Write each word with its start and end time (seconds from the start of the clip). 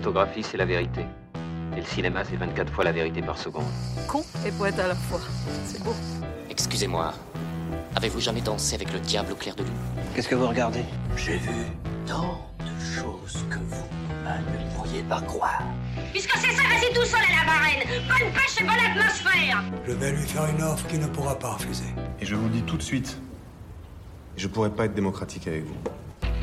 photographie, 0.00 0.42
c'est 0.42 0.56
la 0.56 0.64
vérité. 0.64 1.04
Et 1.76 1.80
le 1.80 1.86
cinéma, 1.86 2.24
c'est 2.24 2.36
24 2.36 2.72
fois 2.72 2.84
la 2.84 2.92
vérité 2.92 3.20
par 3.20 3.36
seconde. 3.36 3.66
Con 4.08 4.24
et 4.46 4.50
poète 4.50 4.78
à 4.78 4.88
la 4.88 4.94
fois. 4.94 5.20
C'est 5.66 5.84
beau. 5.84 5.94
Excusez-moi. 6.48 7.12
Avez-vous 7.96 8.20
jamais 8.20 8.40
dansé 8.40 8.76
avec 8.76 8.90
le 8.94 8.98
diable 9.00 9.32
au 9.32 9.34
clair 9.34 9.54
de 9.54 9.62
lune? 9.62 9.72
Qu'est-ce 10.14 10.28
que 10.28 10.34
vous 10.34 10.48
regardez? 10.48 10.84
J'ai 11.16 11.36
vu 11.36 11.66
tant 12.06 12.40
de 12.60 12.80
choses 12.82 13.44
que 13.50 13.58
vous 13.58 13.84
ne 14.26 14.74
pourriez 14.74 15.02
pas 15.02 15.20
croire. 15.20 15.62
Puisque 16.12 16.34
c'est 16.38 16.54
ça, 16.54 16.62
vas-y 16.62 16.94
tout 16.94 17.04
seul 17.04 17.20
à 17.20 17.40
la 17.40 17.44
marraine. 17.44 17.86
Bonne 18.08 18.32
pêche 18.32 18.58
et 18.58 18.64
bonne 18.64 18.70
atmosphère. 18.70 19.62
Je 19.86 19.92
vais 19.92 20.12
lui 20.12 20.26
faire 20.26 20.46
une 20.46 20.62
offre 20.62 20.86
qu'il 20.86 21.00
ne 21.00 21.08
pourra 21.08 21.38
pas 21.38 21.52
refuser. 21.52 21.84
Et 22.20 22.24
je 22.24 22.34
vous 22.34 22.44
le 22.44 22.54
dis 22.54 22.62
tout 22.62 22.78
de 22.78 22.82
suite, 22.82 23.20
je 24.38 24.48
pourrais 24.48 24.70
pas 24.70 24.86
être 24.86 24.94
démocratique 24.94 25.46
avec 25.46 25.64
vous. 25.64 25.76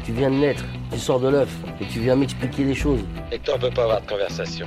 Tu 0.08 0.14
viens 0.14 0.32
de 0.32 0.38
naître, 0.38 0.64
tu 0.90 1.00
sors 1.00 1.20
de 1.20 1.28
l'œuf, 1.28 1.54
et 1.82 1.86
tu 1.86 2.00
viens 2.00 2.16
m'expliquer 2.16 2.64
les 2.64 2.76
choses. 2.76 3.02
Et 3.30 3.40
toi, 3.40 3.56
on 3.58 3.60
peut 3.60 3.70
pas 3.70 3.84
avoir 3.84 4.02
de 4.02 4.08
conversation. 4.08 4.66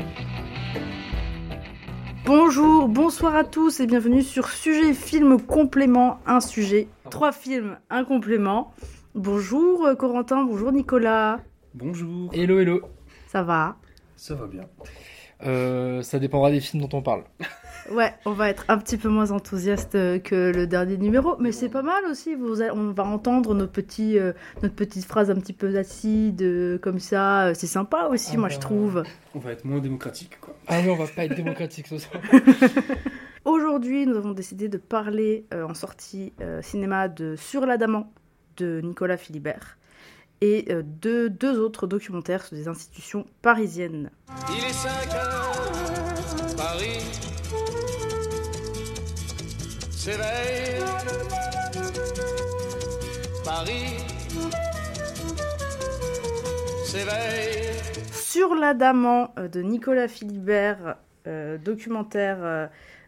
Bonjour, 2.27 2.89
bonsoir 2.89 3.35
à 3.35 3.45
tous 3.45 3.81
et 3.81 3.87
bienvenue 3.87 4.23
sur 4.23 4.51
Sujet 4.51 4.93
Film 4.93 5.41
Complément, 5.41 6.19
un 6.27 6.41
sujet, 6.41 6.89
trois 7.09 7.33
films, 7.33 7.79
un 7.89 8.05
complément. 8.05 8.75
Bonjour 9.15 9.87
euh, 9.87 9.95
Corentin, 9.95 10.45
bonjour 10.45 10.73
Nicolas. 10.73 11.39
Bonjour. 11.73 12.29
Hello, 12.35 12.61
hello. 12.61 12.83
Ça 13.27 13.43
va? 13.43 13.77
Ça 14.17 14.35
va 14.35 14.47
bien. 14.47 14.65
Euh, 15.47 16.03
ça 16.03 16.19
dépendra 16.19 16.51
des 16.51 16.61
films 16.61 16.83
dont 16.87 16.97
on 16.99 17.03
parle. 17.03 17.25
Ouais, 17.91 18.15
on 18.25 18.33
va 18.33 18.49
être 18.51 18.67
un 18.69 18.79
petit 18.79 18.97
peu 18.97 19.09
moins 19.09 19.33
enthousiaste 19.33 19.93
que 20.23 20.53
le 20.55 20.67
dernier 20.69 20.97
numéro, 20.97 21.37
mais 21.41 21.51
c'est 21.51 21.69
pas 21.71 21.83
mal 21.83 22.05
aussi. 22.05 22.37
Vous 22.37 22.63
on 22.63 22.93
va 22.93 23.05
entendre 23.05 23.53
nos 23.53 23.67
petits, 23.67 24.17
euh, 24.17 24.33
notre 24.63 24.77
petite 24.77 25.05
phrase 25.07 25.29
un 25.31 25.35
petit 25.35 25.55
peu 25.55 25.77
acide, 25.77 26.41
euh, 26.43 26.79
comme 26.79 27.01
ça. 27.01 27.47
euh, 27.49 27.55
C'est 27.55 27.67
sympa 27.67 28.09
aussi, 28.13 28.33
Ah 28.35 28.39
moi 28.39 28.49
bah. 28.49 28.55
je 28.55 28.61
trouve. 28.61 29.03
On 29.35 29.41
va 29.41 29.53
être 29.53 29.65
moins 29.65 29.81
démocratique, 29.81 30.39
quoi. 30.41 30.55
Ah 30.69 30.79
oui, 30.85 30.91
on 30.91 30.95
va 30.95 31.07
pas 31.09 31.25
être 31.25 31.35
démocratique 31.35 31.89
ce 31.89 31.99
soir. 31.99 32.23
Aujourd'hui, 33.45 34.07
nous 34.07 34.17
avons 34.17 34.33
décidé 34.33 34.69
de 34.69 34.77
parler 34.79 35.47
euh, 35.55 35.67
en 35.67 35.75
sortie 35.75 36.33
euh, 36.41 36.61
cinéma 36.63 37.09
de 37.09 37.35
Sur 37.37 37.67
l'Adamant 37.67 38.13
de 38.59 38.81
Nicolas 38.85 39.17
Philibert 39.17 39.79
et 40.41 40.67
euh, 40.71 40.83
de 41.01 41.29
deux 41.29 41.59
autres 41.59 41.87
documentaires 41.87 42.45
sur 42.45 42.57
des 42.57 42.69
institutions 42.69 43.27
parisiennes. 43.43 44.11
Il 44.51 44.65
est 44.65 44.73
5 44.73 45.15
heures, 45.15 46.57
Paris 46.57 47.01
s'éveille. 50.01 50.83
Paris 53.45 53.99
s'éveille. 56.87 57.77
Sur 58.13 58.55
l'Adamant 58.55 59.35
euh, 59.39 59.49
de 59.49 59.61
Nicolas 59.61 60.09
Philibert, 60.09 60.97
euh, 61.27 61.59
documentaire 61.59 62.39
euh, 62.41 62.67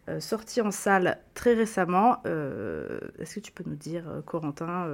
euh, 0.09 0.19
sorti 0.19 0.61
en 0.61 0.73
salle 0.73 1.19
très 1.35 1.55
récemment. 1.55 2.19
Euh, 2.27 2.99
Est-ce 3.21 3.37
que 3.37 3.41
tu 3.41 3.53
peux 3.53 3.63
nous 3.65 3.77
dire, 3.77 4.03
euh, 4.09 4.21
Corentin, 4.21 4.89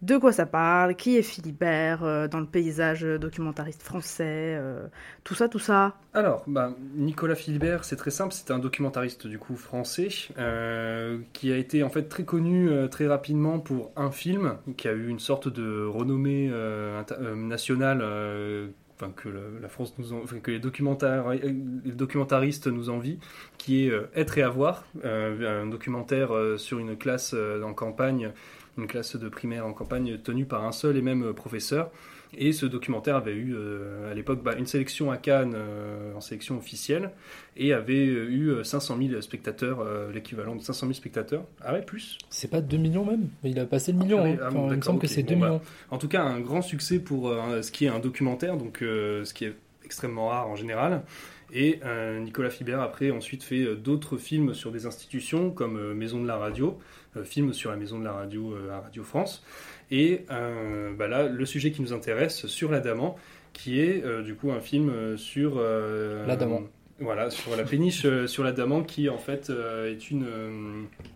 de 0.00 0.16
quoi 0.16 0.32
ça 0.32 0.46
parle? 0.46 0.94
Qui 0.94 1.18
est 1.18 1.22
Philibert 1.22 2.28
dans 2.28 2.40
le 2.40 2.46
paysage 2.46 3.02
documentariste 3.02 3.82
français 3.82 4.58
Tout 5.24 5.34
ça, 5.34 5.48
tout 5.48 5.58
ça? 5.58 5.94
Alors, 6.14 6.42
bah, 6.46 6.74
Nicolas 6.94 7.34
Philibert, 7.34 7.84
c'est 7.84 7.96
très 7.96 8.10
simple, 8.10 8.32
c'est 8.32 8.50
un 8.50 8.58
documentariste 8.58 9.26
du 9.26 9.38
coup 9.38 9.56
français 9.56 10.08
qui 10.08 11.52
a 11.52 11.56
été 11.56 11.82
en 11.82 11.90
fait 11.90 12.04
très 12.04 12.24
connu 12.24 12.70
très 12.90 13.06
rapidement 13.06 13.58
pour 13.58 13.92
un 13.96 14.10
film 14.10 14.56
qui 14.78 14.88
a 14.88 14.92
eu 14.92 15.08
une 15.08 15.20
sorte 15.20 15.48
de 15.48 15.84
renommée 15.84 16.50
nationale. 17.36 18.02
Que 19.08 19.28
nous 19.98 20.12
les, 20.46 20.58
documentaires, 20.58 21.28
euh, 21.28 21.36
les 21.84 21.92
documentaristes 21.92 22.66
nous 22.66 22.90
envient, 22.90 23.18
qui 23.58 23.86
est 23.86 23.90
euh, 23.90 24.10
Être 24.14 24.38
et 24.38 24.42
avoir, 24.42 24.84
euh, 25.04 25.62
un 25.62 25.66
documentaire 25.66 26.30
sur 26.56 26.78
une 26.78 26.96
classe 26.96 27.34
en 27.34 27.72
campagne, 27.74 28.32
une 28.78 28.86
classe 28.86 29.16
de 29.16 29.28
primaire 29.28 29.66
en 29.66 29.72
campagne 29.72 30.18
tenue 30.18 30.44
par 30.44 30.64
un 30.64 30.72
seul 30.72 30.96
et 30.96 31.02
même 31.02 31.32
professeur. 31.32 31.90
Et 32.36 32.52
ce 32.52 32.66
documentaire 32.66 33.16
avait 33.16 33.34
eu 33.34 33.54
euh, 33.54 34.10
à 34.10 34.14
l'époque 34.14 34.42
bah, 34.42 34.54
une 34.56 34.66
sélection 34.66 35.10
à 35.10 35.16
Cannes 35.16 35.54
euh, 35.56 36.14
en 36.14 36.20
sélection 36.20 36.56
officielle 36.56 37.10
et 37.56 37.72
avait 37.72 38.06
euh, 38.06 38.30
eu 38.30 38.48
euh, 38.48 38.64
500 38.64 38.98
000 39.08 39.20
spectateurs, 39.20 39.80
euh, 39.80 40.10
l'équivalent 40.12 40.54
de 40.54 40.62
500 40.62 40.86
000 40.86 40.94
spectateurs. 40.94 41.44
Ah 41.62 41.72
ouais, 41.72 41.82
plus 41.82 42.18
C'est 42.30 42.50
pas 42.50 42.60
2 42.60 42.76
millions 42.76 43.04
même? 43.04 43.28
Il 43.44 43.58
a 43.58 43.66
passé 43.66 43.92
le 43.92 43.98
million. 43.98 44.20
Ah 44.20 44.24
oui, 44.24 44.30
hein. 44.30 44.38
ah 44.40 44.46
Enfin, 44.48 44.58
bon, 44.58 44.70
il 44.70 44.76
me 44.76 44.82
semble 44.82 45.00
que 45.00 45.06
c'est 45.06 45.22
2 45.22 45.34
Bon, 45.34 45.40
bah, 45.40 45.46
millions. 45.48 45.60
En 45.90 45.98
tout 45.98 46.08
cas, 46.08 46.22
un 46.22 46.40
grand 46.40 46.62
succès 46.62 46.98
pour 46.98 47.30
ce 47.30 47.70
qui 47.70 47.84
est 47.84 47.88
un 47.88 47.98
documentaire, 47.98 48.56
donc 48.56 48.78
ce 48.80 49.32
qui 49.34 49.44
est 49.44 49.54
extrêmement 49.84 50.28
rare 50.28 50.48
en 50.48 50.56
général. 50.56 51.02
Et 51.52 51.80
Nicolas 52.20 52.50
Philibert, 52.50 52.80
après, 52.80 53.10
ensuite 53.10 53.42
fait 53.42 53.76
d'autres 53.76 54.16
films 54.16 54.54
sur 54.54 54.70
des 54.70 54.86
institutions 54.86 55.50
comme 55.50 55.92
Maison 55.94 56.22
de 56.22 56.26
la 56.26 56.36
Radio, 56.36 56.78
film 57.24 57.52
sur 57.52 57.70
la 57.70 57.76
Maison 57.76 57.98
de 57.98 58.04
la 58.04 58.12
Radio 58.12 58.54
à 58.70 58.80
Radio 58.80 59.02
France. 59.02 59.42
Et 59.90 60.24
euh, 60.30 60.92
bah 60.94 61.08
là, 61.08 61.28
le 61.28 61.46
sujet 61.46 61.72
qui 61.72 61.82
nous 61.82 61.92
intéresse, 61.92 62.46
sur 62.46 62.70
l'Adamant, 62.70 63.16
qui 63.52 63.80
est 63.80 64.04
euh, 64.04 64.22
du 64.22 64.34
coup 64.34 64.52
un 64.52 64.60
film 64.60 64.88
euh, 64.90 65.16
sur... 65.16 65.54
euh, 65.56 66.26
L'Adamant. 66.26 66.62
Voilà, 67.00 67.30
sur 67.30 67.56
la 67.56 67.64
péniche 67.64 68.06
sur 68.26 68.44
l'Adamant, 68.44 68.82
qui 68.82 69.08
en 69.08 69.16
fait 69.16 69.50
est 69.50 70.10
une, 70.10 70.26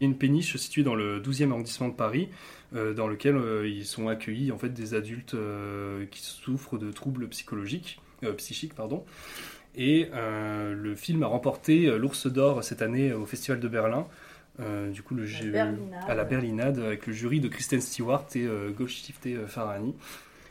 une 0.00 0.16
péniche 0.16 0.56
située 0.56 0.82
dans 0.82 0.94
le 0.94 1.20
12e 1.20 1.50
arrondissement 1.50 1.88
de 1.88 1.94
Paris, 1.94 2.30
dans 2.72 3.06
lequel 3.06 3.36
ils 3.66 3.84
sont 3.84 4.08
accueillis 4.08 4.50
en 4.50 4.56
fait 4.56 4.70
des 4.70 4.94
adultes 4.94 5.36
qui 6.10 6.22
souffrent 6.22 6.78
de 6.78 6.90
troubles 6.90 7.28
psychologiques, 7.28 8.00
psychiques 8.38 8.74
pardon. 8.74 9.04
Et 9.76 10.08
le 10.14 10.94
film 10.96 11.22
a 11.22 11.26
remporté 11.26 11.98
l'Ours 11.98 12.28
d'Or 12.28 12.64
cette 12.64 12.80
année 12.80 13.12
au 13.12 13.26
Festival 13.26 13.60
de 13.60 13.68
Berlin. 13.68 14.06
Euh, 14.60 14.90
du 14.90 15.02
coup, 15.02 15.14
le 15.14 15.24
Berlinade. 15.24 16.04
à 16.06 16.14
la 16.14 16.24
Berlinade 16.24 16.78
avec 16.78 17.06
le 17.06 17.12
jury 17.12 17.40
de 17.40 17.48
Kristen 17.48 17.80
Stewart 17.80 18.26
et 18.36 18.46
euh, 18.46 18.70
Golshifteh 18.70 19.34
euh, 19.34 19.46
Farahani. 19.46 19.94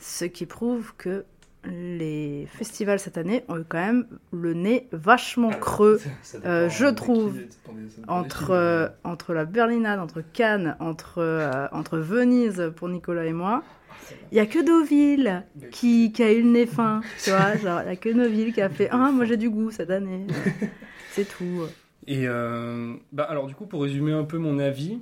Ce 0.02 0.26
qui 0.26 0.46
prouve 0.46 0.94
que 0.98 1.24
les 1.66 2.48
festivals 2.52 3.00
cette 3.00 3.18
année 3.18 3.44
ont 3.48 3.58
eu 3.58 3.64
quand 3.68 3.80
même 3.80 4.06
le 4.32 4.54
nez 4.54 4.88
vachement 4.92 5.50
creux, 5.52 6.02
euh, 6.46 6.70
je 6.70 6.88
trouve, 6.88 7.40
entre, 8.08 8.52
euh, 8.52 8.90
entre 9.04 9.34
la 9.34 9.46
Berlinade, 9.46 10.00
entre 10.00 10.22
Cannes, 10.22 10.76
entre, 10.80 11.20
euh, 11.20 11.68
entre 11.72 12.00
Venise 12.00 12.74
pour 12.76 12.90
Nicolas 12.90 13.26
et 13.26 13.34
moi. 13.34 13.64
Il 14.32 14.38
y 14.38 14.42
a 14.42 14.46
que 14.46 14.60
Deauville 14.60 15.44
qui, 15.72 16.12
qui 16.12 16.24
a 16.24 16.34
eu 16.34 16.42
le 16.42 16.50
nez 16.50 16.66
fin, 16.66 17.02
tu 17.24 17.30
vois, 17.30 17.56
genre, 17.64 17.82
il 17.84 17.88
y 17.88 17.92
a 17.92 17.96
que 17.96 18.10
Deauville 18.10 18.54
qui 18.54 18.62
a 18.62 18.70
fait 18.70 18.90
«Ah, 18.92 19.12
moi 19.12 19.24
j'ai 19.26 19.38
du 19.38 19.50
goût 19.50 19.72
cette 19.72 19.90
année». 19.90 20.28
C'est 21.12 21.26
tout. 21.26 21.62
Et 22.08 22.28
euh, 22.28 22.96
bah 23.12 23.24
alors 23.24 23.48
du 23.48 23.56
coup 23.56 23.66
pour 23.66 23.82
résumer 23.82 24.12
un 24.12 24.24
peu 24.24 24.38
mon 24.38 24.60
avis, 24.60 25.00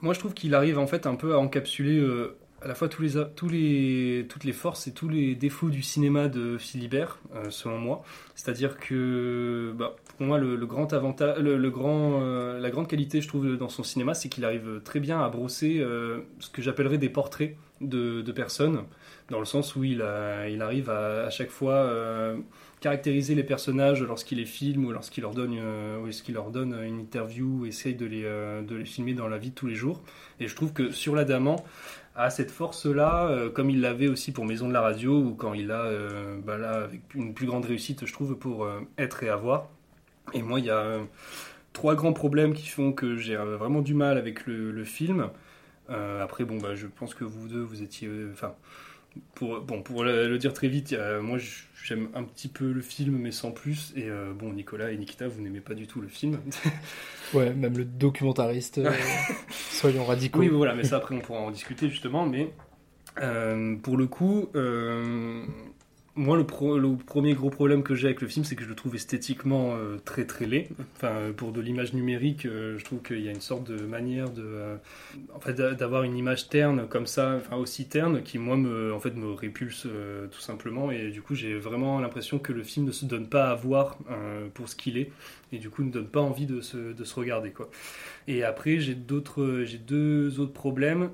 moi 0.00 0.14
je 0.14 0.18
trouve 0.18 0.34
qu'il 0.34 0.54
arrive 0.54 0.78
en 0.78 0.86
fait 0.86 1.06
un 1.06 1.16
peu 1.16 1.34
à 1.34 1.38
encapsuler 1.38 1.98
euh, 1.98 2.36
à 2.62 2.68
la 2.68 2.74
fois 2.74 2.88
tous 2.88 3.02
les, 3.02 4.26
toutes 4.28 4.44
les 4.44 4.52
forces 4.52 4.86
et 4.86 4.92
tous 4.92 5.08
les 5.08 5.34
défauts 5.34 5.68
du 5.68 5.82
cinéma 5.82 6.28
de 6.28 6.56
Philibert, 6.56 7.18
euh, 7.34 7.50
selon 7.50 7.78
moi. 7.78 8.02
C'est-à-dire 8.36 8.78
que 8.78 9.74
bah, 9.76 9.96
pour 10.16 10.26
moi 10.26 10.38
le, 10.38 10.56
grand 10.64 10.92
avantage, 10.92 11.38
le, 11.40 11.70
grand, 11.70 12.20
la 12.20 12.70
grande 12.70 12.88
qualité 12.88 13.20
je 13.20 13.28
trouve 13.28 13.56
dans 13.56 13.68
son 13.68 13.82
cinéma, 13.82 14.14
c'est 14.14 14.28
qu'il 14.28 14.44
arrive 14.44 14.80
très 14.84 15.00
bien 15.00 15.20
à 15.20 15.28
brosser 15.28 15.84
ce 16.38 16.48
que 16.50 16.62
j'appellerais 16.62 16.98
des 16.98 17.10
portraits 17.10 17.56
de, 17.80 18.32
personnes, 18.32 18.84
dans 19.28 19.40
le 19.40 19.44
sens 19.44 19.76
où 19.76 19.84
il, 19.84 20.00
arrive 20.00 20.88
à, 20.88 21.28
chaque 21.28 21.50
fois 21.50 21.90
caractériser 22.84 23.34
les 23.34 23.44
personnages 23.44 24.02
lorsqu'il 24.02 24.36
les 24.36 24.44
filme 24.44 24.84
ou 24.84 24.92
lorsqu'il 24.92 25.22
leur 25.22 25.32
donne, 25.32 25.56
euh, 25.58 26.04
lorsqu'il 26.04 26.34
leur 26.34 26.50
donne 26.50 26.74
une 26.84 27.00
interview 27.00 27.60
ou 27.60 27.64
essaye 27.64 27.94
de 27.94 28.04
les, 28.04 28.24
euh, 28.26 28.60
de 28.60 28.76
les 28.76 28.84
filmer 28.84 29.14
dans 29.14 29.26
la 29.26 29.38
vie 29.38 29.48
de 29.48 29.54
tous 29.54 29.66
les 29.66 29.74
jours. 29.74 30.02
Et 30.38 30.48
je 30.48 30.54
trouve 30.54 30.74
que 30.74 30.90
sur 30.90 31.14
l'Adamant 31.14 31.64
a 32.14 32.28
cette 32.28 32.50
force-là, 32.50 33.28
euh, 33.28 33.48
comme 33.48 33.70
il 33.70 33.80
l'avait 33.80 34.08
aussi 34.08 34.32
pour 34.32 34.44
Maison 34.44 34.68
de 34.68 34.74
la 34.74 34.82
Radio, 34.82 35.18
ou 35.18 35.34
quand 35.34 35.54
il 35.54 35.70
a, 35.70 35.80
euh, 35.80 36.38
bah 36.44 36.58
là, 36.58 36.84
avec 36.84 37.00
une 37.14 37.32
plus 37.32 37.46
grande 37.46 37.64
réussite, 37.64 38.04
je 38.04 38.12
trouve, 38.12 38.36
pour 38.36 38.68
être 38.98 39.22
et 39.22 39.30
avoir. 39.30 39.70
Et 40.34 40.42
moi, 40.42 40.60
il 40.60 40.66
y 40.66 40.70
a 40.70 40.98
trois 41.72 41.94
grands 41.94 42.12
problèmes 42.12 42.52
qui 42.52 42.68
font 42.68 42.92
que 42.92 43.16
j'ai 43.16 43.36
vraiment 43.36 43.80
du 43.80 43.94
mal 43.94 44.18
avec 44.18 44.44
le, 44.44 44.72
le 44.72 44.84
film. 44.84 45.30
Après, 45.88 46.44
bon, 46.44 46.58
bah, 46.58 46.74
je 46.74 46.86
pense 46.86 47.14
que 47.14 47.24
vous 47.24 47.48
deux, 47.48 47.62
vous 47.62 47.82
étiez. 47.82 48.10
Enfin, 48.30 48.54
pour, 49.34 49.60
bon, 49.60 49.82
pour 49.82 50.04
le, 50.04 50.28
le 50.28 50.38
dire 50.38 50.52
très 50.54 50.68
vite, 50.68 50.92
a- 50.92 51.20
moi 51.20 51.38
j'aime 51.84 52.08
un 52.14 52.22
petit 52.24 52.48
peu 52.48 52.72
le 52.72 52.80
film, 52.80 53.16
mais 53.18 53.30
sans 53.30 53.50
plus. 53.50 53.92
Et 53.96 54.08
euh, 54.08 54.32
bon, 54.32 54.52
Nicolas 54.52 54.90
et 54.90 54.96
Nikita, 54.96 55.28
vous 55.28 55.40
n'aimez 55.42 55.60
pas 55.60 55.74
du 55.74 55.86
tout 55.86 56.00
le 56.00 56.08
film. 56.08 56.38
Ouais, 57.32 57.52
même 57.52 57.76
le 57.76 57.84
documentariste, 57.84 58.78
euh, 58.78 58.92
soyons 59.50 60.04
radicaux. 60.04 60.38
Oui, 60.38 60.48
voilà, 60.48 60.74
mais 60.74 60.84
ça 60.84 60.98
après 60.98 61.16
on 61.16 61.20
pourra 61.20 61.40
en 61.40 61.50
discuter 61.50 61.88
justement. 61.88 62.26
Mais 62.26 62.50
euh, 63.20 63.74
pour 63.76 63.96
le 63.96 64.06
coup, 64.06 64.50
euh, 64.54 65.44
moi, 66.16 66.36
le, 66.36 66.44
premier 66.44 67.34
gros 67.34 67.50
problème 67.50 67.82
que 67.82 67.94
j'ai 67.94 68.06
avec 68.06 68.20
le 68.20 68.28
film, 68.28 68.44
c'est 68.44 68.54
que 68.54 68.62
je 68.62 68.68
le 68.68 68.76
trouve 68.76 68.94
esthétiquement 68.94 69.74
euh, 69.74 69.98
très 70.04 70.24
très 70.24 70.46
laid. 70.46 70.68
Enfin, 70.94 71.08
euh, 71.08 71.32
pour 71.32 71.50
de 71.50 71.60
l'image 71.60 71.92
numérique, 71.92 72.46
euh, 72.46 72.78
je 72.78 72.84
trouve 72.84 73.02
qu'il 73.02 73.20
y 73.20 73.28
a 73.28 73.32
une 73.32 73.40
sorte 73.40 73.64
de 73.64 73.84
manière 73.84 74.30
de, 74.30 74.44
euh, 74.44 75.72
d'avoir 75.74 76.04
une 76.04 76.16
image 76.16 76.48
terne 76.48 76.86
comme 76.86 77.06
ça, 77.06 77.34
enfin 77.36 77.56
aussi 77.56 77.88
terne, 77.88 78.22
qui 78.22 78.38
moi 78.38 78.56
me, 78.56 78.94
en 78.94 79.00
fait, 79.00 79.16
me 79.16 79.32
répulse 79.32 79.88
tout 80.30 80.40
simplement. 80.40 80.92
Et 80.92 81.10
du 81.10 81.20
coup, 81.20 81.34
j'ai 81.34 81.54
vraiment 81.54 82.00
l'impression 82.00 82.38
que 82.38 82.52
le 82.52 82.62
film 82.62 82.86
ne 82.86 82.92
se 82.92 83.04
donne 83.06 83.28
pas 83.28 83.50
à 83.50 83.54
voir 83.54 83.98
pour 84.54 84.68
ce 84.68 84.76
qu'il 84.76 84.98
est, 84.98 85.10
et 85.52 85.58
du 85.58 85.68
coup, 85.68 85.82
ne 85.82 85.90
donne 85.90 86.08
pas 86.08 86.20
envie 86.20 86.46
de 86.46 86.60
se, 86.60 86.92
de 86.92 87.04
se 87.04 87.14
regarder, 87.14 87.50
quoi. 87.50 87.68
Et 88.28 88.44
après, 88.44 88.78
j'ai 88.78 88.94
d'autres, 88.94 89.62
j'ai 89.64 89.78
deux 89.78 90.38
autres 90.38 90.52
problèmes 90.52 91.10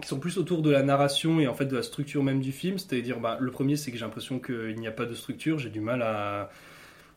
qui 0.00 0.08
sont 0.08 0.18
plus 0.20 0.38
autour 0.38 0.62
de 0.62 0.70
la 0.70 0.82
narration 0.82 1.40
et 1.40 1.46
en 1.48 1.54
fait 1.54 1.66
de 1.66 1.76
la 1.76 1.82
structure 1.82 2.22
même 2.22 2.40
du 2.40 2.52
film. 2.52 2.78
C'est-à-dire, 2.78 3.20
bah, 3.20 3.38
le 3.40 3.50
premier, 3.50 3.76
c'est 3.76 3.90
que 3.92 3.98
j'ai 3.98 4.04
l'impression 4.04 4.38
qu'il 4.40 4.76
n'y 4.76 4.86
a 4.86 4.92
pas 4.92 5.06
de 5.06 5.14
structure. 5.14 5.58
J'ai 5.58 5.70
du 5.70 5.80
mal 5.80 6.02
à, 6.02 6.50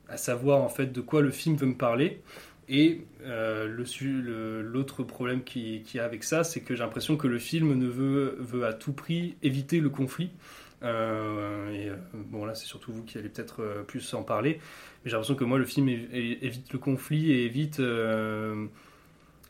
à 0.09 0.17
savoir 0.17 0.61
en 0.61 0.69
fait 0.69 0.91
de 0.91 1.01
quoi 1.01 1.21
le 1.21 1.31
film 1.31 1.55
veut 1.55 1.67
me 1.67 1.77
parler. 1.77 2.21
Et 2.69 3.01
euh, 3.25 3.67
l'autre 4.63 5.03
problème 5.03 5.43
qui- 5.43 5.81
qu'il 5.83 5.97
y 5.97 6.01
a 6.01 6.05
avec 6.05 6.23
ça, 6.23 6.43
c'est 6.43 6.61
que 6.61 6.75
j'ai 6.75 6.83
l'impression 6.83 7.17
que 7.17 7.27
le 7.27 7.39
film 7.39 7.73
ne 7.77 7.87
veut, 7.87 8.37
veut 8.39 8.65
à 8.65 8.73
tout 8.73 8.93
prix 8.93 9.35
éviter 9.43 9.79
le 9.81 9.89
conflit. 9.89 10.31
Euh, 10.83 11.69
euh, 11.89 11.95
bon, 12.13 12.45
là, 12.45 12.55
c'est 12.55 12.65
surtout 12.65 12.91
vous 12.93 13.03
qui 13.03 13.17
allez 13.17 13.29
peut-être 13.29 13.83
plus 13.87 14.13
en 14.13 14.23
parler. 14.23 14.59
Mais 15.03 15.09
j'ai 15.09 15.11
l'impression 15.11 15.35
que 15.35 15.43
moi, 15.43 15.57
le 15.57 15.65
film 15.65 15.89
évite 15.89 16.71
le 16.73 16.79
conflit 16.79 17.31
et 17.31 17.45
évite. 17.45 17.81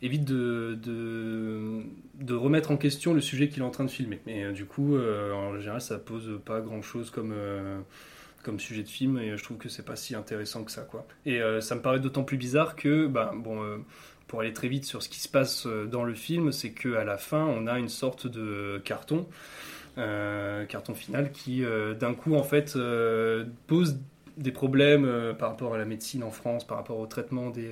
Évite 0.03 0.25
de, 0.25 0.75
remettre 2.31 2.71
en 2.71 2.77
question 2.77 3.13
le 3.13 3.21
sujet 3.21 3.47
qu'il 3.47 3.61
est 3.61 3.65
en 3.65 3.71
train 3.71 3.85
de 3.85 3.89
filmer. 3.89 4.21
Et 4.27 4.43
euh, 4.43 4.51
du 4.51 4.65
coup, 4.65 4.95
euh, 4.95 5.31
en 5.33 5.57
général, 5.59 5.81
ça 5.81 5.97
pose 5.97 6.39
pas 6.45 6.59
grand-chose 6.59 7.09
comme, 7.09 7.33
euh, 7.33 7.79
comme 8.43 8.59
sujet 8.59 8.83
de 8.83 8.89
film, 8.89 9.17
et 9.17 9.37
je 9.37 9.43
trouve 9.43 9.57
que 9.57 9.69
c'est 9.69 9.85
pas 9.85 9.95
si 9.95 10.13
intéressant 10.15 10.63
que 10.63 10.71
ça. 10.71 10.85
Et 11.25 11.39
ça 11.61 11.75
me 11.75 11.81
paraît 11.81 11.99
d'autant 11.99 12.23
plus 12.23 12.37
bizarre 12.37 12.75
que, 12.75 13.07
bah, 13.07 13.31
bon, 13.33 13.61
pour 14.27 14.41
aller 14.41 14.51
très 14.51 14.67
vite 14.67 14.85
sur 14.85 15.01
ce 15.01 15.09
qui 15.09 15.19
se 15.19 15.29
passe 15.29 15.65
dans 15.65 16.03
le 16.03 16.13
film, 16.13 16.51
c'est 16.51 16.71
qu'à 16.71 17.05
la 17.05 17.17
fin, 17.17 17.45
on 17.45 17.67
a 17.67 17.79
une 17.79 17.87
sorte 17.87 18.27
de 18.27 18.81
carton, 18.83 19.27
carton 19.95 20.93
final, 20.93 21.31
qui 21.31 21.63
d'un 21.97 22.13
coup, 22.13 22.35
en 22.35 22.43
fait, 22.43 22.77
pose 23.67 23.97
des 24.35 24.51
problèmes 24.51 25.35
par 25.39 25.51
rapport 25.51 25.73
à 25.73 25.77
la 25.77 25.85
médecine 25.85 26.23
en 26.23 26.31
France, 26.31 26.67
par 26.67 26.75
rapport 26.75 26.99
au 26.99 27.07
traitement 27.07 27.49
des, 27.49 27.71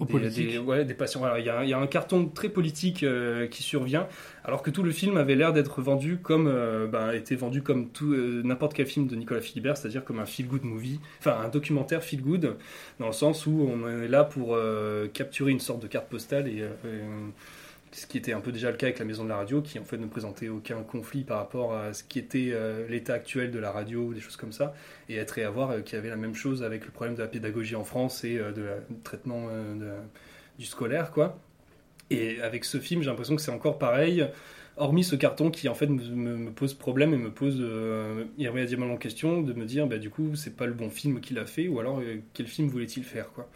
des, 0.00 0.28
des- 0.30 0.58
ouais, 0.58 0.84
des. 0.84 0.96
Alors, 1.22 1.38
il 1.38 1.44
y, 1.46 1.48
a, 1.50 1.62
il 1.64 1.70
y 1.70 1.72
a 1.72 1.78
un 1.78 1.86
carton 1.86 2.26
très 2.26 2.48
politique 2.48 3.02
euh, 3.04 3.46
qui 3.46 3.62
survient, 3.62 4.08
alors 4.44 4.62
que 4.62 4.70
tout 4.70 4.82
le 4.82 4.90
film 4.90 5.16
avait 5.16 5.36
l'air 5.36 5.52
d'être 5.52 5.80
vendu 5.82 6.18
comme, 6.18 6.48
euh, 6.48 6.86
ben, 6.88 7.12
était 7.12 7.36
vendu 7.36 7.62
comme 7.62 7.90
tout 7.90 8.12
euh, 8.12 8.42
n'importe 8.44 8.74
quel 8.74 8.86
film 8.86 9.06
de 9.06 9.14
Nicolas 9.16 9.40
Philibert, 9.40 9.76
c'est-à-dire 9.76 10.04
comme 10.04 10.18
un 10.18 10.26
feel-good 10.26 10.64
movie, 10.64 11.00
enfin 11.20 11.36
un 11.44 11.48
documentaire 11.48 12.02
feel-good, 12.02 12.56
dans 12.98 13.06
le 13.06 13.12
sens 13.12 13.46
où 13.46 13.68
on 13.72 13.88
est 13.88 14.08
là 14.08 14.24
pour 14.24 14.58
capturer 15.12 15.52
une 15.52 15.60
sorte 15.60 15.80
de 15.82 15.86
carte 15.86 16.08
postale 16.08 16.48
et, 16.48 16.64
ce 17.94 18.06
qui 18.06 18.18
était 18.18 18.32
un 18.32 18.40
peu 18.40 18.50
déjà 18.50 18.72
le 18.72 18.76
cas 18.76 18.86
avec 18.86 18.98
la 18.98 19.04
maison 19.04 19.22
de 19.22 19.28
la 19.28 19.36
radio, 19.36 19.62
qui 19.62 19.78
en 19.78 19.84
fait 19.84 19.98
ne 19.98 20.06
présentait 20.06 20.48
aucun 20.48 20.82
conflit 20.82 21.22
par 21.22 21.38
rapport 21.38 21.76
à 21.76 21.92
ce 21.92 22.02
qui 22.02 22.18
était 22.18 22.50
euh, 22.52 22.88
l'état 22.88 23.14
actuel 23.14 23.52
de 23.52 23.58
la 23.60 23.70
radio 23.70 24.12
des 24.12 24.20
choses 24.20 24.36
comme 24.36 24.52
ça, 24.52 24.74
et 25.08 25.16
être 25.16 25.38
et 25.38 25.44
avoir 25.44 25.70
euh, 25.70 25.80
qu'il 25.80 25.94
y 25.94 25.98
avait 25.98 26.08
la 26.08 26.16
même 26.16 26.34
chose 26.34 26.64
avec 26.64 26.84
le 26.84 26.90
problème 26.90 27.14
de 27.14 27.22
la 27.22 27.28
pédagogie 27.28 27.76
en 27.76 27.84
France 27.84 28.24
et 28.24 28.36
euh, 28.38 28.50
de 28.50 28.64
du 28.90 29.00
traitement 29.02 29.46
euh, 29.48 30.00
du 30.58 30.66
scolaire, 30.66 31.12
quoi. 31.12 31.38
Et 32.10 32.40
avec 32.42 32.64
ce 32.64 32.78
film, 32.78 33.02
j'ai 33.02 33.10
l'impression 33.10 33.36
que 33.36 33.42
c'est 33.42 33.52
encore 33.52 33.78
pareil, 33.78 34.28
hormis 34.76 35.04
ce 35.04 35.16
carton 35.16 35.50
qui 35.50 35.68
en 35.68 35.74
fait 35.74 35.86
me, 35.86 36.50
pose 36.50 36.74
problème 36.74 37.14
et 37.14 37.18
me 37.18 37.30
pose 37.30 37.58
euh, 37.60 38.24
irrémédiablement 38.38 38.94
en 38.94 38.96
question 38.96 39.42
de 39.42 39.52
me 39.52 39.64
dire, 39.64 39.86
bah, 39.86 39.98
du 39.98 40.10
coup, 40.10 40.34
c'est 40.34 40.56
pas 40.56 40.66
le 40.66 40.72
bon 40.72 40.90
film 40.90 41.20
qu'il 41.20 41.38
a 41.38 41.46
fait, 41.46 41.68
ou 41.68 41.80
alors 41.80 42.00
euh, 42.00 42.16
quel 42.32 42.46
film 42.46 42.68
voulait-il 42.68 43.04
faire, 43.04 43.30
quoi. 43.32 43.48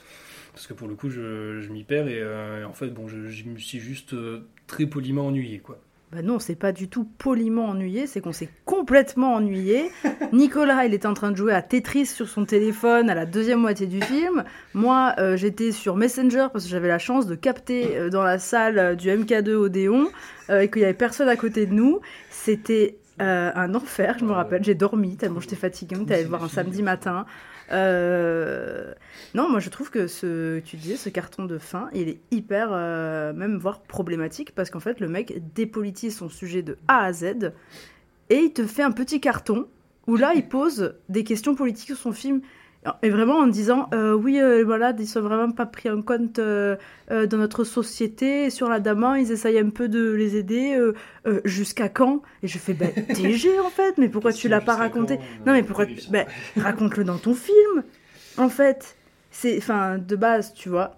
Parce 0.52 0.66
que 0.66 0.74
pour 0.74 0.88
le 0.88 0.94
coup, 0.96 1.08
je, 1.08 1.68
m'y 1.70 1.84
perds 1.84 2.08
et, 2.08 2.20
euh, 2.20 2.66
en 2.66 2.72
fait, 2.72 2.88
bon, 2.88 3.06
je, 3.06 3.28
je 3.28 3.44
me 3.44 3.58
suis 3.58 3.78
juste 3.78 4.14
euh, 4.14 4.48
très 4.66 4.86
poliment 4.86 5.26
ennuyé, 5.26 5.58
quoi. 5.58 5.80
Bah 6.10 6.22
non, 6.22 6.38
c'est 6.38 6.54
pas 6.54 6.72
du 6.72 6.88
tout 6.88 7.04
poliment 7.04 7.66
ennuyé, 7.66 8.06
c'est 8.06 8.22
qu'on 8.22 8.32
s'est 8.32 8.48
complètement 8.64 9.34
ennuyé. 9.34 9.90
Nicolas, 10.32 10.86
il 10.86 10.94
était 10.94 11.06
en 11.06 11.12
train 11.12 11.30
de 11.30 11.36
jouer 11.36 11.52
à 11.52 11.60
Tetris 11.60 12.06
sur 12.06 12.26
son 12.28 12.46
téléphone 12.46 13.10
à 13.10 13.14
la 13.14 13.26
deuxième 13.26 13.60
moitié 13.60 13.86
du 13.86 14.00
film. 14.00 14.44
Moi, 14.72 15.14
euh, 15.18 15.36
j'étais 15.36 15.70
sur 15.70 15.96
Messenger 15.96 16.46
parce 16.50 16.64
que 16.64 16.70
j'avais 16.70 16.88
la 16.88 16.98
chance 16.98 17.26
de 17.26 17.34
capter 17.34 17.98
euh, 17.98 18.08
dans 18.08 18.22
la 18.22 18.38
salle 18.38 18.78
euh, 18.78 18.94
du 18.94 19.08
MK2 19.08 19.50
Odéon 19.50 20.08
euh, 20.48 20.60
et 20.60 20.70
qu'il 20.70 20.80
y 20.80 20.84
avait 20.84 20.94
personne 20.94 21.28
à 21.28 21.36
côté 21.36 21.66
de 21.66 21.74
nous. 21.74 22.00
C'était 22.30 22.96
un 23.20 23.74
enfer, 23.74 24.16
je 24.20 24.24
me 24.24 24.30
rappelle. 24.30 24.62
J'ai 24.62 24.76
dormi 24.76 25.16
tellement 25.16 25.40
j'étais 25.40 25.56
fatiguée. 25.56 25.96
On 25.98 26.04
était 26.04 26.14
allé 26.14 26.24
voir 26.24 26.44
un 26.44 26.48
samedi 26.48 26.84
matin. 26.84 27.26
Euh, 27.70 28.92
Non, 29.34 29.48
moi 29.50 29.60
je 29.60 29.68
trouve 29.68 29.90
que 29.90 30.06
ce, 30.06 30.58
tu 30.60 30.76
disais, 30.76 30.96
ce 30.96 31.08
carton 31.10 31.44
de 31.44 31.58
fin, 31.58 31.90
il 31.92 32.08
est 32.08 32.20
hyper, 32.30 32.70
euh, 32.72 33.32
même 33.32 33.58
voire 33.58 33.80
problématique, 33.82 34.54
parce 34.54 34.70
qu'en 34.70 34.80
fait 34.80 35.00
le 35.00 35.08
mec 35.08 35.42
dépolitise 35.54 36.16
son 36.16 36.28
sujet 36.28 36.62
de 36.62 36.78
A 36.88 37.04
à 37.04 37.12
Z, 37.12 37.52
et 38.30 38.36
il 38.36 38.52
te 38.52 38.66
fait 38.66 38.82
un 38.82 38.90
petit 38.90 39.20
carton, 39.20 39.66
où 40.06 40.16
là 40.16 40.32
il 40.34 40.48
pose 40.48 40.94
des 41.08 41.24
questions 41.24 41.54
politiques 41.54 41.88
sur 41.88 41.98
son 41.98 42.12
film, 42.12 42.40
et 43.02 43.10
vraiment 43.10 43.38
en 43.38 43.46
disant, 43.46 43.88
euh, 43.92 44.12
oui, 44.12 44.40
euh, 44.40 44.62
voilà, 44.64 44.94
ils 44.98 45.06
sont 45.06 45.20
vraiment 45.20 45.50
pas 45.50 45.66
pris 45.66 45.90
en 45.90 46.00
compte 46.02 46.38
euh, 46.38 46.76
dans 47.08 47.36
notre 47.36 47.64
société, 47.64 48.44
et 48.44 48.50
sur 48.50 48.68
la 48.68 48.80
Daman, 48.80 49.20
ils 49.20 49.32
essayent 49.32 49.58
un 49.58 49.70
peu 49.70 49.88
de 49.88 50.12
les 50.12 50.36
aider, 50.36 50.78
jusqu'à 51.44 51.88
quand? 51.88 52.22
Et 52.42 52.48
je 52.48 52.58
fais, 52.58 52.74
bah, 52.74 52.86
TG 52.88 53.58
en 53.60 53.70
fait, 53.70 53.98
mais 53.98 54.08
pourquoi 54.08 54.32
tu 54.32 54.48
l'as 54.48 54.60
pas 54.60 54.76
raconté? 54.76 55.18
Non 55.46 55.52
mais 55.52 55.62
pourquoi, 55.62 55.86
bah, 56.10 56.24
raconte-le 56.56 57.04
dans 57.04 57.18
ton 57.18 57.34
film, 57.34 57.82
en 58.36 58.48
fait. 58.48 58.96
C'est 59.30 59.58
enfin 59.58 59.98
de 59.98 60.16
base 60.16 60.54
tu 60.54 60.70
vois. 60.70 60.96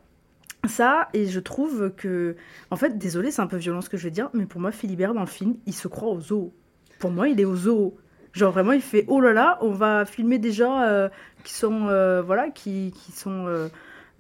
Ça 0.69 1.09
et 1.15 1.27
je 1.27 1.41
trouve 1.41 1.91
que 1.97 2.37
en 2.71 2.77
fait 2.77 2.97
désolé 2.97 3.33
c'est 3.33 3.43
un 3.43 3.49
peu 3.49 3.57
violent 3.57 3.81
ce 3.81 3.91
que 3.91 3.97
je 3.97 4.05
vais 4.05 4.11
dire 4.11 4.31
mais 4.35 4.47
pour 4.47 4.61
moi 4.61 4.71
Philibert 4.71 5.15
dans 5.15 5.21
le 5.21 5.27
film 5.27 5.57
il 5.67 5.75
se 5.75 5.89
croit 5.89 6.11
au 6.11 6.21
zoo. 6.21 6.55
Pour 7.01 7.11
moi 7.11 7.29
il 7.29 7.41
est 7.41 7.45
au 7.45 7.57
zoo 7.57 7.97
genre 8.33 8.53
vraiment 8.53 8.73
il 8.73 8.81
fait 8.83 9.05
oh 9.09 9.21
là 9.21 9.33
là 9.33 9.59
on 9.61 9.71
va 9.73 10.05
filmer 10.05 10.39
des 10.39 10.53
gens 10.53 10.81
euh, 10.83 11.09
qui 11.45 11.53
sont 11.55 11.87
euh, 11.89 12.23
voilà 12.23 12.49
qui, 12.51 12.93
qui 12.97 13.13
sont 13.13 13.47
euh, 13.47 13.69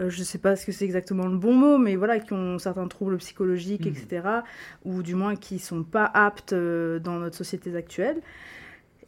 euh, 0.01 0.09
je 0.11 0.23
sais 0.23 0.39
pas 0.39 0.57
ce 0.57 0.65
que 0.67 0.73
c'est 0.73 0.85
exactement 0.87 1.27
le 1.27 1.37
bon 1.37 1.53
mot, 1.53 1.77
mais 1.77 1.95
voilà, 1.95 2.19
qui 2.21 2.33
ont 2.33 2.59
certains 2.59 2.89
troubles 2.89 3.19
psychologiques, 3.19 3.85
Mhm. 3.85 3.93
etc., 3.93 4.29
ou 4.87 5.03
du 5.03 5.15
moins 5.15 5.37
qui 5.37 5.59
sont 5.59 5.83
pas 5.83 6.11
aptes 6.15 6.55
euh, 6.55 6.99
dans 6.99 7.19
notre 7.19 7.37
société 7.37 7.77
actuelle. 7.77 8.17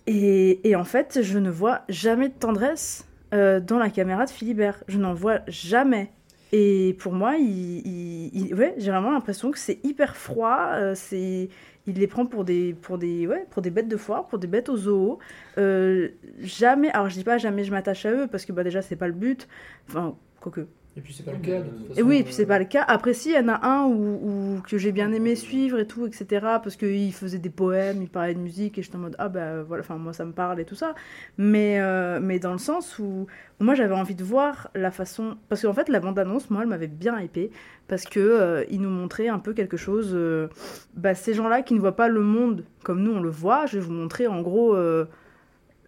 Et, 0.07 0.69
et 0.69 0.77
en 0.77 0.85
fait, 0.85 1.21
je 1.23 1.39
ne 1.39 1.51
vois 1.51 1.83
jamais 1.89 2.29
de 2.29 2.35
tendresse 2.35 3.07
dans 3.31 3.79
la 3.79 3.89
caméra 3.89 4.27
de 4.27 4.31
Philibert. 4.31 4.85
Je 4.89 4.99
n'en 4.99 5.15
vois 5.15 5.39
jamais. 5.49 6.11
Et 6.53 6.95
pour 6.99 7.15
moi, 7.15 7.37
il, 7.39 7.79
il- 7.87 8.31
il- 8.49 8.55
ouais, 8.55 8.75
j'ai 8.77 8.91
vraiment 8.91 9.13
l'impression 9.13 9.51
que 9.51 9.59
c'est 9.59 9.79
hyper 9.85 10.15
froid. 10.17 10.73
c'est, 10.95 11.49
il 11.87 11.96
les 11.96 12.06
prend 12.06 12.26
pour 12.26 12.44
des, 12.44 12.75
pour 12.75 12.99
des, 12.99 13.26
ouais, 13.26 13.46
pour 13.50 13.62
des 13.62 13.70
bêtes 13.70 13.88
de 13.88 13.96
foire, 13.96 14.29
pour 14.29 14.38
des 14.38 14.46
bêtes 14.46 14.69
au 14.69 14.76
zoo. 14.76 15.19
Euh, 15.58 16.11
jamais. 16.40 16.90
Alors 16.90 17.08
je 17.08 17.14
dis 17.14 17.25
pas 17.25 17.38
jamais 17.38 17.64
je 17.64 17.70
m'attache 17.70 18.06
à 18.06 18.12
eux 18.12 18.29
parce 18.31 18.44
que 18.44 18.52
bah 18.52 18.64
déjà 18.64 18.82
c'est 18.82 18.96
pas 18.96 19.08
le 19.08 19.14
but. 19.14 19.48
Enfin 19.89 20.17
quoique. 20.41 20.67
Et 20.96 21.01
puis 21.01 21.15
c'est 21.15 21.22
pas 21.25 21.32
le 21.32 21.39
cas. 21.39 21.61
de 21.63 21.70
toute 21.70 21.96
Et 21.96 22.03
façon, 22.03 22.06
oui, 22.06 22.17
et 22.19 22.20
euh, 22.20 22.25
puis 22.25 22.34
c'est 22.34 22.44
pas 22.46 22.58
le 22.58 22.67
cas. 22.67 22.84
Après, 22.87 23.15
si, 23.15 23.31
il 23.31 23.34
y 23.34 23.39
en 23.39 23.49
a 23.49 23.67
un 23.67 23.87
où, 23.87 24.56
où- 24.58 24.63
que 24.63 24.77
j'ai 24.77 24.93
bien 24.93 25.11
aimé 25.13 25.37
suivre 25.37 25.79
et 25.79 25.87
tout, 25.87 26.06
etc. 26.06 26.61
Parce 26.63 26.77
qu'il 26.77 27.13
faisait 27.15 27.39
des 27.39 27.49
poèmes, 27.49 28.03
il 28.03 28.11
parlait 28.11 28.34
de 28.34 28.39
musique, 28.41 28.77
et 28.79 28.82
j'étais 28.82 28.96
en 28.96 28.99
mode, 29.01 29.17
ah 29.19 29.31
bah 29.31 29.63
voilà, 29.63 29.82
enfin, 29.82 29.96
moi 29.96 30.13
ça 30.13 30.27
me 30.27 30.32
parle 30.32 30.61
et 30.61 30.67
tout 30.67 30.75
ça. 30.75 30.94
Mais, 31.39 31.81
euh, 31.81 32.20
mais 32.20 32.39
dans 32.39 32.53
le 32.53 32.58
sens 32.58 32.99
où, 32.99 33.27
où 33.61 33.65
moi 33.65 33.75
j'avais 33.75 33.94
envie 33.94 34.15
de 34.15 34.22
voir 34.25 34.70
la 34.75 34.91
façon. 34.91 35.39
Parce 35.49 35.63
qu'en 35.63 35.72
fait, 35.72 35.89
la 35.89 36.01
bande-annonce, 36.01 36.51
moi, 36.51 36.63
elle 36.63 36.69
m'avait 36.69 36.89
bien 36.89 37.19
hypé. 37.20 37.51
Parce 37.89 38.05
que 38.05 38.20
euh, 38.20 38.65
il 38.70 38.81
nous 38.82 38.91
montrait 38.91 39.29
un 39.29 39.39
peu 39.39 39.55
quelque 39.55 39.79
chose. 39.79 40.11
euh, 40.15 40.49
bah, 40.94 41.15
ces 41.15 41.32
gens-là 41.34 41.63
qui 41.63 41.72
ne 41.75 41.81
voient 41.81 41.96
pas 41.96 42.08
le 42.08 42.20
monde 42.20 42.65
comme 42.84 43.03
nous 43.03 43.13
on 43.13 43.20
le 43.20 43.31
voit, 43.31 43.65
je 43.67 43.79
vais 43.79 43.84
vous 43.84 43.93
montrer 43.93 44.27
en 44.27 44.43
gros. 44.43 44.77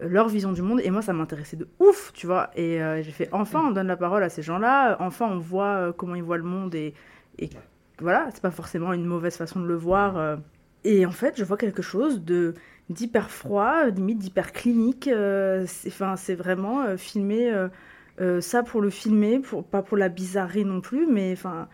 Leur 0.01 0.29
vision 0.29 0.53
du 0.53 0.63
monde 0.63 0.81
et 0.83 0.91
moi 0.91 1.03
ça 1.03 1.13
m'intéressait 1.13 1.57
de 1.57 1.69
ouf 1.79 2.13
tu 2.15 2.27
vois. 2.27 2.51
Et 2.57 2.83
euh, 2.83 3.03
j'ai 3.03 3.13
fait 3.13 3.29
enfin 3.33 3.65
on 3.69 3.71
donne 3.71 3.87
la 3.87 3.97
parole 3.97 4.23
à 4.23 4.29
ces 4.29 4.43
gens-là 4.43 4.97
enfin 5.01 5.27
on 5.31 5.39
voit 5.39 5.77
euh, 5.77 5.93
comment 5.93 6.15
ils 6.15 6.23
voient 6.23 6.37
le 6.37 6.45
monde 6.45 6.75
et, 6.75 6.95
et 7.39 7.51
voilà 8.01 8.29
c'est 8.33 8.43
pas 8.43 8.51
forcément 8.51 8.93
une 8.93 9.05
mauvaise 9.05 9.37
façon 9.37 9.61
de 9.61 9.67
le 9.67 9.77
voir 9.77 10.17
euh. 10.17 10.37
et 10.83 11.07
en 11.07 11.13
fait 11.13 11.35
je 11.37 11.45
vois 11.45 11.57
quelque 11.57 11.83
chose 11.83 12.23
de 12.23 12.55
d'hyper 12.91 13.31
froid 13.31 13.87
limite 13.87 14.19
d'hyper 14.19 14.53
clinique 14.53 15.09
c'est 15.67 15.89
enfin 15.89 16.17
c'est 16.17 16.35
vraiment 16.35 16.99
filmer 16.99 17.51
ça 18.41 18.63
pour 18.63 18.83
le 18.83 18.91
filmer 18.91 19.39
pour 19.39 19.65
pas 19.65 19.81
pour 19.81 19.97
la 19.97 20.11
bizarrerie 20.11 20.67
non 20.67 20.83
plus 20.83 21.07
mais 21.07 21.33
enfin 21.33 21.69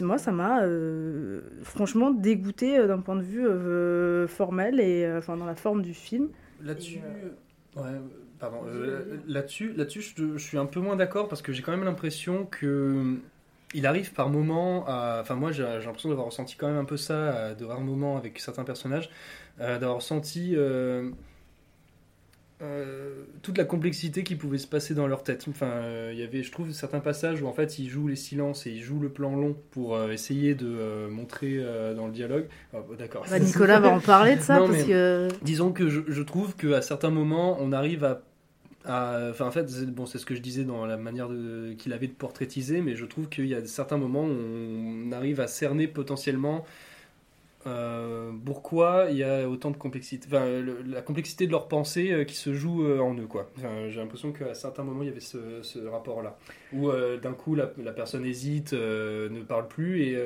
moi 0.00 0.18
ça 0.18 0.32
m'a 0.32 0.62
euh, 0.62 1.40
franchement 1.62 2.10
dégoûté 2.10 2.86
d'un 2.86 2.98
point 3.00 3.16
de 3.16 3.22
vue 3.22 3.46
euh, 3.46 4.26
formel 4.26 4.80
et 4.80 5.04
euh, 5.04 5.18
enfin 5.18 5.36
dans 5.36 5.46
la 5.46 5.54
forme 5.54 5.82
du 5.82 5.94
film 5.94 6.28
Là-dessus, 6.62 6.98
Et, 6.98 7.78
ouais, 7.80 7.90
pardon. 8.38 8.62
euh, 8.66 9.18
là-dessus, 9.26 9.72
là-dessus, 9.72 10.02
je, 10.16 10.36
je 10.36 10.42
suis 10.42 10.58
un 10.58 10.66
peu 10.66 10.80
moins 10.80 10.96
d'accord 10.96 11.28
parce 11.28 11.42
que 11.42 11.52
j'ai 11.52 11.62
quand 11.62 11.72
même 11.72 11.84
l'impression 11.84 12.46
que 12.46 13.16
il 13.74 13.86
arrive 13.86 14.12
par 14.12 14.28
moments 14.30 14.84
à. 14.88 15.18
Enfin, 15.22 15.34
moi, 15.36 15.52
j'ai 15.52 15.62
l'impression 15.62 16.08
d'avoir 16.08 16.26
ressenti 16.26 16.56
quand 16.56 16.66
même 16.68 16.76
un 16.78 16.84
peu 16.84 16.96
ça 16.96 17.54
de 17.54 17.64
rares 17.64 17.80
moments 17.80 18.16
avec 18.16 18.38
certains 18.40 18.64
personnages, 18.64 19.10
euh, 19.60 19.78
d'avoir 19.78 19.96
ressenti. 19.98 20.54
euh, 20.56 21.10
euh, 22.62 23.24
toute 23.40 23.56
la 23.56 23.64
complexité 23.64 24.22
qui 24.22 24.36
pouvait 24.36 24.58
se 24.58 24.66
passer 24.66 24.92
dans 24.94 25.06
leur 25.06 25.22
tête. 25.22 25.46
Enfin, 25.48 25.66
euh, 25.66 26.10
il 26.12 26.18
y 26.18 26.22
avait, 26.22 26.42
je 26.42 26.52
trouve, 26.52 26.72
certains 26.72 27.00
passages 27.00 27.40
où 27.40 27.46
en 27.46 27.52
fait 27.52 27.78
ils 27.78 27.88
jouent 27.88 28.08
les 28.08 28.16
silences 28.16 28.66
et 28.66 28.70
ils 28.70 28.82
jouent 28.82 29.00
le 29.00 29.08
plan 29.08 29.34
long 29.34 29.56
pour 29.70 29.96
euh, 29.96 30.10
essayer 30.10 30.54
de 30.54 30.66
euh, 30.66 31.08
montrer 31.08 31.56
euh, 31.58 31.94
dans 31.94 32.06
le 32.06 32.12
dialogue. 32.12 32.48
Ah, 32.74 32.78
bah, 32.86 32.96
D'accord. 32.98 33.24
Bah, 33.30 33.38
Nicolas 33.38 33.80
va 33.80 33.88
en 33.88 34.00
parler 34.00 34.36
de 34.36 34.42
ça 34.42 34.54
Non, 34.58 34.66
parce 34.66 34.78
mais 34.78 34.84
que 34.84 35.28
Disons 35.42 35.72
que 35.72 35.88
je, 35.88 36.00
je 36.08 36.22
trouve 36.22 36.54
qu'à 36.54 36.82
certains 36.82 37.10
moments, 37.10 37.56
on 37.60 37.72
arrive 37.72 38.04
à. 38.04 38.20
Enfin, 38.84 39.46
en 39.46 39.50
fait, 39.50 39.68
c'est 39.68 39.86
bon, 39.86 40.04
c'est 40.04 40.18
ce 40.18 40.26
que 40.26 40.34
je 40.34 40.40
disais 40.40 40.64
dans 40.64 40.84
la 40.84 40.96
manière 40.96 41.28
qu'il 41.78 41.92
avait 41.92 42.08
de 42.08 42.12
portraitiser, 42.12 42.80
mais 42.80 42.96
je 42.96 43.04
trouve 43.04 43.28
qu'il 43.28 43.46
y 43.46 43.54
a 43.54 43.64
certains 43.66 43.98
moments 43.98 44.24
où 44.24 45.06
on 45.06 45.12
arrive 45.12 45.40
à 45.40 45.46
cerner 45.46 45.86
potentiellement 45.86 46.64
euh, 47.66 48.32
pourquoi 48.44 49.08
il 49.10 49.18
y 49.18 49.24
a 49.24 49.48
autant 49.48 49.70
de 49.70 49.76
complexité. 49.76 50.26
Enfin, 50.28 50.46
la 50.86 51.02
complexité 51.02 51.46
de 51.46 51.52
leur 51.52 51.68
pensée 51.68 52.10
euh, 52.10 52.24
qui 52.24 52.34
se 52.34 52.54
joue 52.54 52.84
euh, 52.84 53.00
en 53.00 53.14
eux, 53.14 53.26
quoi. 53.26 53.50
J'ai 53.88 54.00
l'impression 54.00 54.32
qu'à 54.32 54.54
certains 54.54 54.82
moments, 54.82 55.02
il 55.02 55.08
y 55.08 55.10
avait 55.10 55.20
ce, 55.20 55.86
rapport-là. 55.86 56.38
Où 56.72 56.90
d'un 56.90 57.32
coup, 57.32 57.54
la, 57.54 57.66
personne 57.92 58.24
hésite, 58.24 58.72
ne 58.72 59.42
parle 59.42 59.68
plus, 59.68 60.02
et 60.02 60.16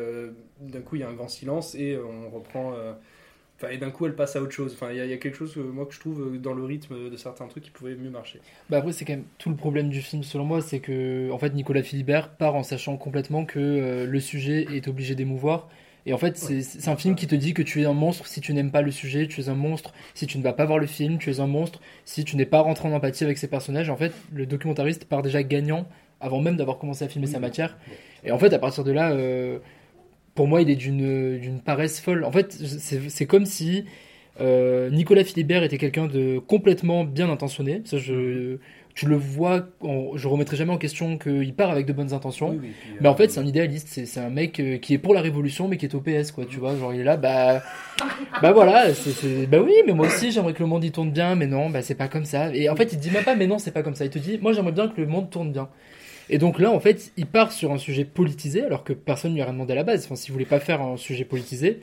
d'un 0.60 0.80
coup, 0.80 0.96
il 0.96 1.00
y 1.00 1.04
a 1.04 1.08
un 1.08 1.14
grand 1.14 1.28
silence, 1.28 1.74
et 1.74 1.98
on 1.98 2.30
reprend. 2.30 2.74
et 3.68 3.78
d'un 3.78 3.90
coup, 3.90 4.06
elle 4.06 4.14
passe 4.14 4.36
à 4.36 4.42
autre 4.42 4.52
chose. 4.52 4.76
Il 4.90 4.96
y, 4.96 5.00
a- 5.00 5.16
quelque 5.16 5.36
chose, 5.36 5.56
euh, 5.56 5.62
moi, 5.62 5.86
que 5.86 5.94
je 5.94 6.00
trouve 6.00 6.38
dans 6.38 6.54
le 6.54 6.64
rythme 6.64 7.10
de 7.10 7.16
certains 7.16 7.48
trucs 7.48 7.64
qui 7.64 7.70
pouvait 7.70 7.96
mieux 7.96 8.10
marcher. 8.10 8.40
Bah 8.70 8.78
après, 8.78 8.92
c'est 8.92 9.04
quand 9.04 9.14
même 9.14 9.24
tout 9.38 9.50
le 9.50 9.56
problème 9.56 9.88
du 9.88 10.02
film, 10.02 10.22
selon 10.22 10.44
moi, 10.44 10.60
c'est 10.60 10.80
que 10.80 11.30
en 11.32 11.38
fait 11.38 11.52
Nicolas 11.54 11.82
Philibert 11.82 12.36
part 12.36 12.54
en 12.54 12.62
sachant 12.62 12.96
complètement 12.96 13.44
que 13.44 14.04
le 14.04 14.20
sujet 14.20 14.66
est 14.72 14.86
obligé 14.86 15.14
d'émouvoir. 15.16 15.68
Et 16.06 16.12
en 16.12 16.18
fait, 16.18 16.36
c'est 16.36 16.88
un 16.88 16.96
film 16.96 17.14
qui 17.14 17.26
te 17.26 17.34
dit 17.34 17.54
que 17.54 17.62
tu 17.62 17.80
es 17.80 17.86
un 17.86 17.94
monstre 17.94 18.26
si 18.26 18.40
tu 18.40 18.52
n'aimes 18.52 18.70
pas 18.70 18.82
le 18.82 18.90
sujet, 18.90 19.26
tu 19.26 19.40
es 19.40 19.48
un 19.48 19.54
monstre 19.54 19.94
si 20.12 20.26
tu 20.26 20.36
ne 20.36 20.42
vas 20.42 20.52
pas 20.52 20.66
voir 20.66 20.78
le 20.78 20.86
film, 20.86 21.18
tu 21.18 21.30
es 21.30 21.40
un 21.40 21.46
monstre 21.46 21.80
si 22.04 22.24
tu 22.24 22.36
n'es 22.36 22.44
pas 22.44 22.60
rentré 22.60 22.88
en 22.88 22.92
empathie 22.92 23.24
avec 23.24 23.38
ces 23.38 23.48
personnages. 23.48 23.88
En 23.88 23.96
fait, 23.96 24.12
le 24.32 24.44
documentariste 24.44 25.06
part 25.06 25.22
déjà 25.22 25.42
gagnant 25.42 25.86
avant 26.20 26.40
même 26.40 26.56
d'avoir 26.56 26.78
commencé 26.78 27.04
à 27.04 27.08
filmer 27.08 27.26
sa 27.26 27.38
matière. 27.38 27.78
Et 28.22 28.32
en 28.32 28.38
fait, 28.38 28.52
à 28.52 28.58
partir 28.58 28.84
de 28.84 28.92
là, 28.92 29.12
euh, 29.12 29.58
pour 30.34 30.46
moi, 30.46 30.60
il 30.60 30.70
est 30.70 30.76
d'une 30.76 31.60
paresse 31.64 32.00
folle. 32.00 32.24
En 32.24 32.32
fait, 32.32 32.52
c'est 32.52 33.08
c'est 33.08 33.26
comme 33.26 33.46
si 33.46 33.84
euh, 34.40 34.90
Nicolas 34.90 35.24
Philibert 35.24 35.62
était 35.62 35.78
quelqu'un 35.78 36.06
de 36.06 36.38
complètement 36.38 37.04
bien 37.04 37.30
intentionné. 37.30 37.82
Ça, 37.84 37.98
je, 37.98 38.58
tu 38.94 39.06
le 39.06 39.16
vois, 39.16 39.66
en- 39.80 40.16
je 40.16 40.28
remettrai 40.28 40.56
jamais 40.56 40.72
en 40.72 40.78
question 40.78 41.18
qu'il 41.18 41.52
part 41.54 41.70
avec 41.70 41.84
de 41.84 41.92
bonnes 41.92 42.12
intentions. 42.12 42.50
Oui, 42.50 42.58
oui, 42.62 42.70
puis, 42.80 42.90
mais 43.00 43.08
en 43.08 43.12
euh, 43.12 43.16
fait, 43.16 43.28
c'est 43.30 43.40
un 43.40 43.46
idéaliste. 43.46 43.88
C'est 43.88 44.20
un 44.20 44.30
mec 44.30 44.60
euh, 44.60 44.78
qui 44.78 44.94
est 44.94 44.98
pour 44.98 45.14
la 45.14 45.20
révolution, 45.20 45.66
mais 45.66 45.76
qui 45.76 45.86
est 45.86 45.94
au 45.94 46.00
PS, 46.00 46.30
quoi. 46.30 46.44
Tu 46.44 46.58
vois, 46.58 46.76
genre 46.76 46.94
il 46.94 47.00
est 47.00 47.04
là, 47.04 47.16
bah, 47.16 47.62
bah 48.42 48.52
voilà, 48.52 48.94
c'est, 48.94 49.46
bah 49.46 49.58
oui, 49.60 49.72
mais 49.86 49.92
moi 49.92 50.06
aussi 50.06 50.30
j'aimerais 50.30 50.52
que 50.54 50.62
le 50.62 50.68
monde 50.68 50.84
y 50.84 50.92
tourne 50.92 51.10
bien, 51.10 51.34
mais 51.34 51.46
non, 51.48 51.70
bah 51.70 51.82
c'est 51.82 51.96
pas 51.96 52.08
comme 52.08 52.24
ça. 52.24 52.54
Et 52.54 52.68
en 52.68 52.76
fait, 52.76 52.92
il 52.92 52.98
te 52.98 53.02
dit 53.02 53.10
même 53.10 53.24
pas, 53.24 53.34
mais 53.34 53.48
non, 53.48 53.58
c'est 53.58 53.72
pas 53.72 53.82
comme 53.82 53.96
ça. 53.96 54.04
Il 54.04 54.10
te 54.10 54.18
dit, 54.18 54.38
moi 54.40 54.52
j'aimerais 54.52 54.72
bien 54.72 54.86
que 54.88 55.00
le 55.00 55.08
monde 55.08 55.28
tourne 55.28 55.50
bien. 55.50 55.68
Et 56.30 56.38
donc 56.38 56.58
là, 56.58 56.70
en 56.70 56.80
fait, 56.80 57.12
il 57.16 57.26
part 57.26 57.52
sur 57.52 57.72
un 57.72 57.78
sujet 57.78 58.04
politisé, 58.04 58.62
alors 58.62 58.84
que 58.84 58.92
personne 58.92 59.32
ne 59.32 59.36
lui 59.36 59.42
a 59.42 59.46
rien 59.46 59.52
demandé 59.54 59.72
à 59.72 59.76
la 59.76 59.82
base. 59.84 60.04
Enfin, 60.06 60.14
s'il 60.14 60.32
voulait 60.32 60.44
pas 60.46 60.60
faire 60.60 60.80
un 60.80 60.96
sujet 60.96 61.24
politisé, 61.24 61.80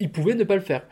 il 0.00 0.10
pouvait 0.10 0.34
ne 0.34 0.44
pas 0.44 0.56
le 0.56 0.62
faire. 0.62 0.82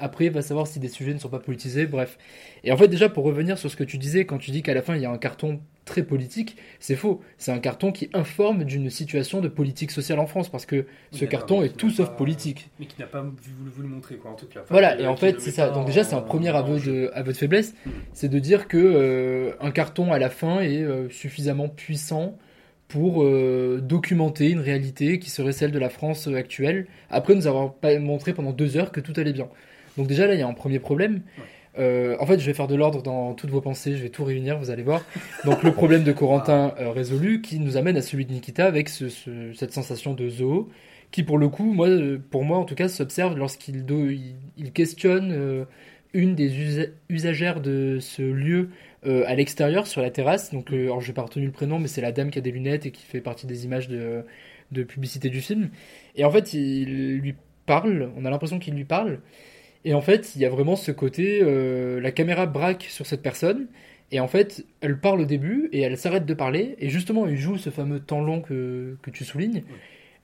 Après, 0.00 0.28
va 0.30 0.42
savoir 0.42 0.66
si 0.66 0.80
des 0.80 0.88
sujets 0.88 1.14
ne 1.14 1.18
sont 1.18 1.28
pas 1.28 1.38
politisés, 1.38 1.86
bref. 1.86 2.18
Et 2.64 2.72
en 2.72 2.76
fait, 2.76 2.88
déjà, 2.88 3.08
pour 3.08 3.24
revenir 3.24 3.58
sur 3.58 3.70
ce 3.70 3.76
que 3.76 3.84
tu 3.84 3.98
disais, 3.98 4.24
quand 4.24 4.38
tu 4.38 4.50
dis 4.50 4.62
qu'à 4.62 4.74
la 4.74 4.82
fin, 4.82 4.96
il 4.96 5.02
y 5.02 5.06
a 5.06 5.10
un 5.10 5.18
carton 5.18 5.60
très 5.84 6.02
politique, 6.02 6.56
c'est 6.78 6.94
faux. 6.94 7.20
C'est 7.36 7.50
un 7.52 7.58
carton 7.58 7.90
qui 7.90 8.10
informe 8.14 8.64
d'une 8.64 8.90
situation 8.90 9.40
de 9.40 9.48
politique 9.48 9.90
sociale 9.90 10.20
en 10.20 10.26
France, 10.26 10.48
parce 10.48 10.64
que 10.66 10.86
ce 11.10 11.24
carton 11.24 11.62
est 11.62 11.76
tout 11.76 11.90
sauf 11.90 12.08
pas- 12.10 12.14
politique. 12.16 12.70
Mais 12.78 12.86
qui 12.86 13.00
n'a 13.00 13.06
pas 13.06 13.22
voulu, 13.22 13.70
voulu 13.74 13.88
montrer, 13.88 14.16
quoi, 14.16 14.30
en 14.30 14.34
tout 14.34 14.46
cas. 14.46 14.60
Enfin, 14.60 14.68
Voilà, 14.74 15.00
et 15.00 15.06
en 15.06 15.16
fait, 15.16 15.32
le 15.32 15.38
c'est 15.40 15.50
ça. 15.50 15.70
Donc 15.70 15.86
déjà, 15.86 16.04
c'est 16.04 16.14
un 16.14 16.20
premier 16.20 16.48
aveu 16.50 16.78
de, 16.78 17.10
aveu 17.14 17.32
de 17.32 17.36
faiblesse, 17.36 17.74
Mm. 17.84 17.90
c'est 18.12 18.28
de 18.28 18.38
dire 18.38 18.68
que 18.68 18.76
euh, 18.78 19.52
un 19.60 19.70
carton 19.72 20.12
à 20.12 20.18
la 20.18 20.30
fin 20.30 20.60
est 20.60 20.82
euh, 20.82 21.08
suffisamment 21.10 21.68
puissant 21.68 22.36
pour 22.86 23.22
euh, 23.22 23.80
documenter 23.82 24.50
une 24.50 24.58
réalité 24.60 25.18
qui 25.20 25.30
serait 25.30 25.52
celle 25.52 25.70
de 25.70 25.78
la 25.78 25.90
France 25.90 26.26
actuelle, 26.28 26.86
après 27.08 27.34
nous 27.36 27.46
avoir 27.46 27.74
montré 28.00 28.32
pendant 28.32 28.52
deux 28.52 28.76
heures 28.76 28.90
que 28.92 29.00
tout 29.00 29.12
allait 29.16 29.32
bien. 29.32 29.48
Donc 29.96 30.06
déjà 30.06 30.26
là, 30.26 30.34
il 30.34 30.40
y 30.40 30.42
a 30.42 30.46
un 30.48 30.54
premier 30.54 30.78
problème. 30.78 31.22
Euh, 31.78 32.16
en 32.18 32.26
fait, 32.26 32.38
je 32.40 32.46
vais 32.46 32.52
faire 32.54 32.66
de 32.66 32.74
l'ordre 32.74 33.00
dans 33.02 33.32
toutes 33.34 33.50
vos 33.50 33.60
pensées, 33.60 33.96
je 33.96 34.02
vais 34.02 34.08
tout 34.08 34.24
réunir, 34.24 34.58
vous 34.58 34.70
allez 34.70 34.82
voir. 34.82 35.04
Donc 35.44 35.62
le 35.62 35.72
problème 35.72 36.02
de 36.02 36.12
Corentin 36.12 36.74
euh, 36.80 36.90
résolu, 36.90 37.40
qui 37.42 37.60
nous 37.60 37.76
amène 37.76 37.96
à 37.96 38.02
celui 38.02 38.26
de 38.26 38.32
Nikita 38.32 38.66
avec 38.66 38.88
ce- 38.88 39.08
ce- 39.08 39.52
cette 39.54 39.72
sensation 39.72 40.12
de 40.14 40.28
zoo, 40.28 40.68
qui 41.12 41.22
pour 41.22 41.38
le 41.38 41.48
coup, 41.48 41.72
moi, 41.72 41.88
euh, 41.88 42.18
pour 42.30 42.44
moi 42.44 42.58
en 42.58 42.64
tout 42.64 42.74
cas, 42.74 42.88
s'observe 42.88 43.36
lorsqu'il 43.38 43.84
do- 43.84 44.08
il, 44.10 44.34
il 44.56 44.72
questionne 44.72 45.30
euh, 45.32 45.64
une 46.12 46.34
des 46.34 46.50
usa- 46.50 46.88
usagères 47.08 47.60
de 47.60 47.98
ce 48.00 48.22
lieu 48.22 48.70
à 49.26 49.34
l'extérieur 49.34 49.86
sur 49.86 50.02
la 50.02 50.10
terrasse. 50.10 50.52
Donc, 50.52 50.70
alors 50.72 51.00
j'ai 51.00 51.14
pas 51.14 51.22
retenu 51.22 51.46
le 51.46 51.52
prénom, 51.52 51.78
mais 51.78 51.88
c'est 51.88 52.02
la 52.02 52.12
dame 52.12 52.30
qui 52.30 52.38
a 52.38 52.42
des 52.42 52.50
lunettes 52.50 52.84
et 52.84 52.90
qui 52.90 53.02
fait 53.06 53.22
partie 53.22 53.46
des 53.46 53.64
images 53.64 53.88
de, 53.88 54.24
de 54.72 54.82
publicité 54.82 55.30
du 55.30 55.40
film. 55.40 55.70
Et 56.16 56.24
en 56.26 56.30
fait, 56.30 56.52
il 56.52 57.16
lui 57.18 57.34
parle, 57.64 58.10
on 58.18 58.26
a 58.26 58.30
l'impression 58.30 58.58
qu'il 58.58 58.74
lui 58.74 58.84
parle. 58.84 59.20
Et 59.84 59.94
en 59.94 60.00
fait, 60.00 60.34
il 60.36 60.42
y 60.42 60.44
a 60.44 60.50
vraiment 60.50 60.76
ce 60.76 60.92
côté, 60.92 61.40
euh, 61.42 62.00
la 62.00 62.12
caméra 62.12 62.46
braque 62.46 62.86
sur 62.90 63.06
cette 63.06 63.22
personne, 63.22 63.68
et 64.12 64.20
en 64.20 64.28
fait, 64.28 64.66
elle 64.80 65.00
parle 65.00 65.20
au 65.20 65.24
début, 65.24 65.68
et 65.72 65.80
elle 65.80 65.96
s'arrête 65.96 66.26
de 66.26 66.34
parler, 66.34 66.76
et 66.78 66.88
justement, 66.90 67.26
il 67.26 67.36
joue 67.38 67.56
ce 67.58 67.70
fameux 67.70 68.00
temps 68.00 68.20
long 68.20 68.40
que, 68.42 68.96
que 69.02 69.10
tu 69.10 69.24
soulignes. 69.24 69.64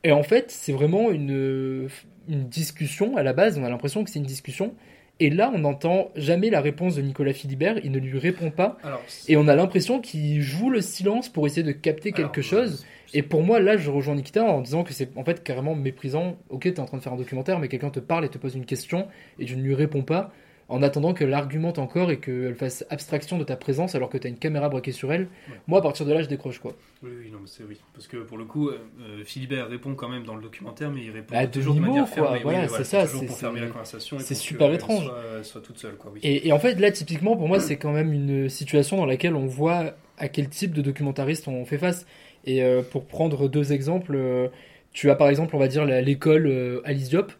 Et 0.04 0.12
en 0.12 0.22
fait, 0.22 0.50
c'est 0.50 0.72
vraiment 0.72 1.10
une, 1.10 1.88
une 2.28 2.48
discussion, 2.48 3.16
à 3.16 3.22
la 3.22 3.32
base, 3.32 3.58
on 3.58 3.64
a 3.64 3.70
l'impression 3.70 4.04
que 4.04 4.10
c'est 4.10 4.18
une 4.18 4.26
discussion, 4.26 4.74
et 5.18 5.30
là, 5.30 5.50
on 5.54 5.58
n'entend 5.58 6.10
jamais 6.14 6.50
la 6.50 6.60
réponse 6.60 6.96
de 6.96 7.02
Nicolas 7.02 7.32
Philibert, 7.32 7.78
il 7.82 7.90
ne 7.90 7.98
lui 7.98 8.18
répond 8.18 8.50
pas, 8.50 8.76
Alors, 8.82 9.02
et 9.28 9.36
on 9.36 9.48
a 9.48 9.54
l'impression 9.54 10.00
qu'il 10.00 10.42
joue 10.42 10.68
le 10.68 10.82
silence 10.82 11.28
pour 11.30 11.46
essayer 11.46 11.62
de 11.62 11.72
capter 11.72 12.12
quelque 12.12 12.42
chose. 12.42 12.84
Et 13.14 13.22
pour 13.22 13.42
moi, 13.42 13.60
là, 13.60 13.76
je 13.78 13.88
rejoins 13.88 14.14
Nikita 14.14 14.44
en 14.44 14.60
disant 14.60 14.84
que 14.84 14.92
c'est 14.92 15.16
en 15.16 15.24
fait 15.24 15.42
carrément 15.42 15.74
méprisant. 15.74 16.36
Ok, 16.50 16.62
t'es 16.64 16.80
en 16.80 16.84
train 16.84 16.98
de 16.98 17.02
faire 17.02 17.14
un 17.14 17.16
documentaire, 17.16 17.58
mais 17.58 17.68
quelqu'un 17.68 17.90
te 17.90 18.00
parle 18.00 18.24
et 18.26 18.28
te 18.28 18.36
pose 18.36 18.54
une 18.56 18.66
question, 18.66 19.06
et 19.38 19.46
tu 19.46 19.56
ne 19.56 19.62
lui 19.62 19.74
réponds 19.74 20.02
pas, 20.02 20.32
en 20.68 20.82
attendant 20.82 21.14
qu'elle 21.14 21.32
argumente 21.32 21.78
encore 21.78 22.10
et 22.10 22.18
qu'elle 22.18 22.56
fasse 22.56 22.84
abstraction 22.90 23.38
de 23.38 23.44
ta 23.44 23.54
présence 23.56 23.94
alors 23.94 24.08
que 24.08 24.18
t'as 24.18 24.28
une 24.28 24.36
caméra 24.38 24.68
braquée 24.68 24.90
sur 24.90 25.12
elle. 25.12 25.28
Moi, 25.68 25.78
à 25.78 25.82
partir 25.82 26.04
de 26.06 26.12
là, 26.12 26.22
je 26.22 26.28
décroche 26.28 26.58
quoi. 26.58 26.74
Oui, 27.04 27.10
oui, 27.22 27.30
non, 27.30 27.38
mais 27.40 27.46
c'est 27.46 27.62
oui. 27.62 27.78
Parce 27.94 28.08
que 28.08 28.16
pour 28.16 28.36
le 28.36 28.44
coup, 28.46 28.68
euh, 28.70 28.78
euh, 29.00 29.22
Philibert 29.24 29.68
répond 29.68 29.94
quand 29.94 30.08
même 30.08 30.24
dans 30.24 30.34
le 30.34 30.42
documentaire, 30.42 30.90
mais 30.90 31.02
il 31.04 31.10
répond 31.12 31.36
À 31.36 31.46
toujours 31.46 31.74
de 31.76 31.80
manière 31.80 32.06
quoi, 32.06 32.14
fermée. 32.24 32.40
voilà, 32.42 32.62
Oui, 32.64 32.68
c'est 32.76 32.84
ça, 32.84 33.04
Toujours 33.04 33.20
c'est- 33.20 33.26
pour 33.26 33.38
fermer 33.38 33.60
c'est- 33.60 33.64
la 33.66 33.70
conversation. 33.70 34.16
et 34.16 34.20
c'est 34.20 34.34
pour 34.34 34.42
super 34.42 34.72
étrange. 34.72 35.04
Soit, 35.04 35.44
soit 35.44 35.60
toute 35.60 35.78
seule, 35.78 35.94
quoi. 35.94 36.10
Oui. 36.12 36.20
Et, 36.24 36.48
et 36.48 36.52
en 36.52 36.58
fait, 36.58 36.74
là, 36.80 36.90
typiquement, 36.90 37.36
pour 37.36 37.46
moi, 37.46 37.60
c'est 37.60 37.76
quand 37.76 37.92
même 37.92 38.12
une 38.12 38.48
situation 38.48 38.96
dans 38.96 39.06
laquelle 39.06 39.36
on 39.36 39.46
voit 39.46 39.94
à 40.18 40.28
quel 40.28 40.48
type 40.48 40.72
de 40.72 40.82
documentariste 40.82 41.46
on 41.46 41.64
fait 41.64 41.78
face. 41.78 42.06
Et 42.44 42.62
euh, 42.64 42.82
pour 42.82 43.04
prendre 43.06 43.48
deux 43.48 43.72
exemples, 43.72 44.14
euh, 44.16 44.48
tu 44.92 45.10
as 45.10 45.14
par 45.14 45.28
exemple, 45.28 45.54
on 45.54 45.58
va 45.58 45.68
dire, 45.68 45.84
l'école 45.84 46.46
euh, 46.46 46.80
Alice 46.84 47.08
Diop, 47.10 47.30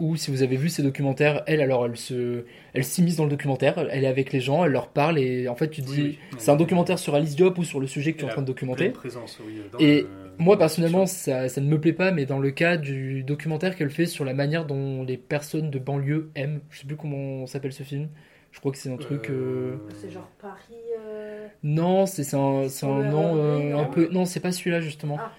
où 0.00 0.16
si 0.16 0.30
vous 0.30 0.42
avez 0.42 0.56
vu 0.56 0.68
ces 0.68 0.82
documentaires, 0.82 1.42
elle, 1.46 1.60
alors, 1.60 1.86
elle 1.86 1.96
se, 1.96 2.44
elle 2.74 2.82
s'immisce 2.84 3.16
dans 3.16 3.24
le 3.24 3.30
documentaire, 3.30 3.74
elle 3.90 4.02
est 4.04 4.08
avec 4.08 4.32
les 4.32 4.40
gens, 4.40 4.64
elle 4.64 4.72
leur 4.72 4.88
parle, 4.88 5.18
et 5.18 5.46
en 5.48 5.54
fait, 5.54 5.68
tu 5.70 5.80
te 5.82 5.86
dis, 5.86 6.02
oui. 6.02 6.18
c'est 6.38 6.50
un 6.50 6.56
documentaire 6.56 6.98
sur 6.98 7.14
Alice 7.14 7.36
Diop 7.36 7.56
ou 7.58 7.64
sur 7.64 7.78
le 7.78 7.86
sujet 7.86 8.12
que 8.12 8.18
tu 8.18 8.24
es 8.24 8.28
en 8.28 8.30
train 8.30 8.42
de 8.42 8.46
documenter. 8.46 8.84
pleine 8.84 8.92
présence, 8.92 9.38
oui, 9.46 9.60
dans 9.72 9.78
et 9.78 10.00
le- 10.02 10.08
moi, 10.38 10.58
personnellement, 10.58 11.06
ça, 11.06 11.48
ça 11.48 11.60
ne 11.60 11.68
me 11.68 11.78
plaît 11.80 11.92
pas, 11.92 12.10
mais 12.10 12.26
dans 12.26 12.38
le 12.40 12.50
cas 12.50 12.76
du 12.78 13.22
documentaire 13.22 13.76
qu'elle 13.76 13.90
fait 13.90 14.06
sur 14.06 14.24
la 14.24 14.34
manière 14.34 14.64
dont 14.66 15.04
les 15.04 15.16
personnes 15.18 15.70
de 15.70 15.78
banlieue 15.78 16.30
aiment, 16.34 16.60
je 16.70 16.80
sais 16.80 16.86
plus 16.86 16.96
comment 16.96 17.46
s'appelle 17.46 17.72
ce 17.72 17.82
film, 17.84 18.08
je 18.50 18.58
crois 18.60 18.72
que 18.72 18.78
c'est 18.78 18.90
un 18.90 18.96
truc. 18.96 19.30
euh, 19.30 19.76
c'est 20.00 20.10
genre 20.10 20.28
Paris. 20.40 20.74
euh, 21.06 21.46
Non, 21.62 22.06
c'est 22.06 22.24
c'est 22.24 22.36
un, 22.36 22.64
un 22.88 23.02
nom 23.10 23.36
euh, 23.36 23.76
un 23.76 23.84
peu. 23.84 24.08
Non, 24.10 24.24
c'est 24.24 24.40
pas 24.40 24.52
celui-là 24.52 24.80
justement. 24.80 25.16
Ah. 25.20 25.32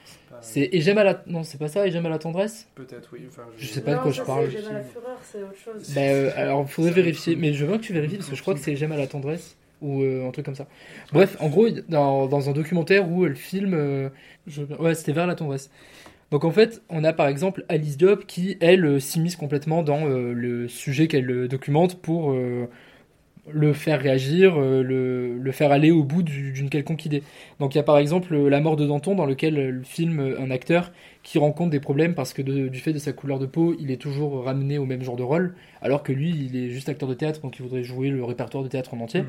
C'est 0.43 0.69
et 0.71 0.81
j'aime 0.81 0.97
à 0.97 1.03
la. 1.03 1.23
Non, 1.27 1.43
c'est 1.43 1.57
pas 1.57 1.67
ça. 1.67 1.87
Et 1.87 1.91
j'aime 1.91 2.05
à 2.05 2.09
la 2.09 2.19
tendresse. 2.19 2.67
Peut-être, 2.75 3.09
oui. 3.13 3.21
Enfin, 3.27 3.43
Je 3.57 3.65
sais 3.65 3.81
pas 3.81 3.95
de 3.95 3.99
quoi 4.01 4.11
ça, 4.11 4.19
je 4.19 4.23
parle. 4.25 4.49
J'aime 4.49 4.65
à 4.67 4.73
la 4.73 4.83
fureur, 4.83 5.19
c'est 5.23 5.41
autre 5.43 5.57
chose. 5.57 5.93
Bah, 5.95 6.01
euh, 6.01 6.31
alors, 6.35 6.69
faudrait 6.69 6.91
vérifier. 6.91 7.35
Mais 7.35 7.53
je 7.53 7.65
veux 7.65 7.77
que 7.77 7.83
tu 7.83 7.93
vérifies 7.93 8.17
parce 8.17 8.29
que 8.29 8.35
je 8.35 8.41
crois 8.41 8.53
que 8.53 8.59
c'est 8.59 8.75
J'aime 8.75 8.91
à 8.91 8.97
la 8.97 9.07
tendresse 9.07 9.55
ou 9.81 10.01
euh, 10.03 10.27
un 10.27 10.31
truc 10.31 10.45
comme 10.45 10.55
ça. 10.55 10.67
Bref, 11.11 11.35
en 11.39 11.49
gros, 11.49 11.69
dans, 11.89 12.27
dans 12.27 12.49
un 12.49 12.53
documentaire 12.53 13.09
où 13.09 13.25
elle 13.25 13.35
filme. 13.35 13.73
euh, 13.73 14.09
je- 14.47 14.63
Ouais, 14.79 14.95
c'était 14.95 15.13
vers 15.13 15.27
la 15.27 15.35
tendresse. 15.35 15.69
Donc 16.31 16.45
en 16.45 16.51
fait, 16.51 16.81
on 16.89 17.03
a 17.03 17.13
par 17.13 17.27
exemple 17.27 17.63
Alice 17.69 17.97
Diop 17.97 18.25
qui, 18.25 18.57
elle, 18.59 18.85
euh, 18.85 18.99
s'immisce 18.99 19.35
complètement 19.35 19.83
dans 19.83 20.07
euh, 20.07 20.33
le 20.33 20.67
sujet 20.67 21.07
qu'elle 21.07 21.47
documente 21.47 22.01
pour 22.01 22.31
euh, 22.31 22.67
le 23.51 23.73
faire 23.73 23.99
réagir, 24.01 24.55
euh, 24.57 24.81
le, 24.83 25.37
le 25.37 25.51
faire 25.51 25.71
aller 25.71 25.91
au 25.91 26.03
bout 26.03 26.23
du- 26.23 26.53
d'une 26.53 26.69
quelconque 26.69 27.05
idée. 27.05 27.23
Donc 27.59 27.75
il 27.75 27.77
y 27.77 27.81
a 27.81 27.83
par 27.83 27.97
exemple 27.97 28.33
euh, 28.33 28.49
La 28.49 28.61
mort 28.61 28.77
de 28.77 28.85
Danton 28.87 29.15
dans 29.15 29.25
lequel 29.25 29.57
elle 29.57 29.81
filme 29.83 30.19
euh, 30.21 30.39
un 30.39 30.49
acteur 30.49 30.91
qui 31.23 31.39
rencontre 31.39 31.69
des 31.69 31.81
problèmes 31.81 32.15
parce 32.15 32.33
que 32.33 32.41
de- 32.41 32.69
du 32.69 32.79
fait 32.79 32.93
de 32.93 32.99
sa 32.99 33.11
couleur 33.11 33.39
de 33.39 33.45
peau, 33.45 33.75
il 33.79 33.91
est 33.91 33.97
toujours 34.01 34.45
ramené 34.45 34.77
au 34.77 34.85
même 34.85 35.03
genre 35.03 35.17
de 35.17 35.23
rôle, 35.23 35.55
alors 35.81 36.03
que 36.03 36.13
lui, 36.13 36.29
il 36.29 36.55
est 36.55 36.69
juste 36.69 36.87
acteur 36.87 37.09
de 37.09 37.13
théâtre, 37.13 37.41
donc 37.41 37.57
il 37.59 37.63
voudrait 37.63 37.83
jouer 37.83 38.09
le 38.09 38.23
répertoire 38.23 38.63
de 38.63 38.69
théâtre 38.69 38.93
en 38.93 38.99
entier. 39.01 39.21
Hmm. 39.21 39.27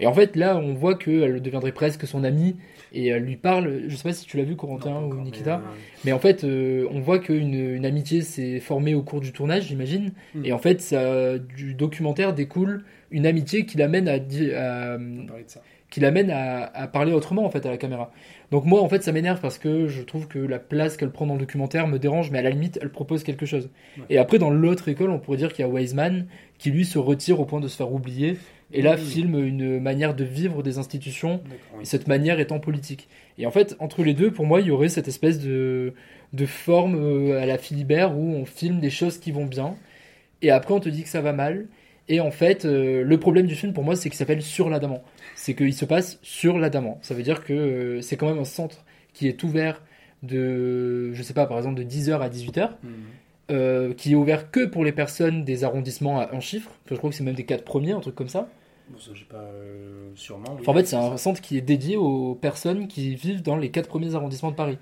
Et 0.00 0.06
en 0.06 0.12
fait, 0.12 0.34
là, 0.36 0.56
on 0.56 0.72
voit 0.72 0.96
qu'elle 0.96 1.40
deviendrait 1.40 1.72
presque 1.72 2.06
son 2.06 2.24
amie 2.24 2.56
et 2.92 3.08
elle 3.08 3.22
lui 3.22 3.36
parle. 3.36 3.82
Je 3.86 3.94
sais 3.94 4.02
pas 4.02 4.12
si 4.12 4.26
tu 4.26 4.36
l'as 4.36 4.42
vu, 4.44 4.56
Corentin 4.56 5.02
ou 5.02 5.14
Nikita, 5.22 5.58
mais, 5.58 5.64
euh, 5.64 5.74
mais, 6.06 6.12
en 6.12 6.18
fait, 6.18 6.42
euh, 6.44 6.88
on 6.90 7.00
voit 7.00 7.18
qu'une 7.20 7.54
une 7.54 7.86
amitié 7.86 8.22
s'est 8.22 8.58
formée 8.58 8.94
au 8.94 9.02
cours 9.02 9.20
du 9.20 9.32
tournage, 9.32 9.68
j'imagine. 9.68 10.12
Mm. 10.34 10.44
Et 10.46 10.52
en 10.52 10.58
fait, 10.58 10.80
ça, 10.80 11.38
du 11.38 11.74
documentaire 11.74 12.32
découle 12.34 12.84
une 13.12 13.26
amitié 13.26 13.64
qui 13.66 13.76
l'amène 13.78 14.08
à, 14.08 14.14
à- 14.14 14.98
qui 15.90 16.00
l'amène 16.00 16.30
à, 16.30 16.64
à 16.74 16.86
parler 16.88 17.12
autrement 17.12 17.44
en 17.44 17.50
fait 17.50 17.66
à 17.66 17.70
la 17.70 17.76
caméra. 17.76 18.10
Donc 18.50 18.64
moi 18.64 18.80
en 18.82 18.88
fait 18.88 19.02
ça 19.02 19.12
m'énerve 19.12 19.40
parce 19.40 19.58
que 19.58 19.88
je 19.88 20.02
trouve 20.02 20.26
que 20.26 20.38
la 20.38 20.58
place 20.58 20.96
qu'elle 20.96 21.10
prend 21.10 21.26
dans 21.26 21.34
le 21.34 21.40
documentaire 21.40 21.86
me 21.86 21.98
dérange, 21.98 22.30
mais 22.30 22.38
à 22.38 22.42
la 22.42 22.48
limite 22.50 22.78
elle 22.80 22.88
propose 22.90 23.22
quelque 23.24 23.44
chose. 23.44 23.68
Ouais. 23.98 24.04
Et 24.08 24.16
après 24.18 24.38
dans 24.38 24.48
l'autre 24.50 24.88
école 24.88 25.10
on 25.10 25.18
pourrait 25.18 25.36
dire 25.36 25.52
qu'il 25.52 25.64
y 25.64 25.68
a 25.68 25.70
Wiseman 25.70 26.26
qui 26.58 26.70
lui 26.70 26.86
se 26.86 26.98
retire 26.98 27.40
au 27.40 27.44
point 27.44 27.60
de 27.60 27.68
se 27.68 27.76
faire 27.76 27.92
oublier 27.92 28.38
et 28.72 28.80
là 28.80 28.94
Oui, 28.98 29.04
filme 29.04 29.38
une 29.44 29.80
manière 29.80 30.14
de 30.14 30.24
vivre 30.24 30.62
des 30.62 30.78
institutions 30.78 31.42
D'accord, 31.44 31.58
oui. 31.74 31.82
et 31.82 31.84
cette 31.84 32.08
manière 32.08 32.40
étant 32.40 32.58
politique. 32.58 33.06
Et 33.36 33.44
en 33.44 33.50
fait 33.50 33.76
entre 33.78 34.02
les 34.02 34.14
deux 34.14 34.30
pour 34.30 34.46
moi 34.46 34.62
il 34.62 34.68
y 34.68 34.70
aurait 34.70 34.88
cette 34.88 35.08
espèce 35.08 35.40
de, 35.40 35.92
de 36.32 36.46
forme 36.46 36.94
euh, 36.96 37.38
à 37.42 37.44
la 37.44 37.58
Philibert 37.58 38.16
où 38.16 38.32
on 38.34 38.46
filme 38.46 38.80
des 38.80 38.88
choses 38.90 39.18
qui 39.18 39.30
vont 39.30 39.44
bien 39.44 39.74
et 40.40 40.50
après 40.50 40.72
on 40.72 40.80
te 40.80 40.88
dit 40.88 41.02
que 41.02 41.08
ça 41.10 41.20
va 41.20 41.34
mal. 41.34 41.66
Et 42.08 42.20
en 42.20 42.30
fait, 42.30 42.64
euh, 42.64 43.02
le 43.04 43.18
problème 43.18 43.46
du 43.46 43.54
film 43.54 43.72
pour 43.72 43.84
moi, 43.84 43.94
c'est 43.96 44.08
qu'il 44.10 44.16
s'appelle 44.18 44.42
Sur 44.42 44.68
l'Adamant. 44.68 45.02
C'est 45.36 45.54
qu'il 45.54 45.72
se 45.74 45.84
passe 45.84 46.18
sur 46.22 46.58
l'Adamant. 46.58 46.98
Ça 47.02 47.14
veut 47.14 47.22
dire 47.22 47.44
que 47.44 47.52
euh, 47.52 48.00
c'est 48.02 48.16
quand 48.16 48.26
même 48.28 48.38
un 48.38 48.44
centre 48.44 48.84
qui 49.12 49.28
est 49.28 49.42
ouvert 49.44 49.82
de, 50.22 51.12
je 51.12 51.22
sais 51.22 51.34
pas, 51.34 51.46
par 51.46 51.56
exemple 51.58 51.76
de 51.76 51.84
10h 51.84 52.20
à 52.20 52.28
18h, 52.28 52.70
Mhm. 52.82 52.90
euh, 53.50 53.94
qui 53.94 54.12
est 54.12 54.14
ouvert 54.14 54.50
que 54.50 54.64
pour 54.66 54.84
les 54.84 54.92
personnes 54.92 55.44
des 55.44 55.64
arrondissements 55.64 56.20
à 56.20 56.34
un 56.34 56.40
chiffre. 56.40 56.70
Enfin, 56.84 56.94
je 56.94 56.96
crois 56.96 57.10
que 57.10 57.16
c'est 57.16 57.24
même 57.24 57.34
des 57.34 57.44
quatre 57.44 57.64
premiers, 57.64 57.92
un 57.92 58.00
truc 58.00 58.14
comme 58.14 58.28
ça. 58.28 58.48
Bon, 58.90 58.98
ça, 58.98 59.10
j'ai 59.14 59.24
pas. 59.24 59.48
sûrement. 60.14 60.44
oui. 60.54 60.58
Enfin, 60.60 60.72
en 60.72 60.74
fait, 60.74 60.86
c'est 60.86 60.96
un 60.96 61.16
centre 61.16 61.40
qui 61.40 61.56
est 61.56 61.60
dédié 61.62 61.96
aux 61.96 62.34
personnes 62.34 62.88
qui 62.88 63.14
vivent 63.14 63.42
dans 63.42 63.56
les 63.56 63.70
quatre 63.70 63.88
premiers 63.88 64.14
arrondissements 64.14 64.50
de 64.50 64.56
Paris. 64.56 64.78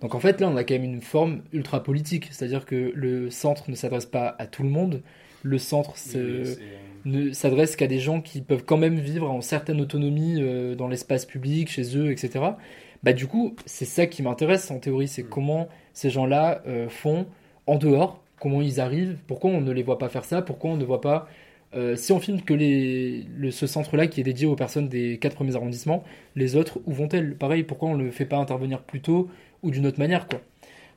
Donc 0.00 0.14
en 0.14 0.20
fait, 0.20 0.40
là, 0.40 0.48
on 0.48 0.56
a 0.56 0.64
quand 0.64 0.74
même 0.74 0.84
une 0.84 1.00
forme 1.00 1.42
ultra 1.52 1.82
politique, 1.82 2.28
c'est-à-dire 2.30 2.66
que 2.66 2.92
le 2.94 3.30
centre 3.30 3.70
ne 3.70 3.74
s'adresse 3.76 4.06
pas 4.06 4.34
à 4.38 4.46
tout 4.46 4.62
le 4.64 4.68
monde. 4.68 5.02
Le 5.44 5.58
centre 5.58 5.96
se- 5.98 6.44
c'est- 6.44 6.62
ne 7.04 7.32
s'adresse 7.32 7.76
qu'à 7.76 7.86
des 7.86 8.00
gens 8.00 8.20
qui 8.22 8.42
peuvent 8.42 8.64
quand 8.64 8.78
même 8.78 8.98
vivre 8.98 9.30
en 9.30 9.40
certaine 9.42 9.80
autonomie 9.80 10.36
euh, 10.42 10.74
dans 10.74 10.88
l'espace 10.88 11.26
public, 11.26 11.70
chez 11.70 11.96
eux, 11.98 12.10
etc. 12.12 12.58
Bah 13.04 13.12
du 13.12 13.26
coup, 13.28 13.56
c'est 13.66 13.84
ça 13.86 14.06
qui 14.06 14.22
m'intéresse 14.22 14.70
en 14.72 14.78
théorie, 14.80 15.08
c'est 15.08 15.24
Mm. 15.24 15.28
comment 15.30 15.68
ces 15.92 16.10
gens-là 16.10 16.62
euh, 16.66 16.88
font 16.88 17.26
en 17.66 17.76
dehors, 17.78 18.22
comment 18.40 18.62
ils 18.62 18.80
arrivent, 18.80 19.18
pourquoi 19.28 19.50
on 19.50 19.60
ne 19.60 19.72
les 19.72 19.82
voit 19.84 19.98
pas 19.98 20.08
faire 20.10 20.24
ça, 20.24 20.42
pourquoi 20.42 20.70
on 20.72 20.76
ne 20.78 20.84
voit 20.84 21.00
pas... 21.02 21.28
euh, 21.74 21.96
si 21.96 22.12
on 22.12 22.20
filme 22.20 22.42
que 22.42 22.54
les, 22.54 23.24
le- 23.36 23.50
ce 23.50 23.66
centre-là 23.66 24.06
qui 24.06 24.20
est 24.20 24.24
dédié 24.24 24.46
aux 24.46 24.56
personnes 24.56 24.88
des 24.88 25.18
quatre 25.18 25.34
premiers 25.34 25.56
arrondissements, 25.56 26.04
les 26.36 26.56
autres, 26.56 26.80
où 26.86 26.92
vont-elles? 26.92 27.36
Pareil, 27.36 27.64
pourquoi 27.64 27.88
on 27.90 27.96
ne 27.96 28.04
le 28.04 28.10
fait 28.12 28.26
pas 28.26 28.36
intervenir 28.38 28.82
plus 28.82 29.00
tôt 29.02 29.28
ou 29.62 29.70
d'une 29.70 29.86
autre 29.86 29.98
manière, 29.98 30.26
quoi? 30.28 30.40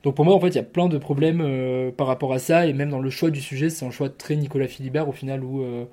Donc 0.04 0.14
pour 0.16 0.24
moi, 0.24 0.34
en 0.34 0.40
fait, 0.40 0.48
il 0.48 0.54
y 0.56 0.58
a 0.58 0.62
plein 0.62 0.88
de 0.88 0.98
problèmes 0.98 1.40
euh, 1.42 1.90
par 1.90 2.06
rapport 2.06 2.32
à 2.32 2.38
ça, 2.38 2.66
et 2.66 2.72
même 2.72 2.90
dans 2.90 3.00
le 3.00 3.10
choix 3.10 3.30
du 3.30 3.40
sujet, 3.40 3.70
c'est 3.70 3.84
un 3.86 3.90
choix 3.90 4.08
très 4.08 4.36
Nicolas 4.36 4.68
Philibert 4.68 5.08
au 5.08 5.12
final, 5.12 5.44
où 5.44 5.62
euh, 5.62 5.84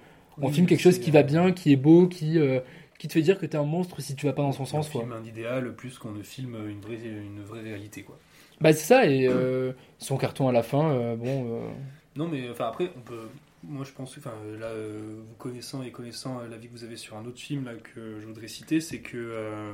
on 0.41 0.49
Oui, 0.49 0.51
filme 0.51 0.67
quelque 0.67 0.81
chose 0.81 0.99
qui 0.99 1.11
va 1.11 1.19
euh, 1.19 1.23
bien, 1.23 1.51
qui 1.51 1.71
est 1.71 1.75
beau, 1.77 2.07
qui, 2.07 2.37
euh, 2.39 2.59
qui 2.99 3.07
te 3.07 3.13
fait 3.13 3.21
dire 3.21 3.39
que 3.39 3.45
t'es 3.45 3.57
un 3.57 3.63
monstre 3.63 4.01
si 4.01 4.15
tu 4.15 4.25
vas 4.25 4.33
pas 4.33 4.43
dans 4.43 4.51
son 4.51 4.63
On 4.63 4.65
sens. 4.65 4.89
Quoi. 4.89 5.01
filme 5.01 5.13
un 5.13 5.23
idéal 5.23 5.75
plus 5.75 5.97
qu'on 5.97 6.11
ne 6.11 6.23
filme 6.23 6.55
une 6.69 6.81
vraie, 6.81 6.97
une 7.03 7.41
vraie 7.43 7.61
réalité, 7.61 8.03
quoi. 8.03 8.19
Bah 8.61 8.71
c'est 8.73 8.85
ça, 8.85 9.05
et 9.05 9.27
euh, 9.27 9.73
son 9.97 10.17
carton 10.17 10.47
à 10.47 10.51
la 10.51 10.63
fin, 10.63 10.89
euh, 10.91 11.15
bon... 11.15 11.45
euh, 11.65 11.69
Non, 12.15 12.27
mais 12.27 12.49
enfin 12.49 12.67
après, 12.67 12.91
on 12.97 13.01
peut. 13.01 13.29
Moi, 13.63 13.83
je 13.83 13.91
pense, 13.91 14.17
enfin 14.17 14.33
là, 14.59 14.67
euh, 14.67 15.21
vous 15.27 15.35
connaissant 15.35 15.81
et 15.83 15.91
connaissant 15.91 16.39
euh, 16.39 16.47
l'avis 16.47 16.67
que 16.67 16.73
vous 16.73 16.83
avez 16.83 16.97
sur 16.97 17.17
un 17.17 17.25
autre 17.25 17.39
film 17.39 17.65
là 17.65 17.73
que 17.75 18.19
je 18.19 18.25
voudrais 18.27 18.47
citer, 18.47 18.79
c'est 18.79 19.01
que, 19.01 19.17
euh, 19.17 19.73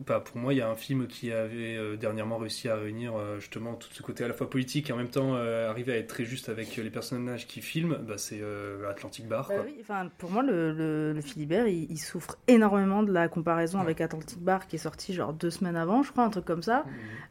bah, 0.00 0.20
pour 0.20 0.38
moi, 0.38 0.52
il 0.52 0.56
y 0.56 0.60
a 0.60 0.68
un 0.68 0.74
film 0.74 1.06
qui 1.06 1.30
avait 1.30 1.76
euh, 1.76 1.96
dernièrement 1.96 2.36
réussi 2.36 2.68
à 2.68 2.74
réunir 2.74 3.14
euh, 3.16 3.38
justement 3.38 3.74
tout 3.74 3.88
ce 3.92 4.02
côté 4.02 4.24
à 4.24 4.28
la 4.28 4.34
fois 4.34 4.50
politique 4.50 4.90
et 4.90 4.92
en 4.92 4.96
même 4.96 5.08
temps 5.08 5.34
euh, 5.36 5.70
arriver 5.70 5.92
à 5.92 5.96
être 5.96 6.08
très 6.08 6.24
juste 6.24 6.48
avec 6.48 6.76
les 6.76 6.90
personnages 6.90 7.46
qui 7.46 7.60
filment. 7.60 7.98
Bah, 8.06 8.14
c'est 8.18 8.42
Atlantic 8.88 9.28
Bar. 9.28 9.48
Bah 9.48 9.54
quoi. 9.54 9.64
oui, 9.64 9.76
enfin, 9.80 10.08
pour 10.18 10.30
moi, 10.30 10.42
le, 10.42 10.72
le, 10.72 11.12
le 11.12 11.20
Philibert, 11.20 11.68
il, 11.68 11.86
il 11.90 11.98
souffre 11.98 12.36
énormément 12.48 13.02
de 13.02 13.12
la 13.12 13.28
comparaison 13.28 13.78
avec 13.78 14.00
Atlantic 14.00 14.40
Bar 14.40 14.66
qui 14.66 14.76
est 14.76 14.80
sorti 14.80 15.14
genre 15.14 15.32
deux 15.32 15.50
semaines 15.50 15.76
avant, 15.76 16.02
je 16.02 16.10
crois, 16.10 16.24
un 16.24 16.30
truc 16.30 16.44
comme 16.44 16.62
ça, 16.62 16.84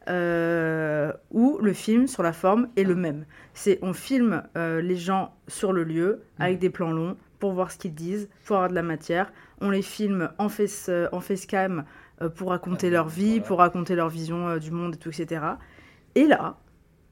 euh, 0.08 1.12
où 1.30 1.58
le 1.60 1.72
film 1.74 2.06
sur 2.06 2.22
la 2.22 2.32
forme 2.32 2.68
est 2.76 2.84
le 2.84 2.94
même. 2.94 3.26
C'est 3.52 3.78
on 3.82 3.92
filme 3.92 4.42
les 4.56 4.96
gens 4.96 5.34
sur 5.48 5.72
le 5.72 5.84
lieu 5.84 6.22
avec 6.38 6.58
des 6.58 6.70
plans 6.70 6.90
longs 6.90 7.16
pour 7.38 7.52
voir 7.52 7.70
ce 7.70 7.78
qu'ils 7.78 7.94
disent, 7.94 8.28
pour 8.46 8.56
avoir 8.56 8.70
de 8.70 8.74
la 8.74 8.82
matière. 8.82 9.32
On 9.60 9.70
les 9.70 9.82
filme 9.82 10.30
en 10.38 10.48
face, 10.48 10.90
en 11.12 11.20
facecam 11.20 11.80
euh, 11.80 11.82
pour 12.28 12.50
raconter 12.50 12.90
leur 12.90 13.08
vie, 13.08 13.40
pour 13.40 13.58
raconter 13.58 13.94
leur 13.94 14.08
vision 14.08 14.48
euh, 14.48 14.58
du 14.58 14.70
monde 14.70 14.94
et 14.94 14.98
tout, 14.98 15.08
etc. 15.08 15.40
Et 16.14 16.26
là, 16.26 16.56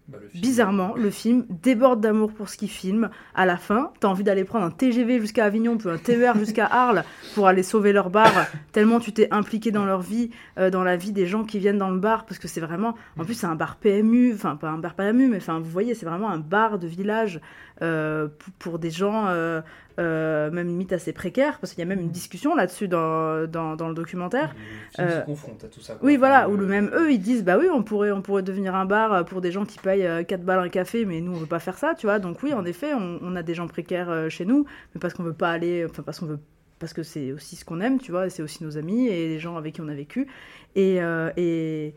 Bah, 0.08 0.18
le 0.20 0.40
Bizarrement, 0.40 0.94
le 0.96 1.10
film 1.10 1.46
déborde 1.48 2.00
d'amour 2.00 2.32
pour 2.32 2.48
ce 2.48 2.56
qu'il 2.56 2.68
filme. 2.68 3.08
À 3.34 3.46
la 3.46 3.56
fin, 3.56 3.92
t'as 4.00 4.08
envie 4.08 4.24
d'aller 4.24 4.44
prendre 4.44 4.64
un 4.64 4.70
TGV 4.70 5.20
jusqu'à 5.20 5.44
Avignon, 5.44 5.76
puis 5.76 5.88
un 5.88 5.96
TER 5.96 6.36
jusqu'à 6.36 6.66
Arles 6.66 7.04
pour 7.34 7.46
aller 7.46 7.62
sauver 7.62 7.92
leur 7.92 8.10
bar, 8.10 8.32
tellement 8.72 8.98
tu 8.98 9.12
t'es 9.12 9.28
impliqué 9.30 9.70
dans 9.70 9.84
leur 9.84 10.02
vie, 10.02 10.30
euh, 10.58 10.70
dans 10.70 10.82
la 10.82 10.96
vie 10.96 11.12
des 11.12 11.26
gens 11.26 11.44
qui 11.44 11.58
viennent 11.58 11.78
dans 11.78 11.90
le 11.90 12.00
bar, 12.00 12.26
parce 12.26 12.38
que 12.38 12.48
c'est 12.48 12.60
vraiment. 12.60 12.94
En 13.18 13.24
plus, 13.24 13.34
c'est 13.34 13.46
un 13.46 13.54
bar 13.54 13.76
PMU, 13.76 14.34
enfin, 14.34 14.56
pas 14.56 14.70
un 14.70 14.78
bar 14.78 14.94
PMU, 14.94 15.28
mais 15.28 15.36
enfin, 15.36 15.60
vous 15.60 15.70
voyez, 15.70 15.94
c'est 15.94 16.06
vraiment 16.06 16.30
un 16.30 16.38
bar 16.38 16.78
de 16.78 16.86
village 16.88 17.36
euh, 17.36 17.71
pour, 18.38 18.52
pour 18.58 18.78
des 18.78 18.90
gens, 18.90 19.26
euh, 19.28 19.60
euh, 19.98 20.50
même 20.50 20.68
limite 20.68 20.92
assez 20.92 21.12
précaires, 21.12 21.58
parce 21.60 21.72
qu'il 21.74 21.80
y 21.80 21.82
a 21.82 21.86
même 21.86 22.00
une 22.00 22.10
discussion 22.10 22.54
là-dessus 22.54 22.88
dans, 22.88 23.46
dans, 23.46 23.76
dans 23.76 23.88
le 23.88 23.94
documentaire. 23.94 24.54
Film 24.94 25.08
se 25.08 25.14
Euh, 25.18 25.20
confronte 25.22 25.64
à 25.64 25.68
tout 25.68 25.80
ça. 25.80 25.94
quoi. 25.94 26.06
Oui, 26.06 26.16
voilà, 26.16 26.48
où 26.48 26.56
le 26.56 26.66
même 26.66 26.90
eux, 26.94 27.12
ils 27.12 27.18
disent 27.20 27.44
bah 27.44 27.58
oui, 27.58 27.66
on 27.72 27.82
pourrait, 27.82 28.10
on 28.12 28.22
pourrait 28.22 28.42
devenir 28.42 28.74
un 28.74 28.84
bar 28.86 29.12
euh, 29.12 29.22
pour 29.24 29.40
des 29.40 29.52
gens 29.52 29.64
qui 29.66 29.78
payent 29.78 30.06
euh, 30.06 30.22
4 30.24 30.42
balles 30.44 30.60
un 30.60 30.68
café, 30.68 31.04
mais 31.04 31.20
nous 31.20 31.32
on 31.32 31.36
veut 31.36 31.46
pas 31.46 31.58
faire 31.60 31.76
ça, 31.78 31.94
tu 31.94 32.06
vois. 32.06 32.18
Donc 32.18 32.42
oui, 32.42 32.52
en 32.54 32.64
effet, 32.64 32.94
on, 32.94 33.18
on 33.22 33.36
a 33.36 33.42
des 33.42 33.54
gens 33.54 33.66
précaires 33.66 34.10
euh, 34.10 34.28
chez 34.28 34.44
nous, 34.46 34.64
mais 34.94 34.98
parce 35.00 35.14
qu'on 35.14 35.24
veut 35.24 35.34
pas 35.34 35.50
aller, 35.50 35.84
enfin 35.88 36.02
parce 36.02 36.20
qu'on 36.20 36.26
veut, 36.26 36.38
parce 36.78 36.92
que 36.94 37.02
c'est 37.02 37.32
aussi 37.32 37.56
ce 37.56 37.64
qu'on 37.64 37.80
aime, 37.80 37.98
tu 38.00 38.10
vois, 38.12 38.26
et 38.26 38.30
c'est 38.30 38.42
aussi 38.42 38.64
nos 38.64 38.78
amis 38.78 39.06
et 39.08 39.28
les 39.28 39.38
gens 39.38 39.56
avec 39.56 39.74
qui 39.74 39.80
on 39.82 39.88
a 39.88 39.94
vécu. 39.94 40.26
Et, 40.74 41.02
euh, 41.02 41.30
et, 41.36 41.94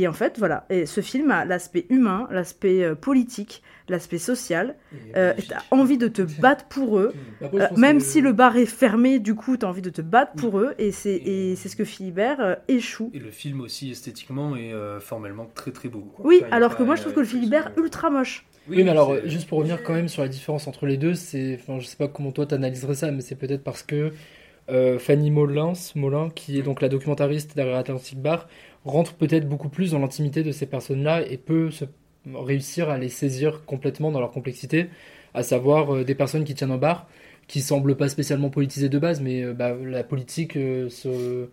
et 0.00 0.08
en 0.08 0.12
fait, 0.12 0.38
voilà, 0.38 0.64
et 0.70 0.86
ce 0.86 1.00
film 1.00 1.30
a 1.30 1.44
l'aspect 1.44 1.86
humain, 1.90 2.26
l'aspect 2.30 2.82
euh, 2.82 2.94
politique, 2.94 3.62
l'aspect 3.88 4.18
social. 4.18 4.74
Euh, 5.16 5.34
t'as 5.48 5.62
envie 5.70 5.98
de 5.98 6.08
te 6.08 6.22
battre 6.40 6.64
pour 6.68 6.98
eux, 6.98 7.12
Euh, 7.42 7.68
même 7.76 8.00
si 8.00 8.20
le 8.20 8.32
bar 8.32 8.56
est 8.56 8.66
fermé, 8.66 9.18
du 9.18 9.34
coup, 9.34 9.56
t'as 9.56 9.66
envie 9.66 9.82
de 9.82 9.90
te 9.90 10.00
battre 10.02 10.32
pour 10.36 10.58
eux, 10.58 10.74
et 10.78 10.92
c'est 10.92 11.14
et 11.16 11.56
c'est 11.56 11.68
ce 11.68 11.76
que 11.76 11.84
Philibert 11.84 12.40
euh, 12.40 12.54
échoue. 12.68 13.10
Et 13.14 13.18
le 13.18 13.30
film 13.30 13.60
aussi 13.60 13.90
esthétiquement 13.90 14.56
et 14.56 14.72
euh, 14.72 15.00
formellement 15.00 15.46
très 15.54 15.72
très 15.72 15.88
beau. 15.88 16.00
quoi. 16.14 16.24
Oui, 16.26 16.40
Enfin, 16.44 16.56
alors 16.56 16.76
que 16.76 16.82
moi 16.82 16.96
je 16.96 17.02
trouve 17.02 17.14
que 17.14 17.20
le 17.20 17.26
Philibert 17.26 17.72
ultra 17.76 18.08
moche. 18.10 18.46
Oui, 18.68 18.82
mais 18.84 18.90
alors, 18.90 19.16
juste 19.26 19.48
pour 19.48 19.58
revenir 19.58 19.82
quand 19.82 19.92
même 19.92 20.08
sur 20.08 20.22
la 20.22 20.28
différence 20.28 20.68
entre 20.68 20.86
les 20.86 20.96
deux, 20.96 21.14
c'est, 21.14 21.58
enfin, 21.60 21.80
je 21.80 21.86
sais 21.86 21.96
pas 21.96 22.06
comment 22.08 22.30
toi 22.32 22.46
t'analyserais 22.46 22.94
ça, 22.94 23.10
mais 23.10 23.20
c'est 23.20 23.34
peut-être 23.34 23.64
parce 23.64 23.82
que 23.82 24.12
euh, 24.70 24.98
Fanny 25.00 25.32
Molins, 25.32 25.72
Molin, 25.96 26.30
qui 26.30 26.58
est 26.58 26.62
donc 26.62 26.80
la 26.80 26.88
documentariste 26.88 27.56
derrière 27.56 27.76
Atlantic 27.76 28.18
Bar, 28.22 28.46
rentre 28.84 29.14
peut-être 29.14 29.48
beaucoup 29.48 29.68
plus 29.68 29.92
dans 29.92 29.98
l'intimité 29.98 30.42
de 30.42 30.52
ces 30.52 30.66
personnes-là 30.66 31.22
et 31.26 31.36
peut 31.36 31.70
se 31.70 31.84
réussir 32.34 32.88
à 32.88 32.98
les 32.98 33.08
saisir 33.08 33.64
complètement 33.64 34.10
dans 34.10 34.20
leur 34.20 34.30
complexité, 34.30 34.88
à 35.34 35.42
savoir 35.42 35.94
euh, 35.94 36.04
des 36.04 36.14
personnes 36.14 36.44
qui 36.44 36.54
tiennent 36.54 36.70
un 36.70 36.78
bar, 36.78 37.08
qui 37.48 37.60
semblent 37.60 37.96
pas 37.96 38.08
spécialement 38.08 38.50
politisées 38.50 38.88
de 38.88 38.98
base, 38.98 39.20
mais 39.20 39.42
euh, 39.42 39.54
bah, 39.54 39.74
la 39.74 40.04
politique 40.04 40.56
euh, 40.56 40.88
se 40.88 41.48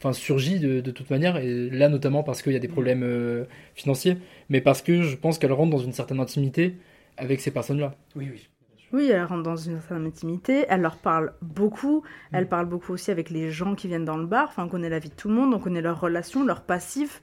enfin 0.00 0.12
surgit 0.14 0.58
de, 0.58 0.80
de 0.80 0.90
toute 0.90 1.10
manière 1.10 1.36
et 1.36 1.68
là 1.68 1.90
notamment 1.90 2.22
parce 2.22 2.40
qu'il 2.40 2.52
y 2.52 2.56
a 2.56 2.60
des 2.60 2.68
problèmes 2.68 3.02
euh, 3.02 3.44
financiers 3.74 4.16
mais 4.48 4.62
parce 4.62 4.80
que 4.80 5.02
je 5.02 5.14
pense 5.14 5.38
qu'elle 5.38 5.52
rentre 5.52 5.70
dans 5.70 5.78
une 5.78 5.92
certaine 5.92 6.20
intimité 6.20 6.76
avec 7.18 7.40
ces 7.40 7.50
personnes 7.50 7.80
là 7.80 7.94
Oui, 8.16 8.28
oui. 8.32 8.48
Oui, 8.92 9.08
elle 9.08 9.22
rentre 9.22 9.44
dans 9.44 9.56
une 9.56 9.80
certaine 9.80 10.06
intimité, 10.06 10.66
elle 10.68 10.80
leur 10.80 10.96
parle 10.96 11.32
beaucoup, 11.42 12.02
elle 12.32 12.48
parle 12.48 12.66
beaucoup 12.66 12.92
aussi 12.92 13.12
avec 13.12 13.30
les 13.30 13.48
gens 13.50 13.76
qui 13.76 13.86
viennent 13.86 14.04
dans 14.04 14.16
le 14.16 14.26
bar, 14.26 14.48
enfin 14.48 14.64
on 14.64 14.68
connaît 14.68 14.88
la 14.88 14.98
vie 14.98 15.10
de 15.10 15.14
tout 15.14 15.28
le 15.28 15.34
monde, 15.34 15.54
on 15.54 15.60
connaît 15.60 15.80
leurs 15.80 16.00
relations, 16.00 16.44
leurs 16.44 16.62
passifs, 16.62 17.22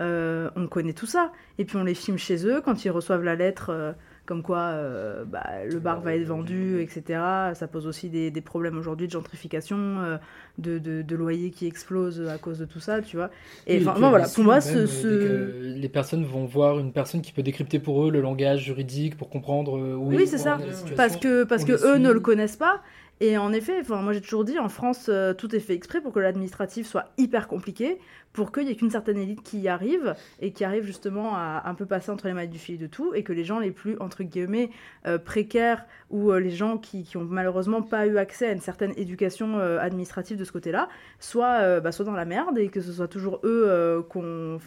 euh, 0.00 0.50
on 0.56 0.66
connaît 0.66 0.92
tout 0.92 1.06
ça. 1.06 1.30
Et 1.58 1.64
puis 1.64 1.76
on 1.76 1.84
les 1.84 1.94
filme 1.94 2.18
chez 2.18 2.44
eux 2.48 2.60
quand 2.60 2.84
ils 2.84 2.90
reçoivent 2.90 3.22
la 3.22 3.36
lettre 3.36 3.70
euh, 3.70 3.92
comme 4.26 4.42
quoi 4.42 4.58
euh, 4.58 5.24
bah, 5.24 5.44
le 5.70 5.78
bar 5.80 6.00
va 6.00 6.14
être 6.14 6.24
vendu, 6.24 6.80
etc. 6.80 7.54
Ça 7.54 7.68
pose 7.68 7.86
aussi 7.86 8.08
des, 8.08 8.30
des 8.30 8.40
problèmes 8.40 8.78
aujourd'hui 8.78 9.06
de 9.06 9.12
gentrification, 9.12 9.76
euh, 10.00 10.16
de, 10.58 10.78
de, 10.78 11.02
de 11.02 11.16
loyers 11.16 11.50
qui 11.50 11.66
explosent 11.66 12.26
à 12.28 12.38
cause 12.38 12.58
de 12.58 12.64
tout 12.64 12.80
ça, 12.80 13.02
tu 13.02 13.16
vois. 13.16 13.30
Et 13.66 13.78
enfin 13.80 13.94
bon, 14.00 14.08
voilà, 14.10 14.28
pour 14.28 14.44
moi, 14.44 14.60
ce... 14.60 14.78
euh, 14.78 14.86
ce- 14.86 15.78
les 15.78 15.88
personnes 15.88 16.24
vont 16.24 16.44
voir 16.46 16.78
une 16.78 16.92
personne 16.92 17.22
qui 17.22 17.32
peut 17.32 17.42
décrypter 17.42 17.78
pour 17.78 18.04
eux 18.06 18.10
le 18.10 18.20
langage 18.20 18.64
juridique 18.64 19.16
pour 19.16 19.28
comprendre 19.28 19.78
où 19.78 20.08
Oui, 20.08 20.26
c'est 20.26 20.38
ça. 20.38 20.58
Parce 20.96 21.16
que, 21.16 21.44
parce 21.44 21.62
On 21.62 21.66
que 21.66 21.72
eux 21.86 21.98
ne 21.98 22.10
le 22.12 22.20
connaissent 22.20 22.56
pas. 22.56 22.82
Et 23.20 23.38
en 23.38 23.52
effet, 23.52 23.82
moi 23.88 24.12
j'ai 24.12 24.20
toujours 24.20 24.44
dit, 24.44 24.58
en 24.58 24.68
France, 24.68 25.06
euh, 25.08 25.34
tout 25.34 25.54
est 25.54 25.60
fait 25.60 25.74
exprès 25.74 26.00
pour 26.00 26.12
que 26.12 26.18
l'administratif 26.18 26.86
soit 26.86 27.06
hyper 27.16 27.46
compliqué, 27.46 27.98
pour 28.32 28.50
qu'il 28.50 28.64
n'y 28.64 28.72
ait 28.72 28.74
qu'une 28.74 28.90
certaine 28.90 29.18
élite 29.18 29.42
qui 29.44 29.60
y 29.60 29.68
arrive, 29.68 30.16
et 30.40 30.52
qui 30.52 30.64
arrive 30.64 30.84
justement 30.84 31.36
à 31.36 31.62
un 31.66 31.74
peu 31.74 31.86
passer 31.86 32.10
entre 32.10 32.26
les 32.26 32.34
mailles 32.34 32.48
du 32.48 32.58
fil 32.58 32.76
de 32.76 32.88
tout, 32.88 33.14
et 33.14 33.22
que 33.22 33.32
les 33.32 33.44
gens 33.44 33.60
les 33.60 33.70
plus, 33.70 33.96
entre 34.00 34.24
guillemets, 34.24 34.70
euh, 35.06 35.18
précaires, 35.18 35.86
ou 36.10 36.32
euh, 36.32 36.40
les 36.40 36.50
gens 36.50 36.76
qui, 36.76 37.04
qui 37.04 37.16
ont 37.16 37.24
malheureusement 37.24 37.82
pas 37.82 38.06
eu 38.06 38.18
accès 38.18 38.48
à 38.48 38.52
une 38.52 38.60
certaine 38.60 38.92
éducation 38.96 39.58
administrative 39.58 40.36
de 40.36 40.44
ce 40.44 40.52
côté-là, 40.52 40.88
soient, 41.20 41.80
bah, 41.80 41.92
soient 41.92 42.04
dans 42.04 42.12
la 42.12 42.24
merde, 42.24 42.58
et 42.58 42.68
que 42.68 42.80
ce 42.80 42.92
soit 42.92 43.08
toujours 43.08 43.40
eux 43.44 44.04
qu'on... 44.08 44.58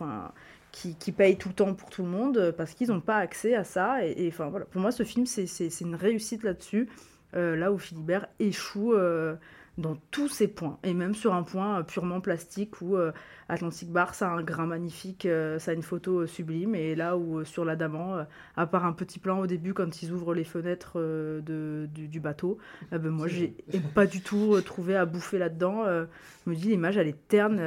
Qui, 0.74 0.96
qui 0.96 1.12
payent 1.12 1.38
tout 1.38 1.48
le 1.48 1.56
temps 1.56 1.74
pour 1.74 1.90
tout 1.90 2.04
le 2.04 2.10
monde 2.10 2.54
parce 2.56 2.76
qu'ils 2.76 2.90
n'ont 2.90 3.00
pas 3.00 3.16
accès 3.16 3.56
à 3.56 3.64
ça. 3.64 4.06
Et, 4.06 4.28
enfin, 4.28 4.50
voilà. 4.50 4.66
Pour 4.66 4.80
moi, 4.80 4.92
ce 4.92 5.02
film, 5.02 5.26
c'est 5.26 5.82
une 5.82 5.96
réussite 5.96 6.44
là-dessus. 6.44 6.88
Euh, 7.36 7.56
là 7.56 7.72
où 7.72 7.78
Philibert 7.78 8.28
échoue 8.40 8.94
euh, 8.94 9.36
dans 9.78 9.96
tous 10.10 10.28
ses 10.28 10.48
points, 10.48 10.80
et 10.84 10.96
même 10.96 11.14
sur 11.14 11.36
un 11.36 11.44
point 11.44 11.80
euh, 11.80 11.84
purement 11.84 12.20
plastique 12.20 12.82
où 12.82 12.98
euh, 12.98 13.12
Atlantic 13.48 13.92
Bar, 13.92 14.16
ça 14.16 14.28
a 14.28 14.32
un 14.32 14.42
grain 14.42 14.66
magnifique, 14.66 15.28
euh, 15.28 15.60
ça 15.60 15.70
a 15.70 15.74
une 15.76 15.84
photo 15.84 16.22
euh, 16.22 16.26
sublime, 16.26 16.74
et 16.74 16.96
là 16.96 17.16
où 17.16 17.46
sur 17.46 17.64
l'Adamant, 17.64 18.26
à 18.56 18.66
part 18.66 18.86
un 18.86 18.92
petit 18.94 19.20
plan 19.20 19.38
au 19.40 19.46
début 19.46 19.76
quand 19.76 20.02
ils 20.02 20.12
ouvrent 20.12 20.34
les 20.34 20.46
fenêtres 20.46 20.98
de, 21.00 21.88
du, 21.94 22.08
du 22.08 22.20
bateau, 22.20 22.58
euh, 22.92 22.98
ben, 22.98 23.12
moi 23.12 23.28
j'ai 23.28 23.56
pas 23.94 24.08
du 24.08 24.22
tout 24.22 24.60
trouvé 24.62 24.96
à 24.96 25.06
bouffer 25.06 25.38
là-dedans. 25.38 25.86
je 25.86 26.50
me 26.50 26.56
dis 26.56 26.70
l'image 26.70 26.98
elle 26.98 27.08
est 27.08 27.28
terne, 27.28 27.60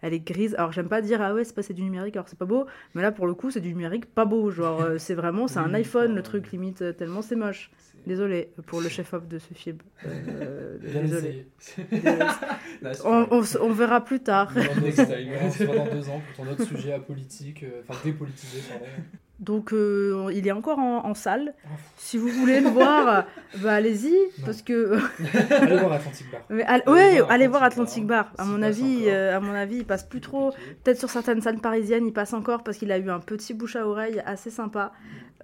elle 0.00 0.14
est 0.14 0.20
grise. 0.20 0.54
Alors 0.54 0.72
j'aime 0.72 0.88
pas 0.88 1.02
dire 1.02 1.20
ah 1.20 1.34
ouais 1.34 1.44
c'est 1.44 1.54
pas 1.54 1.62
c'est 1.62 1.74
du 1.74 1.82
numérique 1.82 2.16
alors 2.16 2.30
c'est 2.30 2.38
pas 2.38 2.46
beau, 2.46 2.64
mais 2.94 3.02
là 3.02 3.12
pour 3.12 3.26
le 3.26 3.34
coup 3.34 3.50
c'est 3.50 3.60
du 3.60 3.68
numérique 3.68 4.06
pas 4.06 4.24
beau, 4.24 4.50
genre 4.50 4.82
c'est 4.96 5.14
vraiment 5.14 5.48
c'est 5.48 5.58
un 5.58 5.74
iPhone 5.74 6.14
le 6.14 6.22
truc 6.22 6.50
limite 6.50 6.96
tellement 6.96 7.20
c'est 7.20 7.36
moche. 7.36 7.70
Désolé 8.06 8.50
pour 8.66 8.80
le 8.80 8.88
chef-op 8.88 9.28
de 9.28 9.38
ce 9.38 9.52
film. 9.54 9.78
Euh, 10.06 10.78
désolé. 11.02 11.46
On, 13.04 13.26
on 13.60 13.70
verra 13.72 14.04
plus 14.04 14.20
tard. 14.20 14.52
Dans 14.54 15.86
deux 15.94 16.08
ans 16.08 16.20
pour 16.34 16.44
ton 16.44 16.50
autre 16.52 16.64
sujet 16.64 16.92
apolitique, 16.92 17.62
euh, 17.64 17.82
enfin 17.88 17.98
dépolitisé, 18.04 18.60
pardon. 18.68 18.84
Donc 19.40 19.72
euh, 19.72 20.30
il 20.34 20.48
est 20.48 20.52
encore 20.52 20.80
en, 20.80 21.04
en 21.06 21.14
salle. 21.14 21.54
Si 21.96 22.18
vous 22.18 22.26
voulez 22.28 22.58
le 22.60 22.70
voir, 22.70 23.24
bah 23.62 23.74
allez-y 23.74 24.12
parce 24.44 24.62
que 24.62 24.98
Allez 25.52 25.76
voir 25.76 25.92
Atlantic 25.92 26.26
Bar. 26.32 26.40
Mais 26.50 26.64
al- 26.64 26.82
Allez 26.86 26.92
ouais, 26.92 27.18
voir 27.18 27.30
allez 27.30 27.46
voir 27.46 27.62
Atlantic 27.62 28.04
Bar, 28.06 28.32
Bar. 28.36 28.46
À 28.46 28.48
mon 28.50 28.62
avis, 28.62 29.04
euh, 29.06 29.36
à 29.36 29.40
mon 29.40 29.52
avis, 29.52 29.76
il 29.76 29.84
passe 29.84 30.02
plus 30.02 30.20
trop. 30.20 30.50
Peut-être 30.82 30.98
sur 30.98 31.08
certaines 31.10 31.40
salles 31.40 31.60
parisiennes, 31.60 32.06
il 32.08 32.12
passe 32.12 32.32
encore 32.32 32.64
parce 32.64 32.78
qu'il 32.78 32.90
a 32.90 32.98
eu 32.98 33.08
un 33.10 33.20
petit 33.20 33.54
bouche 33.54 33.76
à 33.76 33.86
oreille 33.86 34.20
assez 34.26 34.50
sympa. 34.50 34.92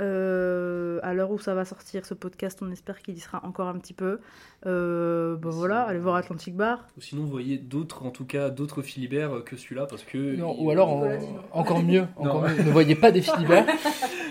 Euh, 0.01 0.99
à 1.03 1.15
l'heure 1.15 1.31
où 1.31 1.39
ça 1.39 1.55
va 1.55 1.65
sortir 1.65 2.05
ce 2.05 2.15
podcast, 2.15 2.59
on 2.63 2.71
espère 2.73 3.01
qu'il 3.01 3.15
y 3.15 3.21
sera 3.21 3.45
encore 3.45 3.69
un 3.69 3.79
petit 3.79 3.93
peu. 3.93 4.19
Euh, 4.67 5.37
bah 5.37 5.51
voilà, 5.53 5.83
allez 5.83 5.99
voir 6.01 6.17
Atlantic 6.17 6.57
Bar. 6.57 6.87
Ou 6.97 7.01
sinon, 7.01 7.23
vous 7.23 7.31
voyez 7.31 7.59
d'autres, 7.59 8.05
en 8.05 8.11
tout 8.11 8.25
cas, 8.25 8.51
d'autres 8.51 8.83
Philibert 8.83 9.45
que 9.45 9.57
celui-là, 9.57 9.87
parce 9.87 10.03
que. 10.03 10.37
Non, 10.37 10.57
il- 10.59 10.67
ou 10.67 10.71
alors, 10.71 10.91
en- 10.91 11.09
encore 11.53 11.83
mieux, 11.83 12.07
encore 12.17 12.43
mieux, 12.43 12.63
ne 12.65 12.71
voyez 12.71 12.95
pas 12.97 13.11
des 13.13 13.23
Philibert. 13.23 13.67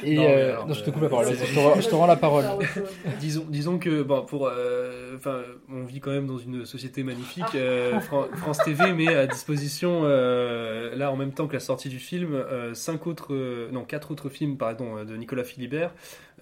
Et 0.06 0.16
Non, 0.16 0.22
mais 0.24 0.28
euh, 0.36 0.50
alors, 0.54 0.68
non, 0.68 0.74
je 0.74 0.84
te 0.84 0.90
euh, 0.90 0.94
coupe 0.94 1.02
la 1.04 1.10
parole, 1.10 1.26
je 1.34 1.54
te 1.54 1.60
rends- 1.60 1.82
je 1.82 1.90
te 1.90 1.96
rends 1.96 2.08
la 2.08 2.16
parole. 2.16 2.46
disons, 3.20 3.46
disons 3.48 3.78
que 3.80 4.02
bon, 4.04 4.24
pour, 4.26 4.48
euh, 4.48 5.16
enfin, 5.16 5.42
on 5.72 5.84
vit 5.84 6.00
quand 6.00 6.12
même 6.12 6.28
dans 6.28 6.38
une 6.38 6.66
société 6.66 7.04
magnifique. 7.04 7.44
Ah. 7.54 7.56
euh, 7.58 8.00
Fran- 8.02 8.28
France 8.36 8.60
TV 8.60 8.94
met 8.94 9.14
à 9.16 9.28
disposition, 9.28 10.02
euh, 10.04 10.96
là 10.96 11.12
en 11.12 11.16
même 11.16 11.32
temps 11.32 11.48
que 11.48 11.54
la 11.54 11.60
sortie 11.60 11.90
du 11.90 12.00
film, 12.00 12.34
euh, 12.34 12.74
cinq 12.74 13.08
autres, 13.08 13.34
euh, 13.34 13.70
non 13.72 13.84
quatre 13.84 14.12
autres 14.12 14.30
films, 14.30 14.58
pardon, 14.58 15.04
de 15.04 15.16
Nicolas 15.16 15.44
Philibert, 15.44 15.92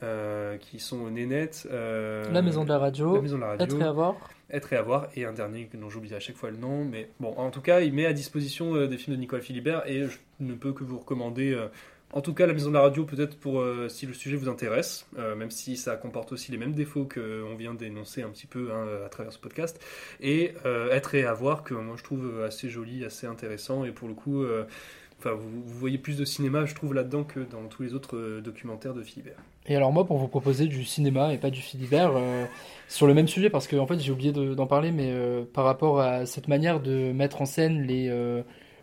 euh, 0.04 0.58
qui 0.58 0.80
sont 0.80 1.10
Nénette, 1.12 1.67
euh, 1.71 2.24
La 2.32 2.41
Maison 2.41 2.63
de 2.63 2.69
la 2.69 2.80
Radio, 2.80 3.15
La 3.15 3.21
Maison 3.21 3.36
de 3.38 3.41
la 3.41 3.47
Radio, 3.50 3.65
Être 3.65 3.82
et 3.82 3.84
avoir. 3.86 4.15
Être 4.54 4.74
et 4.74 4.76
avoir, 4.76 5.08
et 5.15 5.24
un 5.26 5.32
dernier 5.32 5.69
dont 5.76 5.89
j'oublie 5.89 6.13
à 6.13 6.19
chaque 6.19 6.36
fois 6.36 6.50
le 6.52 6.58
nom, 6.58 6.84
mais 6.84 7.10
bon, 7.21 7.34
en 7.38 7.52
tout 7.52 7.62
cas, 7.62 7.80
il 7.82 7.93
met 7.93 8.06
à 8.06 8.12
disposition 8.13 8.76
euh, 8.76 8.88
des 8.88 8.97
films 8.97 9.15
de 9.15 9.21
Nicolas 9.21 9.41
Philibert 9.41 9.84
et 9.86 10.04
je 10.08 10.17
ne 10.41 10.54
peux 10.56 10.74
que 10.74 10.84
vous 10.84 10.97
recommander. 11.00 11.54
Euh, 12.13 12.17
en 12.17 12.21
tout 12.21 12.34
cas, 12.34 12.45
la 12.45 12.54
maison 12.54 12.69
de 12.69 12.76
la 12.76 12.82
radio, 12.82 13.06
peut-être 13.06 13.38
pour 13.38 13.60
euh, 13.60 13.88
si 13.89 14.06
le 14.06 14.13
sujet 14.13 14.36
vous 14.36 14.50
intéresse, 14.50 15.08
euh, 15.17 15.36
même 15.36 15.52
si 15.52 15.78
ça 15.78 15.95
comporte 15.95 16.32
aussi 16.32 16.52
les 16.52 16.58
mêmes 16.58 16.74
défauts 16.74 17.08
qu'on 17.12 17.56
vient 17.56 17.74
d'énoncer 17.74 18.21
un 18.21 18.30
petit 18.30 18.47
peu 18.47 18.69
hein, 18.71 18.86
à 19.06 19.10
travers 19.10 19.32
ce 19.34 19.39
podcast. 19.39 19.80
Et 20.19 20.54
euh, 20.65 20.91
être 20.91 21.15
et 21.15 21.26
avoir, 21.26 21.63
que 21.63 21.74
moi 21.74 21.95
je 21.97 22.04
trouve 22.04 22.26
euh, 22.26 22.47
assez 22.47 22.69
joli, 22.69 23.06
assez 23.06 23.28
intéressant, 23.28 23.86
et 23.86 23.91
pour 23.91 24.08
le 24.08 24.13
coup, 24.13 24.43
euh, 24.43 24.65
enfin, 25.19 25.32
vous, 25.34 25.62
voyez 25.65 25.97
plus 25.97 26.17
de 26.17 26.26
cinéma, 26.26 26.65
je 26.65 26.76
trouve, 26.76 26.93
là-dedans 26.93 27.24
que 27.24 27.39
dans 27.39 27.67
tous 27.67 27.84
les 27.84 27.93
autres 27.93 28.17
euh, 28.17 28.41
documentaires 28.41 28.93
de 28.93 29.04
Philibert. 29.04 29.38
Et 29.67 29.76
alors 29.76 29.91
moi, 29.91 30.06
pour 30.06 30.17
vous 30.17 30.28
proposer 30.28 30.65
du 30.65 30.84
cinéma 30.84 31.34
et 31.34 31.38
pas 31.38 31.52
du 31.52 31.62
Philibert, 31.62 32.13
euh, 32.15 32.45
sur 32.88 33.08
le 33.08 33.13
même 33.13 33.28
sujet, 33.28 33.50
parce 33.50 33.67
que 33.67 33.78
fait 33.86 34.00
j'ai 34.00 34.12
oublié 34.12 34.32
de- 34.32 34.54
d'en 34.56 34.67
parler, 34.67 34.91
mais 34.91 35.12
euh, 35.12 35.43
par 35.45 35.65
rapport 35.65 36.02
à 36.02 36.26
cette 36.26 36.47
manière 36.47 36.80
de 36.80 37.12
mettre 37.12 37.41
en 37.41 37.45
scène 37.45 37.84
les, 37.84 38.10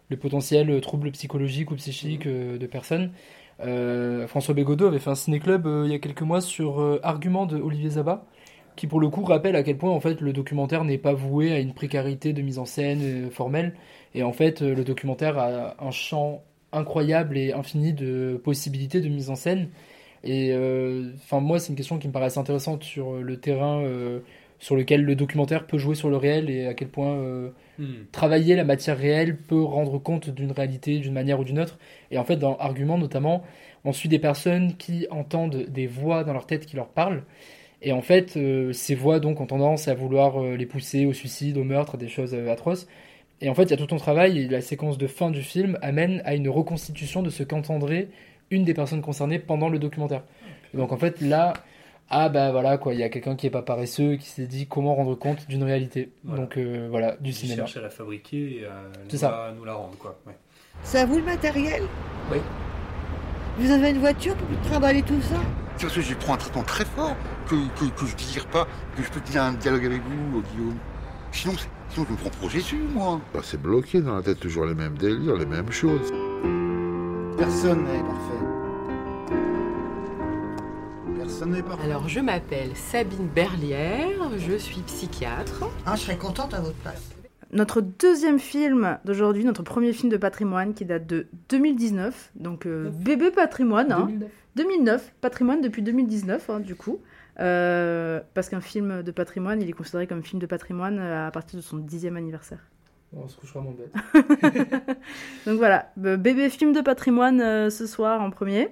euh, 0.08 0.14
les 0.14 0.16
potentiels 0.16 0.80
troubles 0.80 1.10
psychologiques 1.12 1.70
ou 1.70 1.76
psychiques 1.76 2.26
euh, 2.26 2.58
de 2.58 2.66
personnes, 2.66 3.12
euh, 3.60 4.26
François 4.28 4.54
Bégodeau 4.54 4.86
avait 4.86 4.98
fait 5.00 5.10
un 5.10 5.14
ciné-club 5.14 5.66
euh, 5.66 5.82
il 5.86 5.92
y 5.92 5.94
a 5.94 5.98
quelques 5.98 6.22
mois 6.22 6.40
sur 6.40 6.80
euh, 6.80 7.00
Argument 7.02 7.46
de 7.46 7.60
Olivier 7.60 7.90
Zabat, 7.90 8.24
qui 8.76 8.86
pour 8.86 9.00
le 9.00 9.08
coup 9.08 9.24
rappelle 9.24 9.56
à 9.56 9.62
quel 9.62 9.76
point 9.78 9.90
en 9.90 10.00
fait 10.00 10.20
le 10.20 10.32
documentaire 10.32 10.84
n'est 10.84 10.98
pas 10.98 11.12
voué 11.14 11.52
à 11.52 11.58
une 11.58 11.74
précarité 11.74 12.32
de 12.32 12.42
mise 12.42 12.58
en 12.58 12.64
scène 12.64 13.00
euh, 13.02 13.30
formelle, 13.30 13.74
et 14.14 14.22
en 14.22 14.32
fait 14.32 14.62
euh, 14.62 14.74
le 14.74 14.84
documentaire 14.84 15.38
a 15.38 15.76
un 15.84 15.90
champ 15.90 16.42
incroyable 16.72 17.36
et 17.38 17.52
infini 17.52 17.92
de 17.92 18.40
possibilités 18.42 19.00
de 19.00 19.08
mise 19.08 19.30
en 19.30 19.36
scène. 19.36 19.68
Et 20.24 20.52
euh, 20.52 21.12
enfin, 21.16 21.40
moi, 21.40 21.58
c'est 21.58 21.70
une 21.70 21.76
question 21.76 21.98
qui 21.98 22.08
me 22.08 22.12
paraît 22.12 22.26
assez 22.26 22.38
intéressante 22.40 22.82
sur 22.82 23.14
euh, 23.16 23.22
le 23.22 23.40
terrain 23.40 23.80
euh, 23.82 24.20
sur 24.58 24.76
lequel 24.76 25.04
le 25.04 25.14
documentaire 25.14 25.66
peut 25.66 25.78
jouer 25.78 25.94
sur 25.94 26.10
le 26.10 26.16
réel 26.16 26.50
et 26.50 26.66
à 26.66 26.74
quel 26.74 26.88
point 26.88 27.14
euh, 27.14 27.50
Hmm. 27.78 28.06
travailler 28.10 28.56
la 28.56 28.64
matière 28.64 28.98
réelle 28.98 29.36
peut 29.36 29.62
rendre 29.62 29.98
compte 29.98 30.30
d'une 30.30 30.50
réalité 30.50 30.98
d'une 30.98 31.12
manière 31.12 31.38
ou 31.38 31.44
d'une 31.44 31.60
autre. 31.60 31.78
Et 32.10 32.18
en 32.18 32.24
fait, 32.24 32.34
dans 32.34 32.56
Argument 32.56 32.98
notamment, 32.98 33.44
on 33.84 33.92
suit 33.92 34.08
des 34.08 34.18
personnes 34.18 34.74
qui 34.76 35.06
entendent 35.10 35.66
des 35.68 35.86
voix 35.86 36.24
dans 36.24 36.32
leur 36.32 36.44
tête 36.46 36.66
qui 36.66 36.74
leur 36.74 36.88
parlent. 36.88 37.22
Et 37.80 37.92
en 37.92 38.02
fait, 38.02 38.36
euh, 38.36 38.72
ces 38.72 38.96
voix 38.96 39.20
donc 39.20 39.40
ont 39.40 39.46
tendance 39.46 39.86
à 39.86 39.94
vouloir 39.94 40.42
euh, 40.42 40.56
les 40.56 40.66
pousser 40.66 41.06
au 41.06 41.12
suicide, 41.12 41.56
au 41.56 41.62
meurtre, 41.62 41.94
à 41.94 41.98
des 41.98 42.08
choses 42.08 42.34
atroces. 42.34 42.88
Et 43.40 43.48
en 43.48 43.54
fait, 43.54 43.62
il 43.62 43.70
y 43.70 43.74
a 43.74 43.76
tout 43.76 43.86
ton 43.86 43.96
travail 43.98 44.40
et 44.40 44.48
la 44.48 44.60
séquence 44.60 44.98
de 44.98 45.06
fin 45.06 45.30
du 45.30 45.42
film 45.42 45.78
amène 45.80 46.20
à 46.24 46.34
une 46.34 46.48
reconstitution 46.48 47.22
de 47.22 47.30
ce 47.30 47.44
qu'entendrait 47.44 48.08
une 48.50 48.64
des 48.64 48.74
personnes 48.74 49.02
concernées 49.02 49.38
pendant 49.38 49.68
le 49.68 49.78
documentaire. 49.78 50.24
Et 50.74 50.76
donc 50.76 50.90
en 50.90 50.96
fait, 50.96 51.20
là, 51.20 51.52
ah 52.10 52.28
bah 52.28 52.50
voilà 52.52 52.78
quoi, 52.78 52.94
il 52.94 53.00
y 53.00 53.02
a 53.02 53.08
quelqu'un 53.08 53.36
qui 53.36 53.46
est 53.46 53.50
pas 53.50 53.62
paresseux, 53.62 54.16
qui 54.16 54.26
s'est 54.28 54.46
dit 54.46 54.66
comment 54.66 54.94
rendre 54.94 55.14
compte 55.14 55.46
d'une 55.48 55.62
réalité? 55.62 56.10
Voilà. 56.24 56.42
Donc 56.42 56.56
euh, 56.56 56.86
voilà, 56.90 57.16
du 57.20 57.30
Qui 57.32 57.36
cinéma. 57.40 57.56
cherche 57.66 57.76
à 57.76 57.82
la 57.82 57.90
fabriquer 57.90 58.60
et 58.60 58.66
à 58.66 58.72
C'est 59.08 59.12
nous, 59.14 59.18
ça. 59.18 59.30
La, 59.30 59.52
nous 59.52 59.64
la 59.64 59.74
rendre, 59.74 59.96
quoi. 59.98 60.18
Ouais. 60.26 60.36
C'est 60.82 60.98
à 61.00 61.06
vous 61.06 61.18
le 61.18 61.24
matériel? 61.24 61.82
Oui. 62.32 62.38
Vous 63.58 63.70
avez 63.70 63.90
une 63.90 63.98
voiture 63.98 64.34
pour 64.36 64.60
trimballer 64.70 65.02
tout 65.02 65.20
ça? 65.20 65.36
C'est 65.76 65.84
parce 65.86 65.94
que 65.96 66.00
je 66.00 66.14
prends 66.14 66.34
un 66.34 66.38
traitement 66.38 66.62
très 66.62 66.84
fort 66.84 67.14
que, 67.48 67.54
que, 67.78 67.84
que 67.90 68.06
je 68.06 68.16
désire 68.16 68.46
pas 68.46 68.66
que 68.96 69.02
je 69.02 69.10
peux 69.10 69.20
tenir 69.20 69.42
un 69.42 69.52
dialogue 69.52 69.84
avec 69.86 70.00
vous, 70.02 70.42
Guillaume. 70.52 70.76
Sinon, 71.32 71.54
sinon 71.90 72.06
je 72.06 72.12
me 72.12 72.16
prends 72.16 72.30
pour 72.40 72.48
Jésus, 72.50 72.80
moi. 72.94 73.20
Bah, 73.34 73.40
c'est 73.42 73.60
bloqué 73.60 74.00
dans 74.00 74.14
la 74.16 74.22
tête, 74.22 74.40
toujours 74.40 74.64
les 74.64 74.74
mêmes 74.74 74.96
délires, 74.96 75.36
les 75.36 75.46
mêmes 75.46 75.70
choses. 75.70 76.10
Personne 77.36 77.84
n'est 77.84 78.00
parfait. 78.00 78.44
Personne 81.28 81.50
n'est 81.50 81.62
parfait. 81.62 81.84
Alors, 81.84 82.08
je 82.08 82.20
m'appelle 82.20 82.74
Sabine 82.74 83.28
Berlière, 83.28 84.30
je 84.38 84.56
suis 84.56 84.80
psychiatre. 84.80 85.68
Ah, 85.84 85.94
je 85.94 86.00
serais 86.00 86.16
contente 86.16 86.54
à 86.54 86.60
votre 86.60 86.76
place. 86.76 87.10
Notre 87.52 87.82
deuxième 87.82 88.38
film 88.38 88.98
d'aujourd'hui, 89.04 89.44
notre 89.44 89.62
premier 89.62 89.92
film 89.92 90.10
de 90.10 90.16
patrimoine 90.16 90.72
qui 90.72 90.86
date 90.86 91.06
de 91.06 91.26
2019, 91.50 92.30
donc 92.34 92.64
euh, 92.64 92.88
bébé 92.88 93.30
patrimoine. 93.30 93.92
hein. 93.92 94.06
2009. 94.06 94.30
2009, 94.56 95.14
patrimoine 95.20 95.60
depuis 95.60 95.82
2019 95.82 96.48
hein, 96.48 96.60
du 96.60 96.74
coup. 96.74 96.98
Euh, 97.40 98.20
parce 98.32 98.48
qu'un 98.48 98.62
film 98.62 99.02
de 99.02 99.10
patrimoine, 99.10 99.60
il 99.60 99.68
est 99.68 99.72
considéré 99.72 100.06
comme 100.06 100.22
film 100.22 100.40
de 100.40 100.46
patrimoine 100.46 100.98
euh, 100.98 101.26
à 101.26 101.30
partir 101.30 101.58
de 101.58 101.62
son 101.62 101.76
dixième 101.76 102.16
anniversaire. 102.16 102.70
On 103.14 103.28
se 103.28 103.36
couchera 103.36 103.60
mon 103.60 103.72
bête. 103.72 103.92
Donc 105.46 105.58
voilà, 105.58 105.92
bébé 105.98 106.48
film 106.48 106.72
de 106.72 106.80
patrimoine 106.80 107.42
euh, 107.42 107.68
ce 107.68 107.86
soir 107.86 108.22
en 108.22 108.30
premier. 108.30 108.70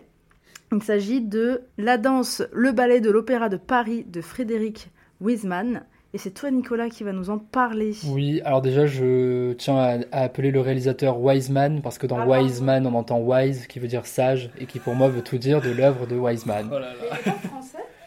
Il 0.72 0.82
s'agit 0.82 1.20
de 1.20 1.62
La 1.78 1.96
danse, 1.96 2.42
le 2.52 2.72
ballet 2.72 3.00
de 3.00 3.10
l'Opéra 3.10 3.48
de 3.48 3.56
Paris 3.56 4.04
de 4.04 4.20
Frédéric 4.20 4.90
Wiseman. 5.20 5.82
Et 6.14 6.18
c'est 6.18 6.30
toi 6.30 6.50
Nicolas 6.50 6.88
qui 6.88 7.04
va 7.04 7.12
nous 7.12 7.30
en 7.30 7.38
parler. 7.38 7.92
Oui, 8.08 8.40
alors 8.44 8.62
déjà, 8.62 8.86
je 8.86 9.52
tiens 9.54 9.76
à, 9.76 9.98
à 10.12 10.22
appeler 10.22 10.50
le 10.50 10.60
réalisateur 10.60 11.20
Wiseman, 11.20 11.82
parce 11.82 11.98
que 11.98 12.06
dans 12.06 12.18
Ah. 12.18 12.26
Wiseman, 12.26 12.86
on 12.86 12.94
entend 12.94 13.20
wise, 13.20 13.66
qui 13.66 13.78
veut 13.80 13.88
dire 13.88 14.06
sage, 14.06 14.50
et 14.58 14.66
qui 14.66 14.78
pour 14.78 14.94
moi 14.94 15.08
veut 15.08 15.22
tout 15.22 15.38
dire 15.38 15.60
de 15.60 15.70
l'œuvre 15.70 16.06
de 16.06 16.16
Wiseman. 16.16 16.68
Oh 16.70 16.78
là 16.78 16.92
là. 16.92 17.34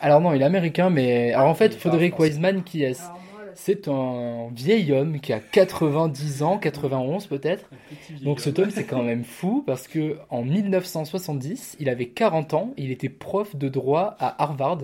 Alors 0.02 0.22
non, 0.22 0.34
il 0.34 0.42
est 0.42 0.46
américain, 0.46 0.90
mais... 0.90 1.34
Alors 1.34 1.50
en 1.50 1.54
fait, 1.56 1.68
il 1.68 1.80
Frédéric 1.80 2.16
français. 2.16 2.30
Wiseman, 2.32 2.64
qui 2.64 2.84
est... 2.84 3.00
C'est 3.62 3.90
un 3.90 4.48
vieil 4.56 4.94
homme 4.94 5.20
qui 5.20 5.34
a 5.34 5.42
90 5.42 6.44
ans, 6.44 6.58
91 6.58 7.28
peut-être. 7.28 7.70
Donc 8.24 8.40
cet 8.40 8.58
homme, 8.58 8.72
c'est 8.72 8.86
quand 8.86 9.04
même 9.04 9.26
fou, 9.26 9.64
parce 9.68 9.90
que 9.90 10.16
en 10.30 10.44
1970, 10.44 11.76
il 11.78 11.90
avait 11.90 12.08
40 12.08 12.54
ans, 12.54 12.74
il 12.78 12.90
était 12.90 13.10
prof 13.10 13.58
de 13.58 13.68
droit 13.68 14.16
à 14.18 14.42
Harvard. 14.42 14.84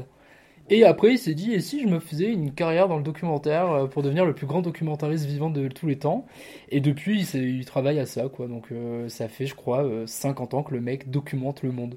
Et 0.69 0.83
après, 0.83 1.13
il 1.13 1.17
s'est 1.17 1.35
dit, 1.35 1.53
et 1.53 1.61
si 1.61 1.81
je 1.81 1.88
me 1.88 1.99
faisais 1.99 2.29
une 2.29 2.51
carrière 2.51 2.89
dans 2.89 2.97
le 2.97 3.03
documentaire 3.03 3.71
euh, 3.71 3.88
pour 3.88 4.03
devenir 4.03 4.25
le 4.25 4.33
plus 4.33 4.45
grand 4.45 4.61
documentariste 4.61 5.25
vivant 5.25 5.49
de 5.49 5.69
tous 5.69 5.88
les 5.88 5.97
temps? 5.97 6.25
Et 6.69 6.81
depuis, 6.81 7.21
il, 7.33 7.63
travaille 7.65 7.99
à 7.99 8.05
ça, 8.05 8.27
quoi. 8.27 8.47
Donc 8.47 8.65
euh, 8.73 9.07
ça 9.07 9.29
fait, 9.29 9.45
je 9.45 9.55
crois, 9.55 9.85
euh, 9.85 10.05
50 10.05 10.53
ans 10.53 10.63
que 10.63 10.73
le 10.73 10.81
mec 10.81 11.09
documente 11.09 11.63
le 11.63 11.71
monde. 11.71 11.95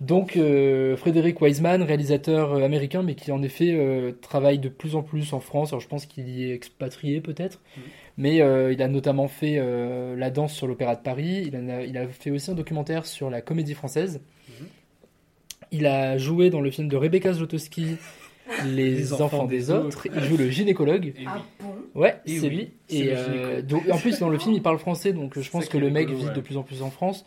Donc 0.00 0.36
euh, 0.36 0.96
Frédéric 0.96 1.40
Wiseman, 1.40 1.82
réalisateur 1.82 2.52
euh, 2.52 2.62
américain, 2.62 3.02
mais 3.02 3.14
qui 3.14 3.32
en 3.32 3.42
effet 3.42 3.72
euh, 3.72 4.12
travaille 4.20 4.58
de 4.58 4.68
plus 4.68 4.94
en 4.94 5.02
plus 5.02 5.32
en 5.32 5.40
France. 5.40 5.70
Alors 5.70 5.80
je 5.80 5.88
pense 5.88 6.04
qu'il 6.04 6.28
y 6.28 6.50
est 6.50 6.54
expatrié 6.54 7.20
peut-être, 7.22 7.60
mais 8.18 8.42
euh, 8.42 8.72
il 8.72 8.82
a 8.82 8.88
notamment 8.88 9.26
fait 9.26 9.56
euh, 9.58 10.14
La 10.16 10.30
danse 10.30 10.52
sur 10.52 10.66
l'Opéra 10.66 10.96
de 10.96 11.02
Paris. 11.02 11.44
Il, 11.46 11.56
en 11.56 11.68
a, 11.68 11.82
il 11.82 11.96
a 11.96 12.06
fait 12.08 12.30
aussi 12.30 12.50
un 12.50 12.54
documentaire 12.54 13.06
sur 13.06 13.30
la 13.30 13.40
comédie 13.40 13.74
française. 13.74 14.20
Il 15.72 15.86
a 15.86 16.16
joué 16.16 16.50
dans 16.50 16.60
le 16.60 16.70
film 16.70 16.88
de 16.88 16.96
Rebecca 16.96 17.32
Zlotowski, 17.32 17.96
Les, 18.66 19.12
enfants, 19.12 19.44
des, 19.44 19.70
autres. 19.70 20.06
Il 20.14 20.22
joue 20.22 20.36
le 20.36 20.50
gynécologue. 20.50 21.14
Ah 21.26 21.42
bon? 21.60 21.74
Ouais, 22.00 22.16
Et 22.26 22.38
c'est 22.38 22.48
oui, 22.48 22.54
lui. 22.54 22.70
Et 22.90 23.08
euh, 23.10 23.62
donc, 23.62 23.82
en 23.90 23.98
plus, 23.98 24.20
dans 24.20 24.28
le 24.28 24.38
film, 24.38 24.54
il 24.54 24.62
parle 24.62 24.78
français, 24.78 25.12
donc 25.12 25.38
je 25.38 25.50
pense 25.50 25.68
que 25.68 25.78
le 25.78 25.90
mec 25.90 26.06
rigolo, 26.06 26.18
vit 26.18 26.28
ouais. 26.28 26.34
de 26.34 26.40
plus 26.40 26.56
en 26.56 26.62
plus 26.62 26.82
en 26.82 26.90
France. 26.90 27.24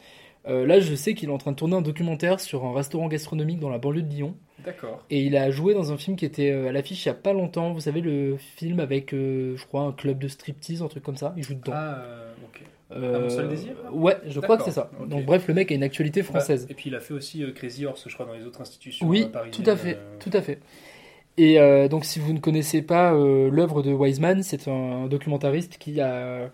Euh, 0.47 0.65
là, 0.65 0.80
je 0.80 0.95
sais 0.95 1.13
qu'il 1.13 1.30
est 1.30 1.34
en 1.34 1.38
train 1.38 1.52
de 1.52 1.58
tourner 1.58 1.75
un 1.75 1.82
documentaire 1.82 2.39
sur 2.39 2.65
un 2.65 2.73
restaurant 2.73 3.08
gastronomique 3.08 3.60
dans 3.60 3.69
la 3.69 3.78
banlieue 3.78 4.02
de 4.02 4.10
Lyon. 4.10 4.36
D'accord. 4.65 5.04
Et 5.10 5.21
il 5.23 5.38
a 5.38 5.52
joué 5.52 5.73
dans 5.73 5.91
un 5.91 5.97
film 5.97 6.17
qui 6.17 6.25
était 6.25 6.52
euh, 6.52 6.69
à 6.69 6.71
l'affiche 6.71 7.06
il 7.06 7.08
y 7.08 7.12
a 7.12 7.15
pas 7.15 7.34
longtemps. 7.34 7.73
Vous 7.73 7.82
savez, 7.82 8.02
le 8.02 8.38
film 8.38 8.80
avec, 8.80 9.13
euh, 9.13 9.56
je 9.56 9.65
crois, 9.65 9.82
un 9.82 9.91
club 9.91 10.19
de 10.19 10.28
striptease, 10.28 10.82
un 10.82 10.88
truc 10.88 11.04
comme 11.04 11.17
ça. 11.17 11.34
Il 11.38 11.43
joue 11.43 11.56
dedans. 11.56 11.71
Ah, 11.73 12.04
ok. 12.43 12.63
Euh, 12.91 13.21
Mon 13.21 13.30
seul 13.30 13.49
désir 13.49 13.73
Ouais, 13.91 14.17
je 14.25 14.39
crois 14.39 14.58
que 14.58 14.63
c'est 14.63 14.71
ça. 14.71 14.89
Donc, 15.08 15.25
bref, 15.25 15.47
le 15.47 15.54
mec 15.54 15.71
a 15.71 15.75
une 15.75 15.84
actualité 15.84 16.23
française. 16.23 16.65
Et 16.69 16.73
puis 16.73 16.89
il 16.89 16.95
a 16.95 16.99
fait 16.99 17.13
aussi 17.13 17.43
Crazy 17.54 17.86
Horse, 17.86 18.06
je 18.08 18.13
crois, 18.13 18.25
dans 18.25 18.34
les 18.34 18.45
autres 18.45 18.62
institutions 18.62 19.08
Oui, 19.08 19.28
parisiennes, 19.32 19.63
tout 19.63 19.69
à 19.69 19.75
fait, 19.75 19.97
tout 20.19 20.32
à 20.34 20.41
fait. 20.41 20.60
Et 21.38 21.60
donc, 21.88 22.04
si 22.06 22.19
vous 22.19 22.34
ne 22.34 22.39
connaissez 22.39 22.82
pas 22.82 23.12
l'œuvre 23.13 23.84
de 23.84 23.93
Wiseman, 23.93 24.41
c'est 24.41 24.67
un 24.67 25.06
documentariste 25.06 25.78
qui 25.78 26.02
a, 26.02 26.49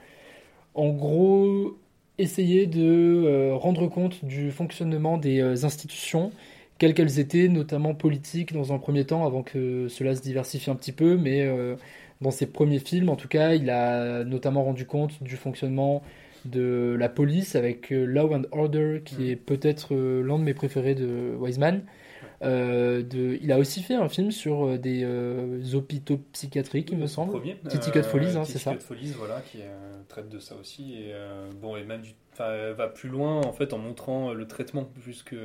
en 0.73 0.89
gros, 0.89 1.77
essayé 2.17 2.67
de 2.67 3.23
euh, 3.25 3.55
rendre 3.55 3.87
compte 3.87 4.23
du 4.25 4.51
fonctionnement 4.51 5.17
des 5.17 5.41
euh, 5.41 5.65
institutions, 5.65 6.31
quelles 6.77 6.93
qu'elles 6.93 7.19
étaient, 7.19 7.47
notamment 7.47 7.93
politiques 7.93 8.53
dans 8.53 8.73
un 8.73 8.77
premier 8.79 9.05
temps, 9.05 9.25
avant 9.25 9.43
que 9.43 9.87
cela 9.89 10.15
se 10.15 10.21
diversifie 10.21 10.69
un 10.69 10.75
petit 10.75 10.91
peu. 10.91 11.17
Mais 11.17 11.41
euh, 11.41 11.75
dans 12.21 12.31
ses 12.31 12.47
premiers 12.47 12.79
films, 12.79 13.09
en 13.09 13.15
tout 13.15 13.27
cas, 13.27 13.53
il 13.53 13.69
a 13.69 14.23
notamment 14.23 14.63
rendu 14.63 14.85
compte 14.85 15.21
du 15.23 15.35
fonctionnement 15.37 16.03
de 16.45 16.95
la 16.99 17.09
police 17.09 17.55
avec 17.55 17.89
Law 17.89 18.33
and 18.33 18.43
Order, 18.51 19.01
qui 19.03 19.31
est 19.31 19.35
peut-être 19.35 19.95
l'un 19.95 20.37
de 20.37 20.43
mes 20.43 20.53
préférés 20.53 20.95
de 20.95 21.35
Wiseman. 21.39 21.81
Euh, 22.45 23.01
de, 23.01 23.37
il 23.41 23.51
a 23.51 23.57
aussi 23.57 23.81
fait 23.81 23.95
un 23.95 24.07
film 24.07 24.31
sur 24.31 24.65
euh, 24.65 24.77
des 24.77 25.03
euh, 25.03 25.63
hôpitaux 25.73 26.19
psychiatriques, 26.31 26.89
il 26.91 26.97
me 26.97 27.07
semble. 27.07 27.31
Premier, 27.31 27.57
Titi 27.69 27.89
euh, 27.89 27.93
Cut 27.93 28.03
Follies, 28.03 28.37
hein, 28.37 28.43
c'est 28.45 28.59
ça. 28.59 28.73
Cut 28.73 28.81
Follies, 28.81 29.13
voilà, 29.17 29.41
qui 29.41 29.59
traite 30.07 30.29
de 30.29 30.39
ça 30.39 30.55
aussi. 30.55 30.93
Et 30.93 31.13
bon, 31.61 31.75
et 31.75 31.83
même 31.83 32.01
du, 32.01 32.11
enfin, 32.37 32.73
va 32.77 32.87
plus 32.87 33.09
loin 33.09 33.41
en 33.41 33.53
fait 33.53 33.73
en 33.73 33.77
montrant 33.77 34.29
euh, 34.29 34.33
le 34.33 34.45
traitement 34.45 34.83
plus 35.01 35.23
que, 35.23 35.35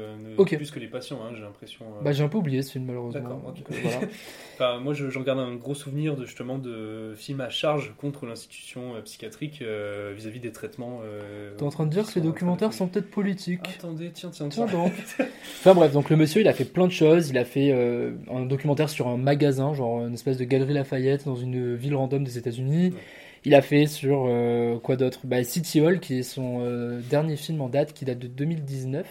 plus 0.56 0.70
que 0.70 0.78
les 0.80 0.88
patients, 0.88 1.20
hein, 1.24 1.30
j'ai 1.34 1.42
l'impression. 1.42 1.84
euh. 1.86 2.02
Bah, 2.02 2.12
j'ai 2.12 2.24
un 2.24 2.28
peu 2.28 2.38
oublié 2.38 2.62
ce 2.62 2.72
film, 2.72 2.84
malheureusement. 2.86 3.20
D'accord, 3.20 3.42
ok. 3.48 3.56
Donc, 3.56 3.78
voilà. 3.82 4.00
Enfin, 4.54 4.78
moi, 4.78 4.92
je, 4.92 5.08
je 5.08 5.18
regarde 5.18 5.38
un 5.38 5.54
gros 5.54 5.74
souvenir 5.74 6.16
de 6.16 6.26
justement 6.26 6.58
de 6.58 7.14
films 7.16 7.40
à 7.40 7.48
charge 7.48 7.94
contre 7.96 8.26
l'institution 8.26 8.94
euh, 8.94 9.00
psychiatrique 9.00 9.60
euh, 9.62 10.12
vis-à-vis 10.14 10.40
des 10.40 10.52
traitements. 10.52 11.00
euh, 11.02 11.54
T'es 11.56 11.62
en 11.62 11.70
train 11.70 11.86
de 11.86 11.90
dire 11.90 12.06
que 12.06 12.14
les 12.16 12.20
documentaires 12.20 12.74
sont 12.74 12.86
peut-être 12.88 13.10
politiques. 13.10 13.60
Attendez, 13.78 14.10
tiens, 14.12 14.28
tiens, 14.30 14.48
Tiens 14.50 14.66
donc. 14.66 14.92
Enfin 15.60 15.74
bref, 15.74 15.92
donc 15.92 16.10
le 16.10 16.16
monsieur, 16.16 16.42
il 16.42 16.48
a 16.48 16.52
fait 16.52 16.64
plein 16.66 16.86
de 16.86 16.92
choses. 16.92 17.30
Il 17.30 17.38
a 17.38 17.44
fait 17.46 17.70
euh, 17.72 18.12
un 18.30 18.44
documentaire 18.44 18.90
sur 18.90 19.08
un 19.08 19.16
magasin, 19.16 19.72
genre 19.72 20.00
une 20.06 20.14
espèce 20.14 20.36
de 20.36 20.44
galerie 20.44 20.74
Lafayette 20.74 21.24
dans 21.24 21.36
une 21.36 21.74
ville 21.76 21.94
random 21.94 22.22
des 22.24 22.36
États-Unis. 22.36 22.92
Il 23.44 23.54
a 23.54 23.62
fait 23.62 23.86
sur 23.86 24.26
euh, 24.28 24.78
quoi 24.78 24.96
d'autre? 24.96 25.20
Bah, 25.24 25.42
City 25.44 25.80
Hall, 25.80 26.00
qui 26.00 26.18
est 26.18 26.22
son 26.22 26.60
euh, 26.60 27.00
dernier 27.08 27.36
film 27.36 27.60
en 27.62 27.68
date, 27.68 27.94
qui 27.94 28.04
date 28.04 28.18
de 28.18 28.26
2019, 28.26 29.06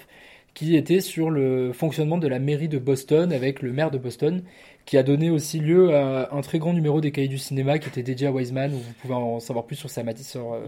qui 0.53 0.75
était 0.75 0.99
sur 0.99 1.31
le 1.31 1.73
fonctionnement 1.73 2.19
de 2.19 2.27
la 2.27 2.37
mairie 2.37 2.67
de 2.67 2.77
Boston 2.77 3.33
avec 3.33 3.63
le 3.63 3.71
maire 3.71 3.89
de 3.89 3.97
Boston, 3.97 4.43
qui 4.85 4.97
a 4.97 5.03
donné 5.03 5.31
aussi 5.31 5.59
lieu 5.59 5.95
à 5.95 6.33
un 6.33 6.41
très 6.41 6.59
grand 6.59 6.73
numéro 6.73 7.01
des 7.01 7.11
cahiers 7.11 7.27
du 7.27 7.37
cinéma 7.39 7.79
qui 7.79 7.89
était 7.89 8.03
dédié 8.03 8.27
à 8.27 8.31
Wiseman, 8.31 8.71
où 8.71 8.77
vous 8.77 8.93
pouvez 9.01 9.13
en 9.15 9.39
savoir 9.39 9.65
plus 9.65 9.75
sur 9.75 9.89
sa, 9.89 10.03
sur, 10.17 10.53
euh, 10.53 10.61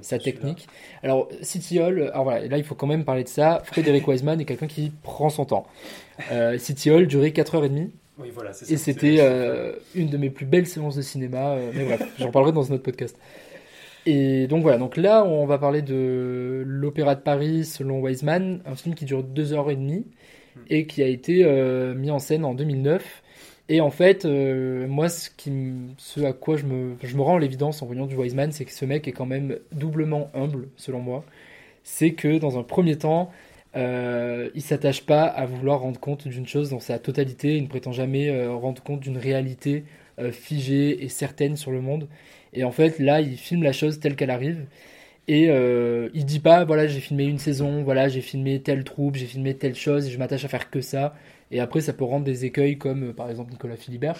sa 0.00 0.18
technique. 0.18 0.66
Alors, 1.02 1.28
City 1.42 1.80
Hall, 1.80 2.10
alors 2.12 2.24
voilà, 2.24 2.46
là 2.46 2.56
il 2.56 2.64
faut 2.64 2.74
quand 2.74 2.86
même 2.86 3.04
parler 3.04 3.24
de 3.24 3.28
ça. 3.28 3.62
Frédéric 3.64 4.08
Wiseman 4.08 4.40
est 4.40 4.44
quelqu'un 4.46 4.66
qui 4.66 4.92
prend 5.02 5.28
son 5.28 5.44
temps. 5.44 5.66
City 6.58 6.90
Hall 6.90 7.06
durait 7.06 7.30
4h30. 7.30 7.90
Oui, 8.18 8.30
voilà, 8.32 8.52
c'est 8.52 8.70
Et 8.72 8.76
c'était 8.76 9.16
euh, 9.20 9.72
une 9.94 10.08
de 10.08 10.16
mes 10.16 10.30
plus 10.30 10.46
belles 10.46 10.66
séances 10.66 10.96
de 10.96 11.02
cinéma. 11.02 11.54
euh, 11.54 11.72
mais 11.74 11.84
bref, 11.84 12.02
j'en 12.18 12.30
parlerai 12.30 12.52
dans 12.52 12.70
un 12.70 12.74
autre 12.76 12.84
podcast. 12.84 13.18
Et 14.06 14.46
donc 14.48 14.62
voilà, 14.62 14.78
donc 14.78 14.96
là 14.96 15.24
on 15.24 15.46
va 15.46 15.58
parler 15.58 15.82
de 15.82 16.62
l'Opéra 16.66 17.14
de 17.14 17.20
Paris 17.20 17.64
selon 17.64 18.00
Wiseman, 18.00 18.60
un 18.66 18.74
film 18.76 18.94
qui 18.94 19.06
dure 19.06 19.22
2h30 19.24 20.06
et 20.68 20.86
qui 20.86 21.02
a 21.02 21.06
été 21.08 21.44
euh, 21.44 21.94
mis 21.94 22.10
en 22.10 22.18
scène 22.18 22.44
en 22.44 22.54
2009. 22.54 23.22
Et 23.70 23.80
en 23.80 23.90
fait, 23.90 24.26
moi, 24.26 25.08
ce, 25.08 25.30
qui, 25.30 25.48
m- 25.50 25.94
ce 25.96 26.20
à 26.20 26.32
quoi 26.34 26.56
je 26.58 26.66
me, 26.66 26.96
je 27.02 27.16
me 27.16 27.22
rends 27.22 27.38
l'évidence 27.38 27.80
en 27.82 27.86
voyant 27.86 28.06
du 28.06 28.14
Wiseman, 28.14 28.52
c'est 28.52 28.66
que 28.66 28.72
ce 28.72 28.84
mec 28.84 29.08
est 29.08 29.12
quand 29.12 29.24
même 29.26 29.58
doublement 29.72 30.30
humble, 30.34 30.68
selon 30.76 31.00
moi. 31.00 31.24
C'est 31.84 32.12
que 32.12 32.38
dans 32.38 32.58
un 32.58 32.62
premier 32.62 32.96
temps, 32.98 33.30
euh, 33.76 34.50
il 34.54 34.62
s'attache 34.62 35.04
pas 35.04 35.24
à 35.24 35.46
vouloir 35.46 35.80
rendre 35.80 35.98
compte 36.00 36.28
d'une 36.28 36.46
chose 36.46 36.70
dans 36.70 36.80
sa 36.80 36.98
totalité. 36.98 37.56
Il 37.56 37.64
ne 37.64 37.68
prétend 37.68 37.92
jamais 37.92 38.28
euh, 38.30 38.52
rendre 38.54 38.82
compte 38.82 39.00
d'une 39.00 39.18
réalité 39.18 39.84
euh, 40.18 40.30
figée 40.32 41.04
et 41.04 41.08
certaine 41.08 41.56
sur 41.56 41.70
le 41.72 41.80
monde. 41.80 42.08
Et 42.52 42.64
en 42.64 42.70
fait, 42.70 42.98
là, 43.00 43.20
il 43.20 43.36
filme 43.36 43.62
la 43.62 43.72
chose 43.72 44.00
telle 44.00 44.16
qu'elle 44.16 44.30
arrive. 44.30 44.66
Et 45.26 45.48
euh, 45.48 46.10
il 46.14 46.24
dit 46.26 46.40
pas, 46.40 46.64
voilà, 46.64 46.86
j'ai 46.86 47.00
filmé 47.00 47.24
une 47.24 47.38
saison, 47.38 47.82
voilà, 47.82 48.08
j'ai 48.08 48.20
filmé 48.20 48.60
telle 48.60 48.84
troupe, 48.84 49.16
j'ai 49.16 49.26
filmé 49.26 49.54
telle 49.56 49.74
chose, 49.74 50.06
et 50.06 50.10
je 50.10 50.18
m'attache 50.18 50.44
à 50.44 50.48
faire 50.48 50.70
que 50.70 50.80
ça. 50.80 51.14
Et 51.50 51.60
après, 51.60 51.80
ça 51.80 51.92
peut 51.94 52.04
rendre 52.04 52.24
des 52.24 52.44
écueils 52.44 52.78
comme, 52.78 53.14
par 53.14 53.30
exemple, 53.30 53.52
Nicolas 53.52 53.76
Philibert. 53.76 54.18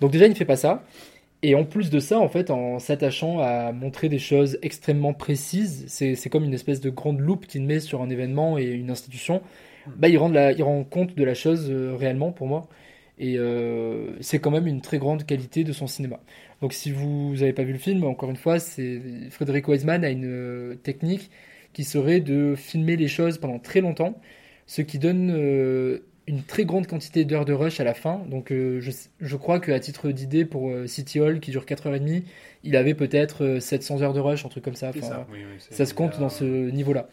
Donc 0.00 0.10
déjà, 0.10 0.26
il 0.26 0.30
ne 0.30 0.34
fait 0.34 0.44
pas 0.44 0.56
ça. 0.56 0.84
Et 1.44 1.54
en 1.56 1.64
plus 1.64 1.90
de 1.90 1.98
ça, 1.98 2.20
en 2.20 2.28
fait, 2.28 2.50
en 2.50 2.78
s'attachant 2.78 3.40
à 3.40 3.72
montrer 3.72 4.08
des 4.08 4.20
choses 4.20 4.58
extrêmement 4.62 5.12
précises, 5.12 5.84
c'est 5.88 6.30
comme 6.30 6.44
une 6.44 6.54
espèce 6.54 6.80
de 6.80 6.88
grande 6.90 7.18
loupe 7.18 7.46
qu'il 7.46 7.62
met 7.64 7.80
sur 7.80 8.00
un 8.00 8.10
événement 8.10 8.58
et 8.58 8.64
une 8.66 8.90
institution, 8.90 9.42
bah, 9.98 10.08
il, 10.08 10.18
rend 10.18 10.28
la- 10.28 10.52
il 10.52 10.62
rend 10.62 10.84
compte 10.84 11.16
de 11.16 11.24
la 11.24 11.34
chose 11.34 11.68
euh, 11.70 11.96
réellement 11.96 12.30
pour 12.32 12.46
moi. 12.46 12.68
Et 13.18 13.38
euh, 13.38 14.16
c'est 14.20 14.38
quand 14.38 14.50
même 14.52 14.66
une 14.68 14.80
très 14.80 14.98
grande 14.98 15.26
qualité 15.26 15.64
de 15.64 15.72
son 15.72 15.86
cinéma. 15.88 16.20
Donc 16.60 16.72
si 16.72 16.92
vous 16.92 17.34
n'avez 17.34 17.52
pas 17.52 17.64
vu 17.64 17.72
le 17.72 17.78
film, 17.78 18.04
encore 18.04 18.30
une 18.30 18.36
fois, 18.36 18.58
Frédéric 19.30 19.66
Wiseman 19.68 20.04
a 20.04 20.10
une 20.10 20.24
euh, 20.26 20.74
technique 20.76 21.30
qui 21.72 21.82
serait 21.84 22.20
de 22.20 22.54
filmer 22.56 22.96
les 22.96 23.08
choses 23.08 23.38
pendant 23.38 23.58
très 23.58 23.80
longtemps, 23.80 24.20
ce 24.66 24.82
qui 24.82 24.98
donne 24.98 25.30
une 26.26 26.44
très 26.44 26.64
grande 26.64 26.86
quantité 26.86 27.24
d'heures 27.24 27.44
de 27.44 27.52
rush 27.52 27.80
à 27.80 27.84
la 27.84 27.94
fin. 27.94 28.18
Donc 28.28 28.52
euh, 28.52 28.80
je, 28.80 28.90
je 29.20 29.36
crois 29.36 29.60
qu'à 29.60 29.80
titre 29.80 30.10
d'idée 30.10 30.44
pour 30.44 30.70
euh, 30.70 30.86
City 30.86 31.20
Hall 31.20 31.40
qui 31.40 31.50
dure 31.50 31.66
4h30, 31.66 32.24
il 32.64 32.76
avait 32.76 32.94
peut-être 32.94 33.44
euh, 33.44 33.60
700 33.60 34.02
heures 34.02 34.12
de 34.14 34.20
rush, 34.20 34.44
un 34.46 34.48
truc 34.48 34.64
comme 34.64 34.76
ça. 34.76 34.90
Enfin, 34.90 35.00
ça, 35.08 35.26
oui, 35.32 35.40
oui, 35.50 35.56
c'est- 35.58 35.74
ça 35.74 35.86
se 35.86 35.94
compte 35.94 36.18
dans 36.18 36.28
ce 36.28 36.44
niveau-là. 36.70 37.08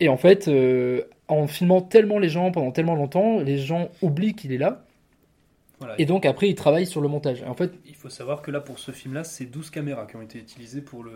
Et 0.00 0.08
en 0.08 0.16
fait, 0.18 0.48
euh, 0.48 1.04
en 1.28 1.46
filmant 1.46 1.82
tellement 1.82 2.18
les 2.18 2.28
gens 2.30 2.50
pendant 2.52 2.72
tellement 2.72 2.94
longtemps, 2.96 3.40
les 3.40 3.58
gens 3.58 3.90
oublient 4.02 4.34
qu'il 4.34 4.52
est 4.52 4.58
là. 4.58 4.85
Voilà. 5.78 6.00
Et 6.00 6.06
donc 6.06 6.24
après, 6.24 6.48
il 6.48 6.54
travaille 6.54 6.86
sur 6.86 7.00
le 7.02 7.08
montage. 7.08 7.42
En 7.42 7.54
fait, 7.54 7.72
Il 7.86 7.94
faut 7.94 8.08
savoir 8.08 8.40
que 8.40 8.50
là, 8.50 8.60
pour 8.60 8.78
ce 8.78 8.92
film-là, 8.92 9.24
c'est 9.24 9.44
12 9.44 9.70
caméras 9.70 10.06
qui 10.06 10.16
ont 10.16 10.22
été 10.22 10.38
utilisées 10.38 10.80
pour, 10.80 11.04
le, 11.04 11.12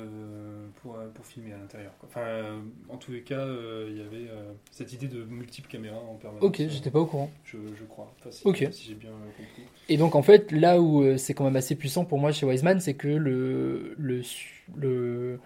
pour, 0.82 0.98
pour 1.14 1.24
filmer 1.24 1.52
à 1.54 1.58
l'intérieur. 1.58 1.92
Enfin, 2.04 2.20
euh, 2.20 2.58
en 2.90 2.96
tous 2.98 3.10
les 3.12 3.22
cas, 3.22 3.38
euh, 3.38 3.88
il 3.90 3.96
y 3.96 4.00
avait 4.02 4.30
euh, 4.30 4.52
cette 4.70 4.92
idée 4.92 5.08
de 5.08 5.24
multiples 5.24 5.68
caméras 5.70 5.96
en 5.98 6.16
permanence. 6.16 6.44
Ok, 6.44 6.56
j'étais 6.68 6.90
pas 6.90 7.00
au 7.00 7.06
courant. 7.06 7.30
Je, 7.44 7.56
je 7.78 7.84
crois. 7.84 8.12
Enfin, 8.20 8.30
si, 8.30 8.46
Ok. 8.46 8.68
si 8.70 8.88
j'ai 8.88 8.94
bien 8.94 9.10
compris. 9.36 9.62
Et 9.88 9.96
donc 9.96 10.14
en 10.14 10.22
fait, 10.22 10.52
là 10.52 10.80
où 10.80 11.16
c'est 11.16 11.32
quand 11.34 11.44
même 11.44 11.56
assez 11.56 11.74
puissant 11.74 12.04
pour 12.04 12.18
moi 12.18 12.30
chez 12.32 12.44
Wiseman, 12.44 12.80
c'est 12.80 12.94
que 12.94 13.08
le, 13.08 13.94
le, 13.98 14.20
le, 14.76 15.40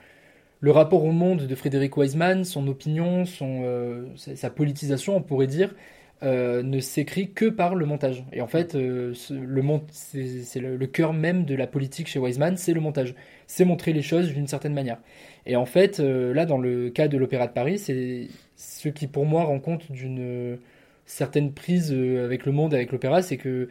le 0.60 0.70
rapport 0.70 1.04
au 1.04 1.12
monde 1.12 1.46
de 1.46 1.54
Frédéric 1.54 1.96
Wiseman, 1.96 2.44
son 2.44 2.66
opinion, 2.68 3.24
son, 3.26 4.04
sa 4.16 4.50
politisation, 4.50 5.16
on 5.16 5.22
pourrait 5.22 5.46
dire, 5.46 5.74
euh, 6.22 6.62
ne 6.62 6.80
s'écrit 6.80 7.32
que 7.32 7.46
par 7.46 7.74
le 7.74 7.86
montage. 7.86 8.24
Et 8.32 8.40
en 8.40 8.46
fait, 8.46 8.74
euh, 8.74 9.14
le 9.30 9.62
c'est 9.90 10.60
le, 10.60 10.86
cœur 10.86 11.12
même 11.12 11.44
de 11.44 11.54
la 11.54 11.66
politique 11.66 12.06
chez 12.06 12.18
Wiseman, 12.18 12.56
c'est 12.56 12.72
le 12.72 12.80
montage. 12.80 13.14
C'est 13.46 13.64
montrer 13.64 13.92
les 13.92 14.02
choses 14.02 14.32
d'une 14.32 14.46
certaine 14.46 14.74
manière. 14.74 14.98
Et 15.46 15.56
en 15.56 15.66
fait, 15.66 16.00
euh, 16.00 16.32
là, 16.32 16.46
dans 16.46 16.58
le 16.58 16.88
cas 16.90 17.08
de 17.08 17.18
l'Opéra 17.18 17.46
de 17.46 17.52
Paris, 17.52 17.78
c'est 17.78 18.28
ce 18.56 18.88
qui 18.88 19.06
pour 19.06 19.26
moi 19.26 19.44
rend 19.44 19.60
compte 19.60 19.90
d'une 19.92 20.20
euh, 20.20 20.56
certaine 21.04 21.52
prise 21.52 21.92
avec 21.92 22.46
le 22.46 22.52
monde, 22.52 22.72
avec 22.72 22.92
l'opéra, 22.92 23.20
c'est 23.20 23.36
que 23.36 23.68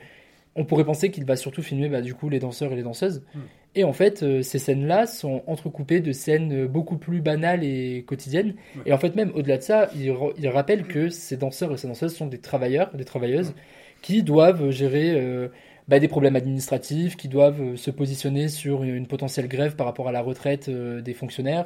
on 0.56 0.66
pourrait 0.66 0.86
penser 0.86 1.10
qu'il 1.10 1.26
va 1.26 1.36
surtout 1.36 1.62
filmer 1.62 1.90
bah, 1.90 2.02
du 2.02 2.14
coup 2.14 2.30
les 2.30 2.40
danseurs 2.40 2.72
et 2.72 2.76
les 2.76 2.84
danseuses. 2.84 3.24
Hmm. 3.34 3.40
Et 3.76 3.84
en 3.84 3.94
fait, 3.94 4.22
euh, 4.22 4.44
ces 4.44 4.60
scènes-là 4.60 5.08
sont 5.08 5.42
entrecoupées 5.48 6.00
de 6.00 6.12
scènes 6.12 6.54
euh, 6.54 6.68
beaucoup 6.68 6.98
plus 6.98 7.22
banales 7.22 7.64
et 7.64 8.04
quotidiennes. 8.06 8.54
Et 8.86 8.94
en 8.94 8.98
fait, 9.00 9.16
même 9.16 9.32
au-delà 9.34 9.58
de 9.58 9.64
ça, 9.64 9.90
il, 9.96 10.48
rappelle 10.48 10.84
que 10.84 11.10
ces 11.10 11.38
danseurs 11.38 11.74
et 11.74 11.78
ces 11.78 11.88
danseuses 11.88 12.16
sont 12.16 12.28
des 12.28 12.38
travailleurs, 12.38 12.92
des 12.94 13.06
travailleuses, 13.06 13.56
qui 14.04 14.22
doivent 14.22 14.70
gérer 14.70 15.14
euh, 15.16 15.48
bah, 15.88 16.00
des 16.00 16.08
problèmes 16.08 16.36
administratifs, 16.36 17.18
qui 17.18 17.30
doivent 17.30 17.76
se 17.76 17.90
positionner 17.90 18.48
sur 18.48 18.84
une, 18.84 18.96
une 18.96 19.08
potentielle 19.08 19.48
grève 19.48 19.76
par 19.76 19.88
rapport 19.88 20.08
à 20.08 20.12
la 20.12 20.22
retraite 20.22 20.70
euh, 20.70 21.02
des 21.02 21.14
fonctionnaires. 21.14 21.66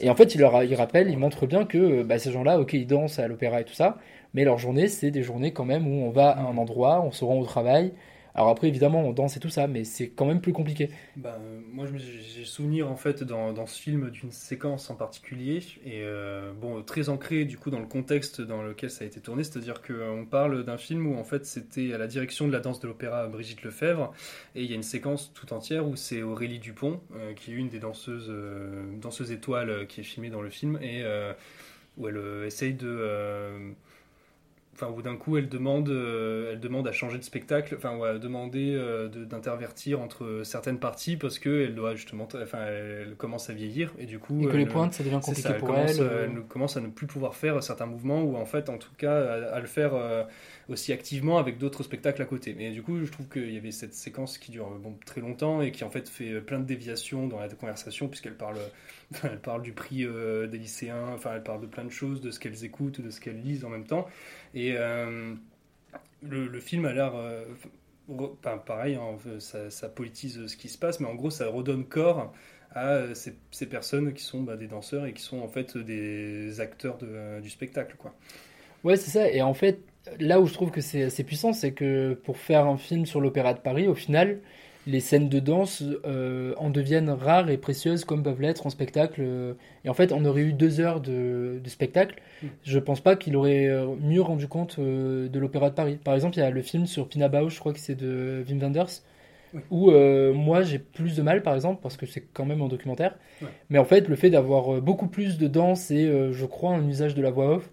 Et 0.00 0.10
en 0.10 0.14
fait, 0.14 0.34
il 0.34 0.40
leur 0.40 0.62
il 0.62 0.74
rappelle, 0.74 1.08
il 1.08 1.18
montre 1.18 1.46
bien 1.46 1.64
que 1.64 2.02
bah, 2.02 2.18
ces 2.18 2.30
gens-là, 2.30 2.60
ok, 2.60 2.74
ils 2.74 2.86
dansent 2.86 3.18
à 3.18 3.26
l'opéra 3.26 3.62
et 3.62 3.64
tout 3.64 3.74
ça, 3.74 3.96
mais 4.34 4.44
leur 4.44 4.58
journée, 4.58 4.86
c'est 4.86 5.10
des 5.10 5.22
journées 5.22 5.52
quand 5.52 5.64
même 5.64 5.88
où 5.88 6.04
on 6.04 6.10
va 6.10 6.30
à 6.30 6.42
un 6.42 6.56
endroit, 6.58 7.02
on 7.02 7.10
se 7.10 7.24
rend 7.24 7.38
au 7.38 7.44
travail, 7.44 7.92
Alors 8.38 8.50
après, 8.50 8.68
évidemment, 8.68 9.02
on 9.02 9.12
danse 9.12 9.36
et 9.36 9.40
tout 9.40 9.48
ça, 9.48 9.66
mais 9.66 9.82
c'est 9.82 10.10
quand 10.10 10.24
même 10.24 10.40
plus 10.40 10.52
compliqué. 10.52 10.90
Bah, 11.16 11.40
euh, 11.40 11.60
moi, 11.72 11.86
j'ai 11.88 12.44
souvenir 12.44 12.88
en 12.88 12.94
fait 12.94 13.24
dans, 13.24 13.52
dans 13.52 13.66
ce 13.66 13.82
film 13.82 14.10
d'une 14.10 14.30
séquence 14.30 14.90
en 14.90 14.94
particulier, 14.94 15.58
et 15.84 16.02
euh, 16.04 16.52
bon, 16.52 16.80
très 16.84 17.08
ancré 17.08 17.44
du 17.46 17.58
coup 17.58 17.70
dans 17.70 17.80
le 17.80 17.86
contexte 17.86 18.40
dans 18.40 18.62
lequel 18.62 18.90
ça 18.90 19.02
a 19.02 19.08
été 19.08 19.20
tourné, 19.20 19.42
c'est-à-dire 19.42 19.82
qu'on 19.82 20.24
parle 20.24 20.64
d'un 20.64 20.78
film 20.78 21.08
où 21.08 21.18
en 21.18 21.24
fait 21.24 21.46
c'était 21.46 21.92
à 21.92 21.98
la 21.98 22.06
direction 22.06 22.46
de 22.46 22.52
la 22.52 22.60
danse 22.60 22.78
de 22.78 22.86
l'opéra 22.86 23.26
Brigitte 23.26 23.64
Lefebvre, 23.64 24.12
et 24.54 24.62
il 24.62 24.70
y 24.70 24.72
a 24.72 24.76
une 24.76 24.84
séquence 24.84 25.32
tout 25.34 25.52
entière 25.52 25.88
où 25.88 25.96
c'est 25.96 26.22
Aurélie 26.22 26.60
Dupont, 26.60 27.00
euh, 27.16 27.34
qui 27.34 27.50
est 27.50 27.54
une 27.54 27.68
des 27.68 27.80
danseuses, 27.80 28.30
euh, 28.30 28.84
danseuses 29.00 29.32
étoiles 29.32 29.70
euh, 29.70 29.84
qui 29.84 30.02
est 30.02 30.04
filmée 30.04 30.30
dans 30.30 30.42
le 30.42 30.50
film, 30.50 30.78
et 30.80 31.02
euh, 31.02 31.32
où 31.96 32.06
elle 32.06 32.16
euh, 32.16 32.46
essaye 32.46 32.74
de. 32.74 33.74
Enfin, 34.80 34.92
où 34.96 35.02
d'un 35.02 35.16
coup, 35.16 35.36
elle 35.36 35.48
demande, 35.48 35.88
euh, 35.88 36.52
elle 36.52 36.60
demande 36.60 36.86
à 36.86 36.92
changer 36.92 37.18
de 37.18 37.24
spectacle, 37.24 37.74
enfin, 37.76 37.96
ou 37.96 38.04
à 38.04 38.16
demander 38.18 38.74
euh, 38.76 39.08
de- 39.08 39.24
d'intervertir 39.24 40.00
entre 40.00 40.42
certaines 40.44 40.78
parties 40.78 41.16
parce 41.16 41.40
qu'elle 41.40 41.74
doit 41.74 41.96
justement, 41.96 42.28
enfin, 42.40 42.58
elle 42.68 43.16
commence 43.16 43.50
à 43.50 43.54
vieillir 43.54 43.92
et 43.98 44.06
du 44.06 44.20
coup. 44.20 44.40
Et 44.42 44.46
que 44.46 44.56
les 44.56 44.62
elle- 44.62 44.68
pointes, 44.68 44.92
ça 44.94 45.02
devient 45.02 45.18
c'est 45.20 45.30
compliqué 45.32 45.48
elle 45.52 45.58
pour 45.58 45.68
commence, 45.68 45.98
elle, 45.98 46.02
euh. 46.06 46.26
Elle 46.32 46.42
commence 46.42 46.76
à 46.76 46.80
ne 46.80 46.86
plus 46.86 47.08
pouvoir 47.08 47.34
faire 47.34 47.60
certains 47.60 47.86
mouvements 47.86 48.22
ou 48.22 48.36
en 48.36 48.44
fait, 48.44 48.68
en 48.68 48.78
tout 48.78 48.92
cas, 48.96 49.16
à, 49.20 49.54
à 49.56 49.60
le 49.60 49.66
faire 49.66 49.94
aussi 50.68 50.92
activement 50.92 51.38
avec 51.38 51.58
d'autres 51.58 51.82
spectacles 51.82 52.20
à 52.20 52.26
côté. 52.26 52.54
Mais 52.56 52.70
du 52.70 52.82
coup, 52.82 53.04
je 53.04 53.10
trouve 53.10 53.28
qu'il 53.28 53.52
y 53.52 53.56
avait 53.56 53.70
cette 53.70 53.94
séquence 53.94 54.38
qui 54.38 54.50
dure 54.50 54.70
très 55.06 55.20
longtemps 55.20 55.62
et 55.62 55.72
qui 55.72 55.84
en 55.84 55.90
fait 55.90 56.08
fait 56.08 56.40
plein 56.40 56.58
de 56.58 56.64
déviations 56.64 57.26
dans 57.26 57.40
la 57.40 57.48
conversation 57.48 58.08
puisqu'elle 58.08 58.36
parle, 58.36 58.58
enfin, 59.12 59.30
elle 59.32 59.40
parle 59.40 59.62
du 59.62 59.72
prix 59.72 60.04
euh, 60.04 60.46
des 60.46 60.58
lycéens, 60.58 61.08
enfin, 61.14 61.32
elle 61.34 61.42
parle 61.42 61.62
de 61.62 61.66
plein 61.66 61.84
de 61.84 61.90
choses, 61.90 62.20
de 62.20 62.30
ce 62.30 62.38
qu'elles 62.38 62.64
écoutent, 62.64 63.00
de 63.00 63.10
ce 63.10 63.20
qu'elles 63.20 63.40
lisent 63.40 63.64
en 63.64 63.70
même 63.70 63.86
temps. 63.86 64.06
Et 64.54 64.74
euh, 64.76 65.34
le, 66.22 66.60
film 66.60 66.84
a 66.84 66.92
l'air. 66.92 67.14
euh, 67.14 67.44
enfin, 68.10 68.58
pareil, 68.58 68.96
hein, 68.96 69.16
ça, 69.38 69.88
politise 69.88 70.46
ce 70.46 70.56
qui 70.56 70.68
se 70.68 70.78
passe, 70.78 71.00
mais 71.00 71.06
en 71.06 71.14
gros, 71.14 71.30
ça 71.30 71.48
redonne 71.48 71.84
corps 71.84 72.32
à 72.72 72.90
euh, 72.90 73.14
ces, 73.14 73.66
personnes 73.66 74.12
qui 74.12 74.22
sont 74.22 74.42
bah, 74.42 74.56
des 74.56 74.66
danseurs 74.66 75.06
et 75.06 75.12
qui 75.12 75.22
sont 75.22 75.40
en 75.40 75.48
fait 75.48 75.76
des 75.76 76.60
acteurs 76.60 76.98
du 77.42 77.50
spectacle. 77.50 77.96
Quoi. 77.98 78.14
Ouais, 78.84 78.96
c'est 78.96 79.10
ça. 79.10 79.30
Et 79.30 79.42
en 79.42 79.54
fait, 79.54 79.80
là 80.20 80.40
où 80.40 80.46
je 80.46 80.52
trouve 80.52 80.70
que 80.70 80.80
c'est 80.80 81.02
assez 81.04 81.24
puissant, 81.24 81.52
c'est 81.52 81.72
que 81.72 82.14
pour 82.24 82.36
faire 82.36 82.66
un 82.66 82.76
film 82.76 83.06
sur 83.06 83.20
l'Opéra 83.20 83.54
de 83.54 83.60
Paris, 83.60 83.88
au 83.88 83.94
final, 83.94 84.38
les 84.86 85.00
scènes 85.00 85.28
de 85.28 85.38
danse 85.38 85.82
euh, 86.06 86.54
en 86.56 86.70
deviennent 86.70 87.10
rares 87.10 87.50
et 87.50 87.58
précieuses 87.58 88.06
comme 88.06 88.22
peuvent 88.22 88.40
l'être 88.40 88.66
en 88.66 88.70
spectacle. 88.70 89.20
euh. 89.22 89.52
Et 89.84 89.90
en 89.90 89.94
fait, 89.94 90.12
on 90.12 90.24
aurait 90.24 90.40
eu 90.40 90.54
deux 90.54 90.80
heures 90.80 91.02
de, 91.02 91.60
de 91.62 91.68
spectacle. 91.68 92.14
Je 92.62 92.78
pense 92.78 93.00
pas 93.00 93.14
qu'il 93.14 93.36
aurait 93.36 93.66
euh, 93.66 93.86
mieux 94.00 94.22
rendu 94.22 94.48
compte 94.48 94.76
euh, 94.78 95.28
de 95.28 95.38
l'Opéra 95.38 95.68
de 95.68 95.74
Paris. 95.74 95.98
Par 96.02 96.14
exemple, 96.14 96.36
il 96.36 96.40
y 96.40 96.42
a 96.42 96.50
le 96.50 96.62
film 96.62 96.86
sur 96.86 97.06
Pina 97.06 97.28
Bausch, 97.28 97.54
je 97.54 97.60
crois 97.60 97.74
que 97.74 97.80
c'est 97.80 97.96
de 97.96 98.42
Wim 98.48 98.60
Wenders, 98.62 99.02
où 99.70 99.90
euh, 99.90 100.32
moi 100.32 100.62
j'ai 100.62 100.78
plus 100.78 101.16
de 101.16 101.22
mal, 101.22 101.42
par 101.42 101.54
exemple, 101.54 101.80
parce 101.82 101.96
que 101.98 102.06
c'est 102.06 102.22
quand 102.32 102.46
même 102.46 102.62
un 102.62 102.68
documentaire. 102.68 103.14
Ouais. 103.42 103.48
Mais 103.68 103.78
en 103.78 103.84
fait, 103.84 104.08
le 104.08 104.16
fait 104.16 104.30
d'avoir 104.30 104.80
beaucoup 104.80 105.08
plus 105.08 105.36
de 105.36 105.48
danse 105.48 105.90
et, 105.90 106.10
je 106.32 106.46
crois, 106.46 106.74
un 106.74 106.88
usage 106.88 107.14
de 107.14 107.20
la 107.20 107.30
voix 107.30 107.56
off, 107.56 107.70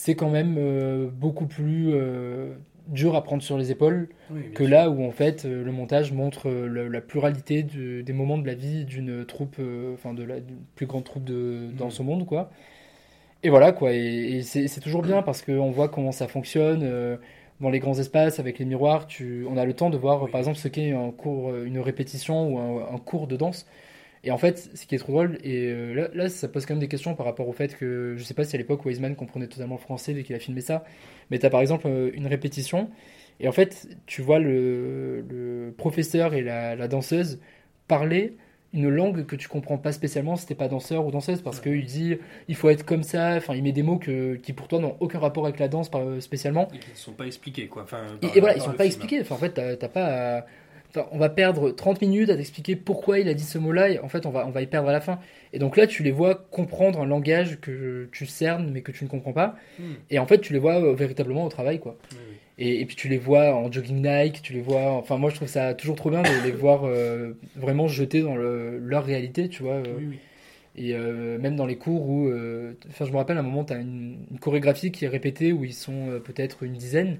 c'est 0.00 0.14
quand 0.14 0.30
même 0.30 0.54
euh, 0.58 1.08
beaucoup 1.12 1.46
plus 1.46 1.88
euh, 1.92 2.54
dur 2.86 3.16
à 3.16 3.22
prendre 3.24 3.42
sur 3.42 3.58
les 3.58 3.70
épaules 3.72 4.08
Oui, 4.30 4.42
que 4.54 4.64
sûr. 4.64 4.72
là 4.74 4.90
où 4.90 5.02
en 5.04 5.10
fait 5.10 5.44
euh, 5.44 5.64
le 5.64 5.72
montage 5.72 6.12
montre 6.12 6.48
la, 6.50 6.88
la 6.88 7.00
pluralité 7.00 7.64
de- 7.64 8.02
des 8.02 8.12
moments 8.12 8.38
de 8.38 8.46
la 8.46 8.54
vie 8.54 8.84
d'une 8.84 9.24
troupe, 9.26 9.56
enfin 9.94 10.14
de 10.14 10.22
la 10.22 10.36
plus 10.76 10.86
grande 10.86 11.04
troupe 11.04 11.24
de 11.24 11.68
danse 11.76 11.98
au 12.00 12.04
monde 12.04 12.26
quoi. 12.26 12.50
Et 13.42 13.50
voilà 13.50 13.72
quoi, 13.72 13.92
et, 13.92 14.38
et 14.38 14.42
c'est 14.42 14.80
toujours 14.80 15.02
bien 15.02 15.22
parce 15.22 15.42
qu'on 15.42 15.70
voit 15.70 15.88
comment 15.88 16.12
ça 16.12 16.26
fonctionne 16.28 17.18
dans 17.60 17.70
les 17.70 17.78
grands 17.80 17.98
espaces 17.98 18.38
avec 18.40 18.58
les 18.58 18.64
miroirs. 18.64 19.06
Tu, 19.06 19.46
on 19.50 19.56
a 19.56 19.64
le 19.64 19.74
temps 19.74 19.90
de 19.90 19.96
voir 19.96 20.28
par 20.30 20.38
exemple 20.40 20.58
ce 20.58 20.68
qu'est 20.68 20.92
un 20.92 21.10
cours, 21.12 21.54
une 21.56 21.78
répétition 21.80 22.36
ou 22.54 22.58
un, 22.58 22.94
un 22.94 22.98
cours 22.98 23.26
de 23.28 23.36
danse. 23.36 23.66
Et 24.28 24.30
en 24.30 24.36
fait, 24.36 24.68
ce 24.74 24.84
qui 24.84 24.94
est 24.94 24.98
trop 24.98 25.12
drôle, 25.12 25.38
et 25.42 25.68
euh, 25.72 25.94
là, 25.94 26.08
là, 26.12 26.28
ça 26.28 26.48
pose 26.48 26.66
quand 26.66 26.74
même 26.74 26.80
des 26.82 26.88
questions 26.88 27.14
par 27.14 27.24
rapport 27.24 27.48
au 27.48 27.52
fait 27.54 27.74
que 27.74 28.14
je 28.18 28.22
sais 28.22 28.34
pas 28.34 28.44
si 28.44 28.54
à 28.56 28.58
l'époque 28.58 28.84
Wiseman 28.84 29.16
comprenait 29.16 29.46
totalement 29.46 29.76
le 29.76 29.80
français 29.80 30.12
dès 30.12 30.22
qu'il 30.22 30.36
a 30.36 30.38
filmé 30.38 30.60
ça, 30.60 30.84
mais 31.30 31.38
tu 31.38 31.46
as 31.46 31.50
par 31.50 31.62
exemple 31.62 31.86
euh, 31.88 32.10
une 32.12 32.26
répétition, 32.26 32.90
et 33.40 33.48
en 33.48 33.52
fait, 33.52 33.88
tu 34.04 34.20
vois 34.20 34.38
le, 34.38 35.22
le 35.22 35.72
professeur 35.78 36.34
et 36.34 36.42
la, 36.42 36.76
la 36.76 36.88
danseuse 36.88 37.40
parler 37.86 38.36
une 38.74 38.90
langue 38.90 39.24
que 39.24 39.34
tu 39.34 39.48
comprends 39.48 39.78
pas 39.78 39.92
spécialement 39.92 40.36
si 40.36 40.44
t'es 40.44 40.54
pas 40.54 40.68
danseur 40.68 41.06
ou 41.06 41.10
danseuse, 41.10 41.40
parce 41.40 41.58
qu'il 41.58 41.86
dit 41.86 42.18
il 42.48 42.54
faut 42.54 42.68
être 42.68 42.84
comme 42.84 43.04
ça, 43.04 43.36
enfin 43.36 43.54
il 43.54 43.62
met 43.62 43.72
des 43.72 43.82
mots 43.82 43.96
que, 43.96 44.34
qui 44.34 44.52
pour 44.52 44.68
toi 44.68 44.78
n'ont 44.78 44.94
aucun 45.00 45.20
rapport 45.20 45.46
avec 45.46 45.58
la 45.58 45.68
danse 45.68 45.88
par- 45.88 46.20
spécialement. 46.20 46.68
Et 46.74 46.78
qui 46.80 46.90
ne 46.90 46.96
sont 46.96 47.12
pas 47.12 47.24
expliqués. 47.24 47.66
Quoi. 47.66 47.84
Enfin, 47.84 48.02
Et, 48.20 48.40
voilà, 48.40 48.56
ils 48.56 48.60
sont 48.60 48.72
pas 48.72 48.84
film. 48.84 48.88
expliqués. 48.88 49.20
Enfin, 49.22 49.36
en 49.36 49.38
fait, 49.38 49.52
t'as 49.52 49.74
t'as 49.76 49.88
pas. 49.88 50.36
à- 50.40 50.46
enfin, 50.90 51.06
on 51.12 51.18
va 51.18 51.28
perdre 51.28 51.70
30 51.70 52.00
minutes 52.00 52.30
à 52.30 52.36
t'expliquer 52.36 52.76
pourquoi 52.76 53.18
il 53.18 53.28
a 53.28 53.34
dit 53.34 53.44
ce 53.44 53.58
mot-là, 53.58 53.90
et 53.90 53.98
en 53.98 54.08
fait, 54.08 54.26
on 54.26 54.30
va, 54.30 54.46
on 54.46 54.50
va 54.50 54.62
y 54.62 54.66
perdre 54.66 54.88
à 54.88 54.92
la 54.92 55.00
fin. 55.00 55.18
Et 55.52 55.58
donc 55.58 55.76
là, 55.76 55.86
tu 55.86 56.02
les 56.02 56.10
vois 56.10 56.34
comprendre 56.34 57.00
un 57.00 57.06
langage 57.06 57.58
que 57.60 58.08
tu 58.12 58.26
cernes, 58.26 58.70
mais 58.72 58.82
que 58.82 58.92
tu 58.92 59.04
ne 59.04 59.08
comprends 59.08 59.32
pas. 59.32 59.56
Hmm. 59.78 59.94
Et 60.10 60.18
en 60.18 60.26
fait, 60.26 60.40
tu 60.40 60.52
les 60.52 60.58
vois 60.58 60.82
euh, 60.82 60.94
véritablement 60.94 61.44
au 61.44 61.48
travail, 61.48 61.78
quoi. 61.80 61.96
Et, 62.58 62.80
et 62.80 62.86
puis 62.86 62.96
tu 62.96 63.08
les 63.08 63.18
vois 63.18 63.54
en 63.54 63.70
jogging 63.70 64.02
Nike, 64.04 64.42
tu 64.42 64.52
les 64.52 64.60
vois. 64.60 64.90
Enfin, 64.92 65.16
moi, 65.16 65.30
je 65.30 65.36
trouve 65.36 65.48
ça 65.48 65.74
toujours 65.74 65.96
trop 65.96 66.10
bien 66.10 66.22
de 66.22 66.44
les 66.44 66.50
voir 66.52 66.84
euh, 66.84 67.32
vraiment 67.56 67.86
jetés 67.88 68.20
dans 68.20 68.34
le- 68.36 68.78
leur 68.78 69.04
réalité, 69.04 69.48
tu 69.48 69.62
vois. 69.62 69.74
euh. 69.76 69.94
Oui, 69.98 70.06
oui. 70.10 70.18
Et 70.76 70.94
même 70.94 71.56
dans 71.56 71.66
les 71.66 71.76
cours 71.76 72.08
où. 72.08 72.30
Enfin, 72.88 73.04
je 73.04 73.10
me 73.10 73.16
rappelle 73.16 73.36
à 73.36 73.40
un 73.40 73.42
moment, 73.42 73.64
tu 73.64 73.72
as 73.72 73.78
une, 73.78 74.18
une 74.30 74.38
chorégraphie 74.38 74.92
qui 74.92 75.04
est 75.04 75.08
répétée 75.08 75.52
où 75.52 75.64
ils 75.64 75.74
sont 75.74 76.20
peut-être 76.24 76.62
une 76.62 76.74
dizaine. 76.74 77.18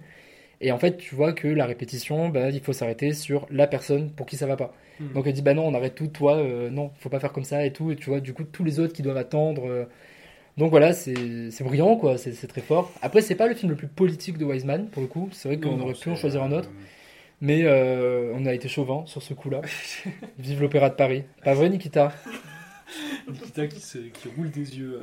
Et 0.60 0.72
en 0.72 0.78
fait, 0.78 0.96
tu 0.96 1.14
vois 1.14 1.32
que 1.32 1.46
la 1.48 1.66
répétition, 1.66 2.28
bah, 2.30 2.50
il 2.50 2.60
faut 2.60 2.72
s'arrêter 2.72 3.12
sur 3.12 3.46
la 3.50 3.66
personne 3.66 4.10
pour 4.10 4.26
qui 4.26 4.36
ça 4.36 4.46
va 4.46 4.56
pas. 4.56 4.74
Hmm. 5.00 5.12
Donc 5.14 5.26
elle 5.26 5.32
dit, 5.32 5.42
bah 5.42 5.54
non, 5.54 5.66
on 5.68 5.74
arrête 5.74 5.94
tout, 5.94 6.08
toi, 6.08 6.36
euh, 6.36 6.68
non, 6.70 6.90
faut 6.98 7.08
pas 7.08 7.20
faire 7.20 7.32
comme 7.32 7.44
ça 7.44 7.64
et 7.64 7.72
tout. 7.72 7.90
Et 7.92 7.96
tu 7.96 8.10
vois, 8.10 8.20
du 8.20 8.32
coup, 8.34 8.44
tous 8.44 8.64
les 8.64 8.80
autres 8.80 8.92
qui 8.92 9.02
doivent 9.02 9.16
attendre. 9.18 9.68
euh, 9.68 9.84
Donc 10.56 10.70
voilà, 10.70 10.92
c'est 10.92 11.50
c'est 11.52 11.62
brillant, 11.64 11.96
quoi, 11.96 12.18
c'est 12.18 12.32
très 12.48 12.60
fort. 12.60 12.92
Après, 13.02 13.20
c'est 13.20 13.36
pas 13.36 13.46
le 13.46 13.54
film 13.54 13.70
le 13.70 13.76
plus 13.76 13.86
politique 13.88 14.38
de 14.38 14.44
Wiseman, 14.44 14.88
pour 14.88 15.02
le 15.02 15.08
coup. 15.08 15.28
C'est 15.32 15.48
vrai 15.48 15.58
qu'on 15.58 15.78
aurait 15.80 15.94
pu 15.94 16.10
en 16.10 16.16
choisir 16.16 16.42
un 16.42 16.50
euh, 16.52 16.58
autre. 16.58 16.70
Mais 17.40 17.62
euh, 17.64 18.32
on 18.34 18.44
a 18.46 18.52
été 18.52 18.68
chauvin 18.68 19.04
sur 19.06 19.22
ce 19.22 19.34
coup-là. 19.34 19.60
Vive 20.40 20.60
l'Opéra 20.60 20.90
de 20.90 20.96
Paris. 20.96 21.22
Pas 21.44 21.54
vrai, 21.54 21.68
Nikita? 21.68 22.12
Nikita 23.28 23.66
qui, 23.68 23.80
se- 23.80 23.98
qui 23.98 24.28
roule 24.36 24.50
des 24.50 24.76
yeux. 24.78 25.00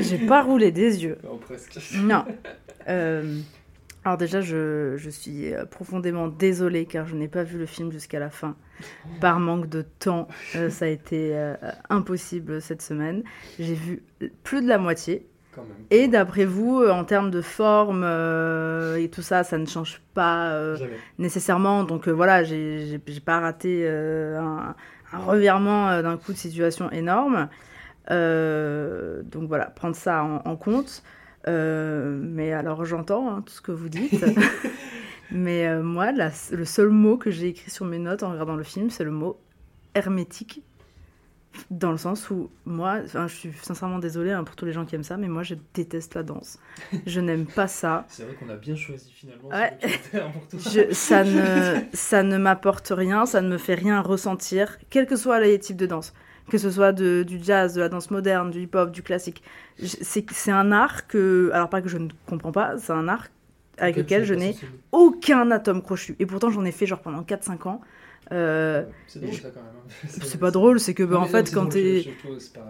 J'ai 0.00 0.18
pas 0.18 0.42
roulé 0.42 0.70
des 0.72 1.02
yeux. 1.02 1.18
Non, 1.24 1.36
presque. 1.36 1.78
Non. 1.96 2.24
Euh, 2.88 3.40
alors 4.04 4.16
déjà, 4.16 4.40
je, 4.40 4.94
je 4.96 5.10
suis 5.10 5.52
euh, 5.52 5.64
profondément 5.66 6.28
désolée 6.28 6.86
car 6.86 7.06
je 7.06 7.14
n'ai 7.14 7.28
pas 7.28 7.42
vu 7.42 7.58
le 7.58 7.66
film 7.66 7.92
jusqu'à 7.92 8.18
la 8.18 8.30
fin. 8.30 8.56
Par 9.20 9.40
manque 9.40 9.68
de 9.68 9.82
temps, 9.82 10.28
euh, 10.54 10.70
ça 10.70 10.84
a 10.84 10.88
été 10.88 11.32
euh, 11.34 11.54
impossible 11.90 12.62
cette 12.62 12.80
semaine. 12.80 13.24
J'ai 13.58 13.74
vu 13.74 14.02
plus 14.44 14.62
de 14.62 14.68
la 14.68 14.78
moitié. 14.78 15.26
Quand 15.52 15.62
même. 15.62 15.72
Et 15.90 16.06
d'après 16.06 16.44
vous, 16.44 16.84
en 16.84 17.04
termes 17.04 17.30
de 17.30 17.40
forme 17.40 18.02
euh, 18.04 18.96
et 18.96 19.08
tout 19.08 19.22
ça, 19.22 19.42
ça 19.42 19.58
ne 19.58 19.66
change 19.66 20.00
pas 20.14 20.54
nécessairement. 21.18 21.82
Donc 21.82 22.08
voilà, 22.08 22.44
j'ai 22.44 23.00
pas 23.24 23.40
raté 23.40 23.88
un, 23.88 24.76
un 25.12 25.18
revirement 25.18 26.00
d'un 26.00 26.16
coup 26.16 26.32
de 26.32 26.38
situation 26.38 26.90
énorme. 26.92 27.48
Donc 28.08 29.48
voilà, 29.48 29.66
prendre 29.66 29.96
ça 29.96 30.22
en, 30.22 30.42
en 30.44 30.56
compte. 30.56 31.02
Euh, 31.48 32.20
mais 32.22 32.52
alors 32.52 32.84
j'entends 32.84 33.28
hein, 33.30 33.42
tout 33.42 33.52
ce 33.54 33.60
que 33.60 33.72
vous 33.72 33.88
dites. 33.88 34.24
mais 35.30 35.66
euh, 35.66 35.82
moi, 35.82 36.12
la- 36.12 36.30
le 36.52 36.64
seul 36.64 36.90
mot 36.90 37.16
que 37.16 37.30
j'ai 37.30 37.48
écrit 37.48 37.70
sur 37.70 37.84
mes 37.86 37.98
notes 37.98 38.22
en 38.22 38.30
regardant 38.30 38.56
le 38.56 38.64
film, 38.64 38.90
c'est 38.90 39.04
le 39.04 39.10
mot 39.10 39.38
hermétique. 39.94 40.62
Dans 41.70 41.90
le 41.90 41.96
sens 41.96 42.30
où 42.30 42.50
moi, 42.66 43.00
je 43.06 43.26
suis 43.34 43.50
sincèrement 43.62 43.98
désolée 43.98 44.30
hein, 44.30 44.44
pour 44.44 44.54
tous 44.54 44.64
les 44.66 44.72
gens 44.72 44.84
qui 44.84 44.94
aiment 44.94 45.02
ça, 45.02 45.16
mais 45.16 45.26
moi 45.28 45.42
je 45.42 45.54
déteste 45.74 46.14
la 46.14 46.22
danse. 46.22 46.58
Je 47.06 47.20
n'aime 47.20 47.46
pas 47.46 47.66
ça. 47.66 48.04
C'est 48.08 48.22
vrai 48.24 48.34
qu'on 48.34 48.48
a 48.50 48.56
bien 48.56 48.76
choisi 48.76 49.10
finalement 49.12 49.48
Ouais. 49.48 49.76
Je- 50.52 50.92
ça 50.92 51.24
ne, 51.24 51.80
ça 51.94 52.22
ne 52.22 52.36
m'apporte 52.36 52.92
rien, 52.94 53.26
ça 53.26 53.40
ne 53.40 53.48
me 53.48 53.58
fait 53.58 53.74
rien 53.74 54.00
ressentir, 54.02 54.78
quels 54.90 55.06
que 55.06 55.16
soient 55.16 55.40
les 55.40 55.58
types 55.58 55.78
de 55.78 55.86
danse. 55.86 56.12
Que 56.50 56.58
ce 56.58 56.70
soit 56.70 56.92
de- 56.92 57.22
du 57.22 57.38
jazz, 57.42 57.74
de 57.74 57.80
la 57.80 57.88
danse 57.88 58.10
moderne, 58.10 58.50
du 58.50 58.60
hip-hop, 58.62 58.90
du 58.90 59.02
classique. 59.02 59.42
C'est 59.82 60.50
un 60.50 60.72
art 60.72 61.06
que. 61.06 61.50
Alors, 61.52 61.68
pas 61.68 61.82
que 61.82 61.88
je 61.88 61.98
ne 61.98 62.08
comprends 62.26 62.52
pas, 62.52 62.76
c'est 62.78 62.92
un 62.92 63.08
art 63.08 63.26
avec 63.78 63.96
lequel 63.96 64.24
je 64.24 64.34
n'ai 64.34 64.56
aucun 64.92 65.50
atome 65.50 65.82
crochu. 65.82 66.16
Et 66.18 66.26
pourtant, 66.26 66.50
j'en 66.50 66.64
ai 66.64 66.72
fait 66.72 66.86
genre 66.86 67.00
pendant 67.00 67.22
4-5 67.22 67.66
ans. 67.68 67.80
Euh, 68.32 68.82
C'est 69.06 69.20
drôle 69.20 69.32
je- 69.34 69.40
ça 69.40 69.48
quand 69.50 69.60
même. 69.60 69.70
hein. 69.78 70.08
c'est 70.22 70.38
pas 70.40 70.50
drôle, 70.50 70.80
c'est 70.80 70.92
que 70.92 71.02
bah, 71.02 71.18
en 71.18 71.24
fait, 71.26 71.50
quand 71.54 71.66
t'es 71.66 72.06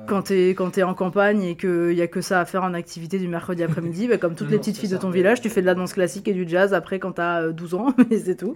quand 0.06 0.30
quand 0.30 0.70
t'es 0.70 0.82
en 0.84 0.94
campagne 0.94 1.42
et 1.42 1.56
qu'il 1.56 1.94
y 1.94 2.02
a 2.02 2.06
que 2.06 2.20
ça 2.20 2.40
à 2.40 2.44
faire 2.44 2.62
en 2.62 2.74
activité 2.74 3.18
du 3.18 3.26
mercredi 3.26 3.62
après-midi, 3.64 4.06
bah, 4.06 4.18
comme 4.18 4.34
toutes 4.36 4.46
Non, 4.48 4.52
les 4.52 4.58
petites 4.58 4.76
filles 4.78 4.90
ça, 4.90 4.96
de 4.96 5.00
ton 5.00 5.10
village, 5.10 5.40
tu 5.40 5.48
fais 5.50 5.60
de 5.60 5.66
la 5.66 5.74
danse 5.74 5.94
classique 5.94 6.28
et 6.28 6.32
du 6.34 6.48
jazz 6.48 6.74
après 6.74 6.98
quand 7.00 7.12
t'as 7.12 7.42
euh, 7.42 7.52
12 7.52 7.74
ans, 7.74 7.92
mais 8.10 8.18
c'est 8.18 8.36
tout. 8.36 8.54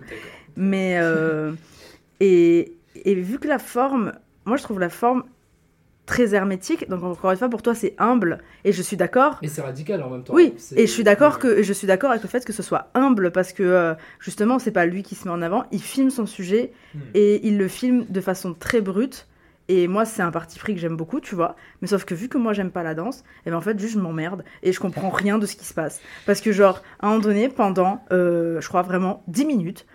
Mais 0.56 0.98
euh, 1.00 1.52
et, 2.20 2.72
et 2.94 3.14
vu 3.14 3.38
que 3.40 3.48
la 3.48 3.58
forme, 3.58 4.12
moi 4.44 4.56
je 4.56 4.62
trouve 4.62 4.80
la 4.80 4.88
forme 4.88 5.24
très 6.06 6.34
hermétique. 6.34 6.88
Donc 6.88 7.04
encore 7.04 7.30
une 7.30 7.36
fois, 7.36 7.48
pour 7.48 7.62
toi, 7.62 7.74
c'est 7.74 7.94
humble, 7.98 8.38
et 8.64 8.72
je 8.72 8.82
suis 8.82 8.96
d'accord. 8.96 9.38
Et 9.42 9.48
c'est 9.48 9.62
radical 9.62 10.02
en 10.02 10.10
même 10.10 10.24
temps. 10.24 10.34
Oui, 10.34 10.54
et 10.76 10.86
je 10.86 10.92
suis 10.92 11.04
d'accord 11.04 11.38
que 11.38 11.62
je 11.62 11.72
suis 11.72 11.86
d'accord 11.86 12.10
avec 12.10 12.22
le 12.22 12.28
fait 12.28 12.44
que 12.44 12.52
ce 12.52 12.62
soit 12.62 12.90
humble 12.94 13.30
parce 13.30 13.52
que 13.52 13.62
euh, 13.62 13.94
justement, 14.18 14.58
c'est 14.58 14.72
pas 14.72 14.84
lui 14.84 15.02
qui 15.04 15.14
se 15.14 15.26
met 15.28 15.34
en 15.34 15.42
avant. 15.42 15.64
Il 15.70 15.80
filme 15.82 16.10
son 16.10 16.26
sujet 16.26 16.72
Hmm. 16.94 16.98
et 17.14 17.46
il 17.46 17.56
le 17.56 17.68
filme 17.68 18.04
de 18.10 18.20
façon 18.20 18.52
très 18.52 18.80
brute. 18.82 19.26
Et 19.68 19.86
moi, 19.88 20.04
c'est 20.04 20.20
un 20.22 20.32
parti 20.32 20.58
pris 20.58 20.74
que 20.74 20.80
j'aime 20.80 20.96
beaucoup, 20.96 21.20
tu 21.20 21.34
vois. 21.36 21.54
Mais 21.80 21.88
sauf 21.88 22.04
que 22.04 22.14
vu 22.14 22.28
que 22.28 22.36
moi, 22.36 22.52
j'aime 22.52 22.70
pas 22.72 22.82
la 22.82 22.94
danse, 22.94 23.22
et 23.46 23.50
ben 23.50 23.56
en 23.56 23.60
fait, 23.62 23.78
juste 23.78 23.94
je 23.94 23.98
m'emmerde 24.00 24.44
et 24.64 24.72
je 24.72 24.80
comprends 24.80 25.08
rien 25.08 25.38
de 25.38 25.46
ce 25.46 25.54
qui 25.56 25.64
se 25.64 25.72
passe. 25.72 26.00
Parce 26.26 26.40
que, 26.42 26.50
genre, 26.52 26.82
à 27.00 27.06
un 27.06 27.10
moment 27.10 27.22
donné, 27.22 27.48
pendant, 27.48 28.04
euh, 28.12 28.60
je 28.60 28.68
crois 28.68 28.82
vraiment 28.82 29.22
10 29.28 29.46
minutes, 29.46 29.86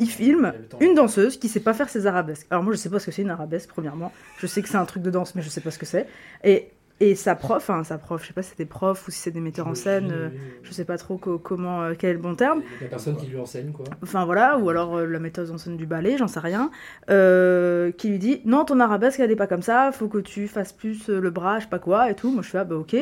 il 0.00 0.08
filme 0.10 0.54
une 0.80 0.94
danseuse 0.94 1.38
qui 1.38 1.48
sait 1.48 1.60
pas 1.60 1.74
faire 1.74 1.88
ses 1.88 2.06
arabesques. 2.06 2.46
Alors, 2.50 2.62
moi, 2.62 2.72
je 2.72 2.78
sais 2.78 2.90
pas 2.90 2.98
ce 3.00 3.06
que 3.06 3.12
c'est 3.12 3.22
une 3.22 3.30
arabesque, 3.30 3.68
premièrement. 3.70 4.12
Je 4.36 4.46
sais 4.46 4.62
que 4.62 4.68
c'est 4.68 4.76
un 4.76 4.84
truc 4.84 5.02
de 5.02 5.10
danse, 5.10 5.34
mais 5.34 5.42
je 5.42 5.48
sais 5.48 5.60
pas 5.60 5.70
ce 5.70 5.78
que 5.78 5.86
c'est. 5.86 6.06
Et. 6.44 6.70
Et 7.00 7.14
sa 7.14 7.36
prof, 7.36 7.70
hein, 7.70 7.84
sa 7.84 7.96
prof, 7.96 8.20
je 8.22 8.26
sais 8.26 8.32
pas 8.32 8.42
si 8.42 8.50
c'est 8.50 8.58
des 8.58 8.64
profs 8.66 9.06
ou 9.06 9.12
si 9.12 9.20
c'est 9.20 9.30
des 9.30 9.38
metteurs 9.38 9.68
en 9.68 9.76
scène, 9.76 10.10
euh, 10.10 10.30
je 10.64 10.72
sais 10.74 10.84
pas 10.84 10.98
trop 10.98 11.16
co- 11.16 11.38
comment, 11.38 11.80
euh, 11.82 11.94
quel 11.96 12.10
est 12.10 12.14
le 12.14 12.18
bon 12.18 12.34
terme. 12.34 12.64
La 12.80 12.88
personne 12.88 13.16
qui 13.16 13.26
lui 13.26 13.38
enseigne, 13.38 13.70
quoi. 13.70 13.84
Enfin 14.02 14.24
voilà, 14.24 14.58
ou 14.58 14.68
alors 14.68 14.96
euh, 14.96 15.06
la 15.06 15.20
metteuse 15.20 15.52
en 15.52 15.58
scène 15.58 15.76
du 15.76 15.86
ballet, 15.86 16.16
j'en 16.18 16.26
sais 16.26 16.40
rien, 16.40 16.72
euh, 17.08 17.92
qui 17.92 18.08
lui 18.08 18.18
dit 18.18 18.40
non 18.44 18.64
ton 18.64 18.80
arabesque 18.80 19.20
elle 19.20 19.30
est 19.30 19.36
pas 19.36 19.46
comme 19.46 19.62
ça, 19.62 19.92
faut 19.92 20.08
que 20.08 20.18
tu 20.18 20.48
fasses 20.48 20.72
plus 20.72 21.08
le 21.08 21.30
bras, 21.30 21.58
je 21.58 21.64
sais 21.66 21.70
pas 21.70 21.78
quoi 21.78 22.10
et 22.10 22.16
tout. 22.16 22.32
Moi 22.32 22.42
je 22.42 22.48
fais 22.48 22.58
ah 22.58 22.64
bah 22.64 22.74
ok. 22.74 22.96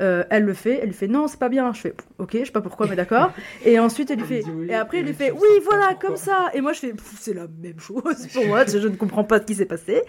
Euh, 0.00 0.24
elle 0.30 0.44
le 0.44 0.54
fait, 0.54 0.78
elle 0.80 0.88
lui 0.88 0.94
fait 0.94 1.08
non 1.08 1.26
c'est 1.28 1.38
pas 1.38 1.48
bien. 1.48 1.72
Je 1.72 1.80
fais 1.80 1.94
ok, 2.18 2.36
je 2.40 2.44
sais 2.44 2.52
pas 2.52 2.60
pourquoi 2.60 2.86
mais 2.88 2.96
d'accord. 2.96 3.32
et 3.64 3.78
ensuite 3.78 4.10
elle 4.10 4.18
lui 4.18 4.26
fait 4.42 4.42
et 4.68 4.74
après 4.74 5.00
il 5.00 5.06
lui 5.06 5.12
fait 5.12 5.30
oui 5.32 5.48
voilà 5.64 5.94
comme 5.94 6.16
ça. 6.16 6.50
Et 6.54 6.60
moi 6.60 6.72
je 6.72 6.80
fais 6.80 6.94
c'est 7.18 7.34
la 7.34 7.46
même 7.60 7.80
chose 7.80 8.26
pour 8.32 8.46
moi, 8.46 8.64
je 8.66 8.78
ne 8.78 8.96
comprends 8.96 9.24
pas 9.24 9.40
ce 9.40 9.44
qui 9.44 9.54
s'est 9.54 9.66
passé. 9.66 10.02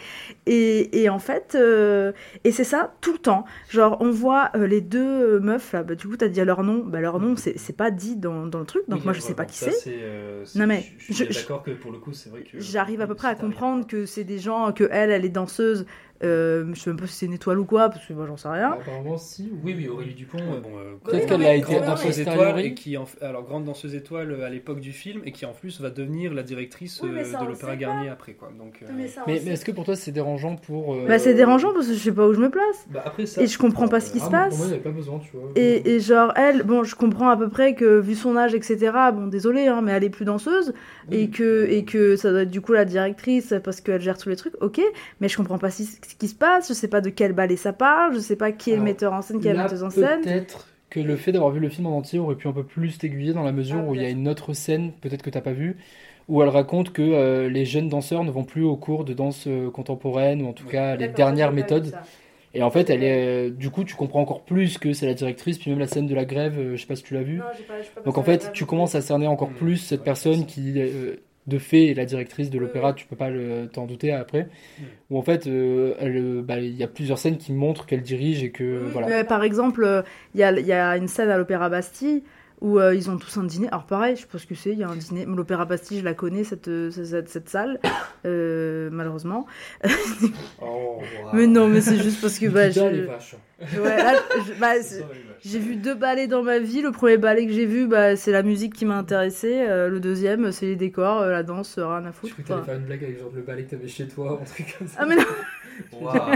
Et, 0.46 1.02
et 1.02 1.10
en 1.10 1.20
fait 1.20 1.56
euh, 1.56 2.12
et 2.44 2.52
c'est 2.52 2.64
ça 2.64 2.94
tout 3.02 3.14
le 3.14 3.20
temps. 3.20 3.46
Genre 3.70 3.98
on 4.00 4.12
voit 4.12 4.52
euh, 4.56 4.68
les 4.68 4.82
deux 4.82 5.40
meufs 5.40 5.74
là, 5.74 5.84
bah, 5.84 5.96
du 5.96 6.08
coup 6.08 6.18
t'as 6.18 6.28
dit 6.28 6.44
leur 6.44 6.64
nom, 6.64 6.84
bah 6.86 7.02
leur 7.02 7.20
nom 7.20 7.36
c'est 7.36 7.76
pas 7.76 7.92
dit 7.92 8.16
dans, 8.16 8.46
dans 8.46 8.60
le 8.60 8.66
truc 8.66 8.84
donc 8.88 9.00
Oui, 9.00 9.06
moi 9.06 9.14
je 9.14 9.22
sais 9.22 9.34
pas 9.34 9.46
qui 9.46 9.58
c'est. 9.58 9.74
non 10.56 10.68
mais 10.68 10.84
je 11.00 11.14
suis 11.14 11.28
d'accord 11.28 11.64
que 11.64 11.72
pour 11.72 11.92
le 11.92 11.98
coup, 11.98 12.14
c'est 12.14 12.30
vrai 12.30 12.44
que. 12.44 12.60
J'arrive 12.60 13.02
à 13.02 13.08
peu 13.08 13.16
près 13.16 13.30
à 13.30 13.36
comprendre 13.36 13.88
que 13.88 14.06
c'est 14.06 14.24
des 14.24 14.40
gens, 14.40 14.72
que 14.72 14.88
elle, 14.92 15.12
elle 15.12 15.26
est 15.26 15.30
danseuse. 15.30 15.86
Euh, 16.24 16.66
je 16.74 16.80
sais 16.80 16.90
même 16.90 17.00
pas 17.00 17.08
si 17.08 17.14
c'est 17.14 17.26
une 17.28 17.34
étoile 17.34 17.60
ou 17.60 17.66
quoi, 17.66 17.90
parce 17.90 18.06
que 18.06 18.14
moi 18.14 18.26
j'en 18.28 18.36
sais 18.38 18.50
rien. 18.50 18.72
Apparemment, 18.74 19.18
si. 19.18 19.50
Oui, 19.64 19.74
oui, 19.78 19.88
Aurélie 19.88 20.14
Dupont, 20.16 20.38
euh, 20.40 20.60
bon, 20.60 20.70
euh, 20.78 20.96
Peut-être 21.04 21.28
qu'elle 21.28 21.46
a 21.46 21.56
été 21.56 21.80
danseuse 21.80 22.20
étoile 22.20 22.60
et 22.60 22.74
qui 22.74 22.98
en 22.98 23.06
alors 23.22 23.44
grande 23.44 23.64
danseuse 23.66 23.96
étoile 23.96 24.32
euh, 24.32 24.46
à 24.46 24.50
l'époque 24.50 24.80
du 24.82 24.92
film 24.92 25.22
et 25.26 25.32
qui 25.32 25.46
en 25.46 25.54
plus 25.54 25.80
va 25.80 25.90
devenir 25.90 26.34
la 26.34 26.44
directrice 26.44 27.00
Oui, 27.02 27.10
mais 27.14 27.24
ça, 27.24 27.40
de 27.40 27.46
l'Opéra 27.46 27.76
Garnier 27.76 28.10
après 28.10 28.34
quoi. 28.34 28.50
Donc 28.58 28.80
euh, 28.82 28.88
Mais 28.98 29.08
ça, 29.08 29.24
Mais, 29.28 29.42
mais 29.46 29.52
est-ce 29.52 29.64
que 29.66 29.72
pour 29.72 29.86
toi 29.86 29.96
c'est 29.96 30.12
dérangeant 30.12 30.56
pour. 30.56 30.94
euh, 30.94 31.06
Bah 31.08 31.20
c'est 31.20 31.34
dérangeant 31.34 31.74
parce 31.74 31.88
que 31.88 31.94
je 31.94 32.00
sais 32.00 32.12
pas 32.12 32.28
où 32.28 32.34
je 32.34 32.40
me 32.40 32.50
place. 32.50 32.86
Bah, 32.92 33.04
après 33.06 33.26
ça- 33.26 33.42
et 33.42 33.48
je 33.48 33.58
comprends 33.58 33.88
pas 33.88 34.00
ce 34.00 34.12
qui 34.12 34.18
se 34.20 34.24
Pour 34.24 34.32
passe. 34.32 34.58
moi, 34.58 34.66
il 34.66 34.70
n'y 34.70 34.74
avait 34.76 34.84
pas 34.84 34.90
besoin, 34.92 35.20
tu 35.20 35.38
vois. 35.38 35.50
Et, 35.56 35.96
et 35.96 36.00
genre, 36.00 36.34
elle, 36.36 36.64
bon, 36.64 36.84
je 36.84 36.96
comprends 36.96 37.30
à 37.30 37.38
peu 37.38 37.50
près 37.50 37.76
que 37.76 38.00
vu 38.00 38.16
son 38.16 38.36
âge, 38.36 38.54
etc., 38.54 39.12
bon, 39.14 39.28
désolé, 39.28 39.68
hein, 39.68 39.82
mais 39.82 39.92
elle 39.94 40.04
est 40.04 40.10
plus 40.10 40.26
danseuse, 40.26 40.74
et, 41.12 41.30
que, 41.30 41.66
et 41.70 41.86
que 41.86 42.16
ça 42.16 42.32
doit 42.32 42.42
être 42.44 42.52
du 42.52 42.62
coup 42.62 42.74
la 42.74 42.86
directrice 42.86 43.54
parce 43.64 43.82
qu'elle 43.82 44.02
gère 44.02 44.18
tous 44.18 44.30
les 44.30 44.36
trucs, 44.36 44.54
ok, 44.62 44.82
mais 45.22 45.30
je 45.30 45.38
comprends 45.38 45.58
pas 45.58 45.70
si- 45.72 45.90
ce 46.10 46.16
qui 46.16 46.28
se 46.28 46.36
passe, 46.36 46.68
je 46.68 46.74
sais 46.74 46.88
pas 46.88 47.02
de 47.02 47.10
quel 47.10 47.34
ballet 47.34 47.56
ça 47.56 47.72
parle, 47.74 48.14
je 48.16 48.20
sais 48.20 48.36
pas 48.36 48.52
qui 48.52 48.72
est 48.72 48.76
le 48.76 48.82
metteur 48.82 49.14
en 49.14 49.22
scène, 49.22 49.40
qui 49.40 49.48
est 49.48 49.54
la 49.54 49.64
metteuse 49.64 49.84
en 49.84 49.90
scène. 49.90 50.22
Peut-être 50.22 50.68
que 50.90 51.00
le 51.00 51.16
fait 51.16 51.32
d'avoir 51.32 51.52
vu 51.52 51.60
le 51.60 51.70
film 51.70 51.86
en 51.88 51.98
entier 51.98 52.18
aurait 52.20 52.36
pu 52.36 52.48
un 52.48 52.52
peu 52.54 52.64
plus 52.66 52.98
t'aiguiller 52.98 53.34
dans 53.34 53.44
la 53.44 53.52
mesure 53.52 53.86
où 53.86 53.94
il 53.96 54.02
y 54.02 54.06
a 54.06 54.10
une 54.10 54.28
autre 54.28 54.54
scène, 54.54 54.92
peut-être 55.02 55.22
que 55.22 55.30
t'as 55.30 55.42
pas 55.42 55.54
vu, 55.54 55.78
où 56.28 56.42
elle 56.42 56.50
raconte 56.50 56.92
que 56.94 57.02
euh, 57.04 57.48
les 57.50 57.66
jeunes 57.66 57.90
danseurs 57.90 58.24
ne 58.24 58.32
vont 58.32 58.44
plus 58.44 58.64
au 58.64 58.76
cours 58.76 59.06
de 59.06 59.14
danse 59.14 59.46
euh, 59.48 59.70
contemporaine, 59.70 60.42
ou 60.42 60.48
en 60.48 60.54
tout 60.54 60.66
cas 60.68 60.96
les 60.96 61.08
dernières 61.08 61.52
méthodes. 61.52 61.94
Et 62.56 62.64
en 62.64 62.72
fait, 62.72 62.90
elle 62.90 63.04
est, 63.04 63.50
euh, 63.50 63.52
du 63.52 63.70
coup, 63.70 63.84
tu 63.84 63.96
comprends 63.96 64.22
encore 64.22 64.44
plus 64.44 64.80
que 64.80 64.94
c'est 64.94 65.06
la 65.06 65.14
directrice, 65.14 65.60
puis 65.60 65.70
même 65.70 65.80
la 65.80 65.88
scène 65.88 66.08
de 66.08 66.16
la 66.16 66.26
grève, 66.26 66.76
je 66.76 66.82
sais 66.82 66.88
pas 66.88 66.96
si 66.96 67.04
tu 67.04 67.14
l'as 67.14 67.24
vu. 67.24 67.42
Non, 67.42 67.50
j'ai 67.56 67.64
pas- 67.64 67.82
j'ai 67.82 67.90
pas 67.90 68.02
Donc 68.06 68.18
en 68.18 68.24
fait, 68.24 68.52
tu 68.52 68.66
commences 68.66 68.96
à 68.96 69.02
cerner 69.02 69.28
encore 69.28 69.54
plus 69.54 69.78
cette 69.78 70.04
personne 70.04 70.46
qui, 70.48 70.74
de 71.48 71.58
fait, 71.58 71.94
la 71.96 72.06
directrice 72.06 72.50
de 72.50 72.60
l'opéra, 72.60 72.94
tu 72.94 73.06
peux 73.08 73.16
pas 73.16 73.30
le- 73.30 73.68
t'en 73.72 73.86
douter 73.88 74.12
après. 74.12 74.48
Où 75.10 75.18
en 75.18 75.22
fait, 75.24 75.48
euh, 75.48 75.94
euh, 76.02 76.42
bah, 76.44 76.60
il 76.60 76.76
y 76.76 76.84
a 76.84 76.88
plusieurs 76.88 77.18
scènes 77.18 77.38
qui 77.38 77.52
montrent 77.54 77.86
qu'elle 77.88 78.02
dirige 78.04 78.44
et 78.44 78.52
que, 78.52 78.80
voilà. 78.92 79.08
Mais 79.08 79.24
par 79.24 79.44
exemple, 79.44 79.84
euh, 79.84 80.02
il 80.36 80.40
y, 80.42 80.44
a, 80.44 80.52
il 80.52 80.66
y 80.66 80.74
a 80.74 80.96
une 80.98 81.08
scène 81.08 81.30
à 81.30 81.38
l'Opéra 81.38 81.70
Bastille 81.70 82.24
où 82.62 82.80
euh, 82.80 82.94
ils 82.96 83.10
ont 83.10 83.18
tous 83.18 83.38
un 83.38 83.44
dîner. 83.44 83.68
Alors 83.70 83.86
pareil, 83.86 84.16
je 84.16 84.22
sais 84.22 84.28
pas 84.28 84.38
ce 84.38 84.46
que 84.48 84.56
c'est, 84.56 84.72
il 84.72 84.80
y 84.80 84.84
a 84.84 84.90
un 84.90 84.96
dîner. 84.96 85.26
L'Opéra 85.26 85.66
Bastille, 85.66 86.00
je 86.00 86.04
la 86.06 86.14
connais, 86.14 86.44
cette, 86.44 86.68
euh, 86.68 86.92
cette, 86.92 87.30
cette 87.30 87.50
salle, 87.50 87.80
euh, 88.26 88.90
malheureusement. 88.92 89.46
Mais 91.34 91.48
non, 91.48 91.68
mais 91.68 91.82
c'est 91.82 91.98
juste 91.98 92.22
parce 92.22 92.38
que... 92.40 92.48
Bah, 92.48 92.68
Putain, 92.70 92.90
je- 92.90 92.96
les 92.96 93.02
vaches. 93.04 93.36
Ouais, 93.78 93.98
là, 93.98 94.14
je- 94.46 94.60
bah, 94.60 94.74
j'ai 95.44 95.60
vu 95.60 95.76
deux 95.76 95.96
ballets 95.96 96.28
dans 96.28 96.44
ma 96.44 96.60
vie. 96.60 96.82
Le 96.82 96.92
premier 96.92 97.18
ballet 97.18 97.46
que 97.46 97.54
j'ai 97.54 97.66
vu, 97.66 97.88
bah, 97.88 98.16
c'est 98.16 98.32
la 98.32 98.42
musique 98.44 98.74
qui 98.74 98.86
m'a 98.86 98.98
intéressé. 98.98 99.54
Euh, 99.68 99.90
le 99.90 100.00
deuxième, 100.00 100.52
c'est 100.52 100.66
les 100.66 100.76
décors, 100.76 101.22
euh, 101.22 101.30
la 101.32 101.44
danse, 101.44 101.78
euh, 101.78 101.86
rien 101.88 102.06
à 102.06 102.08
Je 102.08 102.12
foutre. 102.14 102.34
crois 102.34 102.44
que 102.44 102.48
t'allais 102.48 102.60
Enfin, 102.62 102.72
faire 102.72 102.80
une 102.80 102.86
blague 102.86 103.04
avec 103.04 103.20
genre 103.20 103.32
le 103.36 103.42
balai 103.42 103.64
que 103.66 103.70
t'avais 103.72 103.88
chez 103.88 104.08
toi, 104.08 104.40
un 104.42 104.46
truc 104.46 104.76
comme 104.78 104.88
ça. 104.88 104.98
Ah 105.02 105.06
mais 105.06 105.16
non 105.18 105.24
Waouh. 106.02 106.32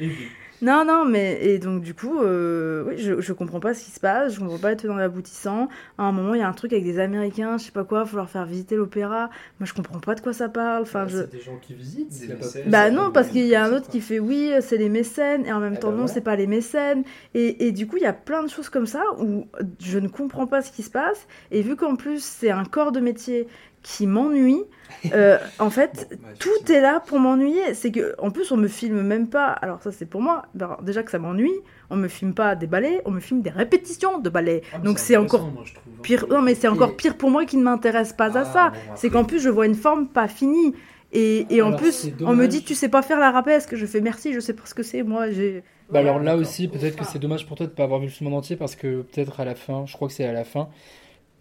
Et 0.00 0.08
puis, 0.08 0.28
Non, 0.60 0.84
non, 0.84 1.04
mais 1.04 1.38
et 1.40 1.60
donc 1.60 1.82
du 1.82 1.94
coup, 1.94 2.18
euh, 2.20 2.82
oui, 2.88 2.98
je, 2.98 3.20
je 3.20 3.32
comprends 3.32 3.60
pas 3.60 3.74
ce 3.74 3.84
qui 3.84 3.92
se 3.92 4.00
passe, 4.00 4.34
je 4.34 4.40
comprends 4.40 4.58
pas 4.58 4.72
être 4.72 4.86
dans 4.88 4.96
l'aboutissant. 4.96 5.68
À 5.98 6.02
un 6.02 6.10
moment, 6.12 6.34
il 6.34 6.40
y 6.40 6.42
a 6.42 6.48
un 6.48 6.52
truc 6.52 6.72
avec 6.72 6.84
des 6.84 6.98
Américains, 6.98 7.58
je 7.58 7.66
sais 7.66 7.70
pas 7.70 7.84
quoi, 7.84 8.04
faut 8.04 8.16
leur 8.16 8.28
faire 8.28 8.44
visiter 8.44 8.74
l'opéra. 8.74 9.30
Moi, 9.60 9.66
je 9.66 9.72
comprends 9.72 10.00
pas 10.00 10.16
de 10.16 10.20
quoi 10.20 10.32
ça 10.32 10.48
parle. 10.48 10.82
Enfin, 10.82 11.06
je... 11.06 11.18
C'est 11.18 11.30
des 11.30 11.40
gens 11.40 11.58
qui 11.62 11.74
visitent. 11.74 12.28
pas 12.40 12.46
plus, 12.48 12.70
Bah 12.70 12.90
non, 12.90 13.12
parce 13.12 13.28
qu'il 13.28 13.46
y 13.46 13.54
a 13.54 13.64
un 13.64 13.72
autre 13.72 13.88
qui 13.88 14.00
fait 14.00 14.18
oui, 14.18 14.50
c'est 14.60 14.78
les 14.78 14.88
mécènes, 14.88 15.46
et 15.46 15.52
en 15.52 15.60
même 15.60 15.74
Eh 15.76 15.80
temps 15.80 15.90
ben 15.90 15.94
non, 15.96 15.98
voilà. 16.02 16.12
c'est 16.14 16.20
pas 16.22 16.34
les 16.34 16.48
mécènes. 16.48 17.04
Et, 17.34 17.68
et 17.68 17.72
du 17.72 17.86
coup, 17.86 17.96
il 17.96 18.02
y 18.02 18.06
a 18.06 18.12
plein 18.12 18.42
de 18.42 18.48
choses 18.48 18.68
comme 18.68 18.86
ça 18.86 19.02
où 19.20 19.46
je 19.80 19.98
ne 20.00 20.08
comprends 20.08 20.48
pas 20.48 20.60
ce 20.62 20.72
qui 20.72 20.82
se 20.82 20.90
passe. 20.90 21.28
Et 21.52 21.62
vu 21.62 21.76
qu'en 21.76 21.94
plus, 21.94 22.20
c'est 22.22 22.50
un 22.50 22.64
corps 22.64 22.90
de 22.90 22.98
métier 23.00 23.46
qui 23.82 24.08
m'ennuie, 24.08 24.64
euh, 25.12 25.38
en 25.58 25.70
fait, 25.70 26.08
tout 26.38 26.72
est 26.72 26.80
là 26.80 27.00
pour 27.00 27.18
m'ennuyer. 27.18 27.74
C'est 27.74 27.90
que, 27.90 28.14
en 28.18 28.30
plus, 28.30 28.50
on 28.52 28.56
me 28.56 28.68
filme 28.68 29.02
même 29.02 29.28
pas. 29.28 29.48
Alors 29.48 29.82
ça, 29.82 29.92
c'est 29.92 30.06
pour 30.06 30.20
moi. 30.22 30.42
Alors, 30.58 30.82
déjà 30.82 31.02
que 31.02 31.10
ça 31.10 31.18
m'ennuie. 31.18 31.52
On 31.90 31.96
me 31.96 32.08
filme 32.08 32.34
pas 32.34 32.54
des 32.54 32.66
ballets, 32.66 33.00
on 33.06 33.10
me 33.10 33.20
filme 33.20 33.40
des 33.40 33.50
répétitions 33.50 34.18
de 34.18 34.28
ballets. 34.28 34.62
Ah, 34.74 34.78
Donc 34.78 34.98
c'est 34.98 35.16
encore 35.16 35.40
intéressant, 35.40 35.54
moi, 35.54 35.64
je 35.66 35.74
trouve, 35.74 35.92
hein. 35.96 36.00
pire. 36.02 36.26
Non, 36.28 36.42
mais 36.42 36.54
c'est 36.54 36.68
encore 36.68 36.96
pire 36.96 37.16
pour 37.16 37.30
moi 37.30 37.44
qui 37.46 37.56
ne 37.56 37.62
m'intéresse 37.62 38.12
pas 38.12 38.36
à 38.36 38.42
Ah, 38.42 38.44
ça. 38.52 38.68
bon, 38.70 38.92
c'est 38.96 39.08
qu'en 39.10 39.24
plus, 39.24 39.40
je 39.40 39.48
vois 39.48 39.66
une 39.66 39.74
forme 39.74 40.08
pas 40.08 40.28
finie. 40.28 40.74
Et, 41.12 41.46
et 41.48 41.62
en 41.62 41.72
plus, 41.72 42.08
on 42.20 42.34
me 42.34 42.46
dit, 42.46 42.62
tu 42.62 42.74
sais 42.74 42.90
pas 42.90 43.00
faire 43.00 43.18
l'arabesque. 43.18 43.74
Je 43.76 43.86
fais 43.86 44.02
merci, 44.02 44.34
je 44.34 44.40
sais 44.40 44.52
pas 44.52 44.64
ce 44.66 44.74
que 44.74 44.82
c'est. 44.82 45.02
Moi, 45.02 45.30
j'ai. 45.30 45.62
Bah 45.90 46.00
alors 46.00 46.18
là 46.18 46.36
aussi, 46.36 46.68
peut-être 46.68 46.96
que 46.96 47.04
c'est 47.06 47.18
dommage 47.18 47.46
pour 47.46 47.56
toi 47.56 47.64
de 47.64 47.70
pas 47.72 47.84
avoir 47.84 47.98
vu 48.00 48.06
le 48.06 48.12
film 48.12 48.30
en 48.34 48.36
entier 48.36 48.56
parce 48.56 48.76
que 48.76 49.00
peut-être 49.00 49.40
à 49.40 49.46
la 49.46 49.54
fin, 49.54 49.86
je 49.86 49.94
crois 49.94 50.06
que 50.08 50.12
c'est 50.12 50.26
à 50.26 50.32
la 50.34 50.44
fin, 50.44 50.68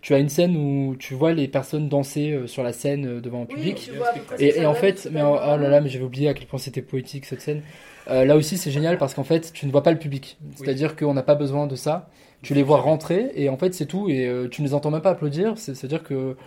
tu 0.02 0.14
as 0.14 0.20
une 0.20 0.30
scène 0.30 0.56
où 0.56 0.96
tu 0.98 1.14
vois 1.16 1.34
les 1.34 1.48
personnes 1.48 1.90
danser 1.90 2.32
euh, 2.32 2.48
sur 2.48 2.64
la 2.64 2.72
scène 2.74 3.06
euh, 3.06 3.22
devant 3.22 3.42
un 3.42 3.46
public. 3.46 3.90
vois 3.98 4.12
et, 4.40 4.66
en 4.66 4.74
fait, 4.74 5.10
mais 5.12 5.22
oh, 5.24 5.36
oh 5.38 5.58
là 5.58 5.70
là, 5.70 5.82
mais 5.82 5.90
j'avais 5.90 6.06
oublié 6.06 6.30
à 6.30 6.34
quel 6.34 6.48
point 6.48 6.60
c'était 6.60 6.82
poétique 6.82 7.26
cette 7.26 7.42
scène. 7.42 7.62
Euh, 8.10 8.24
là 8.24 8.38
aussi, 8.38 8.58
c'est 8.58 8.72
génial 8.72 8.98
parce 8.98 9.14
qu'en 9.14 9.24
fait, 9.26 9.52
tu 9.54 9.66
ne 9.66 9.72
vois 9.72 9.84
pas 9.84 9.92
le 9.92 10.00
public. 10.00 10.38
C'est-à-dire 10.56 10.96
qu'on 10.96 11.14
n'a 11.14 11.24
pas 11.24 11.36
besoin 11.36 11.68
de 11.68 11.76
ça. 11.76 12.10
Tu 12.44 12.54
les 12.54 12.64
vois 12.64 12.78
rentrer 12.80 13.32
et 13.36 13.50
en 13.50 13.58
fait, 13.58 13.74
c'est 13.74 13.88
tout. 13.88 14.08
Et 14.10 14.26
euh, 14.28 14.48
tu 14.48 14.62
ne 14.62 14.68
les 14.68 14.74
entends 14.74 14.92
même 14.92 15.02
pas 15.02 15.10
applaudir. 15.10 15.58
C'est- 15.58 15.74
C'est-à-dire 15.76 16.04
que 16.04 16.38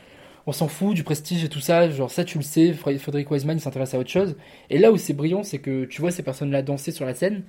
on 0.47 0.53
s'en 0.53 0.69
fout 0.69 0.95
du 0.95 1.03
prestige 1.05 1.45
et 1.45 1.49
tout 1.49 1.61
ça. 1.61 1.91
Genre, 1.91 2.11
ça, 2.11 2.25
tu 2.25 2.39
le 2.39 2.45
sais. 2.45 2.71
Fr- 2.73 2.97
Frédéric 2.99 3.31
Wiseman, 3.31 3.59
il 3.59 3.61
s'intéresse 3.61 3.93
à 3.93 3.99
autre 3.99 4.09
chose. 4.11 4.37
Et 4.71 4.79
là 4.79 4.91
où 4.93 4.97
c'est 4.97 5.13
brillant, 5.13 5.43
c'est 5.43 5.59
que 5.59 5.85
tu 5.85 6.01
vois 6.01 6.13
ces 6.13 6.23
personnes-là 6.23 6.63
danser 6.63 6.93
sur 6.93 7.05
la 7.05 7.15
scène. 7.15 7.43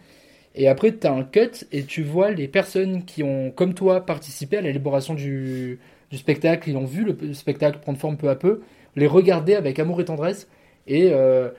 Et 0.56 0.68
après, 0.68 0.98
tu 0.98 1.08
as 1.08 1.14
un 1.14 1.24
cut 1.24 1.66
et 1.72 1.86
tu 1.86 2.04
vois 2.04 2.32
les 2.32 2.48
personnes 2.48 3.06
qui 3.06 3.24
ont, 3.24 3.52
comme 3.52 3.74
toi, 3.74 4.06
participé 4.06 4.58
à 4.58 4.62
l'élaboration 4.62 5.14
du, 5.14 5.80
du 6.12 6.18
spectacle. 6.18 6.70
Ils 6.70 6.78
ont 6.78 6.86
vu 6.86 7.06
le, 7.06 7.18
le 7.22 7.34
spectacle 7.34 7.80
prendre 7.80 7.98
forme 8.00 8.18
peu 8.18 8.30
à 8.30 8.36
peu, 8.36 8.62
les 8.96 9.08
regarder 9.08 9.56
avec 9.56 9.80
amour 9.80 10.02
et 10.02 10.06
tendresse. 10.06 10.48
Et 10.88 11.10
euh, 11.14 11.50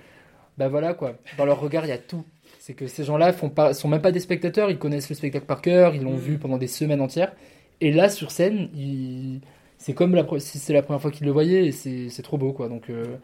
bah 0.58 0.68
voilà 0.68 0.94
quoi. 0.94 1.14
Dans 1.38 1.44
leur 1.44 1.60
regard, 1.60 1.84
il 1.86 1.88
y 1.88 1.92
a 1.92 1.98
tout. 1.98 2.24
C'est 2.58 2.74
que 2.74 2.86
ces 2.86 3.04
gens-là 3.04 3.32
font 3.32 3.50
pas, 3.50 3.74
sont 3.74 3.88
même 3.88 4.02
pas 4.02 4.12
des 4.12 4.20
spectateurs. 4.20 4.70
Ils 4.70 4.78
connaissent 4.78 5.08
le 5.08 5.14
spectacle 5.16 5.46
par 5.46 5.62
cœur. 5.62 5.94
Ils 5.94 6.02
l'ont 6.02 6.16
vu 6.16 6.38
pendant 6.38 6.58
des 6.58 6.68
semaines 6.68 7.00
entières. 7.00 7.32
Et 7.80 7.92
là, 7.92 8.08
sur 8.08 8.30
scène, 8.30 8.68
ils- 8.74 9.40
c'est 9.78 9.94
comme 9.94 10.14
la, 10.14 10.24
si 10.38 10.58
c'est 10.58 10.72
la 10.72 10.82
première 10.82 11.00
fois 11.02 11.10
qu'ils 11.10 11.26
le 11.26 11.32
voyaient. 11.32 11.66
Et 11.66 11.72
c'est 11.72 12.08
c'est 12.10 12.22
trop 12.22 12.38
beau 12.38 12.52
quoi. 12.52 12.68
Donc 12.68 12.90
euh, 12.90 13.16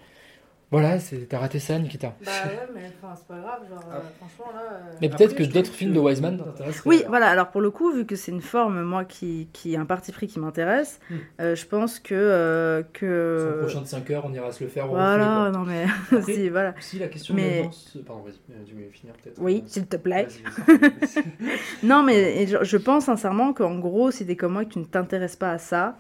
voilà, 0.70 0.98
t'as 1.30 1.38
raté 1.38 1.58
ça, 1.58 1.78
Nikita. 1.78 2.14
Bah 2.24 2.30
ouais, 2.44 2.68
mais 2.74 2.82
enfin, 3.02 3.14
c'est 3.16 3.26
pas 3.26 3.40
grave. 3.40 3.60
Genre, 3.70 3.84
euh, 3.90 4.00
franchement, 4.18 4.52
là. 4.54 4.60
euh, 4.72 4.96
Mais 5.00 5.08
peut-être 5.08 5.34
que 5.34 5.42
d'autres 5.44 5.72
films 5.72 5.94
de 5.94 5.98
Wiseman 6.00 6.36
t'intéressent. 6.36 6.84
Oui, 6.84 7.04
voilà. 7.08 7.28
Alors 7.30 7.48
pour 7.48 7.60
le 7.62 7.70
coup, 7.70 7.90
vu 7.92 8.04
que 8.04 8.16
c'est 8.16 8.32
une 8.32 8.42
forme, 8.42 8.82
moi, 8.82 9.04
qui, 9.06 9.48
qui 9.54 9.76
un 9.76 9.86
parti 9.86 10.12
pris 10.12 10.26
qui 10.26 10.38
m'intéresse, 10.40 11.00
Hmm. 11.10 11.14
euh, 11.40 11.54
je 11.54 11.64
pense 11.66 11.98
que 11.98 12.14
euh, 12.14 12.82
que. 12.92 13.54
Son 13.54 13.64
prochain 13.66 13.80
de 13.80 13.86
5 13.86 14.10
heures, 14.10 14.24
on 14.26 14.32
ira 14.34 14.52
se 14.52 14.62
le 14.62 14.68
faire. 14.68 14.86
au 14.86 14.94
Voilà, 14.94 15.44
reflet, 15.46 15.58
non 15.58 15.64
mais 15.64 15.86
Après, 16.12 16.32
si 16.34 16.48
voilà. 16.50 16.74
Si 16.80 16.98
la 16.98 17.08
question 17.08 17.34
de 17.34 17.40
mais 17.40 17.62
danse. 17.62 17.96
Pardon, 18.06 18.22
vas-y, 18.24 18.64
tu 18.64 18.74
veux 18.74 18.90
finir 18.90 19.14
peut-être 19.22 19.40
oui, 19.40 19.64
s'il 19.66 19.86
te 19.86 19.96
plaît. 19.96 20.28
non 21.82 22.02
mais 22.02 22.46
je 22.46 22.76
pense 22.76 23.04
sincèrement 23.06 23.52
qu'en 23.52 23.78
gros, 23.78 24.10
si 24.10 24.26
t'es 24.26 24.36
comme 24.36 24.52
moi 24.52 24.62
et 24.62 24.66
que 24.66 24.72
tu 24.72 24.78
ne 24.78 24.84
t'intéresses 24.84 25.36
pas 25.36 25.52
à 25.52 25.58
ça, 25.58 25.96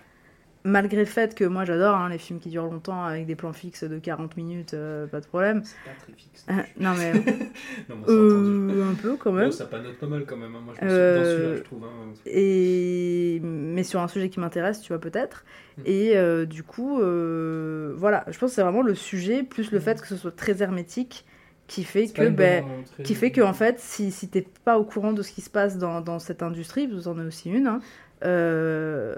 malgré 0.64 0.98
le 0.98 1.04
fait 1.06 1.34
que 1.34 1.44
moi 1.44 1.64
j'adore 1.64 1.94
hein, 1.96 2.08
les 2.08 2.18
films 2.18 2.40
qui 2.40 2.50
durent 2.50 2.64
longtemps 2.66 3.02
avec 3.04 3.26
des 3.26 3.36
plans 3.36 3.52
fixes 3.52 3.84
de 3.84 3.98
40 3.98 4.36
minutes, 4.36 4.74
euh, 4.74 5.06
pas 5.06 5.20
de 5.20 5.26
problème. 5.26 5.62
C'est 5.64 5.76
pas 5.84 5.96
très 5.98 6.12
fixe. 6.12 6.46
non 6.78 6.94
mais 6.94 7.12
Non, 7.88 7.96
c'est 8.06 8.12
euh, 8.12 8.90
un 8.90 8.94
peu 8.94 9.16
quand 9.16 9.32
même. 9.32 9.52
Ça 9.52 9.66
panote 9.66 9.98
pas 9.98 10.06
mal 10.06 10.24
quand 10.26 10.36
même. 10.36 10.54
hein. 10.54 10.60
Moi, 10.64 10.74
je 10.74 10.80
dans 10.80 11.24
celui-là, 11.24 11.56
je 11.56 11.62
trouve. 11.62 11.84
hein. 11.84 12.12
Et 12.26 13.40
mais 13.42 13.82
sur 13.84 14.00
un 14.00 14.08
sujet 14.08 14.28
qui 14.30 14.40
m'intéresse, 14.40 14.80
tu 14.80 14.88
vois 14.92 15.00
peut-être. 15.00 15.44
Mm. 15.78 15.82
Et 15.86 16.16
euh, 16.16 16.46
du 16.46 16.62
coup, 16.62 17.00
euh, 17.00 17.94
voilà, 17.96 18.24
je 18.28 18.38
pense 18.38 18.50
que 18.50 18.54
c'est 18.56 18.62
vraiment 18.62 18.82
le 18.82 18.94
sujet 18.94 19.42
plus 19.42 19.70
le 19.72 19.80
fait 19.80 20.00
que 20.00 20.06
ce 20.08 20.16
soit 20.16 20.34
très 20.36 20.62
hermétique 20.62 21.24
qui 21.66 21.84
fait 21.84 22.08
que 22.08 22.30
ben, 22.30 22.64
qui 23.04 23.14
fait 23.14 23.30
que 23.30 23.42
en 23.42 23.52
fait, 23.52 23.78
si 23.78 24.10
si 24.10 24.30
t'es 24.30 24.40
pas 24.64 24.78
au 24.78 24.84
courant 24.84 25.12
de 25.12 25.22
ce 25.22 25.32
qui 25.32 25.42
se 25.42 25.50
passe 25.50 25.76
dans, 25.76 26.00
dans 26.00 26.18
cette 26.18 26.42
industrie, 26.42 26.86
vous 26.86 27.08
en 27.08 27.18
avez 27.18 27.28
aussi 27.28 27.50
une, 27.50 27.66
hein, 27.66 27.80
euh, 28.24 29.14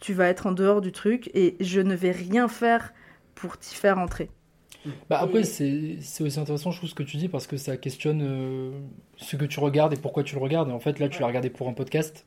tu 0.00 0.14
vas 0.14 0.28
être 0.28 0.46
en 0.46 0.52
dehors 0.52 0.80
du 0.80 0.92
truc 0.92 1.30
et 1.34 1.56
je 1.60 1.80
ne 1.80 1.94
vais 1.94 2.10
rien 2.12 2.48
faire 2.48 2.92
pour 3.34 3.58
t'y 3.58 3.74
faire 3.74 3.98
entrer. 3.98 4.30
Bah 5.08 5.20
Et- 5.20 5.24
après, 5.24 5.44
c'est 5.44 5.98
c'est 6.00 6.24
aussi 6.24 6.40
intéressant, 6.40 6.70
je 6.72 6.78
trouve, 6.78 6.90
ce 6.90 6.94
que 6.94 7.02
tu 7.04 7.16
dis, 7.16 7.28
parce 7.28 7.46
que 7.46 7.56
ça 7.56 7.76
questionne 7.76 8.22
euh, 8.22 8.80
ce 9.16 9.36
que 9.36 9.44
tu 9.44 9.60
regardes 9.60 9.92
et 9.92 9.96
pourquoi 9.96 10.24
tu 10.24 10.34
le 10.34 10.40
regardes. 10.40 10.68
Et 10.70 10.72
en 10.72 10.80
fait, 10.80 10.98
là, 10.98 11.08
tu 11.08 11.20
l'as 11.22 11.28
regardé 11.28 11.50
pour 11.50 11.68
un 11.68 11.72
podcast. 11.74 12.24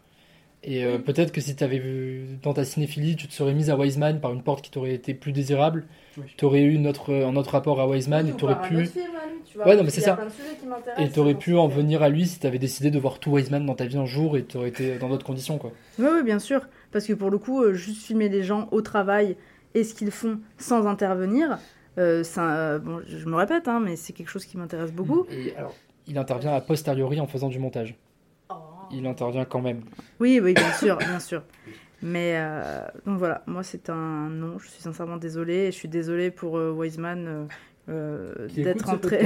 Et 0.68 0.84
euh, 0.84 0.98
peut-être 0.98 1.32
que 1.32 1.42
si 1.42 1.56
tu 1.56 1.64
avais 1.64 1.78
vu 1.78 2.26
dans 2.42 2.54
ta 2.54 2.66
cinéphilie, 2.66 3.16
tu 3.16 3.28
te 3.28 3.34
serais 3.34 3.54
mise 3.54 3.70
à 3.70 3.78
Wiseman 3.78 4.20
par 4.20 4.34
une 4.34 4.42
porte 4.42 4.64
qui 4.64 4.72
t'aurait 4.72 4.96
été 4.96 5.14
plus 5.14 5.32
désirable. 5.32 5.86
Oui. 6.18 6.24
Tu 6.36 6.44
aurais 6.46 6.62
eu 6.64 6.74
une 6.74 6.88
autre, 6.88 7.14
un 7.14 7.36
autre 7.36 7.52
rapport 7.52 7.80
à 7.80 7.88
Wiseman 7.88 8.28
et 8.28 8.34
tu 8.36 8.44
aurais 8.46 8.60
pu. 8.62 8.78
hein, 8.78 8.84
Ouais, 9.64 9.76
non, 9.76 9.84
mais 9.84 9.92
c'est 9.92 10.02
ça. 10.02 10.18
Et 10.98 11.10
tu 11.10 11.20
aurais 11.20 11.36
pu 11.36 11.56
en 11.56 11.68
venir 11.68 12.02
à 12.02 12.10
lui 12.10 12.26
si 12.26 12.40
tu 12.40 12.48
avais 12.48 12.58
décidé 12.58 12.90
de 12.90 12.98
voir 12.98 13.20
tout 13.20 13.32
Wiseman 13.32 13.64
dans 13.66 13.76
ta 13.76 13.86
vie 13.86 13.98
un 13.98 14.06
jour 14.06 14.38
et 14.38 14.44
tu 14.44 14.58
aurais 14.58 14.70
été 14.70 14.98
dans 14.98 15.08
d'autres 15.10 15.26
conditions, 15.26 15.58
quoi. 15.60 15.72
Oui, 16.00 16.08
oui, 16.12 16.24
bien 16.24 16.40
sûr. 16.40 16.62
Parce 16.92 17.06
que 17.06 17.14
pour 17.14 17.30
le 17.30 17.38
coup, 17.38 17.62
euh, 17.62 17.74
juste 17.74 18.02
filmer 18.02 18.28
les 18.30 18.44
gens 18.44 18.68
au 18.72 18.82
travail 18.82 19.38
et 19.76 19.84
ce 19.84 19.94
qu'ils 19.94 20.12
font 20.12 20.40
sans 20.58 20.88
intervenir, 20.88 21.60
euh, 21.98 22.24
ça, 22.24 22.56
euh, 22.56 22.80
bon, 22.80 23.02
je 23.08 23.18
je 23.18 23.26
me 23.28 23.36
répète, 23.36 23.68
hein, 23.68 23.80
mais 23.80 23.96
c'est 23.96 24.14
quelque 24.14 24.30
chose 24.30 24.46
qui 24.46 24.58
m'intéresse 24.58 24.92
beaucoup. 24.92 25.26
Et 25.30 25.56
alors, 25.56 25.76
il 26.08 26.18
intervient 26.18 26.54
a 26.54 26.62
posteriori 26.62 27.20
en 27.20 27.28
faisant 27.28 27.50
du 27.50 27.60
montage. 27.60 27.96
Il 28.92 29.06
intervient 29.08 29.46
quand 29.46 29.62
même. 29.62 29.82
Oui, 30.20 30.40
oui, 30.42 30.54
bien 30.54 30.72
sûr, 30.80 30.98
bien 30.98 31.20
sûr. 31.20 31.44
Mais 32.02 32.34
euh, 32.38 32.82
donc 33.06 33.18
voilà, 33.20 33.42
moi 33.48 33.64
c'est 33.64 33.90
un 33.90 34.30
non, 34.30 34.60
je 34.60 34.68
suis 34.70 34.82
sincèrement 34.82 35.18
désolée. 35.18 35.68
Et 35.68 35.72
je 35.72 35.78
suis 35.78 35.88
désolée 35.88 36.30
pour 36.32 36.58
euh, 36.58 36.72
Wiseman 36.72 37.28
euh, 37.28 37.46
euh, 37.90 38.48
Qui 38.50 38.64
d'être 38.64 38.90
entré, 38.90 39.26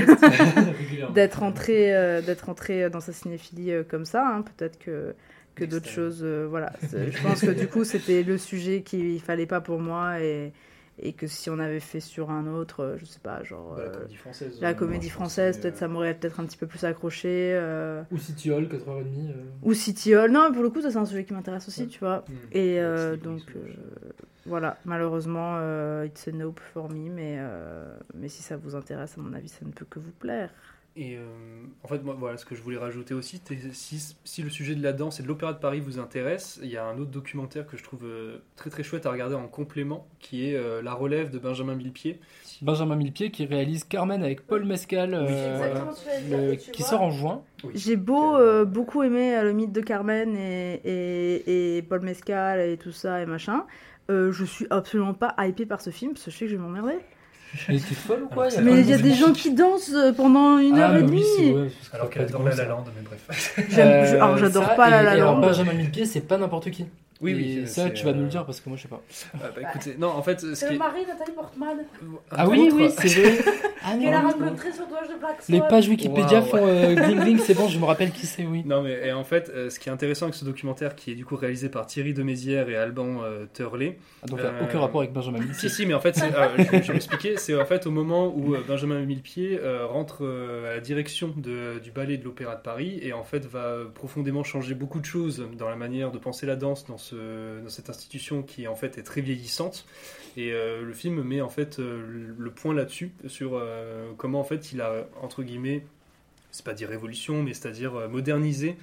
d'être 1.13 1.43
entré, 1.43 1.95
euh, 1.95 2.21
d'être 2.21 2.49
entré 2.49 2.89
dans 2.89 2.99
sa 2.99 3.11
cinéphilie 3.13 3.71
euh, 3.71 3.83
comme 3.83 4.05
ça. 4.05 4.25
hein. 4.27 4.43
Peut-être 4.43 4.77
que 4.79 5.15
que 5.55 5.65
d'autres 5.65 5.89
choses, 5.89 6.21
euh, 6.23 6.47
voilà. 6.49 6.71
Je 6.93 7.21
pense 7.21 7.41
que 7.41 7.51
du 7.51 7.67
coup 7.67 7.83
c'était 7.83 8.23
le 8.23 8.37
sujet 8.37 8.81
qu'il 8.81 9.19
fallait 9.21 9.45
pas 9.47 9.59
pour 9.61 9.79
moi 9.79 10.21
et 10.21 10.53
et 11.01 11.13
que 11.13 11.27
si 11.27 11.49
on 11.49 11.59
avait 11.59 11.79
fait 11.79 11.99
sur 11.99 12.29
un 12.31 12.47
autre, 12.47 12.81
euh, 12.83 12.97
je 12.97 13.05
sais 13.05 13.19
pas, 13.19 13.43
genre 13.43 13.75
Bah, 13.75 13.83
la 13.83 13.89
euh, 13.89 13.93
comédie 13.93 14.15
française, 14.15 14.57
la 14.61 14.69
euh, 14.69 14.73
comédie 14.73 15.09
française, 15.09 15.59
peut-être 15.59 15.77
ça 15.77 15.87
m'aurait 15.87 16.13
peut-être 16.13 16.39
un 16.39 16.45
petit 16.45 16.57
peu 16.57 16.67
plus 16.67 16.83
accroché. 16.83 17.53
euh, 17.55 18.01
Ou 18.11 18.17
City 18.17 18.51
Hall, 18.51 18.65
4h30. 18.67 19.29
euh. 19.29 19.33
ou 19.63 19.73
City 19.73 20.15
Hall. 20.15 20.31
Non, 20.31 20.49
mais 20.49 20.53
pour 20.53 20.63
le 20.63 20.69
coup, 20.69 20.81
ça 20.81 20.91
c'est 20.91 20.97
un 20.97 21.05
sujet 21.05 21.23
qui 21.25 21.33
m'intéresse 21.33 21.67
aussi, 21.67 21.87
tu 21.87 21.99
vois. 21.99 22.25
Mm. 22.27 22.33
Et 22.53 22.81
donc, 23.23 23.41
voilà, 24.45 24.77
malheureusement, 24.85 25.57
it's 26.03 26.27
a 26.27 26.31
nope 26.31 26.59
for 26.73 26.89
me, 26.89 27.09
mais, 27.09 27.39
mais 28.15 28.27
si 28.27 28.41
ça 28.41 28.57
vous 28.57 28.75
intéresse, 28.75 29.17
à 29.17 29.21
mon 29.21 29.33
avis, 29.33 29.49
ça 29.49 29.65
ne 29.65 29.71
peut 29.71 29.85
que 29.89 29.99
vous 29.99 30.11
plaire. 30.11 30.49
Et 31.01 31.15
euh, 31.15 31.21
en 31.81 31.87
fait, 31.87 32.03
moi, 32.03 32.13
voilà, 32.19 32.35
ce 32.35 32.43
que 32.43 32.55
je 32.55 32.61
voulais 32.61 32.77
rajouter 32.77 33.13
aussi, 33.13 33.41
si, 33.71 34.15
si 34.25 34.43
le 34.43 34.49
sujet 34.49 34.75
de 34.75 34.83
la 34.83 34.91
danse 34.91 35.21
et 35.21 35.23
de 35.23 35.29
l'opéra 35.29 35.53
de 35.53 35.57
Paris 35.57 35.79
vous 35.79 35.97
intéresse, 35.97 36.59
il 36.61 36.69
y 36.69 36.75
a 36.75 36.83
un 36.83 36.97
autre 36.97 37.09
documentaire 37.09 37.65
que 37.65 37.77
je 37.77 37.83
trouve 37.83 38.03
euh, 38.03 38.39
très 38.57 38.69
très 38.69 38.83
chouette 38.83 39.05
à 39.05 39.11
regarder 39.11 39.35
en 39.35 39.47
complément, 39.47 40.05
qui 40.19 40.49
est 40.49 40.57
euh, 40.57 40.81
La 40.81 40.93
Relève 40.93 41.31
de 41.31 41.39
Benjamin 41.39 41.75
Millepied. 41.75 42.19
Benjamin 42.61 42.97
Millepied 42.97 43.31
qui 43.31 43.45
réalise 43.45 43.85
Carmen 43.85 44.21
avec 44.21 44.45
Paul 44.45 44.65
Mescal, 44.65 45.13
euh, 45.13 46.55
qui 46.55 46.81
vois. 46.81 46.89
sort 46.89 47.01
en 47.01 47.11
juin. 47.11 47.43
J'ai 47.73 47.95
beau 47.95 48.35
euh, 48.35 48.65
beaucoup 48.65 49.01
euh, 49.01 49.43
le 49.43 49.53
mythe 49.53 49.71
de 49.71 49.81
Carmen 49.81 50.35
et, 50.35 50.81
et, 50.83 51.77
et 51.77 51.81
Paul 51.81 52.01
Mescal 52.01 52.59
et 52.59 52.75
tout 52.75 52.91
ça 52.91 53.21
et 53.21 53.25
machin, 53.25 53.65
euh, 54.09 54.33
je 54.33 54.43
suis 54.43 54.67
absolument 54.69 55.13
pas 55.13 55.33
hypée 55.39 55.65
par 55.65 55.79
ce 55.79 55.91
film 55.91 56.11
parce 56.11 56.25
que 56.25 56.31
je 56.31 56.35
sais 56.35 56.45
que 56.45 56.51
je 56.51 56.57
vais 56.57 56.61
m'emmerder. 56.61 56.97
Mais 57.67 57.77
t'es 57.79 57.95
folle 57.95 58.23
ou 58.23 58.27
quoi 58.27 58.45
Alors, 58.45 58.61
Mais 58.61 58.81
il 58.81 58.89
y 58.89 58.93
a 58.93 58.97
des 58.97 59.13
gens 59.13 59.33
qui 59.33 59.51
dansent 59.53 59.91
euh, 59.93 60.13
pendant 60.13 60.59
une 60.59 60.77
heure 60.77 60.91
Ah, 60.93 60.99
et 60.99 61.03
oui, 61.03 61.23
c'est 61.37 61.43
demie. 61.51 61.71
Alors 61.93 62.09
qu'elle 62.09 62.23
adore 62.23 62.43
La 62.43 62.49
La 62.55 62.63
comme 62.65 62.69
Land, 62.69 62.83
mais 62.95 63.01
bref. 63.01 63.53
Je- 63.69 63.81
alors, 64.15 64.29
Euh, 64.35 64.37
j'adore 64.37 64.75
pas 64.75 64.89
La 64.89 65.01
et- 65.01 65.05
La 65.05 65.11
et 65.17 65.19
alors. 65.19 65.39
Benjamin 65.39 65.73
Millepied, 65.73 66.05
c'est 66.05 66.21
pas 66.21 66.37
n'importe 66.37 66.69
qui. 66.71 66.85
Oui, 67.21 67.31
Et 67.31 67.35
oui, 67.61 67.67
ça, 67.67 67.89
tu 67.89 68.05
vas 68.05 68.13
nous 68.13 68.19
euh, 68.21 68.23
le 68.23 68.29
dire 68.29 68.45
parce 68.45 68.61
que 68.61 68.69
moi, 68.69 68.77
je 68.77 68.83
sais 68.83 68.87
pas. 68.87 69.01
Ah, 69.33 69.47
bah, 69.53 69.61
écoutez, 69.69 69.95
non, 69.99 70.07
en 70.07 70.21
fait, 70.23 70.39
ce 70.39 70.55
C'est 70.55 70.67
qui 70.67 70.71
le 70.71 70.75
est... 70.77 70.79
mari 70.79 71.03
de 71.03 71.09
Nathalie 71.09 71.31
Portman. 71.33 71.77
Ah 72.31 72.47
oui, 72.47 72.69
oui, 72.73 72.89
c'est 72.97 73.07
vrai. 73.09 73.37
Ah 73.81 73.93
Qu'elle 73.97 74.13
a 74.13 74.21
non. 74.21 74.27
rencontré 74.31 74.73
sur 74.73 74.85
Doge 74.87 75.07
de 75.07 75.17
Black 75.19 75.37
Les 75.47 75.57
Swan. 75.59 75.69
pages 75.69 75.87
Wikipédia 75.87 76.39
Wow. 76.41 76.45
font 76.47 76.67
euh, 76.67 76.95
gling 76.95 77.19
gling, 77.21 77.37
c'est 77.39 77.53
bon, 77.53 77.69
je 77.69 77.79
me 77.79 77.85
rappelle 77.85 78.11
qui 78.11 78.25
c'est, 78.25 78.43
oui. 78.45 78.61
Non, 78.65 78.81
mais 78.81 79.07
et 79.07 79.13
en 79.13 79.23
fait, 79.23 79.49
euh, 79.55 79.69
ce 79.69 79.79
qui 79.79 79.87
est 79.87 79.91
intéressant 79.91 80.25
avec 80.25 80.35
ce 80.35 80.43
documentaire, 80.43 80.95
qui 80.97 81.11
est 81.11 81.15
du 81.15 81.23
coup 81.23 81.37
réalisé 81.37 81.69
par 81.69 81.85
Thierry 81.87 82.13
de 82.13 82.21
Mézières 82.21 82.67
et 82.67 82.75
Alban 82.75 83.23
euh, 83.23 83.45
Turlet. 83.53 83.97
Ah, 84.21 84.25
donc, 84.27 84.41
aucun 84.61 84.79
rapport 84.81 84.99
avec 84.99 85.13
Benjamin 85.13 85.39
Millepied. 85.39 85.69
Si, 85.69 85.69
si, 85.69 85.85
mais 85.85 85.93
en 85.93 86.01
fait, 86.01 86.17
euh, 86.21 86.47
je, 86.57 86.63
je 86.63 86.87
vais 86.87 86.93
m'expliquer. 86.93 87.37
C'est 87.37 87.55
en 87.59 87.63
fait 87.65 87.87
au 87.87 87.91
moment 87.91 88.27
où 88.35 88.53
euh, 88.53 88.59
Benjamin 88.67 88.99
Millepied 88.99 89.57
euh, 89.61 89.85
rentre 89.85 90.25
euh, 90.25 90.71
à 90.71 90.75
la 90.75 90.81
direction 90.81 91.33
de- 91.37 91.79
du 91.79 91.91
ballet 91.91 92.17
de 92.17 92.25
l'Opéra 92.25 92.55
de 92.57 92.61
Paris 92.61 92.99
et 93.01 93.13
en 93.13 93.23
fait 93.23 93.45
va 93.45 93.59
euh, 93.59 93.85
profondément 93.85 94.43
changer 94.43 94.75
beaucoup 94.75 94.99
de 94.99 95.05
choses 95.05 95.47
dans 95.57 95.69
la 95.69 95.77
manière 95.77 96.11
de 96.11 96.17
penser 96.17 96.45
la 96.45 96.57
danse 96.57 96.85
dans, 96.85 96.97
ce, 96.97 97.08
dans 97.13 97.69
cette 97.69 97.89
institution 97.89 98.43
qui 98.43 98.67
en 98.67 98.75
fait 98.75 98.97
est 98.97 99.03
très 99.03 99.21
vieillissante. 99.21 99.85
Et 100.37 100.51
euh, 100.53 100.83
le 100.83 100.93
film 100.93 101.23
met 101.23 101.41
en 101.41 101.49
fait 101.49 101.79
euh, 101.79 102.33
le 102.37 102.51
point 102.51 102.73
là-dessus 102.73 103.11
sur 103.27 103.55
euh, 103.55 104.11
comment 104.17 104.39
en 104.39 104.43
fait 104.43 104.71
il 104.71 104.81
a 104.81 105.07
entre 105.21 105.43
guillemets 105.43 105.83
c'est 106.51 106.65
pas 106.65 106.73
dire 106.73 106.89
révolution, 106.89 107.43
mais 107.43 107.53
c'est-à-dire 107.53 108.09
moderniser 108.09 108.75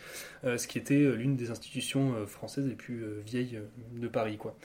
ce 0.45 0.69
qui 0.69 0.79
était 0.79 1.01
l'une 1.17 1.35
des 1.35 1.51
institutions 1.51 2.25
françaises 2.25 2.65
les 2.65 2.77
plus 2.77 3.03
vieilles 3.27 3.59
de 3.97 4.07
Paris, 4.07 4.37
quoi. 4.37 4.57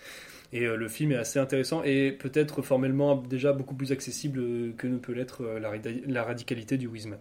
Et 0.54 0.68
le 0.68 0.88
film 0.88 1.12
est 1.12 1.16
assez 1.16 1.40
intéressant 1.40 1.82
et 1.84 2.12
peut-être 2.12 2.62
formellement 2.62 3.16
déjà 3.16 3.54
beaucoup 3.54 3.74
plus 3.74 3.92
accessible 3.92 4.76
que 4.76 4.86
ne 4.86 5.00
peut 5.00 5.14
l'être 5.14 5.44
la, 5.44 5.72
radi- 5.72 6.04
la 6.06 6.24
radicalité 6.24 6.78
du 6.78 6.86
Wiseman. 6.86 7.18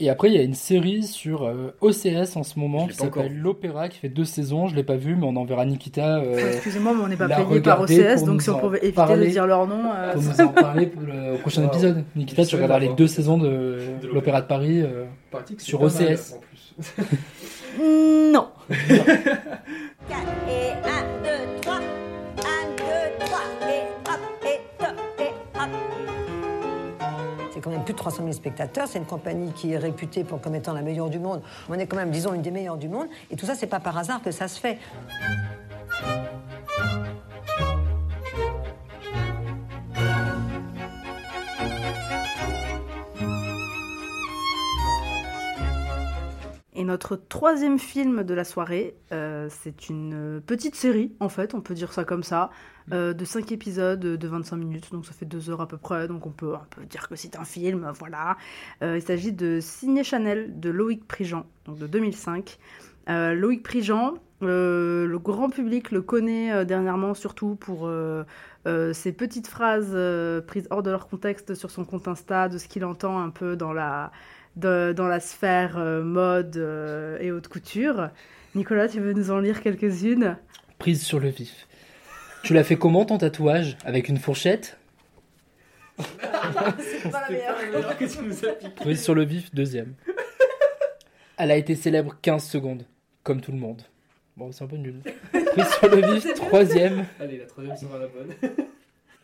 Et 0.00 0.10
après, 0.10 0.28
il 0.28 0.34
y 0.34 0.38
a 0.38 0.42
une 0.42 0.54
série 0.54 1.04
sur 1.04 1.44
euh, 1.44 1.76
OCS 1.80 2.34
en 2.36 2.42
ce 2.42 2.58
moment 2.58 2.88
qui 2.88 2.94
s'appelle. 2.96 3.38
L'Opéra, 3.38 3.88
qui 3.88 3.98
fait 3.98 4.08
deux 4.08 4.24
saisons. 4.24 4.66
Je 4.66 4.74
l'ai 4.74 4.82
pas 4.82 4.96
vu, 4.96 5.14
mais 5.14 5.26
on 5.26 5.36
enverra 5.36 5.64
Nikita. 5.64 6.18
euh, 6.18 6.36
Ah, 6.40 6.50
Excusez-moi, 6.54 6.92
mais 6.96 7.02
on 7.04 7.08
n'est 7.08 7.16
pas 7.16 7.28
payé 7.28 7.60
par 7.60 7.80
OCS, 7.82 8.24
donc 8.24 8.42
si 8.42 8.50
on 8.50 8.58
pouvait 8.58 8.78
éviter 8.78 8.92
parler. 8.94 9.26
de 9.26 9.30
dire 9.30 9.46
leur 9.46 9.66
nom. 9.68 9.80
euh, 9.94 10.12
Pour 10.14 10.22
nous 10.22 10.40
en 10.40 10.48
parler 10.48 10.86
pour 10.86 11.02
le- 11.02 11.34
au 11.34 11.38
prochain 11.38 11.62
Wow. 11.62 11.68
épisode. 11.68 12.04
Nikita, 12.16 12.44
tu 12.44 12.54
regarderas 12.56 12.80
les 12.80 12.86
d'abord. 12.86 12.96
deux 12.96 13.06
saisons 13.06 13.38
de, 13.38 13.78
De 14.02 14.08
l'Opéra 14.12 14.40
de 14.40 14.46
Paris 14.46 14.80
euh, 14.82 15.04
sur 15.58 15.80
mal, 15.80 15.88
OCS. 15.90 16.34
en 16.34 16.40
plus. 16.40 17.04
Non. 18.32 18.48
Et 18.70 18.74
1, 18.74 18.98
2, 18.98 19.08
3, 20.82 20.92
1, 20.92 21.22
2, 21.22 21.51
quand 27.62 27.70
même 27.70 27.84
plus 27.84 27.92
de 27.92 27.98
300 27.98 28.18
000 28.24 28.32
spectateurs. 28.32 28.88
C'est 28.88 28.98
une 28.98 29.06
compagnie 29.06 29.52
qui 29.52 29.72
est 29.72 29.78
réputée 29.78 30.24
pour 30.24 30.40
comme 30.40 30.54
étant 30.54 30.72
la 30.72 30.82
meilleure 30.82 31.10
du 31.10 31.18
monde. 31.18 31.42
On 31.68 31.74
est 31.74 31.86
quand 31.86 31.96
même, 31.96 32.10
disons, 32.10 32.34
une 32.34 32.42
des 32.42 32.50
meilleures 32.50 32.76
du 32.76 32.88
monde. 32.88 33.06
Et 33.30 33.36
tout 33.36 33.46
ça, 33.46 33.54
c'est 33.54 33.66
pas 33.66 33.80
par 33.80 33.96
hasard 33.96 34.22
que 34.22 34.30
ça 34.30 34.48
se 34.48 34.60
fait. 34.60 34.78
Et 46.74 46.84
notre 46.84 47.16
troisième 47.16 47.78
film 47.78 48.22
de 48.24 48.32
la 48.32 48.44
soirée, 48.44 48.96
euh, 49.12 49.48
c'est 49.50 49.90
une 49.90 50.40
petite 50.46 50.74
série, 50.74 51.12
en 51.20 51.28
fait, 51.28 51.54
on 51.54 51.60
peut 51.60 51.74
dire 51.74 51.92
ça 51.92 52.04
comme 52.04 52.22
ça, 52.22 52.50
euh, 52.92 53.12
de 53.12 53.24
5 53.26 53.52
épisodes 53.52 54.00
de 54.00 54.28
25 54.28 54.56
minutes, 54.56 54.90
donc 54.90 55.04
ça 55.04 55.12
fait 55.12 55.26
2 55.26 55.50
heures 55.50 55.60
à 55.60 55.68
peu 55.68 55.76
près, 55.76 56.08
donc 56.08 56.26
on 56.26 56.30
peut, 56.30 56.54
on 56.54 56.74
peut 56.74 56.86
dire 56.86 57.08
que 57.08 57.14
c'est 57.14 57.36
un 57.36 57.44
film, 57.44 57.92
voilà. 57.98 58.36
Euh, 58.82 58.96
il 58.96 59.02
s'agit 59.02 59.32
de 59.32 59.60
Signé 59.60 60.02
Chanel 60.02 60.58
de 60.58 60.70
Loïc 60.70 61.06
Prigent, 61.06 61.44
donc 61.66 61.78
de 61.78 61.86
2005. 61.86 62.58
Euh, 63.10 63.34
Loïc 63.34 63.62
Prigent, 63.62 64.14
le 64.40 65.18
grand 65.18 65.50
public 65.50 65.92
le 65.92 66.02
connaît 66.02 66.64
dernièrement 66.64 67.14
surtout 67.14 67.54
pour 67.54 67.88
ces 68.64 69.12
petites 69.12 69.46
phrases 69.46 69.96
prises 70.48 70.66
hors 70.70 70.82
de 70.82 70.90
leur 70.90 71.06
contexte 71.06 71.54
sur 71.54 71.70
son 71.70 71.84
compte 71.84 72.08
Insta, 72.08 72.48
de 72.48 72.58
ce 72.58 72.66
qu'il 72.66 72.84
entend 72.84 73.20
un 73.20 73.30
peu 73.30 73.54
dans 73.54 73.72
la, 73.72 74.10
de- 74.56 74.92
dans 74.96 75.06
la 75.08 75.20
sphère 75.20 75.78
euh, 75.78 76.02
mode 76.02 76.56
euh, 76.56 77.18
et 77.20 77.30
haute 77.32 77.48
couture. 77.48 78.10
Nicolas, 78.54 78.88
tu 78.88 79.00
veux 79.00 79.12
nous 79.12 79.30
en 79.30 79.38
lire 79.38 79.62
quelques-unes? 79.62 80.36
Prise 80.78 81.02
sur 81.02 81.20
le 81.20 81.28
vif. 81.28 81.66
Tu 82.42 82.54
l'as 82.54 82.64
fait 82.64 82.76
comment 82.76 83.04
ton 83.04 83.18
tatouage? 83.18 83.76
Avec 83.84 84.08
une 84.08 84.18
fourchette? 84.18 84.78
C'est 85.98 87.10
pas 87.10 87.22
la 87.28 87.30
meilleure. 87.30 87.96
que 87.98 88.04
tu 88.04 88.22
nous 88.22 88.44
as 88.44 88.52
piqué. 88.52 88.74
Prise 88.74 89.02
sur 89.02 89.14
le 89.14 89.24
vif, 89.24 89.54
deuxième. 89.54 89.94
Elle 91.38 91.50
a 91.50 91.56
été 91.56 91.74
célèbre 91.74 92.16
15 92.20 92.44
secondes, 92.44 92.84
comme 93.22 93.40
tout 93.40 93.52
le 93.52 93.58
monde. 93.58 93.82
Bon, 94.36 94.50
c'est 94.52 94.64
un 94.64 94.66
peu 94.66 94.76
nul. 94.76 95.00
Pris 95.32 95.64
sur 95.78 95.88
le 95.88 96.14
vif, 96.14 96.34
troisième. 96.34 97.04
Allez, 97.20 97.38
la 97.38 97.46
troisième 97.46 97.76
sera 97.76 97.98
la 97.98 98.06
bonne. 98.06 98.34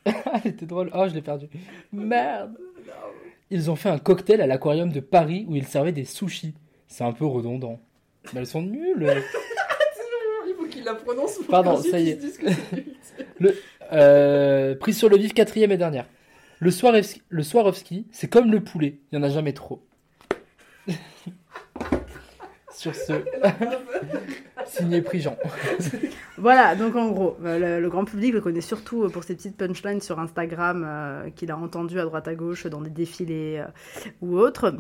Elle 0.45 0.51
était 0.53 0.67
drôle. 0.67 0.91
Oh, 0.95 1.07
je 1.09 1.15
l'ai 1.15 1.23
perdu. 1.23 1.47
Merde. 1.93 2.57
Ils 3.51 3.71
ont 3.71 3.77
fait 3.77 3.89
un 3.89 3.99
cocktail 3.99 4.41
à 4.41 4.47
l'aquarium 4.47 4.93
de 4.93 5.01
Paris 5.01 5.47
où 5.49 5.57
ils 5.57 5.67
servaient 5.67 5.93
des 5.93 6.05
sushis. 6.05 6.55
C'est 6.87 7.05
un 7.05 7.13
peu 7.13 7.25
redondant. 7.25 7.81
Mais 8.33 8.41
elles 8.41 8.47
sont 8.47 8.63
nulles. 8.63 9.23
Il 10.47 10.55
faut 10.55 10.67
qu'il 10.67 10.85
la 10.85 10.95
prononce. 10.95 11.37
pour 11.37 11.47
Pardon, 11.47 11.77
ça 11.77 11.99
y 11.99 12.11
est. 12.11 12.39
que. 12.39 12.47
Le, 13.39 13.55
euh, 13.93 14.75
prise 14.75 14.99
sur 14.99 15.09
le 15.09 15.17
vif, 15.17 15.33
quatrième 15.33 15.73
et 15.73 15.77
dernière. 15.77 16.07
Le, 16.61 16.71
Swarovski, 16.71 17.23
le 17.29 17.43
Swarovski, 17.43 18.07
c'est 18.11 18.29
comme 18.29 18.51
le 18.51 18.61
poulet, 18.61 18.99
il 19.13 19.19
n'y 19.19 19.25
en 19.25 19.29
a 19.29 19.31
jamais 19.31 19.53
trop. 19.53 19.83
Sur 22.79 22.95
ce, 22.95 23.13
signé 24.67 25.03
Prigent. 25.03 25.37
Voilà, 26.41 26.77
donc 26.77 26.95
en 26.95 27.09
gros, 27.11 27.37
euh, 27.45 27.59
le, 27.59 27.83
le 27.83 27.91
grand 27.91 28.05
public 28.05 28.33
le 28.33 28.41
connaît 28.41 28.61
surtout 28.61 29.03
euh, 29.03 29.09
pour 29.09 29.25
ses 29.25 29.35
petites 29.35 29.57
punchlines 29.57 30.01
sur 30.01 30.21
Instagram 30.21 30.85
euh, 30.87 31.31
qu'il 31.31 31.51
a 31.51 31.57
entendues 31.59 31.99
à 31.99 32.05
droite 32.05 32.29
à 32.29 32.37
gauche 32.37 32.69
dans 32.69 32.81
des 32.81 32.91
défilés 32.91 33.59
euh, 33.59 33.67
ou 34.23 34.39
autres. 34.39 34.71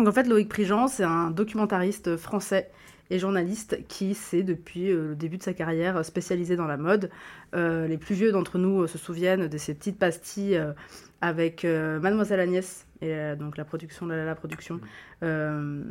Donc 0.00 0.08
en 0.08 0.12
fait, 0.12 0.24
Loïc 0.24 0.48
Prigent, 0.48 0.88
c'est 0.88 1.04
un 1.04 1.30
documentariste 1.30 2.16
français 2.16 2.68
et 3.10 3.18
journaliste 3.18 3.86
qui 3.88 4.14
s'est 4.14 4.42
depuis 4.42 4.90
euh, 4.90 5.08
le 5.08 5.16
début 5.16 5.38
de 5.38 5.42
sa 5.42 5.54
carrière 5.54 5.96
euh, 5.96 6.02
spécialisé 6.02 6.56
dans 6.56 6.66
la 6.66 6.76
mode. 6.76 7.10
Euh, 7.54 7.86
les 7.86 7.98
plus 7.98 8.14
vieux 8.14 8.32
d'entre 8.32 8.58
nous 8.58 8.82
euh, 8.82 8.86
se 8.86 8.98
souviennent 8.98 9.48
de 9.48 9.58
ces 9.58 9.74
petites 9.74 9.98
pastilles 9.98 10.60
avec 11.20 11.64
Mademoiselle 11.64 12.40
Agnès 12.40 12.86
et 13.00 13.34
donc 13.36 13.56
la 13.56 13.64
production, 13.64 14.06
la, 14.06 14.16
la, 14.16 14.24
la 14.24 14.34
production, 14.34 14.80
euh, 15.22 15.82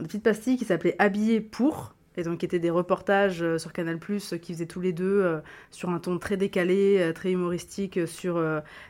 des 0.00 0.06
petites 0.06 0.22
pastilles 0.22 0.56
qui 0.56 0.64
s'appelaient 0.64 0.96
Habillé 0.98 1.40
pour 1.40 1.94
et 2.18 2.24
donc 2.24 2.42
étaient 2.42 2.58
des 2.58 2.70
reportages 2.70 3.42
euh, 3.42 3.58
sur 3.58 3.72
Canal+, 3.72 3.98
euh, 4.10 4.38
qui 4.38 4.52
faisaient 4.52 4.66
tous 4.66 4.80
les 4.80 4.92
deux 4.92 5.22
euh, 5.22 5.38
sur 5.70 5.90
un 5.90 6.00
ton 6.00 6.18
très 6.18 6.36
décalé, 6.36 7.12
très 7.14 7.30
humoristique, 7.30 8.00
sur 8.06 8.42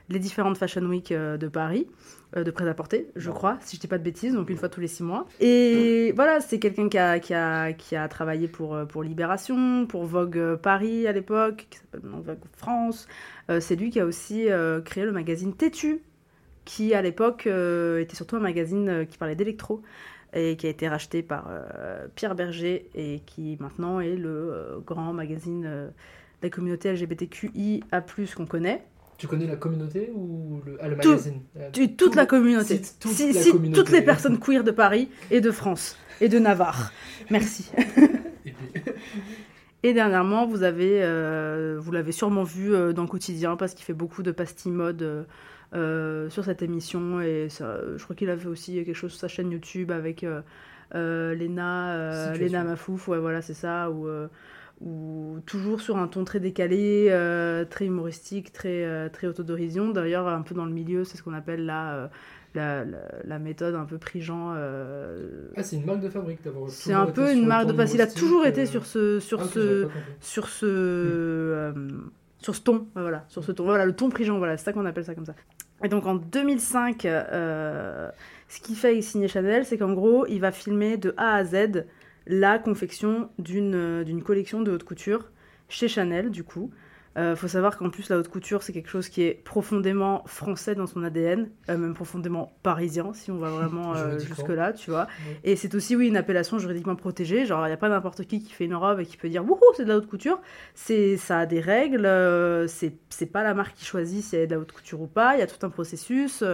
les 0.08 0.18
différentes 0.18 0.56
Fashion 0.56 0.82
Week 0.82 1.12
de 1.12 1.48
Paris, 1.48 1.86
de 2.34 2.50
prêt-à-porter, 2.50 3.08
je 3.16 3.30
crois, 3.30 3.58
si 3.60 3.76
je 3.76 3.80
dis 3.80 3.86
pas 3.86 3.98
de 3.98 4.02
bêtises, 4.02 4.34
donc 4.34 4.48
une 4.48 4.56
fois 4.56 4.68
tous 4.68 4.80
les 4.80 4.86
six 4.86 5.02
mois. 5.02 5.26
Et 5.40 6.12
voilà, 6.16 6.40
c'est 6.40 6.58
quelqu'un 6.58 6.88
qui 6.88 6.98
a, 6.98 7.18
qui, 7.18 7.34
a, 7.34 7.72
qui 7.72 7.96
a 7.96 8.08
travaillé 8.08 8.48
pour, 8.48 8.78
pour 8.88 9.02
Libération, 9.02 9.86
pour 9.86 10.04
Vogue 10.04 10.56
Paris 10.56 11.06
à 11.06 11.12
l'époque, 11.12 11.66
qui 11.70 11.78
s'appelle 11.78 12.00
Vogue 12.04 12.38
France. 12.56 13.06
C'est 13.60 13.76
lui 13.76 13.90
qui 13.90 14.00
a 14.00 14.06
aussi 14.06 14.46
créé 14.84 15.04
le 15.04 15.12
magazine 15.12 15.54
Têtu, 15.54 16.02
qui 16.64 16.94
à 16.94 17.02
l'époque 17.02 17.46
était 17.46 18.16
surtout 18.16 18.36
un 18.36 18.40
magazine 18.40 19.06
qui 19.08 19.18
parlait 19.18 19.36
d'électro 19.36 19.82
et 20.34 20.56
qui 20.56 20.66
a 20.66 20.70
été 20.70 20.88
racheté 20.88 21.22
par 21.22 21.46
euh, 21.50 22.06
Pierre 22.14 22.34
Berger 22.34 22.88
et 22.94 23.20
qui 23.26 23.56
maintenant 23.60 24.00
est 24.00 24.14
le 24.16 24.28
euh, 24.52 24.78
grand 24.84 25.12
magazine 25.12 25.64
euh, 25.66 25.86
de 25.88 25.92
la 26.46 26.50
communauté 26.50 26.92
LGBTQIA+, 26.92 28.02
qu'on 28.36 28.46
connaît. 28.46 28.84
Tu 29.16 29.26
connais 29.26 29.46
la 29.46 29.56
communauté 29.56 30.12
ou 30.14 30.60
le, 30.64 30.76
ah, 30.80 30.86
le 30.88 30.96
Tout- 30.98 31.08
magazine 31.10 31.40
tu- 31.72 31.96
toute 31.96 32.14
la 32.14 32.24
communauté. 32.26 32.76
cite 32.76 32.96
toute 33.00 33.10
Si- 33.12 33.32
la 33.32 33.40
cite 33.40 33.52
communauté. 33.52 33.80
toutes 33.80 33.90
les 33.90 34.02
personnes 34.02 34.38
queer 34.38 34.62
de 34.62 34.70
Paris 34.70 35.08
et 35.32 35.40
de 35.40 35.50
France 35.50 35.96
et 36.20 36.28
de 36.28 36.38
Navarre. 36.38 36.92
Merci. 37.30 37.70
Et 39.84 39.92
dernièrement, 39.94 40.44
vous 40.46 40.64
avez, 40.64 41.02
euh, 41.04 41.76
vous 41.80 41.92
l'avez 41.92 42.10
sûrement 42.10 42.42
vu 42.42 42.74
euh, 42.74 42.92
dans 42.92 43.02
le 43.02 43.08
quotidien 43.08 43.56
parce 43.56 43.74
qu'il 43.74 43.84
fait 43.84 43.92
beaucoup 43.92 44.24
de 44.24 44.32
pastilles 44.32 44.72
mode 44.72 45.26
euh, 45.74 46.30
sur 46.30 46.44
cette 46.44 46.62
émission 46.62 47.20
et 47.20 47.48
ça, 47.50 47.78
je 47.96 48.02
crois 48.02 48.16
qu'il 48.16 48.30
a 48.30 48.36
fait 48.36 48.48
aussi 48.48 48.74
quelque 48.74 48.94
chose 48.94 49.10
sur 49.12 49.20
sa 49.20 49.28
chaîne 49.28 49.50
YouTube 49.50 49.90
avec 49.90 50.24
euh, 50.24 50.40
euh, 50.94 51.34
Léna, 51.34 51.94
euh. 51.94 52.32
Léna 52.34 52.64
Mafouf, 52.64 53.08
ouais 53.08 53.18
voilà 53.18 53.42
c'est 53.42 53.54
ça, 53.54 53.90
ou 53.90 54.08
ou 54.80 55.40
toujours 55.44 55.80
sur 55.80 55.96
un 55.98 56.06
ton 56.06 56.22
très 56.24 56.38
décalé, 56.38 57.08
euh, 57.10 57.64
très 57.64 57.86
humoristique, 57.86 58.52
très 58.52 58.84
euh, 58.84 59.08
très 59.08 59.26
autodérision. 59.26 59.90
D'ailleurs 59.90 60.28
un 60.28 60.42
peu 60.42 60.54
dans 60.54 60.64
le 60.66 60.72
milieu, 60.72 61.02
c'est 61.02 61.16
ce 61.16 61.22
qu'on 61.24 61.34
appelle 61.34 61.66
la, 61.66 61.94
euh, 61.94 62.06
la, 62.54 62.84
la, 62.84 62.98
la 63.24 63.38
méthode 63.40 63.74
un 63.74 63.84
peu 63.86 63.98
prigent. 63.98 64.54
Ah, 64.54 65.62
c'est 65.64 65.76
une 65.76 65.84
marque 65.84 66.00
de 66.00 66.08
fabrique 66.08 66.44
d'avoir. 66.44 66.70
c'est 66.70 66.92
un 66.92 67.06
peu 67.06 67.32
une 67.32 67.44
marque 67.44 67.66
de 67.66 67.72
passe. 67.72 67.92
Il 67.92 68.00
a 68.00 68.06
toujours 68.06 68.46
été 68.46 68.66
sur 68.66 68.86
ce, 68.86 69.18
sur 69.18 69.40
Ah, 69.42 69.46
ce, 69.52 69.88
sur 70.20 70.48
ce, 70.48 70.64
euh, 70.66 71.72
sur 72.40 72.54
ce 72.54 72.60
ton. 72.60 72.86
Voilà, 72.94 73.24
sur 73.28 73.44
ce 73.44 73.52
ton. 73.52 73.64
Voilà, 73.64 73.84
le 73.86 73.94
ton 73.94 74.08
prigent. 74.08 74.38
Voilà, 74.38 74.56
c'est 74.56 74.64
ça 74.64 74.72
qu'on 74.72 74.86
appelle 74.86 75.04
ça 75.04 75.14
comme 75.14 75.26
ça. 75.26 75.34
Et 75.82 75.88
donc 75.88 76.06
en 76.06 76.16
2005, 76.16 77.04
euh, 77.04 78.10
ce 78.48 78.60
qu'il 78.60 78.76
fait 78.76 79.00
signer 79.00 79.28
Chanel, 79.28 79.64
c'est 79.64 79.78
qu'en 79.78 79.92
gros, 79.92 80.26
il 80.26 80.40
va 80.40 80.50
filmer 80.50 80.96
de 80.96 81.14
A 81.16 81.34
à 81.34 81.44
Z 81.44 81.84
la 82.26 82.58
confection 82.58 83.30
d'une 83.38 83.74
euh, 83.74 84.20
collection 84.20 84.60
de 84.60 84.72
haute 84.72 84.84
couture 84.84 85.30
chez 85.68 85.88
Chanel, 85.88 86.30
du 86.30 86.44
coup. 86.44 86.70
Euh, 87.18 87.34
faut 87.34 87.48
savoir 87.48 87.76
qu'en 87.76 87.90
plus, 87.90 88.08
la 88.10 88.18
haute 88.18 88.28
couture, 88.28 88.62
c'est 88.62 88.72
quelque 88.72 88.88
chose 88.88 89.08
qui 89.08 89.22
est 89.22 89.34
profondément 89.34 90.22
français 90.26 90.76
dans 90.76 90.86
son 90.86 91.02
ADN, 91.02 91.50
euh, 91.68 91.76
même 91.76 91.92
profondément 91.92 92.52
parisien, 92.62 93.12
si 93.12 93.32
on 93.32 93.38
va 93.38 93.50
vraiment 93.50 93.94
euh, 93.96 94.18
jusque-là, 94.20 94.72
tu 94.72 94.90
vois. 94.90 95.08
Et 95.42 95.56
c'est 95.56 95.74
aussi, 95.74 95.96
oui, 95.96 96.06
une 96.06 96.16
appellation 96.16 96.58
juridiquement 96.58 96.94
protégée. 96.94 97.44
Genre, 97.44 97.64
il 97.66 97.70
n'y 97.70 97.74
a 97.74 97.78
pas 97.78 97.88
n'importe 97.88 98.24
qui 98.24 98.40
qui 98.40 98.52
fait 98.52 98.66
une 98.66 98.76
robe 98.76 99.00
et 99.00 99.06
qui 99.06 99.16
peut 99.16 99.28
dire 99.28 99.44
Wouhou, 99.44 99.58
c'est 99.76 99.84
de 99.84 99.88
la 99.88 99.96
haute 99.96 100.06
couture. 100.06 100.40
C'est, 100.74 101.16
ça 101.16 101.40
a 101.40 101.46
des 101.46 101.60
règles. 101.60 102.06
euh, 102.06 102.68
c'est, 102.68 102.94
c'est 103.08 103.26
pas 103.26 103.42
la 103.42 103.52
marque 103.52 103.76
qui 103.76 103.84
choisit 103.84 104.22
si 104.22 104.36
elle 104.36 104.42
est 104.42 104.46
de 104.46 104.54
la 104.54 104.60
haute 104.60 104.72
couture 104.72 105.00
ou 105.00 105.08
pas. 105.08 105.34
Il 105.34 105.40
y 105.40 105.42
a 105.42 105.46
tout 105.48 105.66
un 105.66 105.70
processus. 105.70 106.44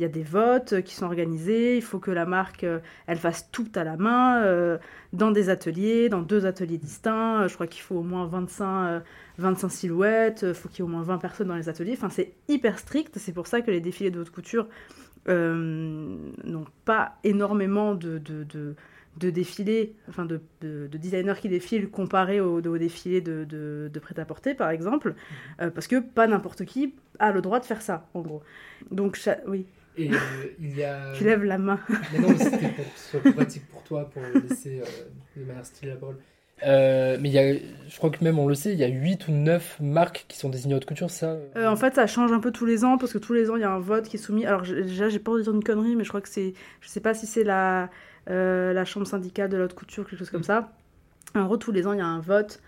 Il 0.00 0.02
y 0.02 0.06
a 0.06 0.08
des 0.08 0.22
votes 0.22 0.72
euh, 0.72 0.80
qui 0.80 0.94
sont 0.94 1.04
organisés. 1.04 1.76
Il 1.76 1.82
faut 1.82 1.98
que 1.98 2.10
la 2.10 2.24
marque, 2.24 2.64
euh, 2.64 2.78
elle 3.06 3.18
fasse 3.18 3.50
tout 3.52 3.68
à 3.74 3.84
la 3.84 3.98
main, 3.98 4.42
euh, 4.42 4.78
dans 5.12 5.30
des 5.30 5.50
ateliers, 5.50 6.08
dans 6.08 6.22
deux 6.22 6.46
ateliers 6.46 6.78
distincts. 6.78 7.46
Je 7.48 7.54
crois 7.54 7.66
qu'il 7.66 7.82
faut 7.82 7.96
au 7.96 8.02
moins 8.02 8.26
25, 8.26 8.88
euh, 8.88 9.00
25 9.36 9.68
silhouettes. 9.68 10.46
Il 10.48 10.54
faut 10.54 10.70
qu'il 10.70 10.78
y 10.78 10.80
ait 10.80 10.88
au 10.88 10.92
moins 10.92 11.02
20 11.02 11.18
personnes 11.18 11.48
dans 11.48 11.54
les 11.54 11.68
ateliers. 11.68 11.92
Enfin, 11.92 12.08
c'est 12.08 12.32
hyper 12.48 12.78
strict. 12.78 13.18
C'est 13.18 13.34
pour 13.34 13.46
ça 13.46 13.60
que 13.60 13.70
les 13.70 13.82
défilés 13.82 14.10
de 14.10 14.20
haute 14.20 14.30
couture 14.30 14.68
euh, 15.28 16.16
n'ont 16.44 16.66
pas 16.86 17.18
énormément 17.22 17.94
de, 17.94 18.16
de, 18.16 18.44
de, 18.44 18.76
de 19.18 19.30
défilés, 19.30 19.94
enfin 20.08 20.24
de, 20.24 20.40
de, 20.62 20.86
de 20.86 20.98
designers 20.98 21.34
qui 21.38 21.50
défilent 21.50 21.90
comparé 21.90 22.40
aux, 22.40 22.62
défilés 22.78 23.20
de, 23.20 23.44
de, 23.44 23.90
de 23.92 24.00
prêt-à-porter 24.00 24.54
par 24.54 24.70
exemple, 24.70 25.14
euh, 25.60 25.70
parce 25.70 25.88
que 25.88 26.00
pas 26.00 26.26
n'importe 26.26 26.64
qui 26.64 26.94
a 27.18 27.32
le 27.32 27.42
droit 27.42 27.60
de 27.60 27.66
faire 27.66 27.82
ça 27.82 28.08
en 28.14 28.22
gros. 28.22 28.42
Donc, 28.90 29.20
oui. 29.46 29.66
Et 30.00 30.10
euh, 30.10 30.16
il 30.60 30.76
y 30.76 30.84
a. 30.84 31.12
Tu 31.14 31.24
lèves 31.24 31.44
la 31.44 31.58
main. 31.58 31.78
Mais 32.12 32.18
non, 32.18 32.36
c'était 32.38 32.68
pour 32.68 32.84
que 32.84 32.98
ce 32.98 33.18
soit 33.18 33.32
pratique 33.32 33.68
pour 33.68 33.82
toi, 33.82 34.08
pour 34.08 34.22
laisser 34.48 34.80
euh, 34.80 35.40
de 35.40 35.44
manière 35.44 35.64
stylée 35.64 35.92
la 35.92 35.96
parole. 35.96 36.16
Euh, 36.66 37.16
mais 37.20 37.28
il 37.30 37.32
y 37.32 37.38
a, 37.38 37.54
je 37.88 37.96
crois 37.96 38.10
que 38.10 38.22
même 38.22 38.38
on 38.38 38.46
le 38.46 38.54
sait, 38.54 38.72
il 38.72 38.78
y 38.78 38.84
a 38.84 38.88
8 38.88 39.28
ou 39.28 39.32
9 39.32 39.78
marques 39.80 40.26
qui 40.28 40.36
sont 40.36 40.50
désignées 40.50 40.74
haute 40.74 40.84
couture, 40.84 41.10
ça. 41.10 41.36
Euh, 41.56 41.66
en 41.66 41.76
fait, 41.76 41.94
ça 41.94 42.06
change 42.06 42.32
un 42.32 42.40
peu 42.40 42.50
tous 42.50 42.66
les 42.66 42.84
ans 42.84 42.98
parce 42.98 43.12
que 43.12 43.18
tous 43.18 43.32
les 43.32 43.50
ans 43.50 43.56
il 43.56 43.62
y 43.62 43.64
a 43.64 43.70
un 43.70 43.78
vote 43.78 44.08
qui 44.08 44.16
est 44.16 44.20
soumis. 44.20 44.44
Alors 44.44 44.62
déjà, 44.62 45.08
j'ai 45.08 45.18
pas 45.18 45.32
envie 45.32 45.40
de 45.40 45.44
dire 45.44 45.54
une 45.54 45.64
connerie, 45.64 45.96
mais 45.96 46.04
je 46.04 46.08
crois 46.08 46.20
que 46.20 46.28
c'est, 46.28 46.54
je 46.80 46.88
sais 46.88 47.00
pas 47.00 47.14
si 47.14 47.26
c'est 47.26 47.44
la 47.44 47.88
euh, 48.28 48.72
la 48.72 48.84
chambre 48.84 49.06
syndicale 49.06 49.48
de 49.48 49.56
la 49.56 49.64
haute 49.64 49.74
couture, 49.74 50.04
quelque 50.04 50.18
chose 50.18 50.30
comme 50.30 50.44
ça. 50.44 50.72
En 51.34 51.46
gros, 51.46 51.56
tous 51.56 51.72
les 51.72 51.86
ans 51.86 51.92
il 51.92 51.98
y 51.98 52.02
a 52.02 52.06
un 52.06 52.20
vote 52.20 52.60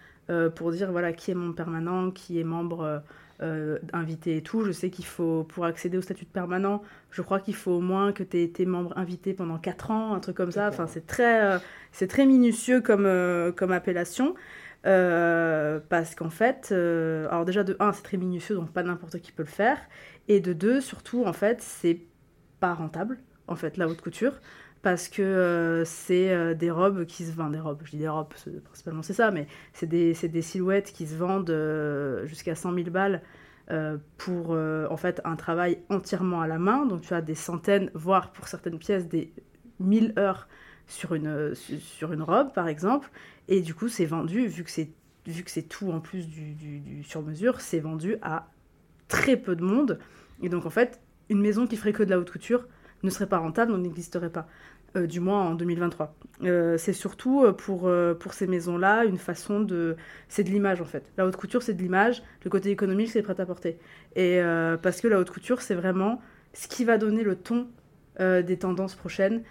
pour 0.55 0.73
dire 0.73 0.91
voilà 0.91 1.13
qui 1.13 1.31
est 1.31 1.35
membre 1.35 1.55
permanent, 1.55 2.11
qui 2.11 2.41
est 2.41 2.45
membre 2.45 3.03
euh, 3.43 3.79
invité 3.93 4.37
et 4.39 4.43
tout. 4.43 4.65
Je 4.65 4.73
sais 4.73 4.91
qu'il 4.91 5.05
faut 5.05 5.45
pour 5.45 5.65
accéder 5.65 5.99
au 5.99 6.03
statut 6.03 6.25
de 6.25 6.31
permanent, 6.31 6.83
je 7.11 7.23
crois 7.23 7.41
qu'il 7.41 7.55
faut 7.55 7.73
au 7.73 7.81
moins 7.81 8.13
que 8.13 8.23
tu 8.23 8.39
aies 8.39 8.45
été 8.45 8.67
membre 8.67 8.97
invité 8.97 9.35
pendant 9.35 9.59
4 9.59 9.91
ans, 9.91 10.15
un 10.15 10.21
truc 10.21 10.37
comme 10.37 10.53
ça. 10.53 10.69
Enfin, 10.69 10.87
c'est 10.87 11.07
très 11.07 11.43
euh, 11.45 11.59
c'est 11.93 12.09
très 12.09 12.27
minutieux 12.27 12.81
comme 12.81 13.07
euh, 13.07 13.53
comme 13.53 13.73
appellation. 13.73 14.35
Euh, 14.85 15.81
parce 15.89 16.15
qu'en 16.15 16.31
fait, 16.31 16.71
euh, 16.73 17.29
alors 17.29 17.45
déjà 17.45 17.63
de 17.65 17.77
1, 17.79 17.93
c'est 17.93 18.03
très 18.03 18.17
minutieux, 18.17 18.57
donc 18.57 18.73
pas 18.73 18.83
n'importe 18.83 19.21
qui 19.21 19.33
peut 19.33 19.43
le 19.43 19.49
faire. 19.49 19.79
Et 20.29 20.41
de 20.41 20.53
2, 20.53 20.81
surtout, 20.81 21.25
en 21.25 21.33
fait, 21.33 21.61
c'est 21.63 22.01
pas 22.61 22.75
rentable, 22.75 23.19
en 23.49 23.57
fait, 23.57 23.77
la 23.77 23.89
haute 23.89 24.01
couture. 24.01 24.41
Parce 24.83 25.09
que 25.09 25.23
euh, 25.23 25.85
c'est 25.85 26.33
euh, 26.33 26.55
des 26.55 26.71
robes 26.73 27.05
qui 27.07 27.25
se 27.25 27.31
vendent, 27.33 27.53
des 27.53 27.61
robes, 27.61 27.81
je 27.85 27.93
dis 27.93 27.99
des 27.99 28.09
robes, 28.09 28.29
principalement 28.65 29.03
c'est 29.03 29.13
ça, 29.13 29.31
mais 29.31 29.47
c'est 29.73 29.87
des, 29.87 30.13
des 30.15 30.43
silhouettes 30.43 30.93
qui 30.93 31.07
se 31.07 31.15
vendent 31.15 31.51
euh, 31.51 32.27
jusqu'à 32.27 32.57
100 32.57 32.73
000 32.73 32.91
balles 32.91 33.23
pour 34.19 34.51
en 34.51 34.97
fait 34.99 35.23
un 35.25 35.35
travail 35.37 35.79
entièrement 35.89 36.43
à 36.43 36.47
la 36.47 36.59
main. 36.59 36.85
Donc 36.85 37.01
tu 37.03 37.15
as 37.15 37.23
des 37.23 37.35
centaines, 37.35 37.91
voire 37.95 38.33
pour 38.33 38.47
certaines 38.49 38.79
pièces, 38.79 39.09
des 39.09 39.33
1000 39.81 40.13
heures 40.19 40.47
sur 40.87 41.15
une, 41.15 41.55
su- 41.55 41.81
sur 41.81 42.13
une 42.13 42.23
robe, 42.23 42.53
par 42.53 42.69
exemple. 42.69 43.09
Et 43.49 43.63
du 43.63 43.75
coup, 43.75 43.89
c'est 43.89 44.05
vendu, 44.05 44.47
vu 44.47 44.63
que 44.65 44.71
c'est 44.71 45.63
tout 45.69 45.91
en 45.91 46.01
plus 46.01 46.29
du, 46.29 46.53
du, 46.55 46.81
du 46.81 47.03
sur-mesure, 47.03 47.61
c'est 47.63 47.81
vendu 47.81 48.17
à 48.21 48.49
très 49.09 49.37
peu 49.37 49.57
de 49.57 49.65
monde. 49.65 49.99
Et 50.43 50.49
donc, 50.49 50.67
en 50.67 50.71
fait, 50.71 51.01
une 51.29 51.41
maison 51.41 51.67
qui 51.67 51.77
ferait 51.77 51.93
que 51.93 52.03
de 52.03 52.11
la 52.11 52.19
haute 52.19 52.31
couture 52.31 52.67
ne 53.03 53.11
serait 53.11 53.29
pas 53.29 53.39
rentable, 53.39 53.73
donc 53.73 53.83
n'existerait 53.83 54.31
pas. 54.31 54.47
Euh, 54.95 55.07
du 55.07 55.21
moins 55.21 55.43
en 55.49 55.55
2023. 55.55 56.15
Euh, 56.43 56.77
c'est 56.77 56.93
surtout 56.93 57.45
euh, 57.45 57.53
pour, 57.53 57.91
pour 58.19 58.35
ces 58.35 58.47
maisons-là 58.47 59.07
une 59.07 59.17
façon 59.17 59.61
de... 59.61 59.97
C'est 60.29 60.45
de 60.45 60.51
l'image 60.51 60.83
en 60.83 60.85
fait. 60.85 61.11
La 61.17 61.27
haute 61.27 61.37
couture 61.37 61.63
c'est 61.63 61.73
de 61.73 61.81
l'image, 61.81 62.23
le 62.45 62.51
côté 62.51 62.71
économique 62.71 63.09
c'est 63.09 63.21
le 63.21 63.25
prêt-à-porter. 63.25 63.79
Et 64.17 64.43
euh, 64.43 64.77
parce 64.77 65.01
que 65.01 65.09
la 65.09 65.19
haute 65.19 65.31
couture 65.31 65.63
c'est 65.63 65.75
vraiment 65.75 66.21
ce 66.53 66.69
qui 66.69 66.85
va 66.85 66.99
donner 66.99 67.23
le 67.23 67.37
ton 67.37 67.69
des 68.21 68.59
tendances 68.59 68.95
prochaines. 68.95 69.43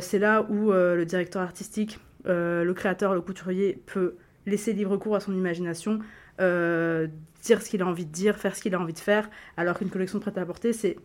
C'est 0.00 0.18
là 0.18 0.42
où 0.50 0.72
le 0.72 1.04
directeur 1.04 1.40
artistique, 1.40 2.00
le 2.24 2.72
créateur, 2.72 3.14
le 3.14 3.20
couturier 3.20 3.80
peut 3.86 4.16
laisser 4.44 4.72
libre 4.72 4.96
cours 4.96 5.14
à 5.14 5.20
son 5.20 5.32
imagination, 5.32 6.00
dire 6.38 7.62
ce 7.62 7.70
qu'il 7.70 7.80
a 7.80 7.86
envie 7.86 8.04
de 8.04 8.10
dire, 8.10 8.36
faire 8.36 8.56
ce 8.56 8.60
qu'il 8.60 8.74
a 8.74 8.80
envie 8.80 8.92
de 8.92 8.98
faire, 8.98 9.30
alors 9.56 9.78
qu'une 9.78 9.88
collection 9.88 10.18
de 10.18 10.24
prêt-à-porter, 10.24 10.72
c'est 10.72 10.96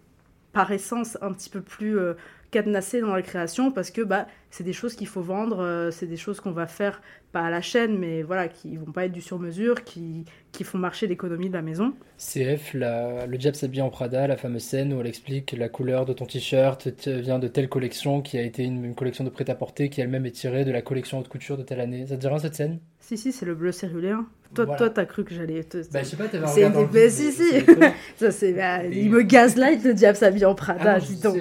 par 0.54 0.72
essence 0.72 1.18
un 1.22 1.34
petit 1.34 1.50
peu 1.50 1.62
plus 1.62 2.00
euh, 2.00 2.14
cadenassé 2.52 3.02
dans 3.02 3.14
la 3.14 3.24
création 3.24 3.72
parce 3.72 3.90
que 3.92 4.02
bah, 4.02 4.28
c'est 4.52 4.64
des 4.64 4.74
choses 4.74 4.96
qu'il 4.96 5.08
faut 5.08 5.24
vendre, 5.24 5.60
euh, 5.60 5.92
c'est 5.92 6.06
des 6.06 6.18
choses 6.18 6.40
qu'on 6.40 6.52
va 6.52 6.68
faire 6.68 7.02
pas 7.32 7.42
à 7.42 7.50
la 7.50 7.62
chaîne, 7.62 7.98
mais 7.98 8.22
voilà, 8.22 8.48
qui 8.48 8.78
vont 8.78 8.92
pas 8.92 9.06
être 9.06 9.12
du 9.12 9.22
sur-mesure, 9.22 9.84
qui, 9.84 10.26
qui 10.52 10.64
font 10.64 10.78
marcher 10.78 11.08
l'économie 11.08 11.50
de 11.50 11.54
la 11.56 11.64
maison. 11.64 11.96
CF, 12.18 12.76
la, 12.76 13.26
le 13.26 13.38
diable 13.40 13.58
s'habille 13.58 13.82
en 13.82 13.90
Prada, 13.90 14.28
la 14.28 14.38
fameuse 14.38 14.62
scène 14.64 14.94
où 14.94 15.02
elle 15.02 15.08
explique 15.08 15.54
la 15.54 15.68
couleur 15.68 16.06
de 16.06 16.14
ton 16.14 16.28
t-shirt 16.28 16.88
vient 17.08 17.40
de 17.40 17.48
telle 17.48 17.70
collection 17.70 18.22
qui 18.22 18.38
a 18.38 18.44
été 18.44 18.64
une, 18.64 18.86
une 18.86 18.96
collection 18.96 19.24
de 19.24 19.30
prêt-à-porter 19.32 19.90
qui 19.90 20.02
elle-même 20.02 20.28
est 20.28 20.32
tirée 20.32 20.64
de 20.64 20.72
la 20.72 20.84
collection 20.84 21.20
haute 21.20 21.28
couture 21.30 21.58
de 21.58 21.64
telle 21.64 21.82
année. 21.82 22.06
Ça 22.06 22.18
te 22.18 22.28
rien 22.28 22.38
cette 22.38 22.56
scène? 22.56 22.80
Si, 23.06 23.18
si, 23.18 23.34
c'est 23.34 23.46
le 23.46 23.54
bleu 23.54 23.72
céruléen. 23.74 24.26
Toi, 24.56 24.64
Voilà. 24.66 24.78
toi, 24.78 24.90
t'as 24.92 25.06
cru 25.06 25.26
que 25.26 25.34
j'allais. 25.34 25.64
te- 25.64 25.78
Bah, 25.92 26.04
je 26.04 26.10
sais 26.10 26.16
pas, 26.16 26.28
t'avais 26.30 26.48
C'est 26.48 26.66
regardé 26.68 26.84
le 27.00 27.04
mais 27.04 27.10
si, 27.10 27.32
si. 27.34 27.44
Ça, 28.18 28.32
c'est. 28.32 28.54
bah, 28.54 28.86
il 28.86 29.10
me 29.12 29.22
gaslight, 29.24 29.84
le 29.84 29.94
diable 29.94 30.16
s'habille 30.18 30.46
en 30.46 30.56
Prada, 30.56 30.94
Ah 30.96 31.00
non, 31.00 31.06
dis 31.06 31.18
donc. 31.20 31.38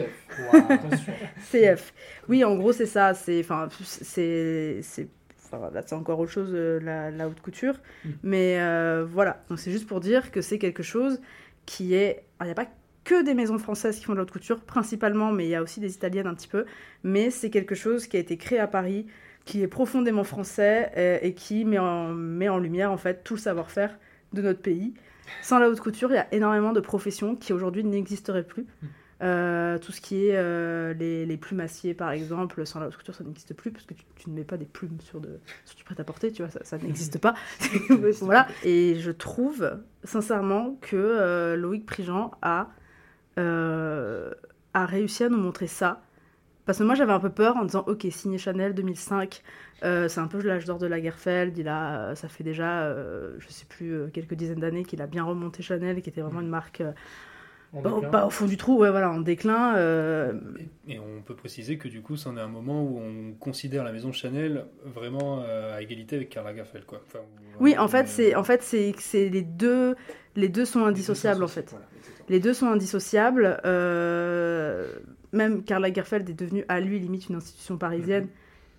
CF. 1.51 1.93
Oui, 2.29 2.45
en 2.45 2.57
gros, 2.57 2.73
c'est 2.73 2.87
ça. 2.87 3.15
C'est. 3.15 3.41
Enfin, 3.41 3.69
c'est. 3.83 4.79
c'est- 4.83 5.09
enfin, 5.53 5.71
là, 5.75 5.83
c'est 5.85 5.95
encore 5.95 6.19
autre 6.21 6.31
chose, 6.33 6.51
euh, 6.53 6.81
la, 6.83 7.11
la 7.11 7.29
haute 7.29 7.41
couture. 7.41 7.75
Mm. 8.05 8.09
Mais 8.23 8.57
euh, 8.61 9.05
voilà. 9.09 9.45
Donc, 9.49 9.59
c'est 9.59 9.71
juste 9.73 9.87
pour 9.87 10.01
dire 10.01 10.31
que 10.31 10.41
c'est 10.41 10.59
quelque 10.59 10.83
chose 10.83 11.21
qui 11.67 11.95
est. 11.95 12.25
Il 12.41 12.45
n'y 12.47 12.51
a 12.53 12.55
pas 12.55 12.69
que 13.05 13.23
des 13.25 13.35
maisons 13.35 13.59
françaises 13.59 13.99
qui 13.99 14.05
font 14.05 14.13
de 14.13 14.19
la 14.19 14.23
haute 14.23 14.31
couture, 14.31 14.61
principalement, 14.61 15.33
mais 15.33 15.45
il 15.47 15.51
y 15.51 15.55
a 15.57 15.63
aussi 15.63 15.81
des 15.81 15.93
italiennes 15.95 16.27
un 16.29 16.35
petit 16.35 16.49
peu. 16.49 16.65
Mais 17.03 17.31
c'est 17.31 17.51
quelque 17.51 17.75
chose 17.75 18.07
qui 18.07 18.17
a 18.17 18.21
été 18.21 18.37
créé 18.37 18.59
à 18.61 18.69
Paris, 18.69 19.07
qui 19.45 19.63
est 19.63 19.69
profondément 19.69 20.25
français 20.25 20.93
euh, 20.97 21.19
et 21.23 21.35
qui 21.35 21.65
met 21.65 21.79
en, 21.79 22.09
met 22.09 22.49
en 22.49 22.59
lumière, 22.59 22.93
en 22.93 22.97
fait, 22.97 23.25
tout 23.25 23.35
le 23.35 23.41
savoir-faire 23.41 23.99
de 24.33 24.43
notre 24.43 24.61
pays. 24.61 24.95
Sans 25.41 25.59
la 25.59 25.69
haute 25.69 25.81
couture, 25.81 26.11
il 26.11 26.15
y 26.15 26.19
a 26.19 26.27
énormément 26.33 26.73
de 26.73 26.81
professions 26.81 27.37
qui 27.37 27.53
aujourd'hui 27.53 27.85
n'existeraient 27.85 28.43
plus. 28.43 28.67
Euh, 29.23 29.79
tout 29.79 29.93
ce 29.93 30.01
qui 30.01 30.27
est 30.27 30.37
euh, 30.37 30.95
les, 30.95 31.27
les 31.27 31.37
plumassiers, 31.37 31.95
par 31.95 32.11
exemple, 32.11 32.67
sans 32.67 32.81
la 32.81 32.89
haute 32.89 32.97
couture, 32.97 33.15
ça 33.15 33.23
n'existe 33.23 33.55
plus 33.55 33.71
parce 33.71 33.87
que 33.87 33.95
tu, 33.95 34.05
tu 34.17 34.31
ne 34.31 34.35
mets 34.35 34.45
pas 34.45 34.57
des 34.57 34.65
plumes 34.65 34.99
sur, 35.01 35.21
de, 35.21 35.39
sur 35.65 35.77
du 35.77 35.85
prêt-à-porter, 35.85 36.33
tu 36.33 36.43
vois, 36.43 36.51
ça, 36.51 36.61
ça 36.65 36.77
n'existe 36.79 37.19
pas. 37.19 37.35
voilà. 38.21 38.49
Et 38.65 38.97
je 38.99 39.13
trouve, 39.13 39.79
sincèrement, 40.03 40.77
que 40.81 40.97
euh, 40.97 41.57
Loïc 41.57 41.87
Prigent 41.87 42.33
a, 42.43 42.71
a 43.37 44.87
réussi 44.87 45.25
à 45.25 45.29
nous 45.29 45.39
montrer 45.39 45.69
ça. 45.69 46.03
Parce 46.65 46.79
que 46.79 46.85
moi, 46.85 46.95
j'avais 46.95 47.13
un 47.13 47.19
peu 47.21 47.31
peur 47.31 47.57
en 47.57 47.65
disant, 47.65 47.85
ok, 47.87 48.07
signé 48.11 48.39
Chanel 48.39 48.73
2005, 48.75 49.43
euh, 49.85 50.09
c'est 50.09 50.21
un 50.21 50.29
peu 50.29 50.41
l'âge 50.43 50.65
d'or 50.65 50.79
de 50.79 50.87
Lagerfeld. 50.87 51.59
Il 51.59 51.67
a, 51.69 52.15
ça 52.15 52.29
fait 52.29 52.45
déjà, 52.45 52.83
euh, 52.85 53.35
je 53.41 53.49
sais 53.49 53.67
plus, 53.69 53.93
euh, 53.93 54.09
quelques 54.13 54.35
dizaines 54.35 54.61
d'années 54.61 54.85
qu'il 54.85 55.03
a 55.03 55.07
bien 55.09 55.25
remonté 55.25 55.63
Chanel, 55.63 56.03
qui 56.03 56.11
était 56.11 56.21
vraiment 56.21 56.41
une 56.41 56.49
marque 56.49 56.83
déclin. 57.73 58.11
pas 58.11 58.27
au 58.27 58.31
fond 58.31 58.47
du 58.47 58.57
trou, 58.57 58.79
ouais, 58.79 58.91
voilà, 58.91 59.11
en 59.11 59.21
déclin. 59.21 59.77
Et 60.87 60.99
on 61.01 61.23
peut 61.23 61.35
préciser 61.35 61.79
que 61.79 61.89
du 61.89 62.01
coup, 62.01 62.17
c'en 62.17 62.37
est 62.37 62.41
un 62.41 62.47
moment 62.49 62.85
où 62.85 62.99
on 63.01 63.33
considère 63.33 63.83
la 63.83 63.93
maison 63.93 64.13
Chanel 64.13 64.67
vraiment 64.85 65.43
à 65.43 65.83
égalité 65.83 66.17
avec 66.17 66.29
Karl 66.29 66.47
Lagerfeld, 66.47 66.85
quoi. 66.87 67.01
Enfin, 67.07 67.21
Oui, 67.59 67.77
en 67.77 67.89
fait, 67.89 68.07
c'est 68.07 68.35
en 68.37 68.45
fait 68.45 68.63
c'est 68.63 68.95
c'est 68.99 69.29
les 69.29 69.43
deux 69.43 69.97
les 70.37 70.49
deux 70.49 70.65
sont 70.65 70.85
indissociables 70.85 71.43
en 71.43 71.49
fait. 71.49 71.75
Les 72.29 72.41
deux 72.41 72.55
sont 72.55 72.69
indissociables. 72.69 73.61
euh, 73.65 74.87
même 75.33 75.63
Karl 75.65 75.83
Lagerfeld 75.83 76.29
est 76.29 76.35
devenu 76.35 76.65
à 76.69 76.81
lui 76.81 76.99
limite 76.99 77.29
une 77.29 77.37
institution 77.37 77.77
parisienne 77.77 78.29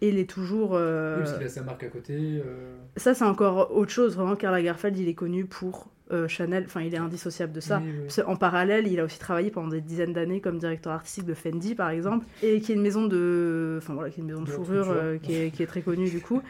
et 0.01 0.10
il 0.10 0.18
est 0.20 0.30
toujours. 0.30 0.72
euh, 0.74 1.18
Oui, 1.18 1.24
parce 1.24 1.38
qu'il 1.38 1.45
a 1.45 1.49
sa 1.49 1.62
marque 1.64 1.84
à 1.84 1.88
côté. 1.88 2.14
euh, 2.16 2.76
Ça, 2.97 3.14
c'est 3.14 3.24
encore 3.24 3.76
autre 3.76 3.91
chose. 3.91 4.16
Vraiment, 4.16 4.36
Karl 4.36 4.54
Lagerfeld, 4.56 4.97
il 4.97 5.08
est 5.08 5.14
connu 5.14 5.45
pour 5.45 5.89
euh, 6.12 6.28
Chanel. 6.28 6.66
Enfin, 6.66 6.82
il 6.82 6.93
est 6.93 6.97
indissociable 6.97 7.54
de 7.54 7.62
ça. 7.62 7.80
Oui, 7.82 7.89
oui. 7.91 7.99
Parce 8.04 8.20
En 8.28 8.36
parallèle, 8.36 8.88
il 8.88 8.99
a 8.99 9.06
aussi 9.06 9.18
travaillé 9.18 9.49
pendant 9.49 9.70
des 9.70 9.80
dizaines 9.82 10.12
d'années 10.12 10.41
comme 10.41 10.58
directeur 10.60 10.91
artistique 10.91 11.26
de 11.26 11.34
Fendi, 11.34 11.74
par 11.74 11.89
exemple, 11.89 12.26
et 12.43 12.60
qui 12.60 12.74
est 12.74 12.76
une 12.76 12.82
maison 12.82 13.08
de, 13.08 13.78
enfin 13.82 13.93
voilà, 13.93 14.10
qui 14.10 14.20
est 14.20 14.24
une 14.24 14.28
maison 14.28 14.41
de 14.41 14.47
De 14.47 14.51
fourrure 14.51 14.93
qui, 15.24 15.34
est, 15.36 15.49
qui 15.51 15.64
est 15.64 15.68
très 15.68 15.82
connue 15.82 16.10
du 16.10 16.20
coup. 16.20 16.41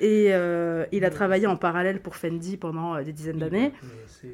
Et 0.00 0.28
il 0.28 1.04
a 1.04 1.10
travaillé 1.10 1.46
en 1.46 1.56
parallèle 1.56 2.00
pour 2.00 2.16
Fendi 2.16 2.56
pendant 2.56 3.00
des 3.02 3.12
dizaines 3.12 3.38
d'années. 3.38 3.72